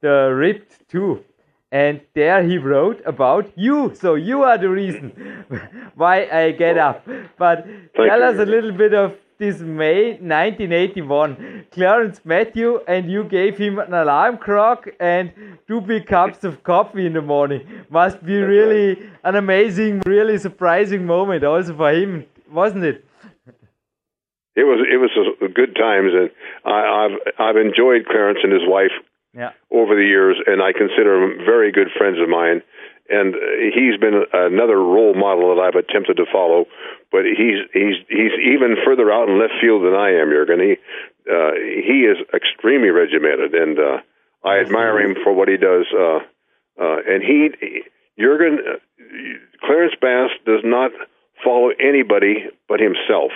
the 0.00 0.32
ripped 0.34 0.88
too. 0.88 1.24
And 1.70 2.00
there 2.14 2.42
he 2.42 2.56
wrote 2.56 3.02
about 3.04 3.52
you. 3.56 3.94
So 3.94 4.14
you 4.14 4.42
are 4.42 4.56
the 4.56 4.70
reason 4.70 5.44
why 5.94 6.26
I 6.26 6.52
get 6.52 6.78
up. 6.78 7.06
But 7.38 7.64
Thank 7.64 7.92
tell 7.94 8.18
you. 8.20 8.24
us 8.24 8.38
a 8.38 8.46
little 8.46 8.72
bit 8.72 8.94
of 8.94 9.16
this 9.38 9.60
May 9.60 10.12
1981. 10.12 11.66
Clarence 11.70 12.20
met 12.24 12.56
you 12.56 12.80
and 12.88 13.10
you 13.10 13.22
gave 13.24 13.56
him 13.56 13.78
an 13.78 13.94
alarm 13.94 14.38
clock 14.38 14.88
and 14.98 15.32
two 15.68 15.80
big 15.80 16.06
cups 16.06 16.42
of 16.42 16.62
coffee 16.62 17.06
in 17.06 17.12
the 17.12 17.22
morning. 17.22 17.66
Must 17.90 18.24
be 18.24 18.36
really 18.38 19.10
an 19.22 19.36
amazing, 19.36 20.00
really 20.06 20.38
surprising 20.38 21.06
moment 21.06 21.44
also 21.44 21.76
for 21.76 21.92
him, 21.92 22.24
wasn't 22.50 22.84
it? 22.84 23.04
It 24.56 24.64
was 24.64 24.84
it 24.90 24.96
was 24.96 25.10
a, 25.40 25.46
good 25.46 25.76
times, 25.76 26.10
and 26.12 26.30
I, 26.64 27.06
I've 27.06 27.32
I've 27.38 27.56
enjoyed 27.56 28.06
Clarence 28.06 28.40
and 28.42 28.52
his 28.52 28.62
wife 28.66 28.90
Yeah. 29.34 29.52
over 29.70 29.94
the 29.94 30.08
years, 30.08 30.36
and 30.46 30.62
I 30.62 30.72
consider 30.72 31.20
them 31.20 31.44
very 31.44 31.70
good 31.70 31.88
friends 31.96 32.18
of 32.20 32.28
mine. 32.28 32.62
And 33.10 33.34
he's 33.72 33.96
been 34.00 34.24
another 34.32 34.76
role 34.76 35.14
model 35.14 35.54
that 35.54 35.62
I've 35.62 35.80
attempted 35.80 36.16
to 36.18 36.26
follow, 36.30 36.66
but 37.10 37.24
he's 37.24 37.64
he's 37.72 37.96
he's 38.08 38.36
even 38.52 38.76
further 38.84 39.10
out 39.10 39.28
in 39.28 39.40
left 39.40 39.54
field 39.60 39.84
than 39.84 39.94
I 39.94 40.20
am, 40.20 40.28
Jurgen. 40.28 40.60
He 40.60 40.76
uh, 41.24 41.52
he 41.56 42.04
is 42.04 42.18
extremely 42.34 42.90
regimented, 42.90 43.54
and 43.54 43.78
uh, 43.78 43.98
I 44.44 44.60
admire 44.60 45.00
him 45.00 45.16
for 45.24 45.32
what 45.32 45.48
he 45.48 45.56
does. 45.56 45.86
Uh, 45.88 46.20
uh, 46.80 46.98
and 47.08 47.22
he, 47.22 47.48
Jurgen, 48.20 48.58
uh, 48.60 48.76
Clarence 49.64 49.94
Bass 50.00 50.30
does 50.44 50.60
not 50.64 50.92
follow 51.44 51.70
anybody 51.80 52.44
but 52.68 52.80
himself 52.80 53.32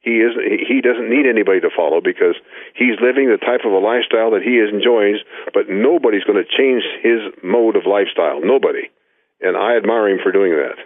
he 0.00 0.20
is 0.24 0.32
he 0.66 0.80
doesn't 0.80 1.10
need 1.10 1.26
anybody 1.26 1.60
to 1.60 1.70
follow 1.74 2.00
because 2.00 2.36
he's 2.74 2.98
living 3.00 3.28
the 3.28 3.38
type 3.38 3.64
of 3.64 3.72
a 3.72 3.78
lifestyle 3.78 4.30
that 4.30 4.42
he 4.42 4.58
enjoys 4.58 5.20
but 5.52 5.68
nobody's 5.68 6.24
going 6.24 6.42
to 6.42 6.48
change 6.48 6.84
his 7.02 7.20
mode 7.42 7.76
of 7.76 7.86
lifestyle 7.86 8.40
nobody 8.42 8.88
and 9.40 9.56
i 9.56 9.76
admire 9.76 10.08
him 10.08 10.18
for 10.22 10.32
doing 10.32 10.52
that 10.52 10.76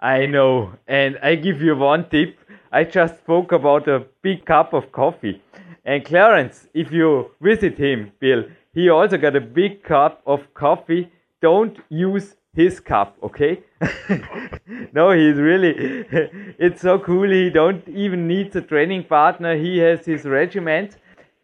I 0.00 0.26
know, 0.26 0.74
and 0.86 1.18
I 1.24 1.34
give 1.34 1.60
you 1.60 1.74
one 1.74 2.08
tip. 2.08 2.38
I 2.70 2.84
just 2.84 3.18
spoke 3.18 3.50
about 3.50 3.88
a 3.88 4.06
big 4.22 4.44
cup 4.44 4.72
of 4.72 4.92
coffee. 4.92 5.42
And 5.84 6.04
Clarence, 6.04 6.68
if 6.72 6.92
you 6.92 7.32
visit 7.40 7.78
him, 7.78 8.12
Bill, 8.20 8.44
he 8.72 8.90
also 8.90 9.18
got 9.18 9.34
a 9.34 9.40
big 9.40 9.82
cup 9.82 10.22
of 10.24 10.54
coffee. 10.54 11.10
Don't 11.42 11.76
use 11.88 12.36
his 12.52 12.78
cup, 12.78 13.16
okay? 13.24 13.64
no, 14.92 15.10
he's 15.12 15.36
really, 15.36 15.74
it's 16.58 16.82
so 16.82 16.98
cool. 16.98 17.30
He 17.30 17.50
don't 17.50 17.86
even 17.88 18.26
needs 18.26 18.56
a 18.56 18.60
training 18.60 19.04
partner. 19.04 19.56
He 19.56 19.78
has 19.78 20.04
his 20.04 20.24
regiment. 20.24 20.96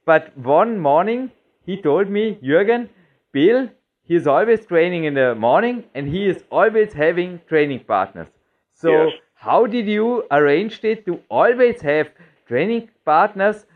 But 0.05 0.37
one 0.37 0.79
morning, 0.79 1.31
he 1.65 1.81
told 1.81 2.11
me, 2.11 2.39
Jürgen, 2.43 2.89
Bill, 3.33 3.69
he 4.03 4.15
is 4.17 4.27
always 4.27 4.67
training 4.67 5.05
in 5.05 5.15
the 5.15 5.35
morning 5.35 5.85
and 5.95 6.09
he 6.09 6.27
is 6.27 6.45
always 6.51 6.93
having 6.93 7.41
training 7.49 7.85
partners. 7.85 8.29
So, 8.73 8.91
Yes. 8.91 9.13
how 9.35 9.67
did 9.67 9.87
you 9.87 10.25
arrange 10.31 10.85
it 10.85 11.07
to 11.07 11.21
always 11.31 11.81
have 11.83 12.11
training 12.47 12.91
partners 13.05 13.67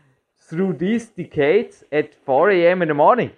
through 0.49 0.73
these 0.73 1.09
decades 1.09 1.83
at 1.91 2.13
4 2.25 2.51
a.m. 2.51 2.81
in 2.81 2.87
the 2.89 2.93
morning? 2.93 3.31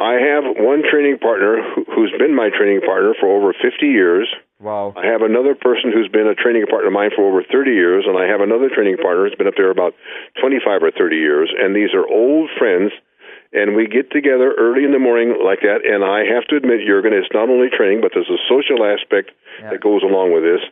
I 0.00 0.14
have 0.14 0.44
one 0.56 0.82
training 0.90 1.18
partner 1.18 1.62
who- 1.62 1.84
who's 1.94 2.12
been 2.18 2.34
my 2.34 2.50
training 2.50 2.80
partner 2.80 3.14
for 3.14 3.28
over 3.28 3.52
50 3.52 3.86
years 3.88 4.28
Wow. 4.58 4.94
I 4.96 5.04
have 5.06 5.20
another 5.20 5.54
person 5.54 5.92
who's 5.92 6.08
been 6.08 6.26
a 6.26 6.34
training 6.34 6.64
partner 6.66 6.86
of 6.88 6.94
mine 6.94 7.10
for 7.14 7.28
over 7.28 7.42
30 7.42 7.72
years, 7.74 8.06
and 8.06 8.16
I 8.16 8.26
have 8.26 8.40
another 8.40 8.70
training 8.70 8.96
partner 8.96 9.24
who's 9.28 9.34
been 9.36 9.46
up 9.46 9.54
there 9.54 9.68
about 9.68 9.94
25 10.40 10.82
or 10.82 10.90
30 10.90 11.16
years. 11.18 11.52
And 11.60 11.76
these 11.76 11.92
are 11.92 12.08
old 12.08 12.48
friends, 12.56 12.90
and 13.52 13.76
we 13.76 13.86
get 13.86 14.10
together 14.10 14.54
early 14.56 14.82
in 14.84 14.92
the 14.92 14.98
morning 14.98 15.36
like 15.44 15.60
that. 15.60 15.84
And 15.84 16.02
I 16.02 16.24
have 16.24 16.46
to 16.48 16.56
admit, 16.56 16.86
Jurgen, 16.86 17.12
it's 17.12 17.28
not 17.34 17.50
only 17.50 17.68
training, 17.68 18.00
but 18.00 18.12
there's 18.14 18.30
a 18.30 18.38
social 18.48 18.82
aspect 18.82 19.30
Yeah. 19.60 19.72
that 19.72 19.80
goes 19.82 20.02
along 20.02 20.32
with 20.32 20.42
this. 20.42 20.62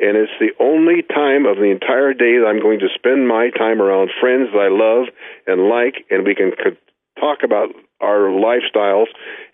And 0.00 0.16
it's 0.16 0.32
the 0.40 0.54
only 0.58 1.02
time 1.02 1.44
of 1.44 1.58
the 1.58 1.68
entire 1.68 2.14
day 2.14 2.38
that 2.38 2.46
I'm 2.46 2.60
going 2.60 2.78
to 2.80 2.88
spend 2.94 3.28
my 3.28 3.50
time 3.50 3.82
around 3.82 4.10
friends 4.20 4.50
that 4.52 4.58
I 4.58 4.68
love 4.68 5.10
and 5.46 5.68
like, 5.68 6.06
and 6.10 6.24
we 6.24 6.34
can 6.34 6.52
co- 6.52 6.76
talk 7.18 7.42
about 7.44 7.68
our 8.00 8.28
lifestyles, 8.28 9.06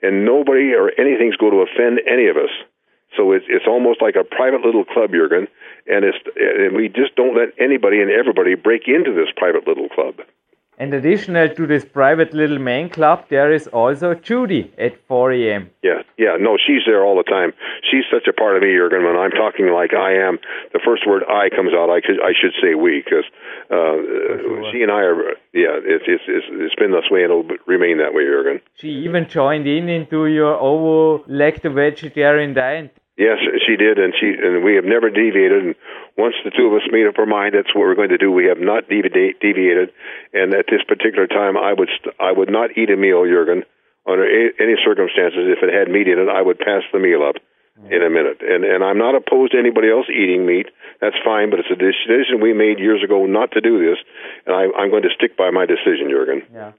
and 0.02 0.24
nobody 0.24 0.72
or 0.74 0.90
anything's 0.98 1.36
going 1.36 1.52
to 1.52 1.64
offend 1.64 2.00
any 2.06 2.26
of 2.26 2.36
us. 2.36 2.50
So 3.16 3.32
it's 3.32 3.44
it's 3.48 3.66
almost 3.66 4.00
like 4.00 4.14
a 4.14 4.24
private 4.24 4.62
little 4.62 4.84
club, 4.84 5.10
Jurgen, 5.10 5.48
and 5.86 6.04
it's 6.04 6.18
and 6.36 6.76
we 6.76 6.88
just 6.88 7.16
don't 7.16 7.36
let 7.36 7.50
anybody 7.58 8.00
and 8.00 8.10
everybody 8.10 8.54
break 8.54 8.86
into 8.86 9.12
this 9.12 9.28
private 9.36 9.66
little 9.66 9.88
club. 9.88 10.22
And 10.80 10.94
additional 10.94 11.46
to 11.56 11.66
this 11.66 11.84
private 11.84 12.32
little 12.32 12.58
man 12.58 12.88
club, 12.88 13.26
there 13.28 13.52
is 13.52 13.66
also 13.66 14.14
Judy 14.14 14.72
at 14.78 14.96
4 15.08 15.32
a.m. 15.32 15.68
Yeah, 15.82 16.00
yeah, 16.16 16.38
no, 16.40 16.56
she's 16.56 16.84
there 16.86 17.04
all 17.04 17.16
the 17.16 17.30
time. 17.38 17.52
She's 17.90 18.04
such 18.10 18.26
a 18.26 18.32
part 18.32 18.56
of 18.56 18.62
me, 18.62 18.72
Jurgen. 18.72 19.04
When 19.04 19.14
I'm 19.14 19.30
talking 19.30 19.66
like 19.74 19.92
I 19.92 20.12
am, 20.14 20.38
the 20.72 20.80
first 20.82 21.06
word 21.06 21.22
"I" 21.28 21.50
comes 21.50 21.72
out. 21.74 21.90
I 21.90 22.00
should 22.00 22.18
I 22.24 22.32
should 22.32 22.54
say 22.62 22.74
"we" 22.74 23.04
because 23.04 23.28
uh, 23.68 24.00
sure. 24.40 24.72
she 24.72 24.80
and 24.80 24.90
I 24.90 25.02
are. 25.04 25.36
Yeah, 25.52 25.76
it's 25.84 26.04
it's 26.08 26.24
it's, 26.26 26.46
it's 26.48 26.74
been 26.76 26.92
this 26.92 27.10
way 27.10 27.24
and 27.24 27.30
it'll 27.30 27.48
remain 27.66 27.98
that 27.98 28.14
way, 28.14 28.24
Jurgen. 28.24 28.62
She 28.76 28.88
even 29.04 29.28
joined 29.28 29.66
in 29.66 29.90
into 29.90 30.28
your 30.28 30.54
ovo 30.54 31.24
lacto 31.28 31.74
vegetarian 31.74 32.54
diet. 32.54 32.96
Yes, 33.20 33.36
she 33.66 33.76
did, 33.76 33.98
and 33.98 34.14
she 34.18 34.32
and 34.32 34.64
we 34.64 34.76
have 34.76 34.86
never 34.86 35.10
deviated. 35.10 35.62
And 35.62 35.74
once 36.16 36.34
the 36.44 36.50
two 36.50 36.66
of 36.66 36.74
us 36.74 36.88
made 36.90 37.06
up 37.06 37.18
our 37.18 37.26
mind, 37.26 37.54
that's 37.54 37.74
what 37.74 37.82
we're 37.82 37.94
going 37.94 38.10
to 38.10 38.18
do. 38.18 38.30
We 38.30 38.46
have 38.46 38.58
not 38.60 38.88
devi- 38.88 39.34
deviated, 39.40 39.90
and 40.32 40.54
at 40.54 40.66
this 40.70 40.82
particular 40.86 41.26
time, 41.26 41.56
I 41.56 41.72
would 41.72 41.88
st- 42.00 42.14
I 42.20 42.32
would 42.32 42.50
not 42.50 42.76
eat 42.76 42.90
a 42.90 42.96
meal, 42.96 43.24
Jurgen, 43.24 43.64
under 44.06 44.24
a- 44.24 44.52
any 44.58 44.76
circumstances. 44.84 45.48
If 45.56 45.62
it 45.62 45.72
had 45.72 45.88
meat 45.90 46.08
in 46.08 46.18
it, 46.18 46.28
I 46.28 46.42
would 46.42 46.58
pass 46.58 46.82
the 46.92 46.98
meal 46.98 47.22
up 47.22 47.36
in 47.88 48.02
a 48.02 48.10
minute. 48.10 48.42
And 48.42 48.64
and 48.64 48.84
I'm 48.84 48.98
not 48.98 49.14
opposed 49.14 49.52
to 49.52 49.58
anybody 49.58 49.88
else 49.90 50.06
eating 50.10 50.44
meat. 50.46 50.66
That's 51.00 51.16
fine, 51.24 51.48
but 51.50 51.60
it's 51.60 51.70
a 51.70 51.76
decision 51.76 52.40
we 52.42 52.52
made 52.52 52.78
years 52.78 53.02
ago 53.02 53.24
not 53.26 53.52
to 53.52 53.60
do 53.60 53.78
this, 53.78 53.98
and 54.46 54.54
I, 54.54 54.64
I'm 54.78 54.90
going 54.90 55.02
to 55.04 55.14
stick 55.16 55.36
by 55.36 55.50
my 55.50 55.64
decision, 55.64 56.10
Jurgen. 56.10 56.42
Yeah. 56.52 56.72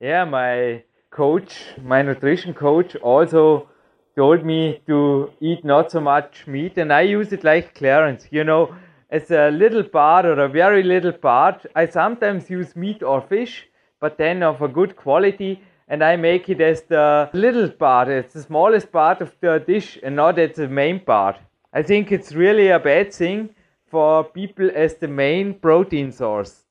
Yeah, 0.00 0.24
my 0.24 0.82
coach, 1.10 1.54
my 1.82 2.02
nutrition 2.02 2.52
coach 2.54 2.96
also 2.96 3.68
told 4.16 4.44
me 4.44 4.80
to 4.86 5.30
eat 5.40 5.64
not 5.64 5.90
so 5.90 6.00
much 6.00 6.46
meat 6.46 6.78
and 6.78 6.92
I 6.92 7.02
use 7.02 7.32
it 7.32 7.44
like 7.44 7.74
Clarence, 7.74 8.26
you 8.30 8.44
know, 8.44 8.74
as 9.10 9.30
a 9.30 9.50
little 9.50 9.84
part 9.84 10.24
or 10.24 10.38
a 10.38 10.48
very 10.48 10.82
little 10.82 11.12
part. 11.12 11.66
I 11.74 11.86
sometimes 11.86 12.50
use 12.50 12.76
meat 12.76 13.02
or 13.02 13.20
fish, 13.20 13.66
but 14.00 14.18
then 14.18 14.42
of 14.42 14.62
a 14.62 14.68
good 14.68 14.96
quality 14.96 15.62
and 15.88 16.02
I 16.02 16.16
make 16.16 16.48
it 16.48 16.60
as 16.60 16.82
the 16.82 17.28
little 17.32 17.68
part, 17.68 18.08
it's 18.08 18.34
the 18.34 18.42
smallest 18.42 18.90
part 18.92 19.20
of 19.20 19.34
the 19.40 19.62
dish 19.66 19.98
and 20.02 20.16
not 20.16 20.38
as 20.38 20.56
the 20.56 20.68
main 20.68 21.00
part. 21.00 21.36
I 21.72 21.82
think 21.82 22.12
it's 22.12 22.34
really 22.34 22.68
a 22.68 22.78
bad 22.78 23.12
thing 23.12 23.50
for 23.86 24.24
people 24.24 24.70
as 24.74 24.94
the 24.94 25.08
main 25.08 25.54
protein 25.54 26.12
source. 26.12 26.61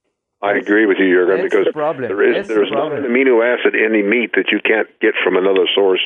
I 0.42 0.54
agree 0.58 0.88
with 0.88 0.98
you, 0.98 1.06
Jurgen, 1.14 1.46
because 1.46 1.68
the 1.70 1.78
there 2.02 2.24
is 2.24 2.36
That's 2.36 2.48
the 2.48 2.54
there's 2.56 2.72
not 2.72 2.92
an 2.94 3.04
amino 3.04 3.46
acid 3.46 3.76
in 3.76 3.94
the 3.94 4.02
meat 4.02 4.32
that 4.34 4.50
you 4.52 4.60
can't 4.60 4.88
get 5.00 5.14
from 5.24 5.38
another 5.38 5.68
source, 5.76 6.02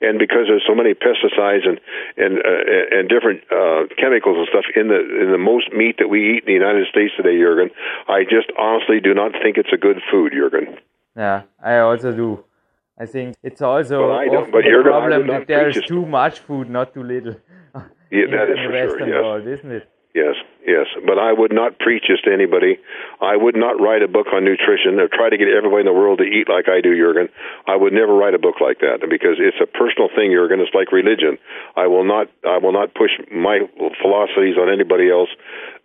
and 0.00 0.18
because 0.18 0.50
there's 0.50 0.64
so 0.66 0.74
many 0.74 0.92
pesticides 0.94 1.62
and 1.68 1.78
and 2.16 2.38
uh, 2.38 2.96
and 2.98 3.08
different 3.08 3.42
uh, 3.50 3.86
chemicals 3.96 4.38
and 4.42 4.48
stuff 4.50 4.66
in 4.74 4.88
the 4.88 4.98
in 5.22 5.30
the 5.30 5.38
most 5.38 5.72
meat 5.72 5.96
that 5.98 6.08
we 6.08 6.34
eat 6.34 6.42
in 6.42 6.46
the 6.46 6.58
United 6.58 6.88
States 6.88 7.12
today, 7.16 7.38
Jurgen, 7.38 7.70
I 8.08 8.24
just 8.24 8.50
honestly 8.58 8.98
do 9.00 9.14
not 9.14 9.32
think 9.40 9.56
it's 9.56 9.72
a 9.72 9.78
good 9.78 10.02
food, 10.10 10.32
Jurgen. 10.32 10.76
Yeah, 11.16 11.42
I 11.62 11.78
also 11.78 12.10
do. 12.12 12.44
I 12.98 13.06
think 13.06 13.36
it's 13.42 13.62
also 13.62 14.08
Well, 14.08 14.18
I 14.18 14.26
often 14.26 14.50
but 14.50 14.64
a 14.66 14.68
you're 14.68 14.82
gonna- 14.82 14.96
I 14.96 15.08
problem 15.08 15.26
that 15.28 15.46
there 15.46 15.68
is 15.68 15.80
too 15.86 16.04
much 16.06 16.40
food, 16.40 16.68
not 16.68 16.92
too 16.92 17.02
little. 17.04 17.36
Yeah, 18.10 18.24
in, 18.24 18.30
that 18.32 18.50
is 18.50 18.56
the 18.56 18.88
for 18.90 18.98
sure, 18.98 19.08
yes. 19.08 19.22
world, 19.22 19.46
isn't 19.46 19.70
it? 19.70 19.88
Yes, 20.16 20.40
yes. 20.64 20.88
But 21.04 21.20
I 21.20 21.36
would 21.36 21.52
not 21.52 21.76
preach 21.78 22.08
this 22.08 22.24
to 22.24 22.32
anybody. 22.32 22.80
I 23.20 23.36
would 23.36 23.54
not 23.54 23.76
write 23.76 24.00
a 24.00 24.08
book 24.08 24.32
on 24.32 24.48
nutrition 24.48 24.96
or 24.96 25.12
try 25.12 25.28
to 25.28 25.36
get 25.36 25.52
everybody 25.52 25.84
in 25.84 25.92
the 25.92 25.92
world 25.92 26.24
to 26.24 26.24
eat 26.24 26.48
like 26.48 26.72
I 26.72 26.80
do, 26.80 26.96
Jurgen. 26.96 27.28
I 27.68 27.76
would 27.76 27.92
never 27.92 28.16
write 28.16 28.32
a 28.32 28.40
book 28.40 28.56
like 28.56 28.80
that 28.80 29.04
because 29.04 29.36
it's 29.36 29.60
a 29.60 29.68
personal 29.68 30.08
thing, 30.08 30.32
Jurgen. 30.32 30.64
It's 30.64 30.72
like 30.72 30.88
religion. 30.88 31.36
I 31.76 31.84
will 31.86 32.08
not 32.08 32.32
I 32.48 32.56
will 32.56 32.72
not 32.72 32.96
push 32.96 33.12
my 33.28 33.68
philosophies 34.00 34.56
on 34.56 34.72
anybody 34.72 35.12
else, 35.12 35.28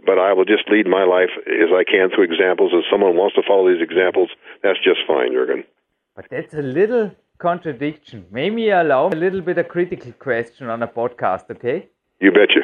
but 0.07 0.15
I 0.15 0.31
will 0.31 0.47
just 0.47 0.63
lead 0.71 0.87
my 0.87 1.03
life 1.03 1.35
as 1.51 1.75
I 1.75 1.83
can 1.83 2.07
through 2.07 2.31
examples. 2.31 2.71
If 2.71 2.87
someone 2.87 3.19
wants 3.19 3.35
to 3.35 3.43
follow 3.43 3.67
these 3.67 3.83
examples, 3.83 4.31
that's 4.63 4.79
just 4.79 5.03
fine, 5.03 5.35
Jurgen. 5.35 5.67
But 6.15 6.31
that's 6.31 6.53
a 6.55 6.63
little 6.63 7.11
contradiction. 7.37 8.31
Maybe 8.31 8.69
allow 8.69 9.11
a 9.11 9.19
little 9.25 9.41
bit 9.41 9.57
of 9.57 9.67
critical 9.67 10.13
question 10.13 10.71
on 10.71 10.79
a 10.83 10.87
podcast, 10.87 11.51
okay? 11.51 11.89
You 12.23 12.31
betcha. 12.31 12.63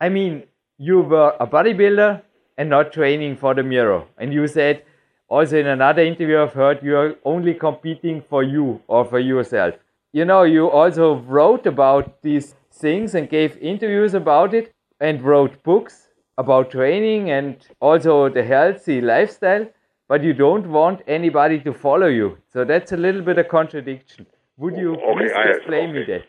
I 0.00 0.10
mean, 0.10 0.44
you 0.78 1.00
were 1.00 1.34
a 1.40 1.46
bodybuilder 1.46 2.22
and 2.56 2.68
not 2.70 2.92
training 2.92 3.36
for 3.36 3.54
the 3.54 3.62
mirror. 3.62 4.04
And 4.18 4.32
you 4.32 4.46
said, 4.46 4.82
also 5.28 5.58
in 5.58 5.66
another 5.66 6.02
interview 6.02 6.40
I've 6.40 6.52
heard, 6.52 6.82
you 6.82 6.96
are 6.96 7.14
only 7.24 7.54
competing 7.54 8.22
for 8.22 8.42
you 8.42 8.80
or 8.88 9.04
for 9.04 9.18
yourself. 9.18 9.74
You 10.12 10.24
know, 10.24 10.42
you 10.44 10.70
also 10.70 11.16
wrote 11.16 11.66
about 11.66 12.22
these 12.22 12.54
things 12.72 13.14
and 13.14 13.28
gave 13.28 13.56
interviews 13.58 14.14
about 14.14 14.54
it 14.54 14.72
and 15.00 15.22
wrote 15.22 15.62
books 15.62 16.08
about 16.38 16.70
training 16.70 17.30
and 17.30 17.56
also 17.80 18.28
the 18.28 18.42
healthy 18.42 19.00
lifestyle, 19.00 19.66
but 20.08 20.22
you 20.24 20.32
don't 20.32 20.66
want 20.68 21.02
anybody 21.06 21.60
to 21.60 21.72
follow 21.74 22.06
you. 22.06 22.38
So 22.52 22.64
that's 22.64 22.92
a 22.92 22.96
little 22.96 23.20
bit 23.22 23.38
of 23.38 23.48
contradiction. 23.48 24.26
Would 24.56 24.76
you 24.76 24.94
Okay, 24.94 25.12
please 25.18 25.32
I- 25.36 25.48
explain 25.50 25.92
me 25.92 26.04
that? 26.04 26.22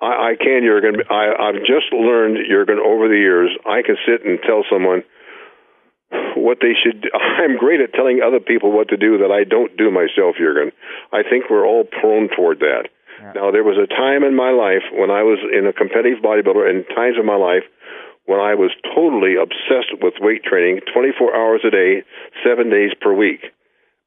I, 0.00 0.32
I 0.32 0.32
can, 0.36 0.62
Jurgen. 0.62 1.02
I, 1.08 1.50
I've 1.50 1.62
just 1.64 1.92
learned, 1.92 2.38
Jurgen, 2.48 2.78
over 2.78 3.08
the 3.08 3.16
years, 3.16 3.50
I 3.64 3.82
can 3.82 3.96
sit 4.04 4.24
and 4.24 4.38
tell 4.44 4.64
someone 4.70 5.02
what 6.36 6.58
they 6.60 6.76
should 6.76 7.02
do. 7.02 7.10
I'm 7.14 7.58
great 7.58 7.80
at 7.80 7.94
telling 7.94 8.20
other 8.20 8.40
people 8.40 8.72
what 8.72 8.88
to 8.90 8.96
do 8.96 9.18
that 9.18 9.32
I 9.32 9.44
don't 9.44 9.76
do 9.76 9.90
myself, 9.90 10.36
Jurgen. 10.38 10.72
I 11.12 11.22
think 11.22 11.48
we're 11.50 11.66
all 11.66 11.84
prone 11.84 12.28
toward 12.28 12.60
that. 12.60 12.88
Now, 13.34 13.50
there 13.50 13.64
was 13.64 13.80
a 13.80 13.88
time 13.88 14.22
in 14.22 14.36
my 14.36 14.52
life 14.52 14.84
when 14.92 15.08
I 15.08 15.24
was 15.24 15.40
in 15.40 15.64
a 15.64 15.72
competitive 15.72 16.20
bodybuilder, 16.20 16.68
and 16.68 16.84
times 16.92 17.16
in 17.16 17.24
my 17.24 17.40
life 17.40 17.64
when 18.28 18.40
I 18.40 18.54
was 18.54 18.74
totally 18.92 19.40
obsessed 19.40 19.96
with 20.02 20.20
weight 20.20 20.44
training 20.44 20.84
24 20.92 21.34
hours 21.34 21.62
a 21.64 21.72
day, 21.72 22.04
seven 22.44 22.68
days 22.68 22.92
per 23.00 23.14
week. 23.14 23.40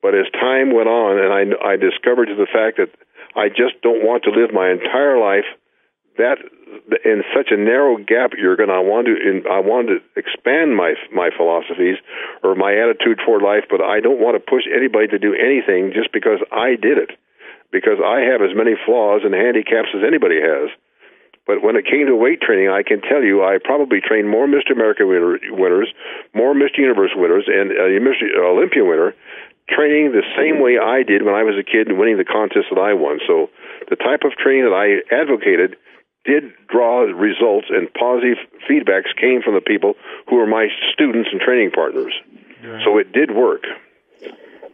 But 0.01 0.13
as 0.13 0.29
time 0.37 0.75
went 0.75 0.87
on, 0.87 1.17
and 1.17 1.31
I, 1.33 1.73
I 1.73 1.75
discovered 1.75 2.29
the 2.29 2.47
fact 2.47 2.77
that 2.77 2.93
I 3.35 3.49
just 3.49 3.81
don't 3.81 4.05
want 4.05 4.23
to 4.23 4.35
live 4.35 4.53
my 4.53 4.69
entire 4.69 5.17
life 5.17 5.47
that 6.19 6.37
in 7.03 7.23
such 7.35 7.49
a 7.51 7.57
narrow 7.57 7.97
gap, 7.97 8.35
Jurgen, 8.35 8.69
I 8.69 8.79
want 8.79 9.07
to 9.07 9.15
in, 9.15 9.47
I 9.49 9.59
want 9.59 9.87
to 9.89 10.03
expand 10.19 10.75
my 10.75 10.93
my 11.11 11.29
philosophies 11.35 11.97
or 12.43 12.55
my 12.55 12.75
attitude 12.75 13.19
toward 13.25 13.41
life, 13.41 13.65
but 13.71 13.81
I 13.81 13.99
don't 13.99 14.19
want 14.19 14.35
to 14.35 14.43
push 14.43 14.67
anybody 14.69 15.07
to 15.09 15.19
do 15.19 15.33
anything 15.33 15.91
just 15.95 16.11
because 16.11 16.39
I 16.51 16.75
did 16.75 16.99
it, 16.99 17.15
because 17.71 17.97
I 18.03 18.27
have 18.27 18.43
as 18.43 18.55
many 18.55 18.75
flaws 18.85 19.23
and 19.23 19.33
handicaps 19.33 19.95
as 19.95 20.03
anybody 20.05 20.39
has. 20.43 20.69
But 21.47 21.65
when 21.65 21.73
it 21.73 21.89
came 21.89 22.05
to 22.05 22.13
weight 22.13 22.45
training, 22.45 22.69
I 22.69 22.85
can 22.85 23.01
tell 23.01 23.25
you 23.25 23.41
I 23.41 23.57
probably 23.57 24.05
trained 24.05 24.29
more 24.29 24.45
Mr. 24.45 24.69
America 24.69 25.07
winner, 25.07 25.41
winners, 25.49 25.89
more 26.35 26.53
Mr. 26.53 26.77
Universe 26.77 27.09
winners, 27.17 27.49
and 27.49 27.73
uh, 27.73 27.89
a 27.89 27.97
Mr. 27.97 28.29
Uh, 28.37 28.53
Olympia 28.53 28.85
winner 28.85 29.17
training 29.65 30.11
the 30.11 30.25
same 30.37 30.61
way 30.61 30.77
I 30.77 31.01
did 31.01 31.21
when 31.25 31.33
I 31.33 31.41
was 31.41 31.57
a 31.57 31.65
kid 31.65 31.87
and 31.89 31.97
winning 31.97 32.17
the 32.17 32.25
contest 32.25 32.69
that 32.69 32.81
I 32.81 32.93
won. 32.93 33.17
So 33.25 33.49
the 33.89 33.95
type 33.95 34.25
of 34.25 34.33
training 34.37 34.65
that 34.65 34.77
I 34.77 35.01
advocated 35.13 35.77
did 36.31 36.43
draw 36.73 36.93
results 37.27 37.67
and 37.75 37.83
positive 38.05 38.39
feedbacks 38.67 39.11
came 39.23 39.39
from 39.45 39.55
the 39.59 39.65
people 39.73 39.91
who 40.27 40.35
were 40.39 40.51
my 40.59 40.67
students 40.93 41.29
and 41.31 41.41
training 41.41 41.71
partners. 41.71 42.13
So 42.85 42.89
it 43.01 43.07
did 43.19 43.29
work. 43.45 43.63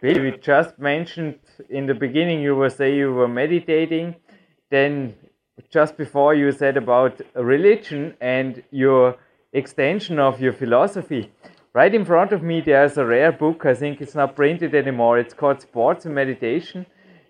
We 0.01 0.31
just 0.53 0.71
mentioned 0.77 1.35
in 1.69 1.83
the 1.91 1.97
beginning 2.05 2.37
you 2.47 2.55
were 2.61 2.73
saying 2.79 2.97
you 2.97 3.13
were 3.21 3.33
meditating. 3.43 4.15
Then 4.69 5.15
just 5.77 5.93
before 6.03 6.33
you 6.41 6.51
said 6.51 6.75
about 6.77 7.13
religion 7.55 8.01
and 8.19 8.51
your 8.71 9.03
extension 9.61 10.19
of 10.19 10.33
your 10.45 10.53
philosophy. 10.61 11.23
Right 11.73 11.93
in 11.99 12.05
front 12.11 12.31
of 12.33 12.41
me 12.49 12.57
there's 12.69 12.97
a 12.97 13.05
rare 13.05 13.31
book, 13.43 13.65
I 13.65 13.75
think 13.81 14.01
it's 14.01 14.17
not 14.21 14.35
printed 14.35 14.71
anymore. 14.75 15.19
It's 15.23 15.35
called 15.41 15.61
Sports 15.61 16.05
and 16.05 16.15
Meditation 16.23 16.85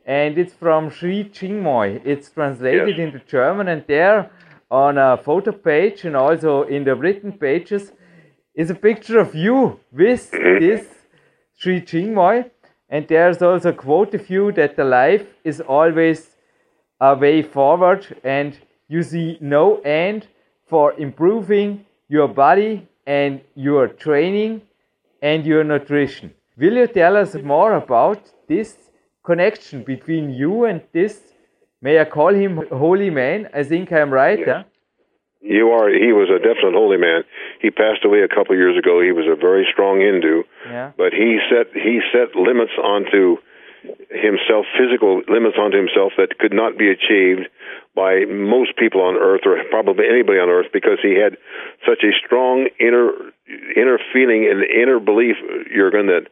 and 0.05 0.37
it's 0.37 0.53
from 0.53 0.89
Sri 0.91 1.23
Chinmoy. 1.23 2.01
It's 2.05 2.29
translated 2.29 2.97
Yes. 2.97 2.99
into 2.99 3.19
German 3.25 3.67
and 3.67 3.83
there 3.87 4.29
on 4.69 4.97
a 4.97 5.17
photo 5.17 5.51
page 5.51 6.05
and 6.05 6.15
also 6.15 6.63
in 6.63 6.83
the 6.83 6.95
written 6.95 7.31
pages 7.31 7.91
is 8.53 8.69
a 8.69 8.75
picture 8.75 9.19
of 9.19 9.35
you 9.35 9.79
with 9.91 10.31
mm-hmm. 10.31 10.63
this 10.63 10.87
Sri 11.57 11.81
Chinmoy. 11.81 12.49
And 12.89 13.07
there's 13.07 13.41
also 13.41 13.69
a 13.69 13.73
quote 13.73 14.13
of 14.13 14.29
you 14.29 14.51
that 14.51 14.75
the 14.75 14.83
life 14.83 15.25
is 15.43 15.59
always 15.59 16.35
a 17.01 17.15
way 17.15 17.41
forward 17.41 18.05
and 18.23 18.57
you 18.87 19.01
see 19.01 19.37
no 19.41 19.79
end 19.79 20.27
for 20.67 20.93
improving 20.93 21.85
your 22.07 22.27
body 22.27 22.87
and 23.07 23.41
your 23.55 23.87
training 23.87 24.61
and 25.21 25.45
your 25.45 25.63
nutrition. 25.63 26.33
Will 26.57 26.77
you 26.77 26.87
tell 26.87 27.17
us 27.17 27.33
more 27.35 27.73
about 27.73 28.21
this 28.47 28.77
connection 29.25 29.83
between 29.83 30.29
you 30.29 30.65
and 30.65 30.81
this, 30.93 31.19
may 31.81 31.99
I 31.99 32.05
call 32.05 32.33
him 32.33 32.63
holy 32.71 33.09
man? 33.09 33.49
I 33.53 33.63
think 33.63 33.91
I'm 33.91 34.11
right, 34.11 34.39
huh? 34.47 34.63
You 35.41 35.69
are. 35.69 35.89
He 35.89 36.11
was 36.11 36.29
a 36.29 36.39
definite 36.39 36.73
holy 36.73 36.97
man. 36.97 37.23
He 37.61 37.69
passed 37.69 38.03
away 38.03 38.21
a 38.21 38.27
couple 38.27 38.53
of 38.53 38.59
years 38.59 38.77
ago. 38.77 39.01
He 39.01 39.11
was 39.11 39.27
a 39.27 39.35
very 39.35 39.67
strong 39.71 39.99
Hindu, 40.01 40.43
Yeah. 40.67 40.91
but 40.97 41.13
he 41.13 41.39
set 41.49 41.67
he 41.73 42.01
set 42.11 42.35
limits 42.35 42.73
onto 42.81 43.37
himself, 44.09 44.65
physical 44.79 45.21
limits 45.29 45.57
onto 45.59 45.77
himself 45.77 46.13
that 46.17 46.39
could 46.39 46.53
not 46.53 46.77
be 46.77 46.89
achieved 46.89 47.45
by 47.95 48.25
most 48.25 48.75
people 48.77 49.01
on 49.01 49.15
earth 49.15 49.41
or 49.45 49.61
probably 49.69 50.05
anybody 50.09 50.39
on 50.39 50.49
earth 50.49 50.67
because 50.73 50.97
he 51.03 51.13
had 51.13 51.37
such 51.85 52.01
a 52.03 52.11
strong 52.25 52.67
inner 52.79 53.11
inner 53.75 53.99
feeling 54.11 54.49
and 54.49 54.63
inner 54.63 54.99
belief, 54.99 55.35
Jurgen, 55.73 56.07
that 56.07 56.25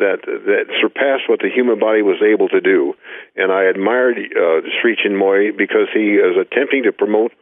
that 0.00 0.24
that 0.24 0.66
surpassed 0.80 1.28
what 1.28 1.40
the 1.40 1.52
human 1.52 1.78
body 1.78 2.02
was 2.02 2.18
able 2.24 2.48
to 2.48 2.60
do. 2.60 2.94
And 3.36 3.52
I 3.52 3.64
admired 3.68 4.18
uh, 4.18 4.66
Sri 4.80 4.96
Chinmoy 4.96 5.56
because 5.56 5.88
he 5.92 6.18
is 6.18 6.34
attempting 6.34 6.84
to 6.84 6.92
promote 6.92 7.32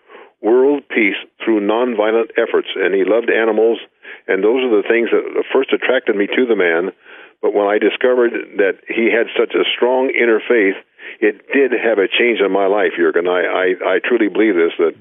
world 0.43 0.83
peace 0.89 1.19
through 1.43 1.61
nonviolent 1.61 2.31
efforts, 2.39 2.69
and 2.77 2.95
he 2.95 3.03
loved 3.03 3.31
animals, 3.31 3.79
and 4.27 4.43
those 4.45 4.63
are 4.63 4.83
the 4.83 4.87
things 4.87 5.11
that 5.11 5.25
first 5.53 5.73
attracted 5.73 6.15
me 6.15 6.27
to 6.27 6.47
the 6.47 6.55
man. 6.55 6.93
But 7.43 7.55
when 7.55 7.67
I 7.67 7.79
discovered 7.79 8.35
that 8.59 8.83
he 8.87 9.11
had 9.15 9.31
such 9.39 9.55
a 9.55 9.63
strong 9.75 10.11
inner 10.11 10.43
faith, 10.43 10.75
it 11.21 11.47
did 11.55 11.73
have 11.73 11.99
a 11.99 12.11
change 12.11 12.41
in 12.43 12.51
my 12.51 12.67
life, 12.67 12.93
Jurgen. 12.99 13.27
I, 13.27 13.43
I, 13.47 13.67
I 13.95 13.99
truly 14.03 14.29
believe 14.29 14.55
this 14.55 14.75
that 14.79 14.95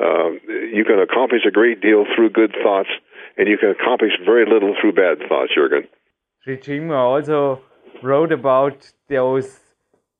uh, 0.00 0.28
you 0.72 0.84
can 0.84 1.00
accomplish 1.00 1.44
a 1.46 1.52
great 1.52 1.80
deal 1.80 2.04
through 2.14 2.30
good 2.30 2.56
thoughts, 2.62 2.88
and 3.36 3.48
you 3.48 3.56
can 3.56 3.70
accomplish 3.70 4.12
very 4.24 4.44
little 4.44 4.74
through 4.80 4.92
bad 4.92 5.28
thoughts, 5.28 5.52
Jurgen. 5.54 5.88
Chinmoy 6.46 6.96
also 6.96 7.60
wrote 8.02 8.32
about 8.32 8.90
those 9.08 9.60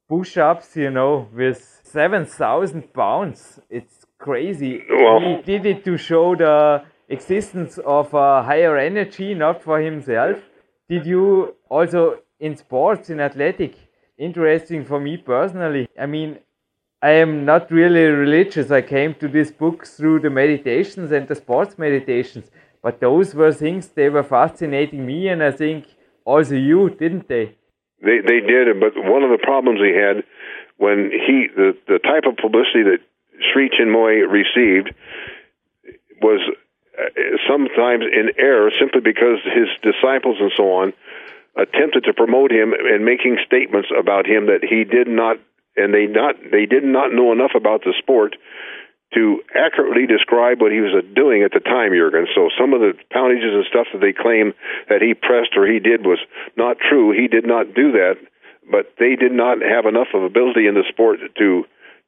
push-ups, 0.08 0.76
you 0.76 0.90
know, 0.90 1.28
with 1.34 1.80
7,000 1.82 2.92
pounds. 2.92 3.60
It's 3.68 4.06
crazy. 4.18 4.84
Well- 4.88 5.20
he 5.20 5.42
did 5.42 5.66
it 5.66 5.84
to 5.84 5.96
show 5.96 6.36
the 6.36 6.82
existence 7.08 7.78
of 7.78 8.14
a 8.14 8.42
higher 8.42 8.76
energy, 8.76 9.34
not 9.34 9.62
for 9.62 9.80
himself. 9.80 10.38
Did 10.88 11.06
you 11.06 11.56
also 11.68 12.18
in 12.38 12.56
sports, 12.56 13.10
in 13.10 13.20
athletic, 13.20 13.74
interesting 14.18 14.84
for 14.84 15.00
me 15.00 15.16
personally? 15.16 15.88
I 15.98 16.06
mean, 16.06 16.38
I 17.02 17.12
am 17.12 17.44
not 17.44 17.70
really 17.70 18.04
religious. 18.04 18.70
I 18.70 18.82
came 18.82 19.14
to 19.14 19.28
this 19.28 19.50
book 19.50 19.86
through 19.86 20.20
the 20.20 20.30
meditations 20.30 21.10
and 21.10 21.26
the 21.26 21.34
sports 21.34 21.78
meditations. 21.78 22.50
But 22.82 23.00
those 23.00 23.34
were 23.34 23.52
things 23.52 23.88
they 23.88 24.08
were 24.08 24.22
fascinating 24.22 25.06
me, 25.06 25.28
and 25.28 25.42
I 25.42 25.50
think 25.50 25.86
also 26.24 26.54
you, 26.54 26.90
didn't 26.90 27.28
they? 27.28 27.56
They 28.02 28.18
they 28.20 28.40
did, 28.40 28.80
but 28.80 28.92
one 28.96 29.22
of 29.22 29.30
the 29.30 29.38
problems 29.42 29.80
he 29.80 29.94
had 29.94 30.24
when 30.76 31.10
he 31.10 31.48
the 31.54 31.76
the 31.86 31.98
type 31.98 32.24
of 32.26 32.36
publicity 32.36 32.82
that 32.82 32.98
Sri 33.52 33.70
Chinmoy 33.70 34.26
received 34.28 34.94
was 36.20 36.40
uh, 36.98 37.02
sometimes 37.48 38.04
in 38.04 38.32
error 38.38 38.70
simply 38.78 39.00
because 39.00 39.38
his 39.44 39.68
disciples 39.82 40.36
and 40.40 40.52
so 40.56 40.72
on 40.72 40.92
attempted 41.56 42.04
to 42.04 42.12
promote 42.14 42.50
him 42.50 42.72
and 42.72 43.04
making 43.04 43.38
statements 43.46 43.88
about 43.96 44.26
him 44.26 44.46
that 44.46 44.64
he 44.64 44.84
did 44.84 45.06
not, 45.06 45.36
and 45.76 45.92
they 45.92 46.06
not 46.06 46.36
they 46.50 46.66
did 46.66 46.84
not 46.84 47.12
know 47.12 47.32
enough 47.32 47.52
about 47.54 47.82
the 47.84 47.94
sport 47.98 48.36
to 49.14 49.42
accurately 49.54 50.06
describe 50.06 50.60
what 50.60 50.72
he 50.72 50.80
was 50.80 50.92
doing 51.14 51.42
at 51.42 51.52
the 51.52 51.60
time, 51.60 51.92
Jurgen. 51.92 52.26
So 52.34 52.48
some 52.58 52.72
of 52.72 52.80
the 52.80 52.94
poundages 53.12 53.52
and 53.52 53.64
stuff 53.68 53.86
that 53.92 54.00
they 54.00 54.12
claim 54.12 54.52
that 54.88 55.02
he 55.02 55.12
pressed 55.14 55.52
or 55.56 55.66
he 55.68 55.78
did 55.78 56.04
was 56.04 56.18
not 56.56 56.78
true. 56.80 57.12
He 57.12 57.28
did 57.28 57.46
not 57.46 57.74
do 57.74 57.92
that, 57.92 58.16
but 58.70 58.96
they 58.98 59.16
did 59.16 59.32
not 59.32 59.60
have 59.60 59.84
enough 59.84 60.08
of 60.14 60.22
ability 60.22 60.66
in 60.66 60.74
the 60.74 60.88
sport 60.88 61.20
to 61.38 61.64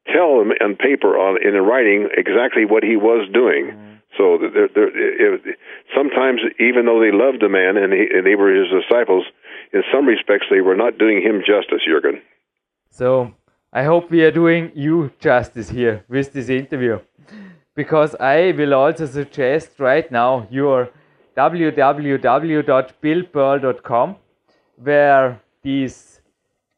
tell 0.09 0.41
him 0.41 0.53
on 0.61 0.77
paper 0.77 1.17
on 1.17 1.41
in 1.41 1.53
the 1.53 1.61
writing 1.61 2.09
exactly 2.17 2.65
what 2.65 2.83
he 2.83 2.97
was 2.97 3.29
doing. 3.33 3.73
Mm-hmm. 3.73 3.95
So 4.17 4.39
they're, 4.39 4.69
they're, 4.73 4.95
it, 4.95 5.59
sometimes, 5.95 6.41
even 6.61 6.87
though 6.87 7.01
they 7.01 7.11
loved 7.11 7.43
the 7.43 7.49
man 7.49 7.77
and, 7.77 7.93
he, 7.93 8.07
and 8.15 8.25
they 8.25 8.37
were 8.37 8.55
his 8.55 8.71
disciples, 8.71 9.25
in 9.73 9.83
some 9.93 10.07
respects 10.07 10.47
they 10.51 10.61
were 10.61 10.77
not 10.77 10.99
doing 10.99 11.21
him 11.21 11.43
justice, 11.43 11.83
Jurgen. 11.85 12.23
So 12.91 13.35
I 13.77 13.83
hope 13.83 14.09
we 14.09 14.23
are 14.23 14.31
doing 14.31 14.71
you 14.77 15.11
justice 15.19 15.69
here 15.69 16.05
with 16.09 16.33
this 16.33 16.49
interview, 16.49 17.01
because 17.75 18.15
I 18.15 18.53
will 18.53 18.73
also 18.73 19.07
suggest 19.07 19.81
right 19.81 20.09
now 20.13 20.47
your 20.49 20.91
www.billpearl.com, 21.37 24.17
where 24.77 25.41
these 25.65 26.21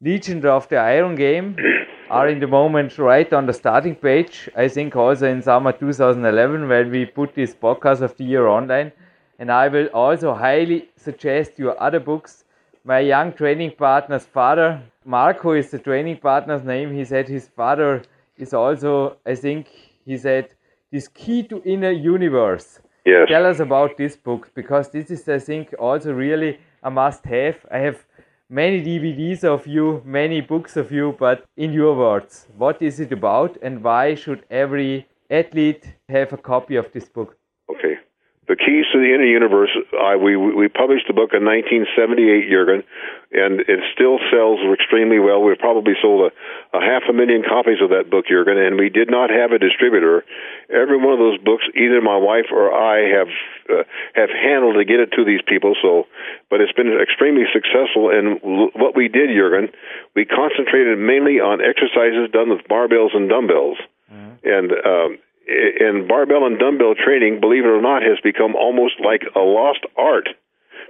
Legend 0.01 0.47
of 0.47 0.67
the 0.71 0.79
Iron 0.79 1.17
game 1.17 1.59
are 2.11 2.29
in 2.29 2.41
the 2.41 2.47
moment 2.47 2.97
right 2.97 3.31
on 3.31 3.45
the 3.45 3.53
starting 3.53 3.95
page. 3.95 4.49
I 4.57 4.69
think 4.69 4.97
also 4.97 5.27
in 5.27 5.43
summer 5.43 5.73
2011 5.73 6.67
when 6.67 6.91
we 6.91 7.05
put 7.05 7.35
this 7.35 7.55
podcast 7.55 8.01
of 8.01 8.17
the 8.17 8.25
year 8.25 8.47
online. 8.47 8.91
And 9.39 9.53
I 9.53 9.69
will 9.69 9.89
also 9.89 10.33
highly 10.33 10.89
suggest 10.97 11.59
your 11.59 11.79
other 11.79 12.01
books. 12.01 12.45
My 12.89 13.01
young 13.01 13.33
training 13.33 13.73
partner's 13.77 14.27
father, 14.27 14.81
Marco 15.05 15.55
is 15.55 15.73
the 15.73 15.79
training 15.81 16.19
partner's 16.19 16.63
name. 16.63 16.95
He 16.95 17.05
said 17.05 17.27
his 17.27 17.49
father 17.49 18.03
is 18.37 18.55
also, 18.55 19.17
I 19.27 19.35
think, 19.35 19.67
he 20.05 20.17
said, 20.17 20.55
this 20.93 21.09
key 21.09 21.43
to 21.49 21.61
inner 21.65 21.91
universe. 21.91 22.79
Yes. 23.05 23.27
Tell 23.29 23.45
us 23.45 23.59
about 23.59 23.97
this 23.97 24.15
book 24.17 24.53
because 24.55 24.91
this 24.91 25.11
is, 25.11 25.29
I 25.29 25.41
think, 25.41 25.75
also 25.81 26.13
really 26.13 26.61
a 26.85 26.89
must 26.93 27.25
have. 27.25 27.57
I 27.73 27.79
have 27.79 28.07
many 28.49 28.81
DVDs 28.81 29.43
of 29.43 29.67
you, 29.67 30.01
many 30.05 30.41
books 30.41 30.77
of 30.77 30.93
you, 30.93 31.17
but 31.19 31.45
in 31.57 31.73
your 31.73 31.97
words, 31.97 32.47
what 32.57 32.81
is 32.81 33.01
it 33.01 33.11
about 33.11 33.59
and 33.63 33.83
why 33.83 34.15
should 34.15 34.45
every 34.49 35.09
athlete 35.29 35.93
have 36.09 36.33
a 36.33 36.37
copy 36.37 36.77
of 36.77 36.93
this 36.93 37.09
book? 37.09 37.37
Okay. 37.69 37.99
The 38.47 38.55
Keys 38.55 38.87
to 38.95 38.99
the 39.03 39.11
Inner 39.11 39.27
Universe. 39.27 39.75
I, 39.99 40.15
we 40.15 40.37
we 40.39 40.69
published 40.69 41.11
the 41.11 41.19
book 41.19 41.35
in 41.35 41.43
1978, 41.43 42.47
Jurgen, 42.47 42.87
and 43.35 43.59
it 43.67 43.83
still 43.91 44.23
sells 44.31 44.63
extremely 44.71 45.19
well. 45.19 45.43
We've 45.43 45.59
probably 45.59 45.99
sold 45.99 46.31
a, 46.31 46.77
a 46.77 46.81
half 46.81 47.03
a 47.11 47.13
million 47.13 47.43
copies 47.43 47.83
of 47.83 47.91
that 47.91 48.07
book, 48.07 48.31
Jurgen, 48.31 48.55
and 48.55 48.79
we 48.79 48.87
did 48.87 49.11
not 49.11 49.35
have 49.35 49.51
a 49.51 49.59
distributor. 49.59 50.23
Every 50.71 50.95
one 50.95 51.11
of 51.11 51.19
those 51.19 51.43
books, 51.43 51.67
either 51.75 51.99
my 51.99 52.15
wife 52.15 52.55
or 52.55 52.71
I 52.71 53.19
have 53.19 53.31
uh, 53.67 53.83
have 54.15 54.31
handled 54.31 54.79
to 54.79 54.87
get 54.87 55.03
it 55.03 55.11
to 55.19 55.27
these 55.27 55.43
people. 55.43 55.75
So, 55.83 56.07
but 56.47 56.63
it's 56.63 56.75
been 56.79 56.95
extremely 57.03 57.51
successful. 57.51 58.15
And 58.15 58.39
l- 58.47 58.71
what 58.79 58.95
we 58.95 59.11
did, 59.11 59.35
Jurgen, 59.35 59.75
we 60.15 60.23
concentrated 60.23 60.95
mainly 61.03 61.43
on 61.43 61.59
exercises 61.59 62.31
done 62.31 62.55
with 62.55 62.63
barbells 62.71 63.11
and 63.11 63.27
dumbbells. 63.27 63.83
Mm-hmm. 64.07 64.47
And 64.47 64.69
um, 64.87 65.11
in 65.47 66.07
barbell 66.09 66.47
and 66.47 66.59
dumbbell 66.59 66.95
training, 66.95 67.41
believe 67.41 67.65
it 67.65 67.69
or 67.69 67.81
not, 67.81 68.03
has 68.03 68.19
become 68.23 68.55
almost 68.55 68.95
like 69.03 69.23
a 69.35 69.41
lost 69.41 69.81
art 69.97 70.29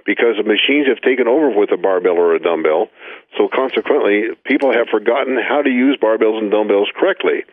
because 0.05 0.39
the 0.39 0.47
machines 0.47 0.87
have 0.87 1.01
taken 1.01 1.27
over 1.27 1.51
with 1.51 1.71
a 1.71 1.77
barbell 1.77 2.17
or 2.17 2.33
a 2.33 2.39
dumbbell. 2.39 2.87
So 3.37 3.49
consequently, 3.53 4.33
people 4.45 4.73
have 4.73 4.87
forgotten 4.87 5.37
how 5.37 5.61
to 5.61 5.69
use 5.69 5.99
barbells 6.01 6.39
and 6.39 6.49
dumbbells 6.49 6.89
correctly. 6.95 7.43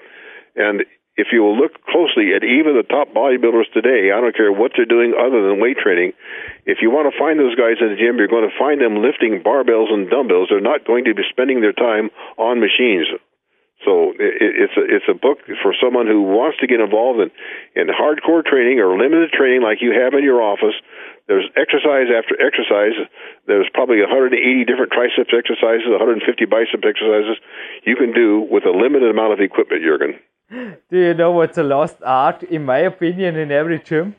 And 0.57 0.84
if 1.16 1.28
you 1.30 1.42
will 1.42 1.59
look 1.59 1.78
closely 1.86 2.34
at 2.34 2.42
even 2.42 2.74
the 2.74 2.86
top 2.86 3.14
bodybuilders 3.14 3.70
today, 3.74 4.11
I 4.11 4.20
don't 4.20 4.34
care 4.34 4.50
what 4.50 4.72
they're 4.74 4.86
doing 4.86 5.14
other 5.14 5.46
than 5.46 5.61
weight 5.61 5.78
training, 5.78 6.12
if 6.66 6.78
you 6.82 6.90
want 6.90 7.12
to 7.12 7.18
find 7.18 7.38
those 7.38 7.55
guys 7.55 7.78
in 7.80 7.90
the 7.90 8.00
gym, 8.00 8.18
you're 8.18 8.30
going 8.30 8.48
to 8.48 8.59
find 8.59 8.80
them 8.80 8.98
lifting 8.98 9.42
barbells 9.42 9.92
and 9.92 10.11
dumbbells. 10.11 10.48
They're 10.50 10.64
not 10.64 10.86
going 10.86 11.05
to 11.05 11.14
be 11.14 11.22
spending 11.30 11.61
their 11.61 11.74
time 11.74 12.11
on 12.38 12.59
machines. 12.59 13.07
So 13.85 14.16
it, 14.16 14.35
it's 14.41 14.76
a, 14.76 14.85
it's 14.85 15.09
a 15.09 15.14
book 15.14 15.45
for 15.62 15.74
someone 15.76 16.07
who 16.07 16.22
wants 16.22 16.59
to 16.61 16.66
get 16.66 16.80
involved 16.80 17.20
in, 17.20 17.30
in 17.76 17.89
hardcore 17.93 18.45
training 18.45 18.80
or 18.80 18.97
limited 18.97 19.30
training 19.30 19.62
like 19.62 19.78
you 19.80 19.93
have 19.93 20.14
in 20.14 20.24
your 20.24 20.41
office. 20.41 20.74
There's 21.28 21.45
exercise 21.57 22.09
after 22.12 22.37
exercise. 22.41 22.97
There's 23.47 23.68
probably 23.72 24.01
180 24.01 24.64
different 24.64 24.93
triceps 24.93 25.32
exercises, 25.32 25.89
150 25.89 26.45
bicep 26.47 26.85
exercises 26.85 27.37
you 27.85 27.97
can 27.97 28.12
do 28.12 28.47
with 28.51 28.64
a 28.64 28.72
limited 28.72 29.11
amount 29.11 29.32
of 29.32 29.41
equipment, 29.41 29.82
Jurgen. 29.82 30.18
Do 30.91 30.99
you 30.99 31.14
know 31.14 31.32
what's 31.32 31.57
a 31.57 31.62
lost 31.62 31.97
art, 32.05 32.43
in 32.45 32.64
my 32.64 32.78
opinion, 32.78 33.37
in 33.37 33.51
every 33.51 33.80
gym? 33.80 34.16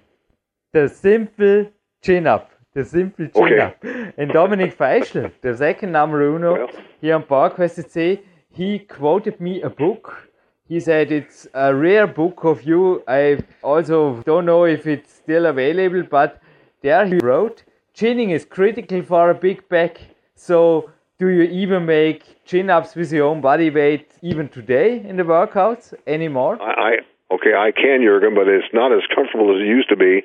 The 0.74 0.90
simple 0.90 1.72
chin 2.04 2.28
up. 2.28 2.52
The 2.74 2.84
simple 2.84 3.28
chin 3.28 3.44
okay. 3.44 3.60
up. 3.60 3.84
And 4.18 4.32
Dominik 4.32 4.76
Feischl, 4.76 5.32
the 5.42 5.56
second 5.56 5.92
number 5.92 6.22
uno 6.24 6.54
well. 6.54 6.70
here 7.02 7.16
on 7.16 7.24
PowerQuest 7.24 7.86
CC, 7.86 8.22
he 8.56 8.80
quoted 8.80 9.40
me 9.42 9.62
a 9.62 9.70
book. 9.70 10.30
He 10.68 10.80
said 10.80 11.12
it's 11.12 11.48
a 11.54 11.76
rare 11.76 12.08
book 12.08 12.44
of 12.44 12.64
you. 12.64 13.04
I 13.08 13.40
also 13.62 14.24
don't 14.26 14.46
know 14.46 14.64
if 14.64 14.88
it's 14.88 15.14
still 15.14 15.46
available, 15.46 16.04
but 16.10 16.42
there 16.82 17.06
he 17.06 17.18
wrote, 17.18 17.64
chinning 17.94 18.30
is 18.30 18.46
critical 18.46 19.04
for 19.04 19.30
a 19.30 19.36
big 19.36 19.68
back. 19.68 20.00
So 20.36 20.90
do 21.20 21.28
you 21.28 21.44
even 21.44 21.86
make 21.86 22.44
chin 22.46 22.70
ups 22.70 22.96
with 22.96 23.12
your 23.12 23.28
own 23.28 23.42
body 23.42 23.70
weight 23.70 24.12
even 24.22 24.48
today 24.50 25.04
in 25.06 25.18
the 25.18 25.24
workouts 25.24 25.94
anymore? 26.08 26.62
I, 26.62 26.98
Okay, 27.26 27.58
I 27.58 27.74
can, 27.74 28.06
Jurgen, 28.06 28.38
but 28.38 28.46
it's 28.46 28.70
not 28.70 28.94
as 28.94 29.02
comfortable 29.10 29.50
as 29.50 29.58
it 29.58 29.66
used 29.66 29.90
to 29.90 29.98
be. 29.98 30.22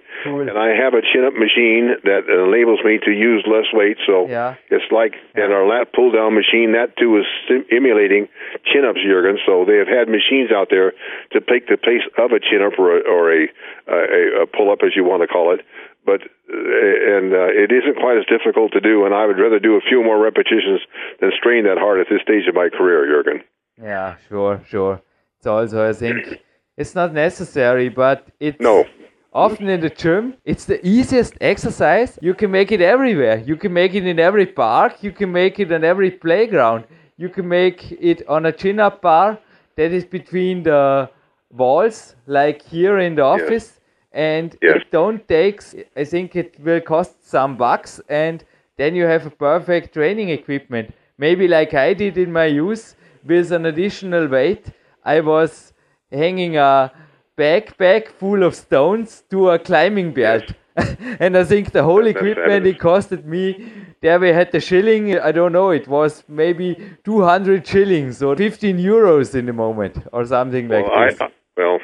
And 0.52 0.52
I 0.52 0.76
have 0.76 0.92
a 0.92 1.00
chin 1.00 1.24
up 1.24 1.32
machine 1.32 1.96
that 2.04 2.28
enables 2.28 2.84
me 2.84 3.00
to 3.00 3.10
use 3.10 3.40
less 3.48 3.72
weight. 3.72 3.96
So 4.04 4.28
yeah. 4.28 4.60
it's 4.68 4.84
like, 4.92 5.16
yeah. 5.32 5.48
and 5.48 5.52
our 5.52 5.64
lat 5.64 5.96
pull 5.96 6.12
down 6.12 6.36
machine, 6.36 6.76
that 6.76 7.00
too 7.00 7.16
is 7.16 7.24
emulating 7.72 8.28
chin 8.68 8.84
ups, 8.84 9.00
Jurgen. 9.00 9.40
So 9.48 9.64
they 9.64 9.80
have 9.80 9.88
had 9.88 10.12
machines 10.12 10.52
out 10.52 10.68
there 10.68 10.92
to 11.32 11.40
take 11.40 11.72
the 11.72 11.80
place 11.80 12.04
of 12.20 12.36
a 12.36 12.40
chin 12.40 12.60
up 12.60 12.76
or 12.76 12.92
a, 12.92 13.00
or 13.08 13.32
a, 13.32 13.48
a, 13.88 14.44
a 14.44 14.46
pull 14.46 14.68
up, 14.68 14.84
as 14.84 14.92
you 14.92 15.00
want 15.00 15.24
to 15.24 15.28
call 15.28 15.56
it. 15.56 15.64
But 16.04 16.20
uh, 16.20 17.16
and 17.16 17.32
uh, 17.32 17.48
it 17.48 17.72
isn't 17.72 17.96
quite 17.96 18.20
as 18.20 18.28
difficult 18.28 18.72
to 18.76 18.80
do, 18.80 19.08
and 19.08 19.16
I 19.16 19.24
would 19.24 19.40
rather 19.40 19.58
do 19.58 19.76
a 19.76 19.84
few 19.88 20.04
more 20.04 20.20
repetitions 20.20 20.84
than 21.20 21.32
strain 21.32 21.64
that 21.64 21.80
hard 21.80 22.00
at 22.00 22.12
this 22.12 22.20
stage 22.20 22.44
of 22.48 22.54
my 22.54 22.68
career, 22.68 23.08
Jurgen. 23.08 23.40
Yeah, 23.80 24.16
sure, 24.28 24.60
sure. 24.68 25.00
It's 25.38 25.46
also, 25.46 25.88
I 25.88 25.92
think 25.92 26.40
it's 26.80 26.94
not 26.94 27.12
necessary, 27.12 27.90
but 27.90 28.26
it's 28.40 28.58
no. 28.58 28.86
often 29.34 29.68
in 29.68 29.80
the 29.82 29.90
gym. 29.90 30.34
It's 30.46 30.64
the 30.64 30.80
easiest 30.84 31.34
exercise. 31.42 32.18
You 32.22 32.32
can 32.32 32.50
make 32.50 32.72
it 32.72 32.80
everywhere. 32.80 33.38
You 33.50 33.56
can 33.56 33.72
make 33.74 33.94
it 33.94 34.06
in 34.06 34.18
every 34.18 34.46
park. 34.46 35.02
You 35.02 35.12
can 35.12 35.30
make 35.30 35.60
it 35.60 35.70
on 35.70 35.84
every 35.84 36.10
playground. 36.10 36.84
You 37.18 37.28
can 37.28 37.46
make 37.46 37.92
it 37.92 38.26
on 38.26 38.46
a 38.46 38.52
chin 38.52 38.80
up 38.80 39.02
bar 39.02 39.38
that 39.76 39.92
is 39.92 40.06
between 40.06 40.62
the 40.62 41.10
walls, 41.50 42.16
like 42.26 42.62
here 42.62 42.98
in 42.98 43.14
the 43.14 43.24
office. 43.24 43.68
Yes. 43.68 43.80
And 44.12 44.56
yes. 44.62 44.76
it 44.76 44.90
don't 44.90 45.28
takes. 45.28 45.74
I 45.94 46.04
think 46.04 46.34
it 46.34 46.58
will 46.58 46.80
cost 46.80 47.12
some 47.34 47.58
bucks, 47.58 48.00
and 48.08 48.42
then 48.78 48.94
you 48.94 49.04
have 49.04 49.26
a 49.26 49.30
perfect 49.30 49.92
training 49.92 50.30
equipment. 50.30 50.94
Maybe 51.18 51.46
like 51.46 51.74
I 51.74 51.92
did 51.92 52.16
in 52.16 52.32
my 52.32 52.46
youth 52.46 52.96
with 53.24 53.52
an 53.52 53.66
additional 53.66 54.26
weight. 54.26 54.64
I 55.04 55.20
was 55.20 55.74
hanging 56.12 56.56
a 56.56 56.92
backpack 57.36 58.08
full 58.08 58.42
of 58.42 58.54
stones 58.54 59.22
to 59.30 59.50
a 59.50 59.58
climbing 59.58 60.12
belt. 60.12 60.44
and 61.20 61.36
I 61.36 61.44
think 61.44 61.72
the 61.72 61.82
whole 61.82 62.06
equipment 62.06 62.66
it 62.66 62.78
costed 62.78 63.24
me. 63.24 63.70
There 64.00 64.18
we 64.18 64.28
had 64.28 64.52
the 64.52 64.60
shilling. 64.60 65.18
I 65.18 65.32
don't 65.32 65.52
know. 65.52 65.70
It 65.70 65.88
was 65.88 66.24
maybe 66.28 66.68
200 67.04 67.66
shillings 67.66 68.22
or 68.22 68.36
15 68.36 68.78
euros 68.78 69.34
in 69.34 69.46
the 69.46 69.52
moment 69.52 69.96
or 70.12 70.24
something 70.24 70.68
well, 70.68 70.88
like 70.88 71.10
this. 71.10 71.20
I, 71.20 71.28
well, 71.56 71.78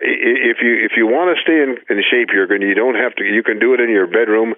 if 0.00 0.58
you 0.62 0.76
if 0.84 0.92
you 0.96 1.06
want 1.06 1.34
to 1.34 1.40
stay 1.40 1.62
in, 1.62 1.76
in 1.88 2.02
shape, 2.10 2.28
Jurgen, 2.28 2.60
you 2.60 2.74
don't 2.74 2.96
have 2.96 3.14
to. 3.16 3.24
You 3.24 3.42
can 3.42 3.58
do 3.58 3.72
it 3.72 3.80
in 3.80 3.88
your 3.88 4.06
bedroom. 4.06 4.54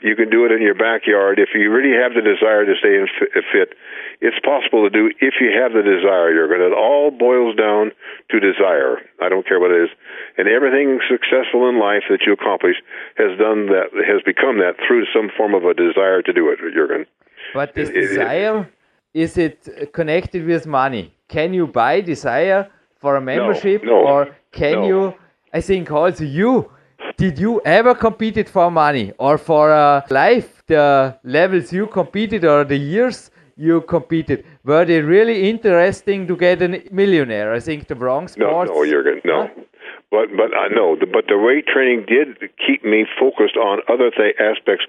You 0.00 0.14
can 0.14 0.30
do 0.30 0.46
it 0.46 0.52
in 0.52 0.62
your 0.62 0.74
backyard. 0.74 1.38
If 1.38 1.50
you 1.54 1.70
really 1.72 1.96
have 1.96 2.14
the 2.14 2.22
desire 2.22 2.64
to 2.64 2.74
stay 2.78 2.94
in 2.94 3.06
uh, 3.20 3.40
fit, 3.50 3.74
it's 4.20 4.38
possible 4.44 4.88
to 4.88 4.90
do 4.90 5.10
if 5.20 5.34
you 5.40 5.50
have 5.54 5.72
the 5.72 5.82
desire, 5.82 6.30
Jurgen. 6.32 6.62
It 6.62 6.74
all 6.74 7.10
boils 7.10 7.56
down 7.56 7.90
to 8.30 8.36
desire. 8.38 9.02
I 9.20 9.28
don't 9.28 9.46
care 9.46 9.58
what 9.58 9.70
it 9.70 9.84
is, 9.84 9.90
and 10.36 10.46
everything 10.46 11.00
successful 11.10 11.68
in 11.68 11.80
life 11.80 12.06
that 12.10 12.22
you 12.26 12.32
accomplish 12.32 12.76
has 13.16 13.36
done 13.38 13.66
that 13.74 13.90
has 14.06 14.22
become 14.22 14.58
that 14.58 14.76
through 14.86 15.06
some 15.12 15.30
form 15.36 15.54
of 15.54 15.64
a 15.64 15.74
desire 15.74 16.22
to 16.22 16.32
do 16.32 16.48
it, 16.50 16.58
Jurgen. 16.74 17.06
But 17.52 17.74
this 17.74 17.88
it, 17.90 17.94
desire 17.94 18.70
it, 19.14 19.20
is 19.20 19.36
it 19.36 19.92
connected 19.92 20.46
with 20.46 20.66
money? 20.66 21.14
Can 21.26 21.52
you 21.52 21.66
buy 21.66 22.00
desire? 22.00 22.70
for 22.98 23.16
a 23.16 23.20
membership, 23.20 23.84
no, 23.84 23.90
no, 23.90 24.06
or 24.06 24.36
can 24.52 24.72
no. 24.72 24.86
you? 24.86 25.14
I 25.52 25.60
think 25.60 25.90
also 25.90 26.24
you 26.24 26.70
Did 27.18 27.36
you 27.40 27.60
ever 27.64 27.96
competed 27.96 28.48
for 28.48 28.70
money 28.70 29.12
or 29.18 29.38
for 29.38 29.72
uh, 29.72 30.02
life? 30.08 30.62
The 30.68 31.18
levels 31.24 31.72
you 31.72 31.88
competed 31.88 32.44
or 32.44 32.62
the 32.62 32.76
years 32.76 33.32
you 33.56 33.80
competed 33.80 34.44
were 34.62 34.84
they 34.84 35.00
really 35.00 35.50
interesting 35.50 36.28
to 36.28 36.36
get 36.36 36.62
a 36.62 36.68
millionaire? 36.92 37.52
I 37.52 37.58
think 37.58 37.88
the 37.88 37.96
wrong 37.96 38.28
sports. 38.28 38.70
No, 38.70 38.82
no, 38.82 38.86
Jurgen, 38.86 39.20
no. 39.24 39.48
Huh? 39.48 39.62
But 40.10 40.28
but 40.36 40.56
I 40.56 40.68
know, 40.68 40.96
but 40.96 41.26
the 41.28 41.36
weight 41.36 41.66
training 41.66 42.06
did 42.08 42.38
keep 42.56 42.82
me 42.82 43.04
focused 43.20 43.56
on 43.56 43.80
other 43.92 44.10
th- 44.10 44.36
aspects 44.40 44.86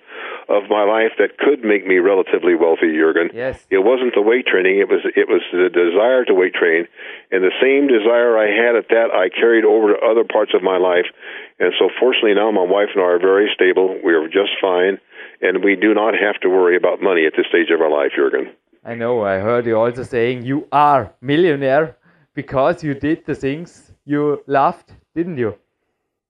of 0.48 0.64
my 0.70 0.84
life 0.84 1.12
that 1.20 1.38
could 1.38 1.64
make 1.64 1.86
me 1.86 1.98
relatively 1.98 2.56
wealthy, 2.56 2.96
Jurgen. 2.96 3.30
Yes. 3.34 3.66
It 3.70 3.84
wasn't 3.84 4.16
the 4.16 4.22
weight 4.22 4.48
training; 4.48 4.80
it 4.80 4.88
was 4.88 5.02
it 5.04 5.28
was 5.28 5.42
the 5.52 5.68
desire 5.68 6.24
to 6.24 6.34
weight 6.34 6.54
train, 6.54 6.88
and 7.32 7.44
the 7.44 7.52
same 7.60 7.88
desire 7.88 8.38
I 8.38 8.48
had 8.48 8.78
at 8.80 8.88
that 8.96 9.12
I 9.12 9.28
carried 9.28 9.66
over 9.66 9.92
to 9.92 10.00
other 10.00 10.24
parts 10.24 10.54
of 10.56 10.64
my 10.64 10.78
life, 10.78 11.12
and 11.60 11.74
so 11.78 11.90
fortunately 12.00 12.34
now 12.34 12.52
my 12.52 12.64
wife 12.64 12.90
and 12.94 13.04
I 13.04 13.08
are 13.08 13.20
very 13.20 13.50
stable. 13.54 14.00
We 14.04 14.14
are 14.14 14.28
just 14.28 14.54
fine, 14.62 14.98
and 15.42 15.64
we 15.64 15.76
do 15.76 15.94
not 15.94 16.14
have 16.14 16.40
to 16.42 16.50
worry 16.50 16.76
about 16.76 17.02
money 17.02 17.26
at 17.26 17.34
this 17.36 17.48
stage 17.48 17.70
of 17.74 17.82
our 17.82 17.92
life, 17.92 18.12
Jurgen. 18.16 18.52
I 18.84 18.96
know. 18.96 19.24
I 19.24 19.40
heard 19.40 19.66
you 19.66 19.78
also 19.78 20.04
saying 20.04 20.46
you 20.46 20.68
are 20.72 21.14
millionaire 21.22 21.98
because 22.34 22.84
you 22.84 22.94
did 22.94 23.26
the 23.26 23.36
things 23.36 23.92
you 24.06 24.42
loved 24.48 24.94
didn't 25.16 25.38
you? 25.38 25.56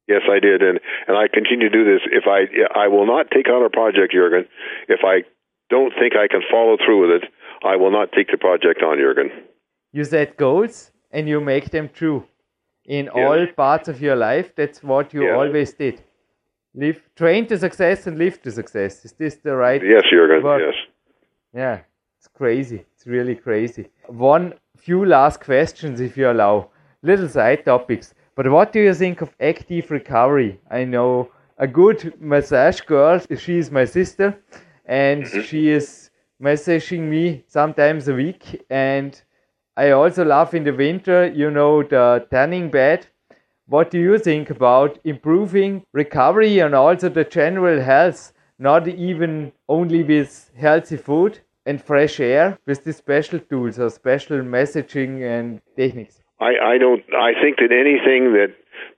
Yes, 0.08 0.22
I 0.36 0.40
did, 0.40 0.62
and 0.64 0.80
and 1.08 1.16
I 1.16 1.28
continue 1.28 1.70
to 1.70 1.78
do 1.80 1.84
this. 1.86 2.02
If 2.12 2.26
I 2.28 2.40
I 2.84 2.88
will 2.88 3.06
not 3.06 3.30
take 3.36 3.48
on 3.48 3.64
a 3.64 3.70
project, 3.70 4.14
Jurgen, 4.14 4.46
if 4.88 5.02
I 5.04 5.16
don't 5.70 5.94
think 6.00 6.16
I 6.16 6.28
can 6.28 6.42
follow 6.50 6.78
through 6.84 7.02
with 7.04 7.12
it, 7.22 7.30
I 7.64 7.76
will 7.76 7.92
not 7.92 8.12
take 8.12 8.30
the 8.32 8.38
project 8.38 8.82
on, 8.82 8.98
Jurgen. 8.98 9.30
You 9.92 10.04
set 10.04 10.38
goals 10.38 10.92
and 11.12 11.30
you 11.30 11.40
make 11.40 11.70
them 11.70 11.90
true 11.94 12.26
in 12.90 13.06
yes. 13.06 13.16
all 13.16 13.48
parts 13.56 13.88
of 13.88 14.02
your 14.02 14.16
life. 14.16 14.54
That's 14.56 14.84
what 14.84 15.14
you 15.14 15.24
yes. 15.24 15.36
always 15.38 15.74
did. 15.74 16.02
Live, 16.74 17.02
train 17.16 17.48
to 17.48 17.58
success 17.58 18.08
and 18.08 18.18
live 18.18 18.42
to 18.42 18.52
success. 18.52 19.06
Is 19.06 19.14
this 19.14 19.36
the 19.36 19.56
right? 19.56 19.82
Yes, 19.82 20.04
Jurgen. 20.12 20.44
Word? 20.44 20.62
Yes. 20.66 20.76
Yeah, 21.54 21.80
it's 22.18 22.28
crazy. 22.28 22.86
It's 22.96 23.08
really 23.08 23.36
crazy. 23.36 23.88
One 24.08 24.54
few 24.78 25.06
last 25.06 25.40
questions, 25.40 26.02
if 26.02 26.18
you 26.18 26.30
allow. 26.30 26.70
Little 27.02 27.30
side 27.30 27.64
topics. 27.64 28.14
But 28.36 28.50
what 28.50 28.74
do 28.74 28.80
you 28.80 28.94
think 28.94 29.22
of 29.22 29.34
active 29.40 29.92
recovery? 29.92 30.60
I 30.70 30.84
know 30.84 31.30
a 31.58 31.68
good 31.68 32.14
massage 32.20 32.82
girl, 32.82 33.22
she 33.38 33.58
is 33.58 33.72
my 33.72 33.86
sister, 33.86 34.38
and 34.86 35.24
mm-hmm. 35.24 35.42
she 35.42 35.70
is 35.70 36.10
massaging 36.40 37.10
me 37.10 37.44
sometimes 37.48 38.08
a 38.08 38.14
week. 38.14 38.66
And 38.70 39.22
I 39.80 39.92
also 39.92 40.26
love 40.26 40.54
in 40.54 40.66
the 40.66 40.74
winter, 40.74 41.28
you 41.28 41.50
know, 41.50 41.84
the 41.84 42.28
tanning 42.30 42.70
bed. 42.70 43.08
What 43.66 43.90
do 43.90 43.98
you 43.98 44.20
think 44.20 44.50
about 44.50 45.00
improving 45.06 45.86
recovery 45.94 46.60
and 46.60 46.76
also 46.76 47.08
the 47.08 47.24
general 47.24 47.80
health, 47.82 48.34
not 48.58 48.90
even 48.90 49.54
only 49.70 50.04
with 50.04 50.52
healthy 50.58 50.98
food 50.98 51.40
and 51.66 51.82
fresh 51.82 52.20
air, 52.20 52.60
with 52.66 52.84
the 52.84 52.92
special 52.92 53.40
tools 53.40 53.80
or 53.80 53.90
special 53.90 54.40
messaging 54.40 55.24
and 55.24 55.62
techniques? 55.78 56.20
I, 56.42 56.52
I 56.74 56.78
don't. 56.78 57.04
I 57.16 57.32
think 57.42 57.60
that 57.60 57.72
anything 57.72 58.34
that 58.34 58.52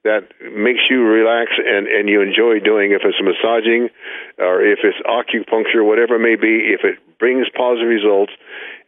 that 0.04 0.34
makes 0.66 0.82
you 0.90 1.04
relax 1.04 1.52
and 1.64 1.86
and 1.86 2.10
you 2.10 2.22
enjoy 2.22 2.60
doing, 2.60 2.92
if 2.92 3.02
it's 3.06 3.22
massaging 3.22 3.90
or 4.40 4.66
if 4.66 4.80
it's 4.84 4.98
acupuncture, 5.06 5.86
whatever 5.86 6.16
it 6.16 6.26
may 6.26 6.36
be, 6.36 6.74
if 6.74 6.82
it 6.84 6.98
brings 7.22 7.46
positive 7.54 7.88
results 7.88 8.34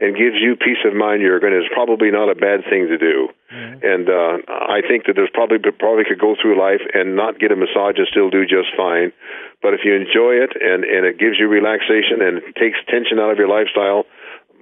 and 0.01 0.17
gives 0.17 0.41
you 0.41 0.57
peace 0.57 0.81
of 0.83 0.97
mind, 0.97 1.21
you're 1.21 1.39
going 1.39 1.53
to. 1.53 1.61
It's 1.61 1.71
probably 1.71 2.09
not 2.09 2.27
a 2.27 2.35
bad 2.35 2.65
thing 2.65 2.89
to 2.89 2.97
do. 2.97 3.29
Mm-hmm. 3.53 3.85
And 3.85 4.05
uh, 4.09 4.35
I 4.49 4.81
think 4.81 5.05
that 5.05 5.13
there's 5.13 5.31
probably 5.31 5.61
probably 5.61 6.03
could 6.09 6.19
go 6.19 6.33
through 6.33 6.57
life 6.57 6.81
and 6.97 7.15
not 7.15 7.37
get 7.37 7.53
a 7.53 7.55
massage 7.55 8.01
and 8.01 8.09
still 8.09 8.33
do 8.33 8.43
just 8.49 8.73
fine. 8.75 9.13
But 9.61 9.77
if 9.77 9.85
you 9.85 9.93
enjoy 9.93 10.41
it 10.41 10.57
and 10.57 10.83
and 10.83 11.05
it 11.05 11.21
gives 11.21 11.37
you 11.37 11.47
relaxation 11.47 12.25
and 12.25 12.41
it 12.41 12.57
takes 12.57 12.81
tension 12.89 13.21
out 13.21 13.29
of 13.29 13.37
your 13.37 13.47
lifestyle, 13.47 14.09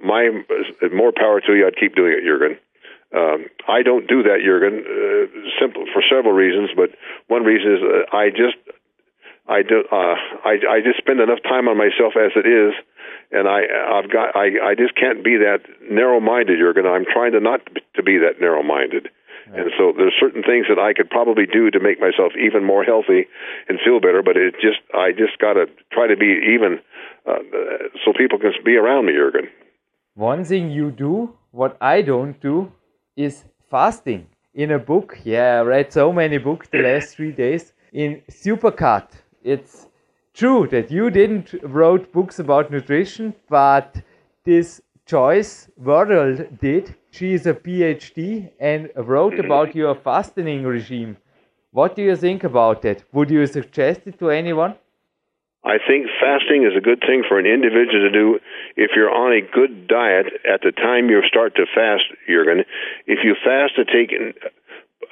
my 0.04 0.28
more 0.92 1.10
power 1.16 1.40
to 1.40 1.56
you. 1.56 1.66
I'd 1.66 1.80
keep 1.80 1.96
doing 1.96 2.12
it, 2.12 2.28
Jurgen. 2.28 2.60
Um, 3.12 3.44
I 3.68 3.82
don't 3.82 4.08
do 4.08 4.22
that, 4.24 4.40
Jurgen, 4.40 4.84
uh, 4.88 5.28
simple 5.60 5.84
for 5.92 6.00
several 6.08 6.32
reasons. 6.32 6.70
But 6.76 6.92
one 7.28 7.44
reason 7.44 7.76
is 7.76 7.80
uh, 7.80 8.16
I 8.16 8.30
just 8.30 8.56
I 9.48 9.62
do 9.62 9.84
uh, 9.90 10.16
I 10.44 10.58
I 10.70 10.80
just 10.80 10.98
spend 10.98 11.20
enough 11.20 11.42
time 11.42 11.66
on 11.68 11.76
myself 11.76 12.14
as 12.14 12.32
it 12.36 12.46
is, 12.46 12.74
and 13.32 13.48
I 13.48 13.66
I've 13.66 14.10
got 14.10 14.36
I 14.36 14.70
I 14.70 14.74
just 14.74 14.94
can't 14.94 15.24
be 15.24 15.36
that 15.38 15.66
narrow-minded, 15.90 16.58
Jurgen. 16.58 16.86
I'm 16.86 17.04
trying 17.04 17.32
to 17.32 17.40
not 17.40 17.60
to 17.96 18.02
be 18.02 18.18
that 18.18 18.40
narrow-minded. 18.40 19.08
Right. 19.50 19.60
And 19.60 19.70
so 19.76 19.92
there's 19.96 20.14
certain 20.20 20.42
things 20.42 20.66
that 20.68 20.78
I 20.78 20.92
could 20.94 21.10
probably 21.10 21.46
do 21.46 21.70
to 21.70 21.80
make 21.80 22.00
myself 22.00 22.32
even 22.38 22.64
more 22.64 22.84
healthy 22.84 23.26
and 23.68 23.80
feel 23.84 23.98
better, 23.98 24.22
but 24.22 24.36
it 24.36 24.54
just 24.62 24.78
I 24.94 25.10
just 25.10 25.38
got 25.38 25.54
to 25.54 25.66
try 25.90 26.06
to 26.06 26.16
be 26.16 26.38
even 26.54 26.78
uh, 27.26 27.42
so 28.04 28.12
people 28.16 28.38
can 28.38 28.52
be 28.64 28.76
around 28.76 29.06
me, 29.06 29.12
Jurgen. 29.12 29.48
One 30.14 30.44
thing 30.44 30.70
you 30.70 30.90
do, 30.90 31.34
what 31.50 31.76
I 31.80 32.02
don't 32.02 32.40
do, 32.40 32.70
is 33.16 33.44
fasting. 33.70 34.26
In 34.54 34.70
a 34.70 34.78
book, 34.78 35.18
yeah, 35.24 35.58
I 35.58 35.62
read 35.62 35.92
so 35.92 36.12
many 36.12 36.38
books 36.38 36.68
the 36.68 36.82
last 36.82 37.16
three 37.16 37.32
days. 37.32 37.72
In 37.92 38.22
Supercut, 38.30 39.08
it's 39.44 39.88
true 40.34 40.66
that 40.68 40.90
you 40.90 41.10
didn't 41.10 41.54
wrote 41.62 42.12
books 42.12 42.38
about 42.38 42.70
nutrition, 42.70 43.34
but 43.48 44.02
this 44.44 44.80
Joyce 45.06 45.68
Vedral 45.80 46.58
did. 46.60 46.94
She 47.10 47.34
is 47.34 47.46
a 47.46 47.54
PhD 47.54 48.50
and 48.60 48.90
wrote 48.96 49.34
mm-hmm. 49.34 49.44
about 49.44 49.74
your 49.74 49.94
fasting 49.94 50.64
regime. 50.64 51.16
What 51.72 51.96
do 51.96 52.02
you 52.02 52.16
think 52.16 52.44
about 52.44 52.82
that? 52.82 53.02
Would 53.12 53.30
you 53.30 53.46
suggest 53.46 54.02
it 54.06 54.18
to 54.18 54.30
anyone? 54.30 54.76
I 55.64 55.78
think 55.78 56.06
fasting 56.20 56.64
is 56.64 56.76
a 56.76 56.80
good 56.80 57.00
thing 57.06 57.22
for 57.26 57.38
an 57.38 57.46
individual 57.46 58.02
to 58.02 58.10
do 58.10 58.40
if 58.76 58.90
you're 58.96 59.14
on 59.14 59.32
a 59.32 59.40
good 59.40 59.86
diet 59.86 60.26
at 60.44 60.60
the 60.62 60.72
time 60.72 61.08
you 61.08 61.22
start 61.28 61.54
to 61.54 61.66
fast, 61.72 62.02
Jurgen. 62.28 62.64
If 63.06 63.20
you 63.22 63.36
fast 63.44 63.76
to 63.76 63.84
take 63.84 64.10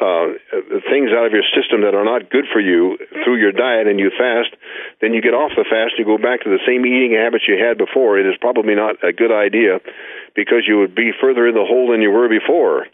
uh, 0.00 0.32
things 0.88 1.12
out 1.12 1.28
of 1.28 1.32
your 1.32 1.44
system 1.52 1.84
that 1.84 1.94
are 1.94 2.04
not 2.04 2.30
good 2.30 2.48
for 2.52 2.60
you 2.60 2.96
through 3.22 3.36
your 3.36 3.52
diet 3.52 3.86
and 3.86 4.00
you 4.00 4.10
fast, 4.10 4.56
then 5.00 5.12
you 5.12 5.20
get 5.20 5.36
off 5.36 5.52
the 5.56 5.68
fast, 5.68 6.00
you 6.00 6.04
go 6.04 6.16
back 6.16 6.40
to 6.42 6.50
the 6.50 6.62
same 6.66 6.86
eating 6.88 7.12
habits 7.12 7.44
you 7.46 7.60
had 7.60 7.76
before. 7.76 8.18
It 8.18 8.24
is 8.24 8.34
probably 8.40 8.74
not 8.74 8.96
a 9.04 9.12
good 9.12 9.30
idea 9.30 9.80
because 10.34 10.64
you 10.66 10.78
would 10.78 10.94
be 10.94 11.12
further 11.20 11.46
in 11.46 11.54
the 11.54 11.68
hole 11.68 11.92
than 11.92 12.00
you 12.00 12.10
were 12.10 12.28
before. 12.28 12.86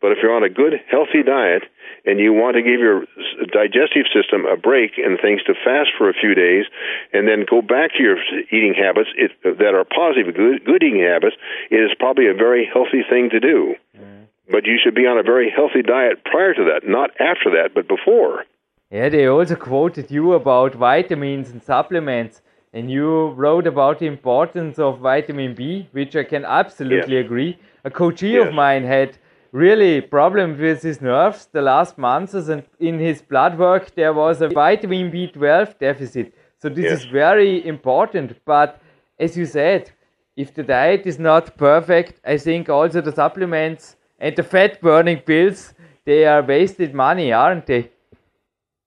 But 0.00 0.12
if 0.12 0.18
you're 0.22 0.34
on 0.34 0.42
a 0.42 0.50
good, 0.50 0.78
healthy 0.90 1.22
diet, 1.22 1.62
and 2.04 2.18
you 2.18 2.32
want 2.32 2.56
to 2.56 2.62
give 2.62 2.80
your 2.80 3.06
digestive 3.54 4.10
system 4.10 4.46
a 4.46 4.56
break 4.56 4.98
and 4.98 5.18
things 5.20 5.42
to 5.44 5.54
fast 5.54 5.90
for 5.96 6.10
a 6.10 6.14
few 6.14 6.34
days 6.34 6.66
and 7.12 7.28
then 7.28 7.46
go 7.48 7.62
back 7.62 7.94
to 7.94 8.02
your 8.02 8.18
eating 8.50 8.74
habits 8.74 9.10
it, 9.14 9.30
that 9.44 9.74
are 9.74 9.86
positive, 9.86 10.34
good, 10.34 10.64
good 10.64 10.82
eating 10.82 11.00
habits, 11.00 11.36
it 11.70 11.78
is 11.78 11.90
probably 11.98 12.26
a 12.26 12.34
very 12.34 12.66
healthy 12.66 13.06
thing 13.08 13.30
to 13.30 13.38
do. 13.38 13.74
Mm. 13.96 14.21
But 14.52 14.66
you 14.66 14.78
should 14.82 14.94
be 14.94 15.06
on 15.06 15.18
a 15.18 15.22
very 15.22 15.50
healthy 15.50 15.82
diet 15.82 16.24
prior 16.24 16.52
to 16.52 16.64
that, 16.64 16.86
not 16.86 17.10
after 17.18 17.50
that, 17.56 17.70
but 17.74 17.88
before. 17.88 18.44
Yeah, 18.90 19.08
they 19.08 19.26
also 19.26 19.56
quoted 19.56 20.10
you 20.10 20.34
about 20.34 20.74
vitamins 20.74 21.48
and 21.50 21.62
supplements, 21.62 22.42
and 22.74 22.90
you 22.90 23.30
wrote 23.30 23.66
about 23.66 23.98
the 23.98 24.06
importance 24.06 24.78
of 24.78 24.98
vitamin 24.98 25.54
B, 25.54 25.88
which 25.92 26.14
I 26.14 26.24
can 26.24 26.44
absolutely 26.44 27.16
yes. 27.16 27.24
agree. 27.24 27.58
A 27.84 27.90
coachee 27.90 28.34
yes. 28.34 28.48
of 28.48 28.52
mine 28.52 28.84
had 28.84 29.16
really 29.52 30.02
problem 30.02 30.58
with 30.58 30.82
his 30.82 31.00
nerves 31.00 31.48
the 31.52 31.62
last 31.62 31.96
months 31.96 32.34
and 32.34 32.64
in 32.80 32.98
his 32.98 33.20
blood 33.20 33.58
work 33.58 33.94
there 33.94 34.14
was 34.14 34.40
a 34.40 34.48
vitamin 34.48 35.10
B12 35.10 35.78
deficit. 35.78 36.34
So 36.60 36.68
this 36.68 36.84
yes. 36.84 37.00
is 37.00 37.04
very 37.06 37.66
important. 37.66 38.38
But 38.44 38.80
as 39.18 39.36
you 39.36 39.46
said, 39.46 39.90
if 40.36 40.54
the 40.54 40.62
diet 40.62 41.06
is 41.06 41.18
not 41.18 41.56
perfect, 41.56 42.20
I 42.24 42.38
think 42.38 42.68
also 42.68 43.00
the 43.00 43.12
supplements 43.12 43.96
and 44.22 44.36
the 44.36 44.44
fat 44.44 44.80
burning 44.80 45.18
pills, 45.18 45.74
they 46.06 46.24
are 46.24 46.42
wasted 46.42 46.94
money, 46.94 47.32
aren't 47.32 47.66
they? 47.66 47.90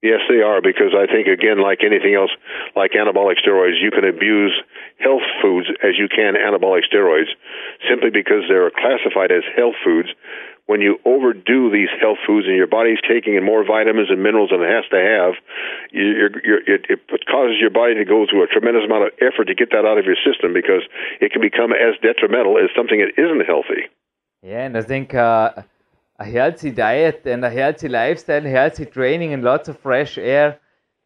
Yes, 0.02 0.22
they 0.30 0.40
are, 0.40 0.62
because 0.62 0.94
I 0.96 1.12
think, 1.12 1.28
again, 1.28 1.60
like 1.60 1.80
anything 1.84 2.16
else, 2.16 2.32
like 2.76 2.92
anabolic 2.92 3.42
steroids, 3.44 3.82
you 3.82 3.92
can 3.92 4.06
abuse 4.06 4.54
health 5.00 5.26
foods 5.42 5.68
as 5.84 5.98
you 5.98 6.08
can 6.08 6.36
anabolic 6.36 6.88
steroids 6.88 7.34
simply 7.90 8.12
because 8.14 8.48
they're 8.48 8.72
classified 8.72 9.32
as 9.32 9.44
health 9.58 9.76
foods 9.84 10.10
when 10.66 10.82
you 10.82 10.98
overdo 11.06 11.70
these 11.70 11.94
health 12.02 12.18
foods 12.26 12.48
and 12.48 12.56
your 12.56 12.70
body's 12.70 13.02
taking 13.08 13.36
in 13.36 13.46
more 13.46 13.66
vitamins 13.66 14.10
and 14.10 14.22
minerals 14.22 14.50
than 14.50 14.66
it 14.66 14.72
has 14.72 14.86
to 14.90 14.98
have, 14.98 15.34
you're, 15.92 16.34
you're, 16.42 16.64
it, 16.66 16.90
it 16.90 17.26
causes 17.30 17.58
your 17.62 17.70
body 17.70 17.94
to 17.94 18.06
go 18.06 18.26
through 18.26 18.42
a 18.42 18.48
tremendous 18.48 18.82
amount 18.86 19.06
of 19.06 19.12
effort 19.22 19.46
to 19.46 19.54
get 19.54 19.70
that 19.70 19.86
out 19.86 20.02
of 20.02 20.06
your 20.06 20.18
system 20.26 20.54
because 20.54 20.82
it 21.22 21.30
can 21.32 21.42
become 21.42 21.70
as 21.70 21.94
detrimental 22.02 22.58
as 22.58 22.74
something 22.74 22.98
that 22.98 23.14
isn't 23.14 23.46
healthy. 23.46 23.86
Yeah, 24.46 24.66
and 24.68 24.78
I 24.78 24.84
think 24.84 25.16
uh, 25.16 25.54
a 26.20 26.26
healthy 26.26 26.70
diet 26.70 27.24
and 27.26 27.43
a 27.43 27.50
healthy 27.50 27.89
lifestyle, 27.89 28.43
healthy 28.43 28.86
training, 28.86 29.34
and 29.34 29.43
lots 29.43 29.68
of 29.70 29.80
fresh 29.80 30.20
air 30.20 30.60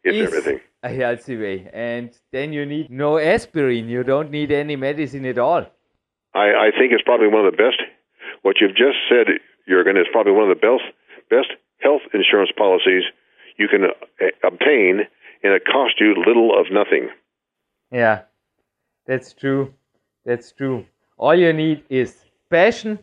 it's 0.04 0.14
is 0.18 0.26
everything. 0.26 0.60
a 0.82 0.90
healthy 0.90 1.38
way. 1.38 1.70
And 1.72 2.10
then 2.32 2.52
you 2.52 2.66
need 2.66 2.90
no 2.90 3.16
aspirin. 3.16 3.88
You 3.88 4.02
don't 4.02 4.30
need 4.30 4.52
any 4.52 4.76
medicine 4.76 5.24
at 5.24 5.38
all. 5.38 5.64
I, 6.34 6.48
I 6.66 6.70
think 6.78 6.92
it's 6.92 7.02
probably 7.02 7.28
one 7.28 7.46
of 7.46 7.50
the 7.50 7.56
best. 7.56 7.80
What 8.42 8.56
you've 8.60 8.76
just 8.76 8.98
said 9.08 9.26
Jurgen, 9.66 9.96
is 9.96 10.06
probably 10.12 10.32
one 10.32 10.50
of 10.50 10.54
the 10.54 10.60
best 10.60 10.84
best 11.30 11.52
health 11.78 12.02
insurance 12.12 12.50
policies 12.54 13.04
you 13.56 13.68
can 13.68 13.84
uh, 13.84 14.26
obtain, 14.46 15.00
and 15.42 15.52
it 15.54 15.62
costs 15.64 15.96
you 15.98 16.14
little 16.26 16.58
of 16.58 16.66
nothing. 16.70 17.08
Yeah, 17.90 18.22
that's 19.06 19.32
true. 19.32 19.72
That's 20.26 20.52
true. 20.52 20.84
All 21.16 21.34
you 21.34 21.52
need 21.54 21.84
is 21.88 22.18
passion, 22.50 22.98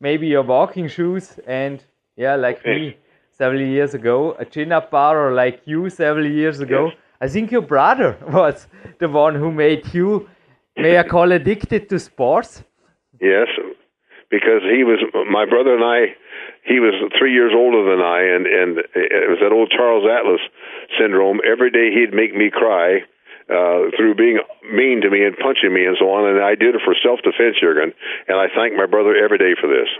maybe 0.00 0.26
your 0.26 0.42
walking 0.42 0.88
shoes, 0.88 1.38
and 1.46 1.82
yeah, 2.16 2.36
like 2.36 2.64
me 2.64 2.96
several 3.30 3.60
years 3.60 3.94
ago, 3.94 4.36
a 4.38 4.44
chin 4.44 4.72
up 4.72 4.90
bar, 4.90 5.28
or 5.28 5.32
like 5.32 5.62
you 5.64 5.90
several 5.90 6.26
years 6.26 6.60
ago. 6.60 6.86
Yes. 6.86 6.96
I 7.20 7.28
think 7.28 7.50
your 7.50 7.62
brother 7.62 8.16
was 8.28 8.66
the 8.98 9.08
one 9.08 9.34
who 9.34 9.50
made 9.50 9.92
you, 9.94 10.28
may 10.76 10.98
I 10.98 11.02
call, 11.02 11.32
addicted 11.32 11.88
to 11.88 11.98
sports. 11.98 12.62
Yes, 13.20 13.48
because 14.30 14.62
he 14.62 14.84
was 14.84 15.00
my 15.30 15.44
brother 15.46 15.74
and 15.74 15.84
I. 15.84 16.16
He 16.64 16.80
was 16.80 16.94
three 17.18 17.32
years 17.32 17.52
older 17.54 17.82
than 17.90 18.00
I, 18.00 18.20
and 18.34 18.46
and 18.46 18.78
it 18.94 19.28
was 19.28 19.38
that 19.42 19.52
old 19.52 19.70
Charles 19.70 20.04
Atlas 20.04 20.40
syndrome. 20.98 21.40
Every 21.46 21.70
day 21.70 21.90
he'd 21.92 22.14
make 22.14 22.34
me 22.34 22.50
cry 22.50 23.00
uh, 23.50 23.92
through 23.96 24.14
being 24.16 24.40
mean 24.72 25.00
to 25.02 25.10
me 25.10 25.24
and 25.24 25.36
punching 25.36 25.72
me 25.72 25.84
and 25.84 25.96
so 25.98 26.10
on. 26.12 26.28
And 26.28 26.42
I 26.42 26.54
did 26.54 26.74
it 26.74 26.82
for 26.84 26.94
self 27.02 27.20
defense, 27.20 27.56
Jurgen. 27.60 27.92
And 28.28 28.36
I 28.38 28.48
thank 28.54 28.74
my 28.74 28.86
brother 28.86 29.14
every 29.16 29.38
day 29.38 29.52
for 29.60 29.68
this. 29.68 29.90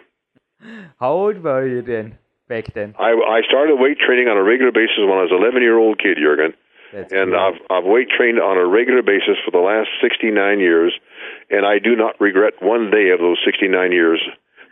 How 0.98 1.12
old 1.12 1.42
were 1.42 1.66
you 1.66 1.82
then? 1.82 2.18
Back 2.46 2.74
then, 2.74 2.94
I, 3.00 3.16
I 3.16 3.40
started 3.48 3.80
weight 3.80 3.96
training 3.96 4.28
on 4.28 4.36
a 4.36 4.44
regular 4.44 4.70
basis 4.70 5.00
when 5.00 5.16
I 5.16 5.24
was 5.24 5.32
an 5.32 5.40
11 5.40 5.62
year 5.62 5.78
old 5.78 5.96
kid, 5.96 6.20
Jurgen. 6.20 6.52
That's 6.92 7.10
and 7.12 7.32
cool. 7.32 7.40
I've 7.40 7.60
I've 7.70 7.84
weight 7.88 8.08
trained 8.12 8.38
on 8.38 8.56
a 8.60 8.66
regular 8.68 9.02
basis 9.02 9.40
for 9.44 9.50
the 9.50 9.64
last 9.64 9.88
69 10.04 10.60
years, 10.60 10.92
and 11.48 11.64
I 11.64 11.80
do 11.80 11.96
not 11.96 12.20
regret 12.20 12.60
one 12.60 12.90
day 12.90 13.10
of 13.10 13.18
those 13.18 13.40
69 13.44 13.72
years 13.92 14.20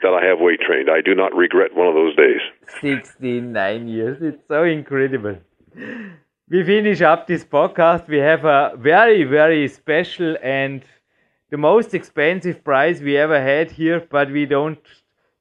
that 0.02 0.12
I 0.12 0.24
have 0.26 0.38
weight 0.38 0.60
trained. 0.60 0.90
I 0.90 1.00
do 1.00 1.14
not 1.14 1.34
regret 1.34 1.74
one 1.74 1.88
of 1.88 1.94
those 1.94 2.14
days. 2.14 2.40
69 2.80 3.88
years. 3.88 4.18
It's 4.20 4.42
so 4.48 4.64
incredible. 4.64 5.38
We 6.52 6.62
finish 6.64 7.00
up 7.00 7.26
this 7.26 7.46
podcast. 7.46 8.08
We 8.08 8.18
have 8.18 8.44
a 8.44 8.72
very, 8.76 9.24
very 9.24 9.66
special 9.68 10.36
and 10.42 10.84
the 11.48 11.56
most 11.56 11.94
expensive 11.94 12.62
prize 12.62 13.00
we 13.00 13.16
ever 13.16 13.40
had 13.40 13.70
here, 13.70 14.06
but 14.10 14.30
we 14.30 14.44
don't 14.44 14.78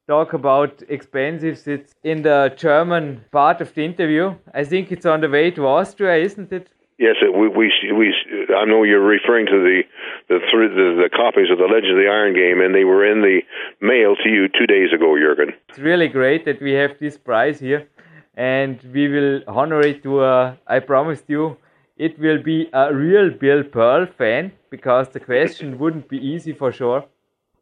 talk 0.07 0.32
about 0.32 0.78
expensives. 0.88 1.68
It's 1.68 1.93
in 2.05 2.22
the 2.22 2.53
German 2.55 3.26
part 3.30 3.59
of 3.59 3.74
the 3.74 3.84
interview. 3.84 4.36
I 4.53 4.64
think 4.64 4.89
it's 4.93 5.05
on 5.05 5.20
the 5.20 5.28
way 5.28 5.51
to 5.51 5.68
Austria, 5.68 6.16
isn't 6.16 6.53
it? 6.53 6.70
Yes, 6.97 7.16
we, 7.22 7.49
we 7.49 7.74
we 7.99 8.14
I 8.55 8.64
know 8.64 8.84
you're 8.84 9.05
referring 9.05 9.47
to 9.47 9.59
the 9.68 9.82
the, 10.30 10.39
three, 10.49 10.70
the 10.70 10.95
the 11.03 11.09
copies 11.09 11.51
of 11.51 11.57
the 11.57 11.66
Legend 11.66 11.91
of 11.91 11.97
the 11.97 12.09
Iron 12.09 12.34
Game, 12.34 12.62
and 12.62 12.74
they 12.74 12.86
were 12.86 13.03
in 13.03 13.20
the 13.20 13.41
mail 13.82 14.16
to 14.24 14.30
you 14.30 14.47
two 14.47 14.66
days 14.66 14.93
ago, 14.93 15.18
Jurgen. 15.18 15.53
It's 15.68 15.80
really 15.80 16.07
great 16.07 16.45
that 16.45 16.62
we 16.62 16.72
have 16.72 16.97
this 16.99 17.18
prize 17.18 17.59
here, 17.59 17.89
and 18.36 18.79
we 18.93 19.07
will 19.07 19.41
honor 19.47 19.82
it 19.82 20.03
to. 20.03 20.21
Uh, 20.21 20.55
I 20.67 20.79
promised 20.79 21.25
you, 21.27 21.57
it 21.97 22.17
will 22.19 22.41
be 22.41 22.69
a 22.73 22.93
real 22.93 23.29
Bill 23.29 23.63
Pearl 23.63 24.05
fan 24.05 24.51
because 24.69 25.09
the 25.09 25.19
question 25.19 25.77
wouldn't 25.79 26.07
be 26.07 26.17
easy 26.17 26.53
for 26.53 26.71
sure. 26.71 27.05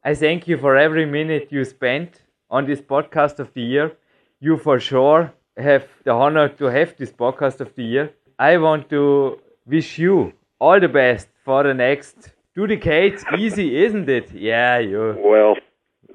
I 0.04 0.16
thank 0.16 0.48
you 0.48 0.58
for 0.58 0.78
every 0.78 1.06
minute 1.06 1.48
you 1.52 1.64
spent 1.66 2.22
on 2.50 2.66
this 2.66 2.82
podcast 2.82 3.40
of 3.40 3.54
the 3.54 3.62
year. 3.62 3.92
You 4.40 4.58
for 4.58 4.80
sure 4.80 5.34
have 5.58 5.86
the 6.06 6.12
honor 6.12 6.48
to 6.48 6.66
have 6.66 6.96
this 6.98 7.12
podcast 7.12 7.60
of 7.60 7.76
the 7.76 7.84
year. 7.84 8.14
I 8.38 8.58
want 8.58 8.90
to 8.92 9.40
wish 9.66 10.00
you 10.00 10.34
all 10.60 10.80
the 10.80 10.88
best 10.88 11.28
for 11.44 11.64
the 11.64 11.74
next 11.74 12.32
two 12.56 12.68
decades. 12.68 13.26
Easy, 13.38 13.84
isn't 13.84 14.08
it? 14.08 14.32
Yeah, 14.32 14.80
you 14.80 15.18
Well, 15.20 15.56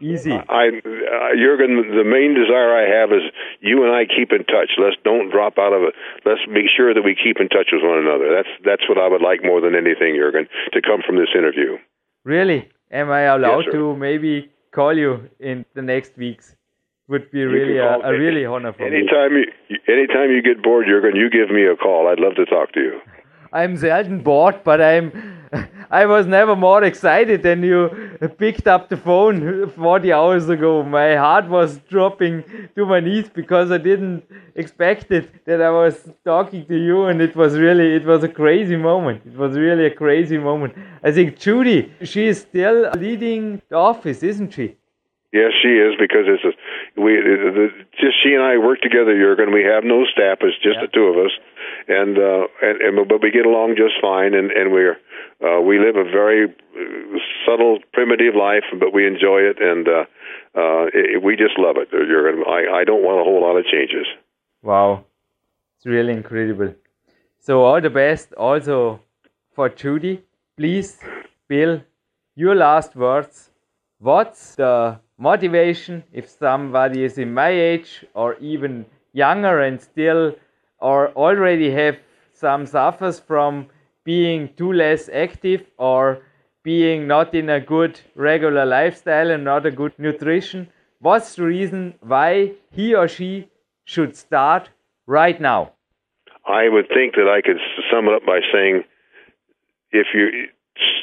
easy. 0.00 0.32
I, 0.32 0.68
uh, 0.68 1.36
Jurgen, 1.36 1.76
the 1.96 2.04
main 2.04 2.34
desire 2.34 2.74
I 2.74 2.86
have 2.88 3.12
is 3.12 3.22
you 3.60 3.84
and 3.84 3.94
I 3.94 4.04
keep 4.04 4.32
in 4.32 4.44
touch. 4.44 4.76
Let's 4.78 4.96
don't 5.04 5.30
drop 5.30 5.58
out 5.58 5.72
of 5.72 5.82
it. 5.82 5.94
Let's 6.24 6.40
make 6.48 6.66
sure 6.74 6.94
that 6.94 7.02
we 7.02 7.14
keep 7.14 7.40
in 7.40 7.48
touch 7.48 7.68
with 7.72 7.82
one 7.82 7.98
another. 7.98 8.30
That's 8.34 8.52
that's 8.64 8.88
what 8.88 8.98
I 8.98 9.08
would 9.08 9.22
like 9.22 9.44
more 9.44 9.60
than 9.60 9.74
anything, 9.74 10.16
Jurgen, 10.16 10.48
to 10.72 10.80
come 10.82 11.02
from 11.06 11.16
this 11.16 11.32
interview. 11.36 11.78
Really? 12.24 12.68
Am 12.90 13.10
I 13.10 13.22
allowed 13.22 13.66
sir. 13.66 13.72
to 13.72 13.96
maybe 13.96 14.50
call 14.72 14.96
you 14.96 15.28
in 15.40 15.64
the 15.74 15.82
next 15.82 16.16
weeks? 16.16 16.56
Would 17.06 17.30
be 17.30 17.44
really 17.44 17.76
a, 17.76 17.98
a 17.98 18.12
really 18.12 18.46
honor 18.46 18.72
for 18.72 18.88
me. 18.88 18.96
Anytime 18.96 19.36
you 19.36 19.44
anytime 19.86 20.30
you 20.30 20.40
get 20.42 20.62
bored, 20.62 20.86
Jurgen, 20.88 21.16
you 21.16 21.28
give 21.28 21.50
me 21.54 21.66
a 21.66 21.76
call. 21.76 22.08
I'd 22.08 22.18
love 22.18 22.34
to 22.36 22.46
talk 22.46 22.72
to 22.72 22.80
you. 22.80 23.00
I'm 23.54 23.76
seldom 23.76 24.18
bored, 24.18 24.64
but 24.64 24.80
I'm. 24.80 25.40
I 25.90 26.06
was 26.06 26.26
never 26.26 26.56
more 26.56 26.82
excited 26.82 27.44
than 27.44 27.62
you 27.62 27.88
picked 28.36 28.66
up 28.66 28.88
the 28.88 28.96
phone 28.96 29.70
40 29.70 30.12
hours 30.12 30.48
ago. 30.48 30.82
My 30.82 31.14
heart 31.14 31.48
was 31.48 31.78
dropping 31.88 32.42
to 32.74 32.84
my 32.84 32.98
knees 32.98 33.28
because 33.32 33.70
I 33.70 33.78
didn't 33.78 34.24
expect 34.56 35.12
it 35.12 35.44
that 35.44 35.62
I 35.62 35.70
was 35.70 36.10
talking 36.24 36.66
to 36.66 36.76
you, 36.76 37.04
and 37.04 37.22
it 37.22 37.36
was 37.36 37.56
really 37.56 37.94
it 37.94 38.04
was 38.04 38.24
a 38.24 38.28
crazy 38.28 38.76
moment. 38.76 39.22
It 39.24 39.36
was 39.36 39.56
really 39.56 39.86
a 39.86 39.94
crazy 39.94 40.36
moment. 40.36 40.74
I 41.04 41.12
think 41.12 41.38
Judy, 41.38 41.92
she 42.02 42.26
is 42.26 42.40
still 42.40 42.90
leading 42.98 43.62
the 43.68 43.76
office, 43.76 44.24
isn't 44.24 44.52
she? 44.52 44.76
Yes, 45.34 45.50
she 45.60 45.82
is 45.82 45.98
because 45.98 46.30
it's 46.30 46.46
a, 46.46 46.54
we 46.94 47.18
the, 47.18 47.50
the, 47.50 47.66
just 47.98 48.22
she 48.22 48.34
and 48.38 48.42
I 48.44 48.56
work 48.56 48.80
together, 48.80 49.18
Jurgen. 49.18 49.50
We 49.50 49.64
have 49.66 49.82
no 49.82 50.06
staff; 50.06 50.38
it's 50.46 50.54
just 50.62 50.78
the 50.78 50.86
two 50.86 51.10
of 51.10 51.18
us, 51.18 51.34
and 51.90 52.14
uh, 52.14 52.46
and, 52.62 52.76
and 52.78 53.08
but 53.08 53.18
we 53.20 53.32
get 53.32 53.44
along 53.44 53.74
just 53.74 53.98
fine, 54.00 54.32
and 54.38 54.52
and 54.52 54.70
we're 54.70 54.94
uh, 55.42 55.60
we 55.60 55.80
live 55.82 55.96
a 55.96 56.04
very 56.06 56.46
uh, 56.46 57.18
subtle, 57.44 57.80
primitive 57.92 58.36
life, 58.38 58.62
but 58.78 58.94
we 58.94 59.08
enjoy 59.08 59.42
it, 59.42 59.58
and 59.60 59.88
uh, 59.88 60.06
uh, 60.54 60.86
it, 60.94 61.20
we 61.20 61.34
just 61.34 61.58
love 61.58 61.78
it, 61.82 61.90
Jurgen. 61.90 62.44
I 62.46 62.70
I 62.70 62.84
don't 62.84 63.02
want 63.02 63.18
a 63.18 63.24
whole 63.24 63.42
lot 63.42 63.58
of 63.58 63.64
changes. 63.66 64.06
Wow, 64.62 65.02
it's 65.74 65.84
really 65.84 66.12
incredible. 66.12 66.76
So 67.40 67.64
all 67.64 67.80
the 67.80 67.90
best 67.90 68.34
also 68.34 69.00
for 69.50 69.68
Judy. 69.68 70.22
Please, 70.56 71.00
Bill, 71.48 71.80
your 72.36 72.54
last 72.54 72.94
words. 72.94 73.50
What's 73.98 74.54
the 74.54 75.00
motivation 75.18 76.02
if 76.12 76.28
somebody 76.28 77.04
is 77.04 77.18
in 77.18 77.32
my 77.32 77.48
age 77.48 78.04
or 78.14 78.34
even 78.36 78.86
younger 79.12 79.60
and 79.60 79.80
still 79.80 80.34
or 80.78 81.10
already 81.12 81.70
have 81.70 81.96
some 82.32 82.66
suffers 82.66 83.20
from 83.20 83.66
being 84.04 84.50
too 84.56 84.72
less 84.72 85.08
active 85.08 85.64
or 85.78 86.20
being 86.62 87.06
not 87.06 87.34
in 87.34 87.48
a 87.48 87.60
good 87.60 88.00
regular 88.14 88.66
lifestyle 88.66 89.30
and 89.30 89.44
not 89.44 89.64
a 89.66 89.70
good 89.70 89.92
nutrition 89.98 90.68
what's 91.04 91.34
the 91.36 91.44
reason 91.44 91.94
why 92.00 92.52
he 92.70 92.94
or 92.94 93.06
she 93.06 93.48
should 93.84 94.16
start 94.16 94.70
right 95.06 95.38
now? 95.40 95.72
I 96.46 96.68
would 96.68 96.88
think 96.88 97.14
that 97.14 97.28
I 97.28 97.40
could 97.44 97.60
sum 97.90 98.06
it 98.08 98.14
up 98.14 98.24
by 98.26 98.40
saying, 98.52 98.84
if 99.90 100.08
you 100.14 100.48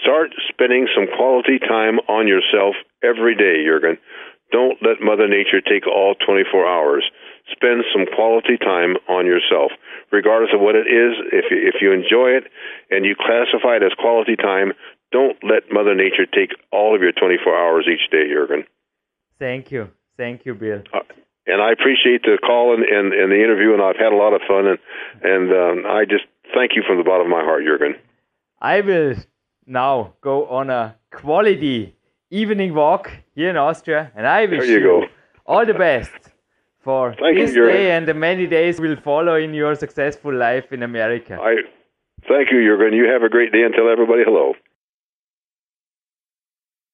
start 0.02 0.32
spending 0.50 0.88
some 0.96 1.08
quality 1.16 1.60
time 1.60 2.00
on 2.10 2.28
yourself 2.28 2.76
every 3.04 3.36
day, 3.36 3.64
Jurgen, 3.66 3.98
don't 4.52 4.78
let 4.82 5.02
Mother 5.02 5.28
Nature 5.28 5.62
take 5.62 5.88
all 5.88 6.16
24 6.16 6.68
hours. 6.68 7.04
Spend 7.52 7.84
some 7.92 8.06
quality 8.06 8.58
time 8.58 8.96
on 9.10 9.26
yourself, 9.26 9.72
regardless 10.12 10.52
of 10.54 10.62
what 10.62 10.76
it 10.76 10.88
is. 10.88 11.16
If 11.32 11.46
you, 11.50 11.58
if 11.68 11.76
you 11.82 11.92
enjoy 11.92 12.38
it 12.38 12.52
and 12.90 13.06
you 13.06 13.16
classify 13.16 13.78
it 13.78 13.84
as 13.84 13.92
quality 13.98 14.36
time, 14.36 14.74
don't 15.12 15.38
let 15.44 15.72
Mother 15.72 15.96
Nature 15.96 16.26
take 16.26 16.52
all 16.72 16.96
of 16.96 17.02
your 17.02 17.12
24 17.12 17.56
hours 17.56 17.88
each 17.88 18.10
day, 18.12 18.28
Jurgen. 18.28 18.64
thank 19.40 19.72
you 19.72 19.90
thank 20.18 20.46
you 20.46 20.54
bill 20.54 20.84
Uh, 20.94 21.00
and 21.48 21.62
I 21.62 21.72
appreciate 21.72 22.22
the 22.22 22.38
call 22.38 22.74
and, 22.76 22.84
and, 22.84 23.14
and 23.14 23.32
the 23.32 23.42
interview, 23.44 23.74
and 23.74 23.82
I've 23.82 23.98
had 23.98 24.14
a 24.14 24.16
lot 24.16 24.34
of 24.34 24.42
fun, 24.48 24.68
and 24.68 24.80
and 25.24 25.52
um, 25.52 25.78
I 25.86 26.06
just 26.06 26.26
thank 26.54 26.76
you 26.76 26.84
from 26.88 26.98
the 26.98 27.04
bottom 27.04 27.26
of 27.28 27.32
my 27.32 27.44
heart, 27.44 27.64
Jurgen. 27.64 27.96
i 28.62 28.82
will 28.82 29.16
now 29.66 30.14
go 30.22 30.46
on 30.48 30.70
a 30.70 30.96
quality 31.12 31.96
evening 32.32 32.74
walk 32.74 33.12
here 33.36 33.50
in 33.50 33.58
austria 33.58 34.12
and 34.16 34.26
i 34.28 34.46
wish 34.46 34.66
There 34.68 34.80
you 34.80 34.84
go. 34.92 35.06
all 35.46 35.66
the 35.66 35.74
best 35.74 36.12
for 36.80 37.14
Thank 37.20 37.38
you, 37.38 37.46
this 37.46 37.56
Jürgen. 37.56 37.74
day 37.74 37.92
and 37.92 38.08
the 38.08 38.14
many 38.14 38.48
days 38.48 38.80
will 38.80 38.96
follow 39.10 39.36
in 39.36 39.54
your 39.54 39.76
successful 39.76 40.34
life 40.34 40.72
in 40.72 40.82
america 40.84 41.38
I 41.42 41.56
thank 42.28 42.52
you, 42.52 42.60
Jurgen. 42.68 42.94
You 42.94 43.06
have 43.14 43.24
a 43.24 43.30
great 43.30 43.52
day, 43.52 43.64
and 43.64 43.74
tell 43.74 43.90
everybody 43.90 44.24
hello. 44.24 44.54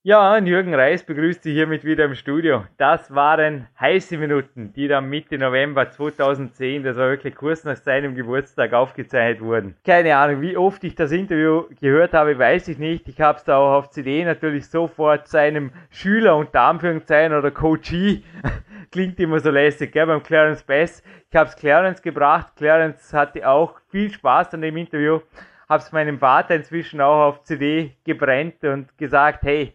Ja, 0.03 0.37
Jürgen 0.37 0.73
Reis 0.73 1.03
begrüßt 1.03 1.43
Sie 1.43 1.51
hiermit 1.51 1.83
wieder 1.83 2.05
im 2.05 2.15
Studio. 2.15 2.63
Das 2.77 3.13
waren 3.13 3.67
heiße 3.77 4.17
Minuten, 4.17 4.71
die 4.71 4.87
dann 4.87 5.09
Mitte 5.09 5.37
November 5.37 5.89
2010, 5.89 6.83
das 6.83 6.95
war 6.95 7.09
wirklich 7.09 7.35
kurz 7.35 7.65
nach 7.65 7.75
seinem 7.75 8.15
Geburtstag, 8.15 8.71
aufgezeichnet 8.71 9.41
wurden. 9.41 9.75
Keine 9.85 10.15
Ahnung, 10.15 10.39
wie 10.39 10.55
oft 10.55 10.81
ich 10.85 10.95
das 10.95 11.11
Interview 11.11 11.65
gehört 11.81 12.13
habe, 12.13 12.39
weiß 12.39 12.69
ich 12.69 12.77
nicht. 12.77 13.09
Ich 13.09 13.19
habe 13.19 13.37
es 13.37 13.43
da 13.43 13.57
auch 13.57 13.73
auf 13.79 13.89
CD 13.89 14.23
natürlich 14.23 14.69
sofort 14.69 15.27
seinem 15.27 15.71
Schüler 15.89 16.37
unter 16.37 16.61
Anführungszeichen 16.61 17.37
oder 17.37 17.51
Coachee, 17.51 18.23
klingt 18.93 19.19
immer 19.19 19.41
so 19.41 19.49
lässig, 19.49 19.91
gell, 19.91 20.05
beim 20.05 20.23
Clarence 20.23 20.63
Bass. 20.63 21.03
Ich 21.29 21.35
habe 21.35 21.49
es 21.49 21.57
Clarence 21.57 22.01
gebracht. 22.01 22.53
Clarence 22.55 23.13
hatte 23.13 23.45
auch 23.45 23.75
viel 23.89 24.09
Spaß 24.09 24.53
an 24.53 24.61
dem 24.61 24.77
Interview. 24.77 25.19
Habe 25.67 25.83
es 25.83 25.91
meinem 25.91 26.17
Vater 26.17 26.55
inzwischen 26.55 27.01
auch 27.01 27.27
auf 27.27 27.43
CD 27.43 27.91
gebrennt 28.05 28.63
und 28.63 28.97
gesagt, 28.97 29.43
hey, 29.43 29.73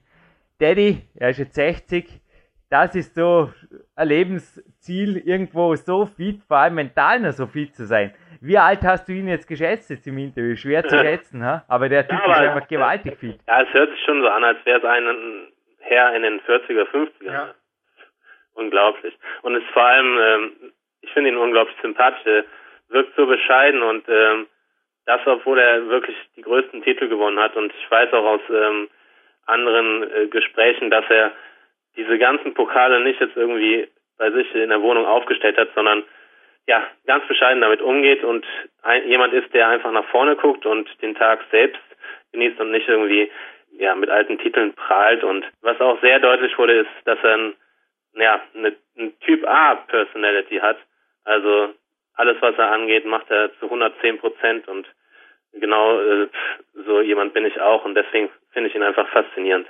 Daddy, 0.61 1.03
er 1.19 1.31
ist 1.31 1.39
jetzt 1.39 1.55
60, 1.55 2.21
das 2.71 2.95
ist 2.95 3.15
so 3.15 3.51
ein 3.97 4.09
Lebensziel, 4.09 5.19
irgendwo 5.19 5.75
so 5.75 6.07
fit, 6.07 6.43
vor 6.49 6.57
allem 6.57 6.77
mental 6.77 7.21
noch 7.21 7.33
so 7.33 7.47
fit 7.47 7.75
zu 7.75 7.85
sein. 7.85 8.15
Wie 8.41 8.59
alt 8.59 8.81
hast 8.83 9.09
du 9.09 9.13
ihn 9.13 9.29
jetzt 9.29 9.47
geschätzt 9.47 9.91
jetzt 9.91 10.07
im 10.07 10.19
Interview? 10.19 10.57
Schwer 10.57 10.83
zu 10.85 10.97
schätzen, 11.05 11.45
ha? 11.45 11.65
aber 11.69 11.89
der 11.89 12.09
Typ 12.09 12.19
ja, 12.19 12.33
ist 12.33 12.39
einfach 12.41 12.69
gewaltig 12.69 13.19
fit. 13.19 13.39
Ja, 13.47 13.63
es 13.63 13.73
hört 13.73 13.91
sich 13.91 14.03
schon 14.05 14.23
so 14.23 14.29
an, 14.29 14.43
als 14.43 14.59
wäre 14.65 14.79
es 14.79 14.85
ein 14.85 15.53
Herr 15.81 16.15
in 16.17 16.23
den 16.23 16.41
40er, 16.41 16.87
50er. 16.89 17.11
Ja. 17.25 17.55
Unglaublich. 18.55 19.15
Und 19.43 19.55
es 19.55 19.63
ist 19.63 19.71
vor 19.71 19.85
allem, 19.85 20.19
ähm, 20.19 20.73
ich 21.03 21.11
finde 21.13 21.31
ihn 21.31 21.37
unglaublich 21.37 21.77
sympathisch. 21.83 22.25
Er 22.27 22.45
wirkt 22.89 23.15
so 23.17 23.27
bescheiden 23.27 23.83
und 23.83 24.05
ähm, 24.09 24.47
das, 25.07 25.21
obwohl 25.27 25.59
er 25.59 25.89
wirklich 25.89 26.17
die 26.37 26.43
größten 26.43 26.83
Titel 26.83 27.09
gewonnen 27.09 27.39
hat. 27.39 27.57
Und 27.57 27.73
ich 27.73 27.91
weiß 27.91 28.13
auch 28.13 28.25
aus 28.25 28.41
ähm, 28.51 28.89
anderen 29.47 30.11
äh, 30.11 30.27
Gesprächen, 30.27 30.91
dass 30.91 31.05
er 31.09 31.33
diese 31.97 32.19
ganzen 32.19 32.55
Pokale 32.55 33.01
nicht 33.01 33.21
jetzt 33.21 33.37
irgendwie 33.37 33.89
bei 34.19 34.31
sich 34.31 34.55
in 34.55 34.71
der 34.71 34.83
Wohnung 34.83 35.07
aufgestellt 35.07 35.59
hat, 35.59 35.69
sondern 35.75 36.05
ja, 36.67 36.87
ganz 37.07 37.27
bescheiden 37.27 37.61
damit 37.61 37.83
umgeht 37.83 38.23
und 38.23 38.47
ein, 38.83 39.09
jemand 39.09 39.33
ist, 39.33 39.53
der 39.53 39.69
einfach 39.69 39.91
nach 39.91 40.07
vorne 40.07 40.37
guckt 40.37 40.65
und 40.65 40.89
den 41.03 41.15
Tag 41.15 41.41
selbst 41.51 41.81
genießt 42.33 42.61
und 42.61 42.71
nicht 42.71 42.89
irgendwie 42.89 43.31
ja 43.73 43.95
mit 43.95 44.11
alten 44.11 44.39
Titeln 44.39 44.75
prahlt. 44.75 45.25
Und 45.25 45.45
was 45.61 45.81
auch 45.81 46.01
sehr 46.01 46.21
deutlich 46.21 46.57
wurde, 46.59 46.81
ist, 46.81 46.91
dass 47.05 47.19
er 47.23 47.35
ein, 47.37 47.55
ja, 48.15 48.41
eine, 48.55 48.77
ein 48.97 49.19
Typ 49.21 49.45
A 49.47 49.75
Personality 49.75 50.59
hat. 50.59 50.79
Also 51.25 51.75
alles, 52.15 52.37
was 52.41 52.57
er 52.57 52.71
angeht, 52.71 53.07
macht 53.07 53.31
er 53.31 53.51
zu 53.59 53.65
110 53.67 54.19
Prozent 54.19 54.69
und 54.69 54.87
genau 55.53 56.01
äh, 56.01 56.29
so 56.87 57.01
jemand 57.01 57.35
bin 57.35 57.45
ich 57.45 57.61
auch 57.61 57.85
und 57.85 57.95
deswegen 57.95 58.31
finde 58.53 58.69
ich 58.69 58.75
ihn 58.75 58.83
einfach 58.83 59.09
faszinierend. 59.09 59.67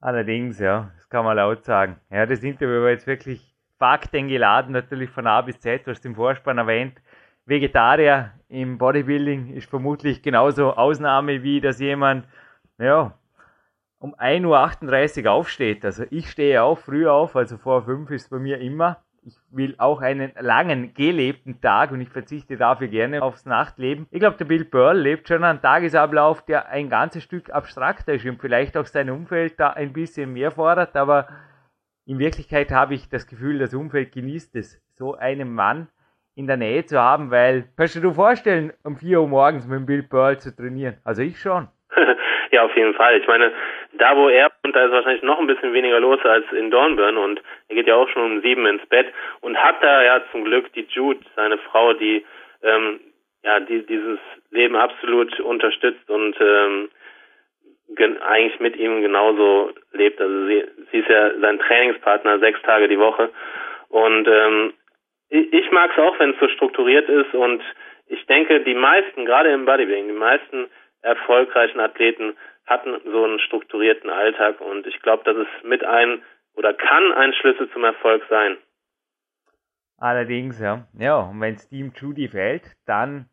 Allerdings, 0.00 0.58
ja, 0.58 0.90
das 0.96 1.08
kann 1.08 1.24
man 1.24 1.36
laut 1.36 1.64
sagen. 1.64 2.00
Ja, 2.10 2.26
das 2.26 2.42
Interview 2.42 2.82
war 2.82 2.90
jetzt 2.90 3.06
wirklich 3.06 3.54
faktengeladen, 3.78 4.72
natürlich 4.72 5.10
von 5.10 5.26
A 5.26 5.40
bis 5.40 5.60
Z, 5.60 5.86
du 5.86 5.90
hast 5.90 6.04
im 6.04 6.14
Vorspann 6.14 6.58
erwähnt. 6.58 7.00
Vegetarier 7.46 8.32
im 8.48 8.78
Bodybuilding 8.78 9.54
ist 9.54 9.68
vermutlich 9.68 10.22
genauso 10.22 10.74
Ausnahme 10.74 11.42
wie, 11.42 11.60
dass 11.60 11.80
jemand, 11.80 12.26
ja, 12.78 13.18
um 13.98 14.14
1.38 14.14 15.24
Uhr 15.24 15.32
aufsteht. 15.32 15.84
Also 15.84 16.04
ich 16.10 16.30
stehe 16.30 16.62
auch 16.62 16.78
früh 16.78 17.08
auf, 17.08 17.36
also 17.36 17.58
vor 17.58 17.82
5 17.84 18.10
ist 18.10 18.30
bei 18.30 18.38
mir 18.38 18.58
immer 18.58 19.02
ich 19.22 19.36
will 19.50 19.74
auch 19.78 20.00
einen 20.00 20.32
langen, 20.40 20.94
gelebten 20.94 21.60
Tag 21.60 21.92
und 21.92 22.00
ich 22.00 22.08
verzichte 22.08 22.56
dafür 22.56 22.88
gerne 22.88 23.22
aufs 23.22 23.44
Nachtleben. 23.44 24.06
Ich 24.10 24.20
glaube, 24.20 24.36
der 24.38 24.46
Bill 24.46 24.64
Pearl 24.64 24.98
lebt 24.98 25.28
schon 25.28 25.44
einen 25.44 25.60
Tagesablauf, 25.60 26.44
der 26.44 26.68
ein 26.68 26.88
ganzes 26.88 27.22
Stück 27.22 27.50
abstrakter 27.50 28.14
ist 28.14 28.24
und 28.24 28.40
vielleicht 28.40 28.76
auch 28.76 28.86
sein 28.86 29.10
Umfeld 29.10 29.60
da 29.60 29.70
ein 29.70 29.92
bisschen 29.92 30.32
mehr 30.32 30.50
fordert, 30.50 30.96
aber 30.96 31.28
in 32.06 32.18
Wirklichkeit 32.18 32.70
habe 32.72 32.94
ich 32.94 33.08
das 33.08 33.26
Gefühl, 33.26 33.58
das 33.58 33.74
Umfeld 33.74 34.12
genießt 34.12 34.56
es, 34.56 34.80
so 34.96 35.14
einen 35.14 35.54
Mann 35.54 35.88
in 36.34 36.46
der 36.46 36.56
Nähe 36.56 36.84
zu 36.84 36.98
haben, 36.98 37.30
weil, 37.30 37.64
kannst 37.76 37.96
du 37.96 38.00
dir 38.00 38.14
vorstellen, 38.14 38.72
um 38.82 38.96
4 38.96 39.20
Uhr 39.20 39.28
morgens 39.28 39.66
mit 39.66 39.78
dem 39.78 39.86
Bill 39.86 40.02
Pearl 40.02 40.38
zu 40.38 40.54
trainieren? 40.54 40.96
Also 41.04 41.22
ich 41.22 41.38
schon. 41.38 41.68
ja, 42.50 42.64
auf 42.64 42.74
jeden 42.74 42.94
Fall. 42.94 43.18
Ich 43.20 43.26
meine, 43.26 43.52
da 44.00 44.16
wo 44.16 44.28
er 44.28 44.50
und 44.64 44.74
da 44.74 44.84
ist 44.84 44.92
wahrscheinlich 44.92 45.22
noch 45.22 45.38
ein 45.38 45.46
bisschen 45.46 45.72
weniger 45.72 46.00
los 46.00 46.20
als 46.24 46.50
in 46.52 46.70
Dornbirn 46.70 47.16
und 47.16 47.40
er 47.68 47.74
geht 47.76 47.86
ja 47.86 47.96
auch 47.96 48.08
schon 48.08 48.22
um 48.22 48.40
sieben 48.42 48.66
ins 48.66 48.84
Bett 48.86 49.06
und 49.40 49.56
hat 49.56 49.82
da 49.82 50.02
ja 50.02 50.22
zum 50.32 50.44
Glück 50.44 50.72
die 50.72 50.86
Jude, 50.88 51.20
seine 51.36 51.58
Frau, 51.58 51.92
die 51.92 52.24
ähm, 52.62 53.00
ja 53.42 53.60
die 53.60 53.84
dieses 53.86 54.18
Leben 54.50 54.76
absolut 54.76 55.38
unterstützt 55.40 56.08
und 56.08 56.36
ähm, 56.40 56.90
eigentlich 58.20 58.60
mit 58.60 58.76
ihm 58.76 59.02
genauso 59.02 59.72
lebt. 59.92 60.20
Also 60.20 60.46
sie, 60.46 60.64
sie 60.90 60.98
ist 60.98 61.08
ja 61.08 61.38
sein 61.40 61.58
Trainingspartner 61.58 62.38
sechs 62.38 62.62
Tage 62.62 62.88
die 62.88 62.98
Woche 62.98 63.30
und 63.88 64.26
ähm, 64.28 64.72
ich, 65.28 65.52
ich 65.52 65.70
mag 65.70 65.90
es 65.92 66.02
auch, 66.02 66.18
wenn 66.18 66.30
es 66.30 66.40
so 66.40 66.48
strukturiert 66.48 67.08
ist 67.08 67.34
und 67.34 67.62
ich 68.06 68.24
denke, 68.26 68.60
die 68.60 68.74
meisten, 68.74 69.24
gerade 69.24 69.50
im 69.50 69.64
Bodybuilding, 69.64 70.08
die 70.08 70.14
meisten 70.14 70.68
erfolgreichen 71.02 71.80
Athleten 71.80 72.36
hatten 72.66 73.00
so 73.04 73.24
einen 73.24 73.38
strukturierten 73.40 74.10
Alltag 74.10 74.60
und 74.60 74.86
ich 74.86 75.00
glaube, 75.02 75.22
das 75.24 75.36
ist 75.36 75.64
mit 75.64 75.84
ein 75.84 76.22
oder 76.54 76.74
kann 76.74 77.12
ein 77.12 77.32
Schlüssel 77.34 77.70
zum 77.72 77.84
Erfolg 77.84 78.22
sein. 78.28 78.56
Allerdings, 79.96 80.58
ja. 80.60 80.86
Ja, 80.98 81.18
und 81.18 81.40
wenn 81.40 81.56
Team 81.56 81.92
Judy 81.94 82.28
fällt, 82.28 82.64
dann 82.86 83.28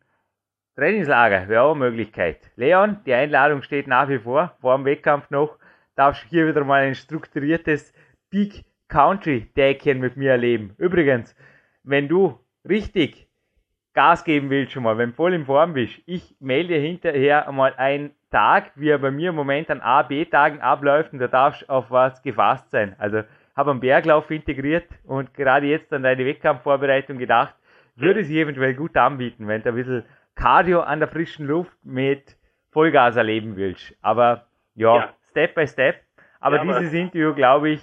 Trainingslager 0.76 1.48
wäre 1.48 1.62
auch 1.62 1.74
eine 1.74 1.90
Möglichkeit. 1.90 2.52
Leon, 2.56 3.00
die 3.04 3.14
Einladung 3.14 3.62
steht 3.62 3.88
nach 3.88 4.08
wie 4.08 4.18
vor, 4.18 4.56
vor 4.60 4.76
dem 4.76 4.84
Wettkampf 4.84 5.30
noch. 5.30 5.58
Darfst 5.96 6.24
hier 6.28 6.46
wieder 6.46 6.62
mal 6.62 6.82
ein 6.82 6.94
strukturiertes 6.94 7.92
Peak 8.30 8.64
Country 8.88 9.50
Deckchen 9.56 9.98
mit 9.98 10.16
mir 10.16 10.32
erleben. 10.32 10.74
Übrigens, 10.78 11.34
wenn 11.82 12.06
du 12.06 12.38
richtig 12.68 13.26
Gas 13.94 14.22
geben 14.22 14.50
willst 14.50 14.72
schon 14.72 14.84
mal, 14.84 14.98
wenn 14.98 15.10
du 15.10 15.16
voll 15.16 15.34
in 15.34 15.46
Form 15.46 15.72
bist, 15.72 16.00
ich 16.06 16.36
melde 16.38 16.76
hinterher 16.76 17.48
einmal 17.48 17.74
einen 17.74 18.14
Tag, 18.30 18.72
wie 18.74 18.90
er 18.90 18.98
bei 18.98 19.10
mir 19.10 19.30
im 19.30 19.34
Moment 19.34 19.70
an 19.70 19.80
A, 19.80 20.02
B-Tagen 20.02 20.60
abläuft 20.60 21.12
und 21.12 21.18
da 21.18 21.28
darfst 21.28 21.62
du 21.62 21.68
auf 21.68 21.90
was 21.90 22.22
gefasst 22.22 22.70
sein. 22.70 22.94
Also 22.98 23.22
habe 23.56 23.70
einen 23.70 23.80
Berglauf 23.80 24.30
integriert 24.30 24.86
und 25.04 25.34
gerade 25.34 25.66
jetzt 25.66 25.92
an 25.92 26.02
deine 26.02 26.24
Wettkampfvorbereitung 26.24 27.18
gedacht, 27.18 27.54
würde 27.96 28.22
sich 28.22 28.36
eventuell 28.36 28.74
gut 28.74 28.96
anbieten, 28.96 29.48
wenn 29.48 29.62
du 29.62 29.70
ein 29.70 29.74
bisschen 29.74 30.04
Cardio 30.34 30.80
an 30.80 31.00
der 31.00 31.08
frischen 31.08 31.46
Luft 31.46 31.76
mit 31.82 32.36
Vollgas 32.70 33.16
erleben 33.16 33.56
willst. 33.56 33.94
Aber 34.02 34.46
ja, 34.74 34.96
ja. 34.96 35.14
Step 35.30 35.54
by 35.54 35.66
Step. 35.66 35.96
Aber 36.38 36.56
ja, 36.56 36.64
dieses 36.64 36.92
Interview, 36.92 37.34
glaube 37.34 37.70
ich, 37.70 37.82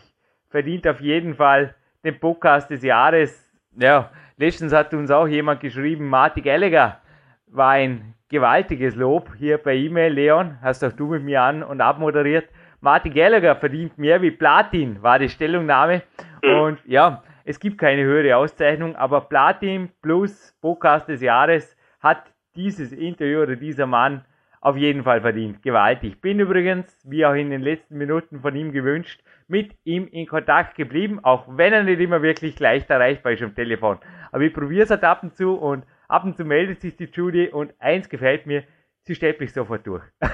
verdient 0.49 0.87
auf 0.87 1.01
jeden 1.01 1.35
Fall 1.35 1.75
den 2.03 2.19
Podcast 2.19 2.69
des 2.69 2.83
Jahres. 2.83 3.51
Ja, 3.77 4.09
Letztens 4.37 4.73
hat 4.73 4.93
uns 4.93 5.11
auch 5.11 5.27
jemand 5.27 5.61
geschrieben, 5.61 6.09
Marty 6.09 6.41
Gallagher 6.41 6.99
war 7.47 7.71
ein 7.71 8.14
gewaltiges 8.29 8.95
Lob 8.95 9.31
hier 9.37 9.57
per 9.57 9.73
E-Mail, 9.73 10.13
Leon, 10.13 10.57
hast 10.61 10.83
auch 10.83 10.91
du 10.91 11.07
mit 11.07 11.23
mir 11.23 11.41
an 11.41 11.63
und 11.63 11.81
abmoderiert. 11.81 12.49
Marty 12.81 13.09
Gallagher 13.09 13.55
verdient 13.55 13.97
mehr 13.97 14.21
wie 14.21 14.31
Platin, 14.31 15.01
war 15.01 15.19
die 15.19 15.29
Stellungnahme. 15.29 16.03
Mhm. 16.43 16.59
Und 16.59 16.79
ja, 16.85 17.23
es 17.43 17.59
gibt 17.59 17.77
keine 17.77 18.03
höhere 18.03 18.37
Auszeichnung, 18.37 18.95
aber 18.95 19.21
Platin 19.21 19.89
plus 20.01 20.55
Podcast 20.61 21.07
des 21.07 21.21
Jahres 21.21 21.75
hat 21.99 22.23
dieses 22.55 22.91
Interview 22.91 23.41
oder 23.41 23.55
dieser 23.55 23.85
Mann 23.85 24.25
auf 24.61 24.77
jeden 24.77 25.03
Fall 25.03 25.21
verdient. 25.21 25.61
Gewaltig. 25.61 26.21
Bin 26.21 26.39
übrigens, 26.39 27.05
wie 27.07 27.23
auch 27.23 27.35
in 27.35 27.51
den 27.51 27.61
letzten 27.61 27.97
Minuten 27.97 28.41
von 28.41 28.55
ihm 28.55 28.71
gewünscht, 28.71 29.21
mit 29.47 29.75
ihm 29.83 30.07
in 30.07 30.25
Kontakt 30.25 30.75
geblieben, 30.75 31.19
auch 31.21 31.45
wenn 31.47 31.71
er 31.71 31.83
nicht 31.83 31.99
immer 31.99 32.23
wirklich 32.23 32.59
leicht 32.59 32.89
erreichbar 32.89 33.33
ist 33.33 33.43
am 33.43 33.53
Telefon. 33.53 33.99
Aber 34.31 34.41
ich 34.41 34.53
probiere 34.53 34.85
es 34.85 34.89
halt 34.89 35.03
ab 35.03 35.21
und 35.21 35.35
zu 35.35 35.53
und 35.53 35.85
ab 36.07 36.23
und 36.23 36.35
zu 36.35 36.45
meldet 36.45 36.81
sich 36.81 36.95
die 36.97 37.09
Judy 37.11 37.49
und 37.49 37.73
eins 37.79 38.09
gefällt 38.09 38.45
mir, 38.45 38.63
sie 39.03 39.15
stellt 39.15 39.39
mich 39.39 39.53
sofort 39.53 39.85
durch. 39.85 40.03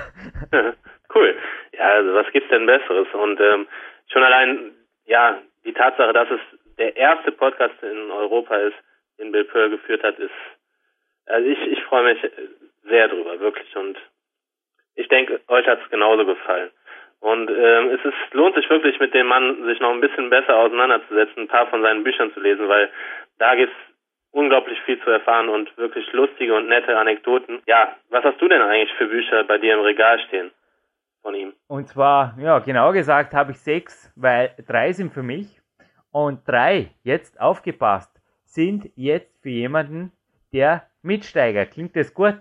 cool. 1.15 1.35
Ja, 1.73 1.89
also 1.89 2.14
was 2.14 2.31
gibt's 2.31 2.49
denn 2.49 2.65
Besseres? 2.65 3.07
Und 3.14 3.39
ähm, 3.39 3.68
schon 4.11 4.23
allein, 4.23 4.72
ja, 5.06 5.41
die 5.65 5.73
Tatsache, 5.73 6.14
dass 6.14 6.30
es 6.30 6.39
der 6.77 6.95
erste 6.95 7.31
Podcast 7.31 7.76
in 7.84 8.11
Europa 8.11 8.56
ist, 8.57 8.76
den 9.19 9.31
Bill 9.31 9.45
Pearl 9.45 9.69
geführt 9.69 10.03
hat, 10.03 10.18
ist, 10.19 10.31
also 11.26 11.48
ich, 11.48 11.60
ich 11.68 11.84
freue 11.84 12.14
mich 12.14 12.31
sehr 12.84 13.07
drüber, 13.07 13.39
wirklich. 13.39 13.76
Und 13.76 13.98
ich 14.95 15.07
denke, 15.07 15.39
euch 15.48 15.68
hat 15.68 15.81
es 15.84 15.89
genauso 15.89 16.26
gefallen. 16.26 16.72
Und 17.19 17.52
ähm, 17.52 17.91
es 17.91 18.03
ist, 18.03 18.34
lohnt 18.34 18.56
sich 18.56 18.68
wirklich 18.69 18.99
mit 18.99 19.14
dem 19.14 19.27
Mann, 19.27 19.64
sich 19.65 19.80
noch 19.80 19.91
ein 19.91 20.02
bisschen 20.02 20.31
besser 20.31 20.56
auseinanderzusetzen, 20.57 21.43
ein 21.43 21.48
paar 21.48 21.68
von 21.68 21.84
seinen 21.84 22.03
Büchern 22.03 22.34
zu 22.34 22.39
lesen, 22.39 22.68
weil 22.68 22.89
da 23.38 23.53
gibt's 23.56 23.76
unglaublich 24.32 24.80
viel 24.86 24.99
zu 25.03 25.10
erfahren 25.10 25.49
und 25.49 25.76
wirklich 25.78 26.12
lustige 26.14 26.56
und 26.56 26.68
nette 26.68 26.98
Anekdoten. 26.98 27.62
Ja, 27.68 27.95
was 28.10 28.24
hast 28.24 28.41
du 28.41 28.48
denn 28.48 28.62
eigentlich 28.62 28.94
für 28.98 29.08
Bücher 29.08 29.44
bei 29.44 29.58
dir 29.58 29.74
im 29.74 29.82
Regal 29.82 30.20
stehen 30.28 30.52
von 31.22 31.36
ihm? 31.36 31.53
Und 31.68 31.88
zwar, 31.88 32.36
ja, 32.40 32.60
genau 32.60 32.91
gesagt 32.91 33.34
habe 33.34 33.52
ich 33.52 33.60
sechs, 33.60 34.12
weil 34.16 34.56
drei 34.68 34.94
sind 34.94 35.14
für 35.14 35.24
mich 35.24 35.62
und 36.12 36.48
drei, 36.48 36.91
jetzt 37.03 37.40
aufgepasst, 37.40 38.12
sind 38.44 38.90
jetzt 38.95 39.41
für 39.41 39.49
jemanden, 39.49 40.12
der 40.53 40.88
Mitsteiger. 41.02 41.66
Klingt 41.66 41.95
das 41.95 42.14
gut? 42.14 42.38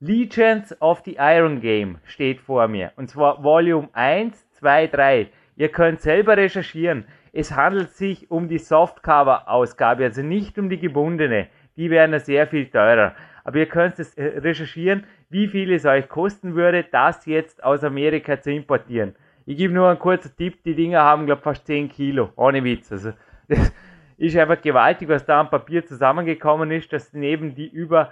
Legends 0.00 0.74
of 0.80 1.02
the 1.04 1.16
Iron 1.18 1.60
Game 1.60 1.98
steht 2.04 2.40
vor 2.40 2.68
mir. 2.68 2.92
Und 2.96 3.08
zwar 3.08 3.42
Volume 3.42 3.88
1, 3.92 4.50
2, 4.52 4.86
3. 4.86 5.28
Ihr 5.56 5.68
könnt 5.68 6.00
selber 6.00 6.36
recherchieren. 6.36 7.06
Es 7.32 7.54
handelt 7.54 7.90
sich 7.90 8.30
um 8.30 8.48
die 8.48 8.58
Softcover-Ausgabe, 8.58 10.04
also 10.04 10.22
nicht 10.22 10.58
um 10.58 10.68
die 10.68 10.78
gebundene. 10.78 11.48
Die 11.76 11.90
wären 11.90 12.18
sehr 12.18 12.46
viel 12.46 12.66
teurer. 12.66 13.14
Aber 13.44 13.58
ihr 13.58 13.66
könnt 13.66 13.98
es 13.98 14.14
äh, 14.16 14.38
recherchieren, 14.38 15.04
wie 15.28 15.48
viel 15.48 15.72
es 15.72 15.86
euch 15.86 16.08
kosten 16.08 16.54
würde, 16.54 16.84
das 16.84 17.26
jetzt 17.26 17.62
aus 17.62 17.84
Amerika 17.84 18.40
zu 18.40 18.50
importieren. 18.50 19.14
Ich 19.46 19.56
gebe 19.56 19.72
nur 19.72 19.88
einen 19.88 19.98
kurzen 19.98 20.36
Tipp, 20.36 20.62
die 20.64 20.74
Dinger 20.74 21.00
haben, 21.00 21.26
glaube 21.26 21.40
ich, 21.40 21.44
fast 21.44 21.66
10 21.66 21.88
Kilo, 21.88 22.30
ohne 22.36 22.62
Witz. 22.62 22.92
Also, 22.92 23.12
das 23.48 23.72
ist 24.18 24.36
einfach 24.36 24.60
gewaltig, 24.60 25.08
was 25.08 25.24
da 25.24 25.40
am 25.40 25.50
Papier 25.50 25.84
zusammengekommen 25.84 26.70
ist, 26.70 26.92
dass 26.92 27.12
neben 27.12 27.54
die 27.54 27.68
über 27.68 28.10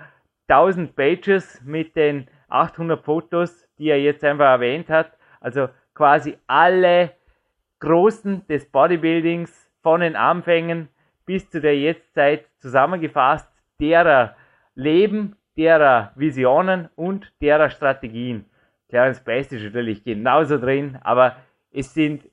1000 0.48 0.96
Pages 0.96 1.60
mit 1.64 1.94
den 1.96 2.26
800 2.48 3.04
Fotos, 3.04 3.68
die 3.78 3.90
er 3.90 4.00
jetzt 4.00 4.24
einfach 4.24 4.46
erwähnt 4.46 4.88
hat. 4.88 5.12
Also 5.40 5.68
quasi 5.94 6.38
alle 6.46 7.12
Großen 7.80 8.46
des 8.48 8.70
Bodybuildings 8.70 9.70
von 9.82 10.00
den 10.00 10.16
Anfängen 10.16 10.88
bis 11.24 11.48
zu 11.50 11.60
der 11.60 11.78
Jetztzeit 11.78 12.46
zusammengefasst, 12.58 13.48
derer 13.78 14.34
leben 14.74 15.36
derer 15.58 16.12
Visionen 16.14 16.88
und 16.94 17.32
derer 17.42 17.68
Strategien. 17.68 18.46
Clarence 18.88 19.22
Best 19.22 19.52
ist 19.52 19.64
natürlich 19.64 20.04
genauso 20.04 20.56
drin, 20.56 20.98
aber 21.02 21.36
es 21.70 21.92
sind 21.92 22.30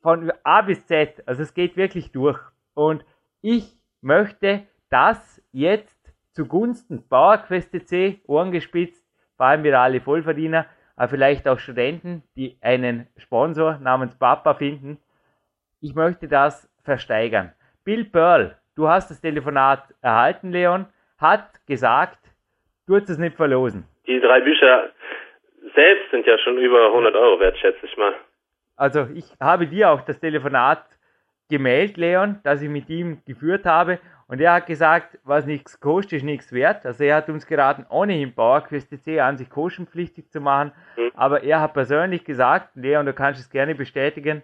von 0.00 0.32
A 0.44 0.62
bis 0.62 0.86
Z, 0.86 1.22
also 1.26 1.42
es 1.42 1.52
geht 1.52 1.76
wirklich 1.76 2.12
durch. 2.12 2.40
Und 2.74 3.04
ich 3.42 3.76
möchte 4.00 4.62
das 4.88 5.42
jetzt 5.52 5.98
zugunsten 6.32 7.06
PowerQuest 7.08 7.88
C, 7.88 8.20
Ohren 8.26 8.52
gespitzt, 8.52 9.04
vor 9.36 9.46
allem 9.46 9.64
wir 9.64 9.78
alle 9.78 10.00
Vollverdiener, 10.00 10.66
aber 10.98 11.08
vielleicht 11.08 11.46
auch 11.46 11.60
Studenten, 11.60 12.24
die 12.34 12.58
einen 12.60 13.06
Sponsor 13.16 13.78
namens 13.78 14.18
Papa 14.18 14.54
finden. 14.54 14.98
Ich 15.80 15.94
möchte 15.94 16.26
das 16.26 16.68
versteigern. 16.82 17.52
Bill 17.84 18.04
Pearl, 18.04 18.58
du 18.74 18.88
hast 18.88 19.08
das 19.08 19.20
Telefonat 19.20 19.84
erhalten, 20.02 20.50
Leon, 20.50 20.86
hat 21.18 21.64
gesagt, 21.66 22.18
du 22.86 22.94
wirst 22.94 23.08
es 23.10 23.18
nicht 23.18 23.36
verlosen. 23.36 23.84
Die 24.08 24.20
drei 24.20 24.40
Bücher 24.40 24.90
selbst 25.74 26.10
sind 26.10 26.26
ja 26.26 26.36
schon 26.38 26.58
über 26.58 26.86
100 26.86 27.14
Euro 27.14 27.38
wert, 27.38 27.56
schätze 27.58 27.86
ich 27.86 27.96
mal. 27.96 28.14
Also 28.74 29.06
ich 29.14 29.24
habe 29.40 29.68
dir 29.68 29.90
auch 29.90 30.00
das 30.00 30.18
Telefonat 30.18 30.84
gemeldet, 31.48 31.96
Leon, 31.96 32.40
das 32.42 32.60
ich 32.60 32.68
mit 32.68 32.88
ihm 32.90 33.22
geführt 33.24 33.66
habe. 33.66 34.00
Und 34.28 34.42
er 34.42 34.52
hat 34.52 34.66
gesagt, 34.66 35.18
was 35.24 35.46
nichts 35.46 35.80
kostet, 35.80 36.18
ist 36.18 36.22
nichts 36.22 36.52
wert. 36.52 36.84
Also 36.84 37.02
er 37.02 37.16
hat 37.16 37.30
uns 37.30 37.46
geraten, 37.46 37.86
ohnehin 37.88 38.34
PowerQuest 38.34 39.02
C 39.02 39.20
an 39.20 39.38
sich 39.38 39.48
kostenpflichtig 39.48 40.30
zu 40.30 40.40
machen. 40.40 40.72
Mhm. 40.96 41.10
Aber 41.14 41.42
er 41.42 41.60
hat 41.62 41.72
persönlich 41.72 42.24
gesagt, 42.24 42.76
Leon, 42.76 43.06
du 43.06 43.14
kannst 43.14 43.40
es 43.40 43.48
gerne 43.48 43.74
bestätigen, 43.74 44.42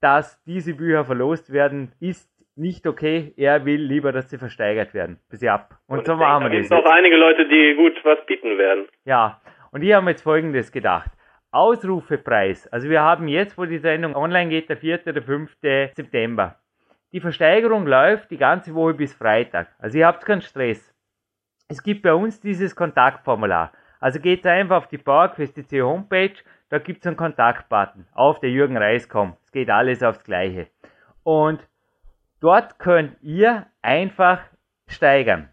dass 0.00 0.42
diese 0.44 0.74
Bücher 0.74 1.04
verlost 1.04 1.52
werden, 1.52 1.92
ist 2.00 2.30
nicht 2.56 2.86
okay. 2.86 3.34
Er 3.36 3.66
will 3.66 3.82
lieber, 3.82 4.10
dass 4.12 4.30
sie 4.30 4.38
versteigert 4.38 4.94
werden. 4.94 5.18
Bis 5.28 5.44
ab. 5.44 5.78
Und, 5.86 5.98
Und 5.98 6.06
so 6.06 6.16
machen 6.16 6.44
wir 6.44 6.50
das. 6.50 6.64
Es 6.64 6.70
gibt 6.70 6.82
noch 6.82 6.90
einige 6.90 7.16
Leute, 7.16 7.46
die 7.46 7.74
gut 7.76 8.02
was 8.04 8.24
bieten 8.24 8.56
werden. 8.56 8.86
Ja. 9.04 9.40
Und 9.70 9.82
ich 9.82 9.92
habe 9.92 10.04
mir 10.04 10.12
jetzt 10.12 10.22
Folgendes 10.22 10.72
gedacht. 10.72 11.10
Ausrufepreis. 11.52 12.68
Also 12.68 12.88
wir 12.88 13.02
haben 13.02 13.28
jetzt, 13.28 13.58
wo 13.58 13.66
die 13.66 13.78
Sendung 13.78 14.16
online 14.16 14.48
geht, 14.48 14.68
der 14.68 14.76
4. 14.78 15.00
oder 15.06 15.22
5. 15.22 15.50
September. 15.60 16.56
Die 17.12 17.20
Versteigerung 17.20 17.86
läuft 17.86 18.30
die 18.30 18.36
ganze 18.36 18.74
Woche 18.74 18.94
bis 18.94 19.12
Freitag. 19.14 19.68
Also 19.78 19.98
ihr 19.98 20.06
habt 20.06 20.24
keinen 20.24 20.42
Stress. 20.42 20.94
Es 21.66 21.82
gibt 21.82 22.02
bei 22.02 22.14
uns 22.14 22.40
dieses 22.40 22.76
Kontaktformular. 22.76 23.72
Also 23.98 24.20
geht 24.20 24.46
einfach 24.46 24.76
auf 24.76 24.86
die 24.88 24.98
PowerQuest 24.98 25.56
Homepage, 25.72 26.34
da 26.70 26.78
gibt 26.78 27.00
es 27.00 27.06
einen 27.06 27.16
Kontaktbutton 27.16 28.06
auf 28.12 28.38
der 28.38 28.50
Jürgen 28.50 28.76
Reis.com. 28.76 29.36
Es 29.44 29.50
geht 29.50 29.70
alles 29.70 30.04
aufs 30.04 30.22
Gleiche. 30.22 30.68
Und 31.24 31.66
dort 32.38 32.78
könnt 32.78 33.16
ihr 33.22 33.66
einfach 33.82 34.40
steigern. 34.86 35.48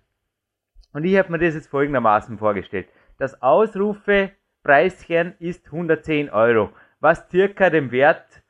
Und 0.93 1.03
ich 1.05 1.17
habe 1.17 1.31
mir 1.31 1.39
das 1.39 1.55
jetzt 1.55 1.69
folgendermaßen 1.69 2.37
vorgestellt. 2.37 2.87
Das 3.17 3.41
Ausrufepreischen 3.41 5.35
ist 5.39 5.65
110 5.65 6.29
Euro, 6.29 6.69
was 6.99 7.27
circa 7.29 7.71
dem 7.71 7.91
Wert 7.91 8.43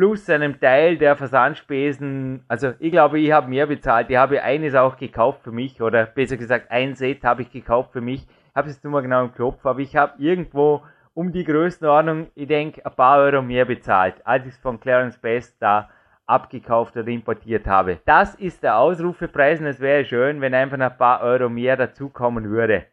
plus 0.00 0.30
einem 0.30 0.58
Teil 0.58 0.96
der 0.96 1.14
Versandspesen, 1.14 2.42
also 2.48 2.72
ich 2.78 2.90
glaube, 2.90 3.20
ich 3.20 3.32
habe 3.32 3.50
mehr 3.50 3.66
bezahlt. 3.66 4.08
Ich 4.08 4.16
habe 4.16 4.42
eines 4.42 4.74
auch 4.74 4.96
gekauft 4.96 5.42
für 5.42 5.52
mich 5.52 5.82
oder 5.82 6.06
besser 6.06 6.38
gesagt, 6.38 6.70
ein 6.70 6.94
Set 6.94 7.22
habe 7.22 7.42
ich 7.42 7.50
gekauft 7.50 7.92
für 7.92 8.00
mich. 8.00 8.26
Ich 8.26 8.56
habe 8.56 8.66
es 8.70 8.76
jetzt 8.76 8.82
nur 8.82 8.94
mal 8.94 9.02
genau 9.02 9.24
im 9.24 9.34
Kopf, 9.34 9.66
aber 9.66 9.80
ich 9.80 9.96
habe 9.96 10.14
irgendwo 10.16 10.80
um 11.12 11.32
die 11.32 11.44
Größenordnung, 11.44 12.28
ich 12.34 12.48
denke, 12.48 12.82
ein 12.82 12.94
paar 12.94 13.18
Euro 13.18 13.42
mehr 13.42 13.66
bezahlt, 13.66 14.14
als 14.24 14.46
ich 14.46 14.54
es 14.54 14.58
von 14.58 14.80
Clarence 14.80 15.18
Best 15.18 15.60
da 15.60 15.90
abgekauft 16.24 16.96
oder 16.96 17.08
importiert 17.08 17.66
habe. 17.66 17.98
Das 18.06 18.34
ist 18.36 18.62
der 18.62 18.78
Ausrufepreis 18.78 19.60
und 19.60 19.66
es 19.66 19.80
wäre 19.80 20.06
schön, 20.06 20.40
wenn 20.40 20.54
einfach 20.54 20.80
ein 20.80 20.96
paar 20.96 21.20
Euro 21.20 21.50
mehr 21.50 21.76
dazukommen 21.76 22.48
würde. 22.48 22.86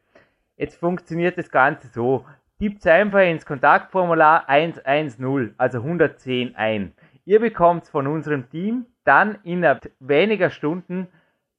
Jetzt 0.57 0.77
funktioniert 0.77 1.37
das 1.37 1.49
Ganze 1.51 1.87
so. 1.87 2.25
Tippt 2.59 2.87
einfach 2.87 3.19
ins 3.19 3.45
Kontaktformular 3.45 4.49
110, 4.49 5.53
also 5.59 5.77
110 5.77 6.55
ein. 6.55 6.91
Ihr 7.23 7.39
bekommt 7.39 7.85
von 7.87 8.07
unserem 8.07 8.49
Team 8.49 8.87
dann 9.03 9.37
innerhalb 9.43 9.91
weniger 9.99 10.49
Stunden 10.49 11.07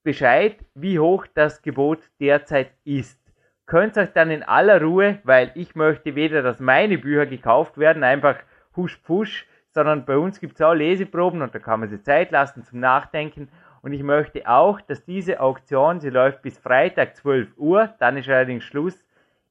Bescheid, 0.03 0.57
wie 0.75 0.99
hoch 0.99 1.25
das 1.33 1.63
Gebot 1.63 2.01
derzeit 2.19 2.73
ist. 2.83 3.21
Könnt 3.67 3.97
euch 3.97 4.13
dann 4.13 4.33
in 4.33 4.43
aller 4.43 4.83
Ruhe, 4.83 5.21
weil 5.23 5.53
ich 5.55 5.77
möchte 5.77 6.17
weder, 6.17 6.43
dass 6.43 6.59
meine 6.59 6.99
Bücher 6.99 7.27
gekauft 7.27 7.79
werden, 7.79 8.03
einfach 8.03 8.41
husch 8.75 8.97
pusch, 8.97 9.47
sondern 9.71 10.05
bei 10.05 10.19
uns 10.19 10.41
gibt 10.41 10.57
es 10.57 10.63
auch 10.63 10.75
Leseproben 10.75 11.43
und 11.43 11.55
da 11.55 11.61
kann 11.61 11.79
man 11.79 11.91
sich 11.91 12.03
Zeit 12.03 12.33
lassen 12.33 12.65
zum 12.65 12.81
Nachdenken 12.81 13.51
und 13.83 13.93
ich 13.93 14.03
möchte 14.03 14.49
auch, 14.49 14.81
dass 14.81 15.05
diese 15.05 15.39
Auktion, 15.39 16.01
sie 16.01 16.11
läuft 16.11 16.43
bis 16.43 16.59
Freitag 16.59 17.15
12 17.15 17.57
Uhr, 17.57 17.95
dann 18.01 18.17
ist 18.17 18.29
allerdings 18.29 18.65
Schluss, 18.65 19.05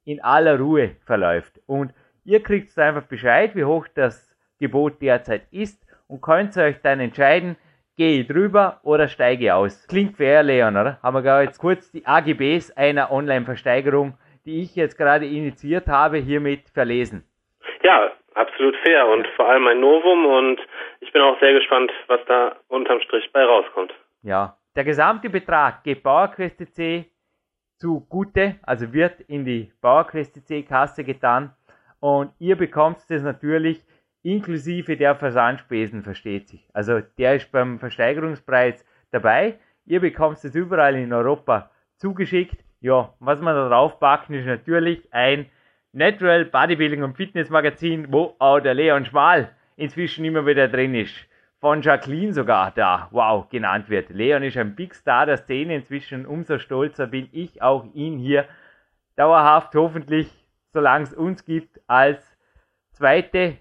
in 0.08 0.22
aller 0.24 0.58
Ruhe 0.58 0.96
verläuft. 1.06 1.60
Und 1.68 1.94
ihr 2.24 2.42
kriegt 2.42 2.78
einfach 2.80 3.04
Bescheid, 3.04 3.56
wie 3.56 3.66
hoch 3.66 3.88
das 3.94 4.34
Gebot 4.58 5.02
derzeit 5.02 5.44
ist 5.52 5.86
und 6.08 6.22
könnt 6.22 6.58
euch 6.58 6.82
dann 6.82 7.02
entscheiden, 7.02 7.58
gehe 7.98 8.22
ich 8.22 8.28
drüber 8.28 8.80
oder 8.84 9.10
steige 9.10 9.54
aus. 9.54 9.86
Klingt 9.88 10.16
fair, 10.16 10.44
Leon, 10.44 10.78
oder? 10.78 10.98
Haben 11.04 11.16
wir 11.16 11.22
gerade 11.24 11.46
jetzt 11.46 11.60
kurz 11.60 11.92
die 11.92 12.06
AGBs 12.06 12.72
einer 12.78 13.12
Online-Versteigerung, 13.12 14.18
die 14.46 14.62
ich 14.62 14.76
jetzt 14.78 14.98
gerade 14.98 15.26
initiiert 15.26 15.88
habe, 15.88 16.18
hiermit 16.18 16.70
verlesen. 16.74 17.26
Ja, 17.84 18.12
absolut 18.34 18.78
fair 18.78 19.08
und 19.08 19.28
vor 19.36 19.50
allem 19.50 19.68
ein 19.68 19.82
Novum 19.82 20.26
und 20.26 20.62
ich 21.02 21.12
bin 21.12 21.22
auch 21.22 21.38
sehr 21.42 21.54
gespannt, 21.54 21.92
was 22.08 22.22
da 22.28 22.56
unterm 22.70 23.02
Strich 23.02 23.30
bei 23.34 23.44
rauskommt. 23.44 23.94
Ja, 24.22 24.58
der 24.78 24.86
gesamte 24.86 25.30
Betrag 25.30 25.84
geht 25.84 26.02
PowerQuest 26.02 26.74
C 26.74 27.06
zugute, 27.78 28.56
also 28.64 28.94
wird 28.94 29.22
in 29.22 29.46
die 29.46 29.72
PowerQuest 29.82 30.46
C 30.48 30.64
Kasse 30.64 31.04
getan 31.04 31.54
und 32.00 32.32
ihr 32.40 32.56
bekommt 32.56 33.00
das 33.10 33.24
natürlich 33.24 33.84
inklusive 34.24 34.98
der 34.98 35.16
Versandspesen, 35.16 36.04
versteht 36.04 36.48
sich. 36.48 36.68
Also 36.74 37.02
der 37.18 37.36
ist 37.36 37.52
beim 37.52 37.80
Versteigerungspreis 37.80 38.86
dabei. 39.12 39.58
Ihr 39.86 40.02
bekommt 40.02 40.44
es 40.44 40.56
überall 40.56 40.96
in 40.96 41.14
Europa 41.14 41.72
zugeschickt. 41.98 42.64
Ja, 42.82 43.14
was 43.20 43.42
man 43.42 43.56
da 43.56 43.70
drauf 43.70 44.00
packen, 44.00 44.34
ist 44.34 44.46
natürlich 44.46 45.08
ein 45.12 45.48
Natural 45.94 46.46
Bodybuilding 46.46 47.04
und 47.04 47.16
Fitness 47.16 47.50
Magazin, 47.50 48.12
wo 48.12 48.36
auch 48.40 48.60
der 48.60 48.74
Leon 48.74 49.06
Schmal 49.06 49.56
inzwischen 49.78 50.26
immer 50.26 50.46
wieder 50.46 50.68
drin 50.68 50.94
ist 50.94 51.28
von 51.60 51.82
Jacqueline 51.82 52.34
sogar 52.34 52.72
da, 52.76 53.08
wow, 53.12 53.50
genannt 53.50 53.90
wird. 53.90 54.10
Leon 54.10 54.44
ist 54.44 54.58
ein 54.58 54.76
Big 54.76 54.94
Star 54.94 55.26
der 55.26 55.38
Szene 55.38 55.76
inzwischen. 55.76 56.26
Umso 56.26 56.60
stolzer 56.60 57.08
bin 57.08 57.30
ich 57.32 57.62
auch 57.62 57.86
ihn 57.94 58.18
hier 58.18 58.46
dauerhaft, 59.16 59.74
hoffentlich, 59.76 60.28
solange 60.72 61.04
es 61.04 61.14
uns 61.14 61.46
gibt, 61.46 61.80
als 61.88 62.38
zweite 62.92 63.58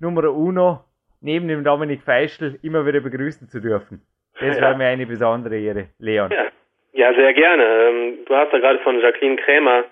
Nummer 0.00 0.30
Uno 0.30 0.84
neben 1.20 1.48
dem 1.48 1.64
Dominik 1.64 2.02
Feischl 2.02 2.58
immer 2.62 2.86
wieder 2.86 3.00
begrüßen 3.00 3.48
zu 3.48 3.60
dürfen. 3.60 4.02
Das 4.38 4.56
ja. 4.56 4.62
wäre 4.62 4.76
mir 4.76 4.86
eine 4.86 5.06
besondere 5.06 5.58
Ehre, 5.58 5.88
Leon. 5.98 6.30
Ja, 6.30 6.46
ja 6.92 7.14
sehr 7.14 7.34
gerne. 7.34 7.64
Ähm, 7.64 8.18
du 8.26 8.34
hast 8.34 8.52
da 8.52 8.58
gerade 8.58 8.78
von 8.80 9.00
Jacqueline 9.00 9.36
Krämer 9.36 9.84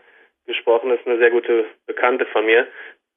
gesprochen, 0.46 0.90
das 0.90 1.00
ist 1.00 1.06
eine 1.06 1.18
sehr 1.18 1.30
gute 1.30 1.66
Bekannte 1.86 2.24
von 2.26 2.46
mir, 2.46 2.66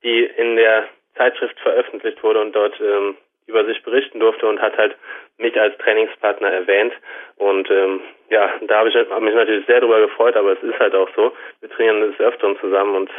die 0.03 0.23
in 0.37 0.57
der 0.57 0.87
Zeitschrift 1.15 1.59
veröffentlicht 1.59 2.21
wurde 2.23 2.41
und 2.41 2.53
dort 2.53 2.79
ähm, 2.81 3.15
über 3.47 3.65
sich 3.65 3.81
berichten 3.83 4.19
durfte 4.19 4.47
und 4.47 4.61
hat 4.61 4.77
halt 4.77 4.95
mich 5.37 5.59
als 5.59 5.77
Trainingspartner 5.77 6.49
erwähnt. 6.49 6.93
Und 7.37 7.69
ähm, 7.69 8.01
ja, 8.29 8.49
da 8.61 8.79
habe 8.79 8.89
ich 8.89 8.95
mich 8.95 9.35
natürlich 9.35 9.65
sehr 9.65 9.81
darüber 9.81 9.99
gefreut, 9.99 10.35
aber 10.35 10.53
es 10.53 10.63
ist 10.63 10.79
halt 10.79 10.95
auch 10.95 11.09
so. 11.15 11.33
Wir 11.59 11.69
trainieren 11.69 12.11
des 12.11 12.19
Öfteren 12.19 12.57
zusammen 12.59 12.95
und 12.95 13.09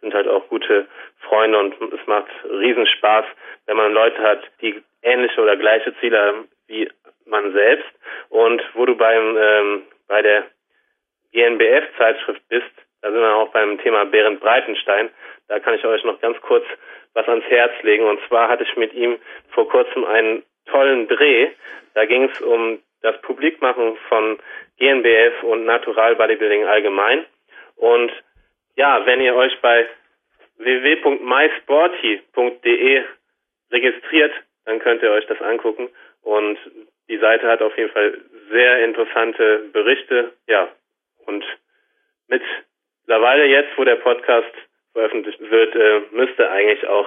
sind 0.00 0.14
halt 0.14 0.28
auch 0.28 0.48
gute 0.48 0.86
Freunde 1.20 1.58
und 1.58 1.74
es 1.92 2.06
macht 2.06 2.30
riesen 2.44 2.86
Spaß, 2.86 3.24
wenn 3.66 3.76
man 3.76 3.92
Leute 3.92 4.20
hat, 4.20 4.42
die 4.60 4.82
ähnliche 5.02 5.40
oder 5.40 5.56
gleiche 5.56 5.94
Ziele 6.00 6.20
haben 6.20 6.48
wie 6.66 6.90
man 7.26 7.52
selbst. 7.52 7.88
Und 8.28 8.62
wo 8.74 8.86
du 8.86 8.96
beim 8.96 9.36
ähm, 9.36 9.82
bei 10.08 10.22
der 10.22 10.44
GNBF-Zeitschrift 11.32 12.42
bist, 12.48 12.70
da 13.02 13.10
sind 13.10 13.20
wir 13.20 13.36
auch 13.36 13.50
beim 13.50 13.76
Thema 13.78 14.06
Berend 14.06 14.40
Breitenstein. 14.40 15.10
Da 15.48 15.58
kann 15.58 15.74
ich 15.74 15.84
euch 15.84 16.04
noch 16.04 16.20
ganz 16.20 16.40
kurz 16.40 16.64
was 17.14 17.26
ans 17.28 17.44
Herz 17.46 17.72
legen. 17.82 18.06
Und 18.06 18.20
zwar 18.28 18.48
hatte 18.48 18.62
ich 18.62 18.76
mit 18.76 18.94
ihm 18.94 19.18
vor 19.50 19.68
kurzem 19.68 20.04
einen 20.04 20.44
tollen 20.66 21.08
Dreh. 21.08 21.48
Da 21.94 22.04
ging 22.06 22.30
es 22.30 22.40
um 22.40 22.78
das 23.02 23.20
Publikmachen 23.22 23.96
von 24.08 24.38
GNBF 24.78 25.42
und 25.42 25.64
Natural 25.66 26.14
Bodybuilding 26.16 26.64
allgemein. 26.64 27.26
Und 27.76 28.10
ja, 28.76 29.04
wenn 29.04 29.20
ihr 29.20 29.34
euch 29.34 29.60
bei 29.60 29.86
www.mysporty.de 30.58 33.02
registriert, 33.72 34.32
dann 34.64 34.78
könnt 34.78 35.02
ihr 35.02 35.10
euch 35.10 35.26
das 35.26 35.42
angucken. 35.42 35.90
Und 36.22 36.56
die 37.08 37.18
Seite 37.18 37.48
hat 37.48 37.60
auf 37.62 37.76
jeden 37.76 37.90
Fall 37.90 38.16
sehr 38.50 38.84
interessante 38.84 39.64
Berichte. 39.72 40.34
Ja, 40.46 40.68
und 41.26 41.44
mittlerweile 43.12 43.46
jetzt, 43.46 43.76
wo 43.76 43.84
der 43.84 43.96
Podcast 43.96 44.52
veröffentlicht 44.92 45.40
wird, 45.40 45.74
äh, 45.74 46.00
müsste 46.12 46.50
eigentlich 46.50 46.86
auch 46.88 47.06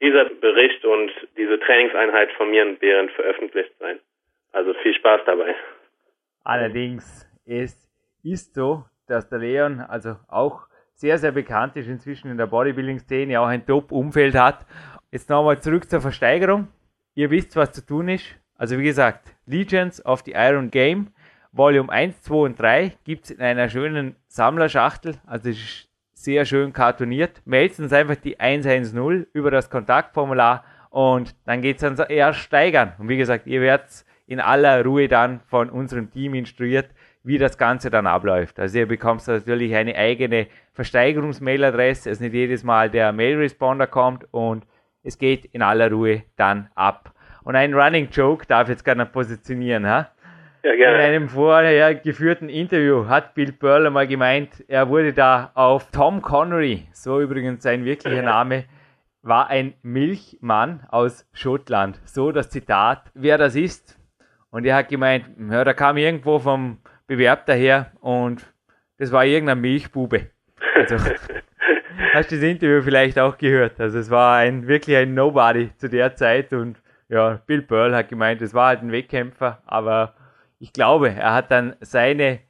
dieser 0.00 0.26
Bericht 0.26 0.84
und 0.84 1.10
diese 1.36 1.58
Trainingseinheit 1.60 2.30
von 2.32 2.50
mir 2.50 2.66
und 2.66 2.78
Behrend 2.80 3.10
veröffentlicht 3.12 3.72
sein. 3.78 3.98
Also 4.52 4.74
viel 4.82 4.94
Spaß 4.94 5.22
dabei. 5.24 5.54
Allerdings, 6.44 7.26
es 7.46 7.90
ist 8.22 8.54
so, 8.54 8.84
dass 9.06 9.28
der 9.28 9.38
Leon 9.38 9.80
also 9.80 10.16
auch 10.28 10.66
sehr, 10.94 11.16
sehr 11.16 11.32
bekannt 11.32 11.76
ist 11.76 11.88
inzwischen 11.88 12.30
in 12.30 12.36
der 12.36 12.46
Bodybuilding-Szene, 12.46 13.40
auch 13.40 13.46
ein 13.46 13.64
Top-Umfeld 13.64 14.34
hat. 14.34 14.66
Jetzt 15.10 15.30
nochmal 15.30 15.60
zurück 15.60 15.88
zur 15.88 16.00
Versteigerung. 16.00 16.68
Ihr 17.14 17.30
wisst, 17.30 17.56
was 17.56 17.72
zu 17.72 17.84
tun 17.86 18.08
ist. 18.08 18.36
Also 18.56 18.78
wie 18.78 18.84
gesagt, 18.84 19.28
Legends 19.46 20.04
of 20.04 20.20
the 20.26 20.32
Iron 20.34 20.70
Game, 20.70 21.08
Volume 21.52 21.90
1, 21.90 22.22
2 22.22 22.34
und 22.34 22.60
3 22.60 22.92
gibt 23.04 23.24
es 23.24 23.30
in 23.30 23.40
einer 23.40 23.68
schönen 23.68 24.16
Sammlerschachtel. 24.26 25.16
Also 25.26 25.48
ist 25.48 25.88
sehr 26.12 26.44
schön 26.44 26.72
kartoniert. 26.72 27.40
Meldet 27.44 27.78
uns 27.78 27.92
einfach 27.92 28.16
die 28.16 28.38
110 28.38 29.26
über 29.32 29.50
das 29.50 29.70
Kontaktformular 29.70 30.64
und 30.90 31.34
dann 31.46 31.62
geht 31.62 31.78
es 31.78 31.84
ans 31.84 32.36
steigern. 32.36 32.92
Und 32.98 33.08
wie 33.08 33.16
gesagt, 33.16 33.46
ihr 33.46 33.60
werdet 33.60 34.04
in 34.26 34.40
aller 34.40 34.84
Ruhe 34.84 35.08
dann 35.08 35.40
von 35.40 35.70
unserem 35.70 36.10
Team 36.10 36.34
instruiert, 36.34 36.90
wie 37.22 37.38
das 37.38 37.56
Ganze 37.56 37.90
dann 37.90 38.06
abläuft. 38.06 38.60
Also 38.60 38.78
ihr 38.78 38.86
bekommt 38.86 39.26
natürlich 39.26 39.74
eine 39.74 39.94
eigene 39.94 40.48
Versteigerungsmailadresse, 40.72 42.10
dass 42.10 42.20
nicht 42.20 42.34
jedes 42.34 42.62
Mal 42.62 42.90
der 42.90 43.12
Mail-Responder 43.12 43.86
kommt 43.86 44.26
und 44.32 44.66
es 45.02 45.18
geht 45.18 45.46
in 45.46 45.62
aller 45.62 45.90
Ruhe 45.90 46.24
dann 46.36 46.68
ab. 46.74 47.14
Und 47.42 47.56
ein 47.56 47.72
Running 47.72 48.08
Joke 48.10 48.44
darf 48.46 48.64
ich 48.64 48.74
jetzt 48.74 48.84
gerne 48.84 49.06
positionieren. 49.06 49.86
Ha? 49.86 50.10
Ja. 50.76 50.94
In 50.94 51.00
einem 51.00 51.28
vorher 51.28 51.94
geführten 51.94 52.48
Interview 52.48 53.06
hat 53.06 53.34
Bill 53.34 53.52
Pearl 53.52 53.86
einmal 53.86 54.06
gemeint, 54.06 54.64
er 54.68 54.88
wurde 54.88 55.12
da 55.12 55.50
auf 55.54 55.90
Tom 55.90 56.20
Connery, 56.20 56.86
so 56.92 57.20
übrigens 57.20 57.62
sein 57.62 57.84
wirklicher 57.84 58.22
Name, 58.22 58.64
war 59.22 59.48
ein 59.48 59.74
Milchmann 59.82 60.86
aus 60.90 61.26
Schottland. 61.32 62.00
So 62.04 62.32
das 62.32 62.50
Zitat, 62.50 63.10
wer 63.14 63.38
das 63.38 63.56
ist. 63.56 63.98
Und 64.50 64.66
er 64.66 64.76
hat 64.76 64.88
gemeint, 64.88 65.26
ja, 65.50 65.64
da 65.64 65.72
kam 65.72 65.96
irgendwo 65.96 66.38
vom 66.38 66.78
Bewerb 67.06 67.46
daher 67.46 67.92
und 68.00 68.44
das 68.98 69.12
war 69.12 69.24
irgendein 69.24 69.60
Milchbube. 69.60 70.30
Also, 70.74 70.96
hast 72.12 72.30
du 72.30 72.36
das 72.36 72.44
Interview 72.44 72.82
vielleicht 72.82 73.18
auch 73.18 73.38
gehört? 73.38 73.80
Also 73.80 73.98
es 73.98 74.10
war 74.10 74.36
ein 74.36 74.66
wirklich 74.66 74.96
ein 74.96 75.14
Nobody 75.14 75.70
zu 75.76 75.88
der 75.88 76.14
Zeit 76.14 76.52
und 76.52 76.80
ja, 77.08 77.40
Bill 77.46 77.62
Pearl 77.62 77.94
hat 77.94 78.08
gemeint, 78.08 78.42
es 78.42 78.52
war 78.52 78.68
halt 78.68 78.82
ein 78.82 78.92
Wettkämpfer, 78.92 79.62
aber 79.66 80.14
ich 80.60 80.72
glaube, 80.72 81.08
er 81.08 81.34
hat 81.34 81.50
dann 81.50 81.76
seine 81.80 82.40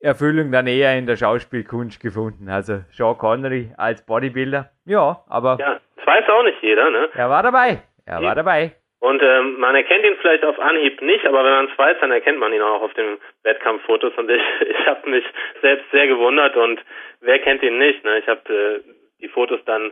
Erfüllung 0.00 0.50
dann 0.50 0.66
eher 0.66 0.98
in 0.98 1.06
der 1.06 1.16
Schauspielkunst 1.16 2.00
gefunden. 2.00 2.48
Also 2.48 2.80
Sean 2.90 3.16
Connery 3.16 3.72
als 3.76 4.04
Bodybuilder, 4.04 4.70
ja, 4.84 5.24
aber. 5.28 5.58
Ja, 5.60 5.80
das 5.96 6.06
weiß 6.06 6.28
auch 6.28 6.42
nicht 6.42 6.60
jeder, 6.62 6.90
ne? 6.90 7.08
Er 7.14 7.30
war 7.30 7.42
dabei. 7.42 7.82
Er 8.04 8.20
war 8.22 8.34
dabei. 8.34 8.72
Und 9.02 9.20
ähm, 9.20 9.58
man 9.58 9.74
erkennt 9.74 10.04
ihn 10.04 10.16
vielleicht 10.20 10.44
auf 10.44 10.58
Anhieb 10.60 11.02
nicht, 11.02 11.26
aber 11.26 11.42
wenn 11.42 11.50
man 11.50 11.68
es 11.68 11.76
weiß, 11.76 11.96
dann 12.00 12.12
erkennt 12.12 12.38
man 12.38 12.52
ihn 12.52 12.62
auch 12.62 12.82
auf 12.82 12.94
den 12.94 13.18
Wettkampffotos. 13.42 14.12
Und 14.16 14.30
ich, 14.30 14.42
ich 14.68 14.86
habe 14.86 15.10
mich 15.10 15.24
selbst 15.60 15.90
sehr 15.90 16.06
gewundert 16.06 16.56
und 16.56 16.80
wer 17.20 17.40
kennt 17.40 17.64
ihn 17.64 17.78
nicht? 17.78 18.04
Ne? 18.04 18.18
Ich 18.18 18.28
habe 18.28 18.54
äh, 18.54 18.80
die 19.20 19.28
Fotos 19.28 19.58
dann 19.64 19.90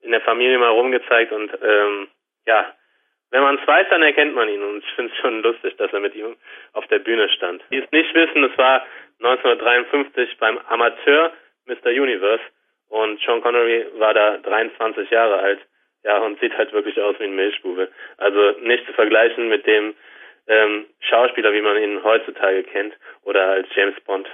in 0.00 0.10
der 0.10 0.20
Familie 0.22 0.58
mal 0.58 0.70
rumgezeigt 0.70 1.30
und 1.32 1.50
ähm, 1.62 2.08
ja, 2.46 2.72
wenn 3.30 3.42
man 3.42 3.58
es 3.58 3.66
weiß, 3.66 3.86
dann 3.90 4.02
erkennt 4.02 4.34
man 4.34 4.48
ihn 4.48 4.62
und 4.62 4.84
ich 4.84 4.92
finde 4.92 5.12
es 5.12 5.18
schon 5.18 5.42
lustig, 5.42 5.76
dass 5.76 5.92
er 5.92 6.00
mit 6.00 6.14
ihm 6.14 6.36
auf 6.72 6.86
der 6.86 6.98
Bühne 6.98 7.28
stand. 7.30 7.62
Die 7.70 7.78
es 7.78 7.90
nicht 7.92 8.14
wissen, 8.14 8.44
es 8.44 8.56
war 8.56 8.86
1953 9.20 10.38
beim 10.38 10.58
Amateur 10.68 11.32
Mr. 11.66 11.90
Universe 11.90 12.42
und 12.88 13.20
Sean 13.20 13.42
Connery 13.42 13.86
war 13.98 14.14
da 14.14 14.38
23 14.38 15.10
Jahre 15.10 15.38
alt. 15.38 15.60
Ja, 16.04 16.18
und 16.18 16.40
sieht 16.40 16.56
halt 16.56 16.72
wirklich 16.72 16.98
aus 17.00 17.16
wie 17.18 17.24
ein 17.24 17.34
Milchbube. 17.34 17.88
Also 18.18 18.52
nicht 18.60 18.86
zu 18.86 18.92
vergleichen 18.92 19.48
mit 19.48 19.66
dem 19.66 19.94
ähm, 20.46 20.86
Schauspieler, 21.00 21.52
wie 21.52 21.60
man 21.60 21.76
ihn 21.76 22.02
heutzutage 22.02 22.62
kennt, 22.62 22.94
oder 23.22 23.48
als 23.48 23.68
James 23.74 23.98
Bond. 24.06 24.28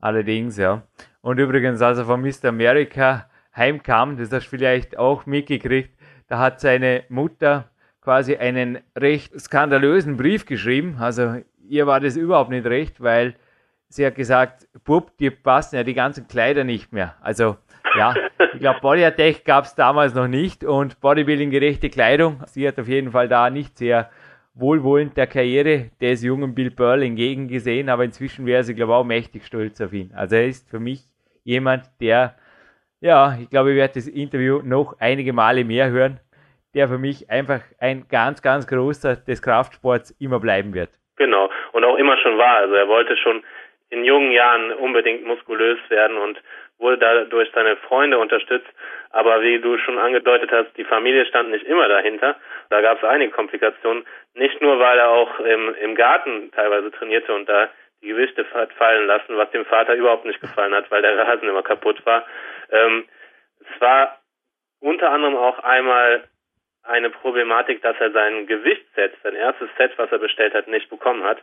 Allerdings, 0.00 0.58
ja. 0.58 0.82
Und 1.22 1.38
übrigens, 1.38 1.82
als 1.82 1.98
er 1.98 2.04
von 2.04 2.20
Mr. 2.20 2.50
America 2.50 3.30
heimkam, 3.56 4.16
das 4.18 4.30
hast 4.30 4.46
du 4.46 4.56
vielleicht 4.56 4.98
auch 4.98 5.26
mitgekriegt, 5.26 5.90
da 6.30 6.38
hat 6.38 6.60
seine 6.60 7.02
Mutter 7.08 7.68
quasi 8.00 8.36
einen 8.36 8.78
recht 8.96 9.38
skandalösen 9.38 10.16
Brief 10.16 10.46
geschrieben. 10.46 10.96
Also 11.00 11.42
ihr 11.68 11.86
war 11.88 11.98
das 11.98 12.16
überhaupt 12.16 12.50
nicht 12.50 12.66
recht, 12.66 13.02
weil 13.02 13.34
sie 13.88 14.06
hat 14.06 14.14
gesagt, 14.14 14.68
Bub, 14.84 15.16
dir 15.18 15.32
passen 15.32 15.74
ja 15.74 15.82
die 15.82 15.92
ganzen 15.92 16.28
Kleider 16.28 16.62
nicht 16.62 16.92
mehr. 16.92 17.16
Also 17.20 17.56
ja, 17.98 18.14
ich 18.54 18.60
glaube, 18.60 18.78
Body 18.80 19.04
Attack 19.04 19.44
gab 19.44 19.64
es 19.64 19.74
damals 19.74 20.14
noch 20.14 20.28
nicht 20.28 20.62
und 20.62 21.00
Bodybuilding-gerechte 21.00 21.90
Kleidung. 21.90 22.40
Sie 22.46 22.66
hat 22.66 22.78
auf 22.78 22.86
jeden 22.86 23.10
Fall 23.10 23.26
da 23.26 23.50
nicht 23.50 23.76
sehr 23.76 24.08
wohlwollend 24.54 25.16
der 25.16 25.26
Karriere 25.26 25.90
des 26.00 26.22
jungen 26.22 26.54
Bill 26.54 26.70
Pearl 26.70 27.02
entgegengesehen, 27.02 27.88
aber 27.88 28.04
inzwischen 28.04 28.46
wäre 28.46 28.62
sie, 28.62 28.74
glaube 28.74 28.92
ich, 28.92 28.96
auch 28.96 29.04
mächtig 29.04 29.46
stolz 29.46 29.80
auf 29.80 29.92
ihn. 29.92 30.12
Also 30.14 30.36
er 30.36 30.46
ist 30.46 30.70
für 30.70 30.78
mich 30.78 31.02
jemand, 31.42 31.90
der 32.00 32.36
ja, 33.00 33.34
ich 33.40 33.50
glaube, 33.50 33.70
ich 33.70 33.76
werde 33.76 33.94
das 33.94 34.08
Interview 34.08 34.60
noch 34.62 34.94
einige 35.00 35.32
Male 35.32 35.64
mehr 35.64 35.90
hören, 35.90 36.20
der 36.74 36.88
für 36.88 36.98
mich 36.98 37.30
einfach 37.30 37.60
ein 37.80 38.06
ganz, 38.08 38.42
ganz 38.42 38.66
großer 38.66 39.16
des 39.16 39.42
Kraftsports 39.42 40.10
immer 40.20 40.38
bleiben 40.40 40.74
wird. 40.74 40.90
Genau, 41.16 41.50
und 41.72 41.84
auch 41.84 41.96
immer 41.96 42.16
schon 42.18 42.38
war. 42.38 42.56
Also 42.56 42.74
er 42.74 42.88
wollte 42.88 43.16
schon 43.16 43.42
in 43.90 44.04
jungen 44.04 44.30
Jahren 44.30 44.72
unbedingt 44.72 45.24
muskulös 45.26 45.78
werden 45.88 46.16
und 46.16 46.38
wurde 46.78 46.98
dadurch 46.98 47.50
seine 47.54 47.76
Freunde 47.76 48.18
unterstützt. 48.18 48.68
Aber 49.10 49.42
wie 49.42 49.58
du 49.60 49.76
schon 49.78 49.98
angedeutet 49.98 50.50
hast, 50.52 50.76
die 50.76 50.84
Familie 50.84 51.26
stand 51.26 51.50
nicht 51.50 51.64
immer 51.64 51.88
dahinter. 51.88 52.36
Da 52.70 52.80
gab 52.80 52.98
es 52.98 53.04
einige 53.08 53.32
Komplikationen. 53.32 54.04
Nicht 54.34 54.62
nur, 54.62 54.78
weil 54.78 54.98
er 54.98 55.10
auch 55.10 55.40
im, 55.40 55.74
im 55.82 55.94
Garten 55.94 56.50
teilweise 56.52 56.90
trainierte 56.92 57.34
und 57.34 57.48
da 57.48 57.68
die 58.02 58.08
Gewichte 58.08 58.46
hat 58.54 58.72
fallen 58.74 59.06
lassen, 59.06 59.36
was 59.36 59.50
dem 59.50 59.64
Vater 59.66 59.94
überhaupt 59.94 60.24
nicht 60.24 60.40
gefallen 60.40 60.74
hat, 60.74 60.90
weil 60.90 61.02
der 61.02 61.18
Rasen 61.18 61.48
immer 61.48 61.62
kaputt 61.62 62.04
war. 62.06 62.24
Ähm, 62.70 63.06
es 63.60 63.80
war 63.80 64.20
unter 64.80 65.10
anderem 65.10 65.36
auch 65.36 65.58
einmal 65.58 66.24
eine 66.82 67.10
Problematik, 67.10 67.82
dass 67.82 67.96
er 68.00 68.10
sein 68.12 68.46
Gewichtsset, 68.46 69.12
sein 69.22 69.34
erstes 69.34 69.68
Set, 69.76 69.92
was 69.98 70.10
er 70.10 70.18
bestellt 70.18 70.54
hat, 70.54 70.66
nicht 70.66 70.88
bekommen 70.88 71.24
hat. 71.24 71.38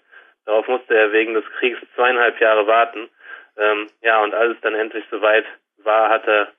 Darauf 0.45 0.67
musste 0.67 0.95
er 0.95 1.11
wegen 1.11 1.33
des 1.33 1.45
Kriegs 1.59 1.79
zweieinhalb 1.95 2.39
Jahre 2.39 2.65
warten. 2.65 3.09
Ähm, 3.57 3.87
ja, 4.01 4.21
und 4.23 4.33
als 4.33 4.55
es 4.55 4.61
dann 4.61 4.75
endlich 4.75 5.05
soweit 5.11 5.45
war, 5.77 6.09
hat 6.09 6.27
er 6.27 6.51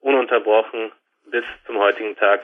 ununterbrochen 0.00 0.92
bis 1.30 1.44
zum 1.66 1.78
heutigen 1.78 2.16
Tag 2.16 2.42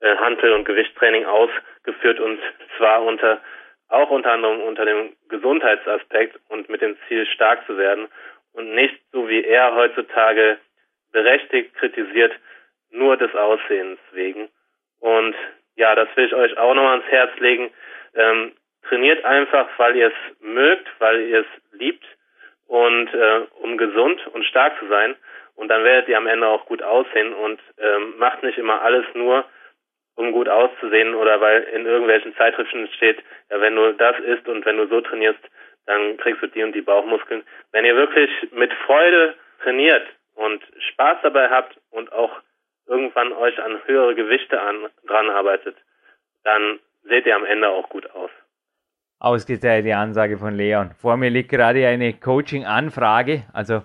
äh, 0.00 0.16
Hantel- 0.16 0.52
und 0.52 0.64
Gewichtstraining 0.64 1.26
ausgeführt 1.26 2.20
und 2.20 2.40
zwar 2.76 3.02
unter 3.02 3.40
auch 3.88 4.10
unter 4.10 4.32
anderem 4.32 4.60
unter 4.62 4.84
dem 4.84 5.16
Gesundheitsaspekt 5.28 6.38
und 6.48 6.68
mit 6.68 6.80
dem 6.82 6.96
Ziel 7.06 7.26
stark 7.26 7.64
zu 7.66 7.76
werden 7.78 8.08
und 8.52 8.74
nicht 8.74 9.00
so 9.12 9.28
wie 9.28 9.44
er 9.44 9.74
heutzutage 9.74 10.58
berechtigt 11.12 11.74
kritisiert, 11.74 12.32
nur 12.90 13.16
des 13.16 13.34
Aussehens 13.34 13.98
wegen. 14.12 14.48
Und 15.00 15.34
ja, 15.76 15.94
das 15.94 16.08
will 16.16 16.26
ich 16.26 16.34
euch 16.34 16.56
auch 16.58 16.74
nochmal 16.74 16.98
ans 16.98 17.10
Herz 17.10 17.30
legen. 17.38 17.70
Ähm, 18.14 18.52
trainiert 18.88 19.24
einfach, 19.24 19.68
weil 19.76 19.96
ihr 19.96 20.08
es 20.08 20.40
mögt, 20.40 20.88
weil 20.98 21.20
ihr 21.22 21.40
es 21.40 21.78
liebt 21.78 22.04
und 22.66 23.12
äh, 23.14 23.40
um 23.62 23.76
gesund 23.78 24.26
und 24.28 24.44
stark 24.44 24.78
zu 24.78 24.86
sein. 24.88 25.14
Und 25.54 25.68
dann 25.68 25.84
werdet 25.84 26.08
ihr 26.08 26.16
am 26.16 26.26
Ende 26.26 26.46
auch 26.46 26.66
gut 26.66 26.82
aussehen 26.82 27.32
und 27.34 27.60
ähm, 27.78 28.14
macht 28.18 28.42
nicht 28.42 28.58
immer 28.58 28.82
alles 28.82 29.04
nur, 29.14 29.44
um 30.18 30.32
gut 30.32 30.48
auszusehen 30.48 31.14
oder 31.14 31.40
weil 31.40 31.62
in 31.62 31.86
irgendwelchen 31.86 32.34
Zeitschriften 32.34 32.88
steht, 32.96 33.22
ja, 33.50 33.60
wenn 33.60 33.76
du 33.76 33.92
das 33.94 34.18
isst 34.18 34.48
und 34.48 34.66
wenn 34.66 34.76
du 34.76 34.88
so 34.88 35.00
trainierst, 35.00 35.38
dann 35.86 36.16
kriegst 36.16 36.42
du 36.42 36.48
die 36.48 36.64
und 36.64 36.74
die 36.74 36.82
Bauchmuskeln. 36.82 37.44
Wenn 37.70 37.84
ihr 37.84 37.94
wirklich 37.94 38.28
mit 38.50 38.72
Freude 38.84 39.36
trainiert 39.62 40.04
und 40.34 40.60
Spaß 40.90 41.18
dabei 41.22 41.48
habt 41.50 41.78
und 41.90 42.12
auch 42.12 42.32
irgendwann 42.88 43.32
euch 43.32 43.62
an 43.62 43.78
höhere 43.86 44.16
Gewichte 44.16 44.60
an, 44.60 44.88
dran 45.06 45.30
arbeitet, 45.30 45.76
dann 46.42 46.80
seht 47.04 47.24
ihr 47.24 47.36
am 47.36 47.44
Ende 47.44 47.68
auch 47.68 47.88
gut 47.88 48.10
aus. 48.10 48.30
Ausgeteilte 49.20 49.96
Ansage 49.96 50.36
von 50.36 50.54
Leon. 50.54 50.90
Vor 51.00 51.16
mir 51.16 51.30
liegt 51.30 51.50
gerade 51.50 51.86
eine 51.86 52.12
Coaching-Anfrage. 52.12 53.44
Also 53.52 53.82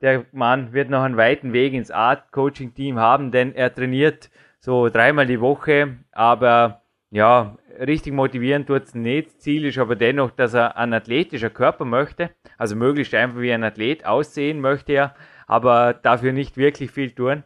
der 0.00 0.26
Mann 0.32 0.72
wird 0.72 0.90
noch 0.90 1.02
einen 1.02 1.16
weiten 1.16 1.52
Weg 1.52 1.72
ins 1.72 1.92
Art-Coaching-Team 1.92 2.98
haben, 2.98 3.30
denn 3.30 3.54
er 3.54 3.72
trainiert 3.72 4.28
so 4.68 4.90
dreimal 4.90 5.24
die 5.24 5.40
Woche, 5.40 5.96
aber 6.12 6.82
ja, 7.10 7.56
richtig 7.80 8.12
motivieren 8.12 8.66
tut 8.66 8.82
es 8.82 8.94
nicht. 8.94 9.40
Ziel 9.40 9.64
ist 9.64 9.78
aber 9.78 9.96
dennoch, 9.96 10.30
dass 10.30 10.52
er 10.52 10.76
ein 10.76 10.92
athletischer 10.92 11.48
Körper 11.48 11.86
möchte, 11.86 12.28
also 12.58 12.76
möglichst 12.76 13.14
einfach 13.14 13.40
wie 13.40 13.50
ein 13.50 13.64
Athlet 13.64 14.04
aussehen 14.04 14.60
möchte 14.60 14.92
er, 14.92 15.14
aber 15.46 15.94
dafür 15.94 16.32
nicht 16.34 16.58
wirklich 16.58 16.90
viel 16.90 17.12
tun. 17.12 17.44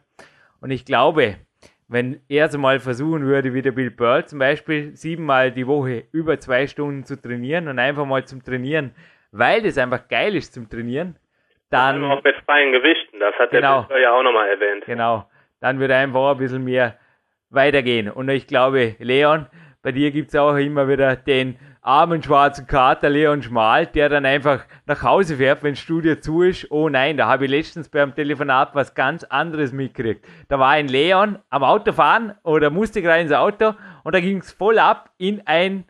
Und 0.59 0.71
ich 0.71 0.83
glaube, 0.83 1.37
wenn 1.87 2.19
er 2.27 2.49
so 2.49 2.59
mal 2.59 2.81
versuchen 2.81 3.23
würde, 3.23 3.53
wie 3.53 3.61
der 3.61 3.71
Bill 3.71 3.91
Pearl 3.91 4.25
zum 4.25 4.39
Beispiel, 4.39 4.93
siebenmal 4.93 5.53
die 5.53 5.65
Woche 5.65 6.03
über 6.11 6.41
zwei 6.41 6.67
Stunden 6.67 7.05
zu 7.05 7.15
trainieren 7.15 7.69
und 7.69 7.79
einfach 7.79 8.05
mal 8.05 8.25
zum 8.25 8.43
Trainieren, 8.43 8.93
weil 9.31 9.61
das 9.61 9.77
einfach 9.77 10.09
geil 10.09 10.35
ist 10.35 10.53
zum 10.53 10.69
Trainieren, 10.69 11.15
dann. 11.69 12.03
Auch 12.03 12.21
mit 12.21 12.35
freien 12.45 12.73
Gewichten, 12.73 13.21
das 13.21 13.33
hat 13.35 13.51
genau, 13.51 13.75
der 13.75 13.79
Bill 13.79 13.87
Pearl 13.87 14.01
ja 14.01 14.11
auch 14.11 14.23
nochmal 14.23 14.49
erwähnt. 14.49 14.83
Genau. 14.87 15.29
Dann 15.61 15.79
würde 15.79 15.95
einfach 15.95 16.31
ein 16.31 16.37
bisschen 16.37 16.65
mehr 16.65 16.97
weitergehen. 17.53 18.09
Und 18.09 18.29
ich 18.29 18.47
glaube, 18.47 18.95
Leon, 18.99 19.47
bei 19.81 19.91
dir 19.91 20.11
gibt 20.11 20.29
es 20.29 20.35
auch 20.35 20.55
immer 20.55 20.87
wieder 20.87 21.15
den 21.15 21.57
armen 21.81 22.23
schwarzen 22.23 22.65
Kater 22.65 23.09
Leon 23.09 23.43
Schmal, 23.43 23.85
der 23.87 24.07
dann 24.07 24.25
einfach 24.25 24.65
nach 24.85 25.03
Hause 25.03 25.35
fährt, 25.37 25.63
wenn 25.63 25.75
Studio 25.75 26.15
zu 26.15 26.41
ist. 26.41 26.71
Oh 26.71 26.87
nein, 26.87 27.17
da 27.17 27.27
habe 27.27 27.45
ich 27.45 27.51
letztens 27.51 27.89
beim 27.89 28.15
Telefonat 28.15 28.73
was 28.73 28.95
ganz 28.95 29.23
anderes 29.25 29.73
mitgekriegt. 29.73 30.25
Da 30.47 30.57
war 30.59 30.69
ein 30.69 30.87
Leon 30.87 31.39
am 31.49 31.63
Autofahren 31.63 32.35
oder 32.43 32.69
musste 32.69 33.01
gerade 33.01 33.21
ins 33.21 33.33
Auto 33.33 33.73
und 34.03 34.15
da 34.15 34.21
ging 34.21 34.37
es 34.37 34.53
voll 34.53 34.79
ab 34.79 35.09
in 35.17 35.41
ein 35.45 35.85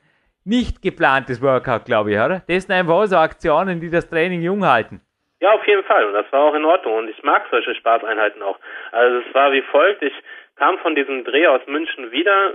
nicht 0.45 0.81
geplantes 0.81 1.41
Workout, 1.41 1.85
glaube 1.85 2.11
ich, 2.11 2.17
oder? 2.17 2.41
Das 2.47 2.63
sind 2.63 2.71
einfach 2.71 3.05
so 3.05 3.17
Aktionen, 3.17 3.79
die 3.79 3.89
das 3.89 4.09
Training 4.09 4.41
jung 4.41 4.65
halten. 4.65 5.01
Ja, 5.39 5.51
auf 5.51 5.67
jeden 5.67 5.83
Fall. 5.83 6.05
Und 6.05 6.13
das 6.13 6.25
war 6.31 6.39
auch 6.39 6.53
in 6.53 6.63
Ordnung. 6.63 6.95
Und 6.95 7.09
ich 7.09 7.21
mag 7.21 7.43
solche 7.51 7.75
Spaßeinheiten 7.75 8.41
auch. 8.41 8.57
Also 8.93 9.17
es 9.17 9.33
war 9.35 9.51
wie 9.51 9.61
folgt. 9.61 10.01
Ich 10.01 10.13
kam 10.55 10.77
von 10.79 10.95
diesem 10.95 11.23
Dreh 11.23 11.47
aus 11.47 11.61
München 11.67 12.11
wieder. 12.11 12.53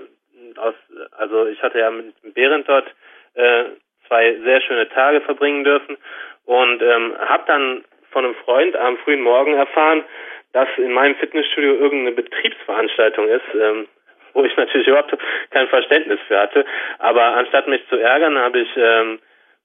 Aus, 0.56 0.74
also 1.16 1.46
ich 1.46 1.62
hatte 1.62 1.78
ja 1.78 1.90
mit 1.90 2.14
Behrendt 2.34 2.68
dort 2.68 2.86
äh, 3.34 3.64
zwei 4.06 4.36
sehr 4.44 4.60
schöne 4.62 4.88
Tage 4.88 5.20
verbringen 5.20 5.64
dürfen 5.64 5.96
und 6.44 6.82
ähm, 6.82 7.16
habe 7.18 7.44
dann 7.46 7.84
von 8.10 8.24
einem 8.24 8.34
Freund 8.36 8.74
am 8.76 8.96
frühen 8.98 9.20
Morgen 9.20 9.54
erfahren, 9.54 10.04
dass 10.52 10.68
in 10.78 10.92
meinem 10.92 11.16
Fitnessstudio 11.16 11.74
irgendeine 11.74 12.16
Betriebsveranstaltung 12.16 13.28
ist, 13.28 13.54
ähm, 13.54 13.86
wo 14.32 14.44
ich 14.44 14.56
natürlich 14.56 14.86
überhaupt 14.86 15.16
kein 15.50 15.68
Verständnis 15.68 16.20
für 16.26 16.38
hatte. 16.38 16.64
Aber 16.98 17.22
anstatt 17.22 17.68
mich 17.68 17.86
zu 17.88 17.96
ärgern, 17.96 18.38
habe 18.38 18.60
ich 18.60 18.68
ähm, 18.76 19.18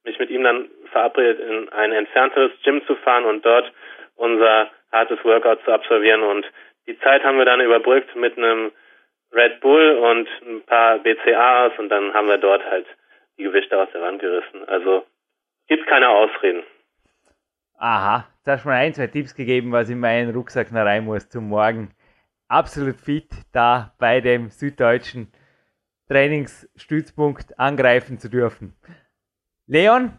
mich 0.04 0.18
mit 0.18 0.30
ihm 0.30 0.44
dann 0.44 0.68
verabredet, 0.92 1.40
in 1.40 1.68
ein 1.70 1.92
entfernteres 1.92 2.52
Gym 2.62 2.84
zu 2.86 2.94
fahren 2.96 3.24
und 3.24 3.44
dort 3.44 3.72
unser 4.16 4.70
hartes 4.92 5.24
Workout 5.24 5.64
zu 5.64 5.72
absolvieren. 5.72 6.22
Und 6.22 6.46
die 6.86 6.98
Zeit 7.00 7.22
haben 7.24 7.38
wir 7.38 7.44
dann 7.44 7.60
überbrückt 7.60 8.14
mit 8.16 8.36
einem 8.36 8.72
Red 9.32 9.60
Bull 9.60 9.98
und 9.98 10.28
ein 10.46 10.62
paar 10.62 10.98
BCAs 11.00 11.78
und 11.78 11.88
dann 11.88 12.14
haben 12.14 12.28
wir 12.28 12.38
dort 12.38 12.64
halt 12.64 12.86
die 13.36 13.42
Gewichte 13.42 13.76
aus 13.80 13.88
der 13.92 14.02
Wand 14.02 14.20
gerissen. 14.20 14.64
Also 14.68 15.04
gibt 15.66 15.86
keine 15.86 16.08
Ausreden. 16.08 16.62
Aha, 17.76 18.28
da 18.44 18.52
hast 18.52 18.64
du 18.64 18.68
mir 18.68 18.76
ein, 18.76 18.94
zwei 18.94 19.08
Tipps 19.08 19.34
gegeben, 19.34 19.72
was 19.72 19.90
in 19.90 19.98
meinen 19.98 20.34
Rucksack 20.34 20.70
noch 20.70 20.84
rein 20.84 21.04
muss 21.04 21.28
zum 21.28 21.48
Morgen. 21.48 21.90
Absolut 22.48 23.00
fit 23.00 23.30
da 23.52 23.94
bei 23.98 24.20
dem 24.20 24.50
süddeutschen 24.50 25.32
Trainingsstützpunkt 26.08 27.58
angreifen 27.58 28.18
zu 28.18 28.28
dürfen. 28.28 28.76
Leon, 29.66 30.12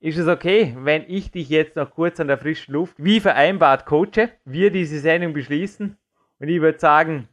ist 0.00 0.18
es 0.18 0.28
okay, 0.28 0.74
wenn 0.78 1.04
ich 1.08 1.30
dich 1.30 1.48
jetzt 1.50 1.76
noch 1.76 1.90
kurz 1.90 2.18
an 2.20 2.28
der 2.28 2.38
frischen 2.38 2.72
Luft, 2.74 2.94
wie 2.98 3.20
vereinbart, 3.20 3.84
coache, 3.84 4.30
wir 4.44 4.70
diese 4.70 4.98
Sendung 4.98 5.32
beschließen? 5.32 5.98
Und 6.42 6.48
ich 6.48 6.60
würde 6.60 6.78
sagen, 6.78 7.28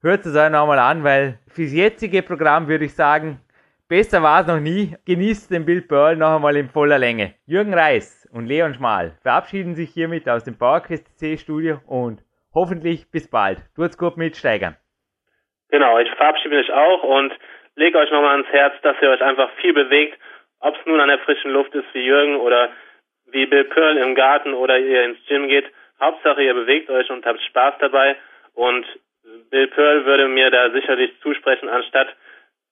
hört 0.00 0.24
es 0.26 0.34
euch 0.34 0.50
nochmal 0.50 0.78
an, 0.78 1.04
weil 1.04 1.38
fürs 1.48 1.72
jetzige 1.72 2.22
Programm 2.22 2.66
würde 2.66 2.86
ich 2.86 2.94
sagen, 2.94 3.40
Besser 3.88 4.22
war 4.22 4.42
es 4.42 4.46
noch 4.46 4.60
nie. 4.60 4.94
Genießt 5.06 5.50
den 5.50 5.64
Bild 5.64 5.88
Pearl 5.88 6.14
noch 6.14 6.36
einmal 6.36 6.56
in 6.56 6.68
voller 6.68 6.98
Länge. 6.98 7.34
Jürgen 7.46 7.72
Reis 7.72 8.28
und 8.34 8.44
Leon 8.44 8.74
Schmal 8.74 9.16
verabschieden 9.22 9.74
sich 9.74 9.88
hiermit 9.88 10.28
aus 10.28 10.44
dem 10.44 10.58
PowerQuest 10.58 11.18
C 11.18 11.38
Studio 11.38 11.78
und 11.86 12.20
hoffentlich 12.54 13.10
bis 13.10 13.30
bald. 13.30 13.60
Tut's 13.74 13.96
gut 13.96 14.18
mitsteigern. 14.18 14.76
Genau, 15.70 15.98
ich 15.98 16.10
verabschiede 16.10 16.56
mich 16.56 16.70
auch 16.70 17.02
und 17.02 17.32
lege 17.76 17.96
euch 17.96 18.10
nochmal 18.10 18.32
ans 18.32 18.48
Herz, 18.48 18.74
dass 18.82 18.96
ihr 19.00 19.08
euch 19.08 19.22
einfach 19.22 19.50
viel 19.62 19.72
bewegt, 19.72 20.18
ob 20.60 20.76
es 20.76 20.84
nun 20.84 21.00
an 21.00 21.08
der 21.08 21.20
frischen 21.20 21.50
Luft 21.50 21.74
ist 21.74 21.86
wie 21.94 22.04
Jürgen 22.04 22.36
oder 22.36 22.68
wie 23.30 23.46
Bill 23.46 23.64
Pearl 23.64 23.96
im 23.96 24.14
Garten 24.14 24.52
oder 24.52 24.78
ihr 24.78 25.02
ins 25.04 25.18
Gym 25.28 25.48
geht. 25.48 25.64
Hauptsache 25.98 26.42
ihr 26.42 26.52
bewegt 26.52 26.90
euch 26.90 27.08
und 27.08 27.24
habt 27.24 27.40
Spaß 27.40 27.76
dabei 27.80 28.16
und 28.58 28.84
Bill 29.50 29.68
Pearl 29.68 30.04
würde 30.04 30.26
mir 30.26 30.50
da 30.50 30.70
sicherlich 30.72 31.12
zusprechen, 31.22 31.68
anstatt 31.68 32.08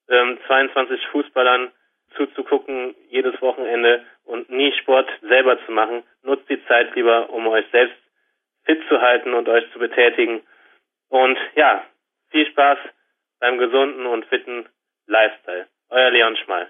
ähm, 0.09 0.37
22 0.45 1.07
Fußballern 1.07 1.71
zuzugucken 2.17 2.93
jedes 3.09 3.41
Wochenende 3.41 4.03
und 4.25 4.49
nie 4.49 4.73
Sport 4.73 5.09
selber 5.21 5.57
zu 5.65 5.71
machen. 5.71 6.03
Nutzt 6.23 6.49
die 6.49 6.63
Zeit 6.65 6.93
lieber, 6.95 7.29
um 7.29 7.47
euch 7.47 7.65
selbst 7.71 7.95
fit 8.65 8.81
zu 8.89 8.99
halten 8.99 9.33
und 9.33 9.47
euch 9.47 9.63
zu 9.71 9.79
betätigen. 9.79 10.41
Und 11.07 11.37
ja, 11.55 11.85
viel 12.31 12.47
Spaß 12.47 12.79
beim 13.39 13.57
gesunden 13.57 14.05
und 14.07 14.25
fitten 14.25 14.67
Lifestyle. 15.05 15.67
Euer 15.89 16.11
Leon 16.11 16.35
Schmal. 16.35 16.69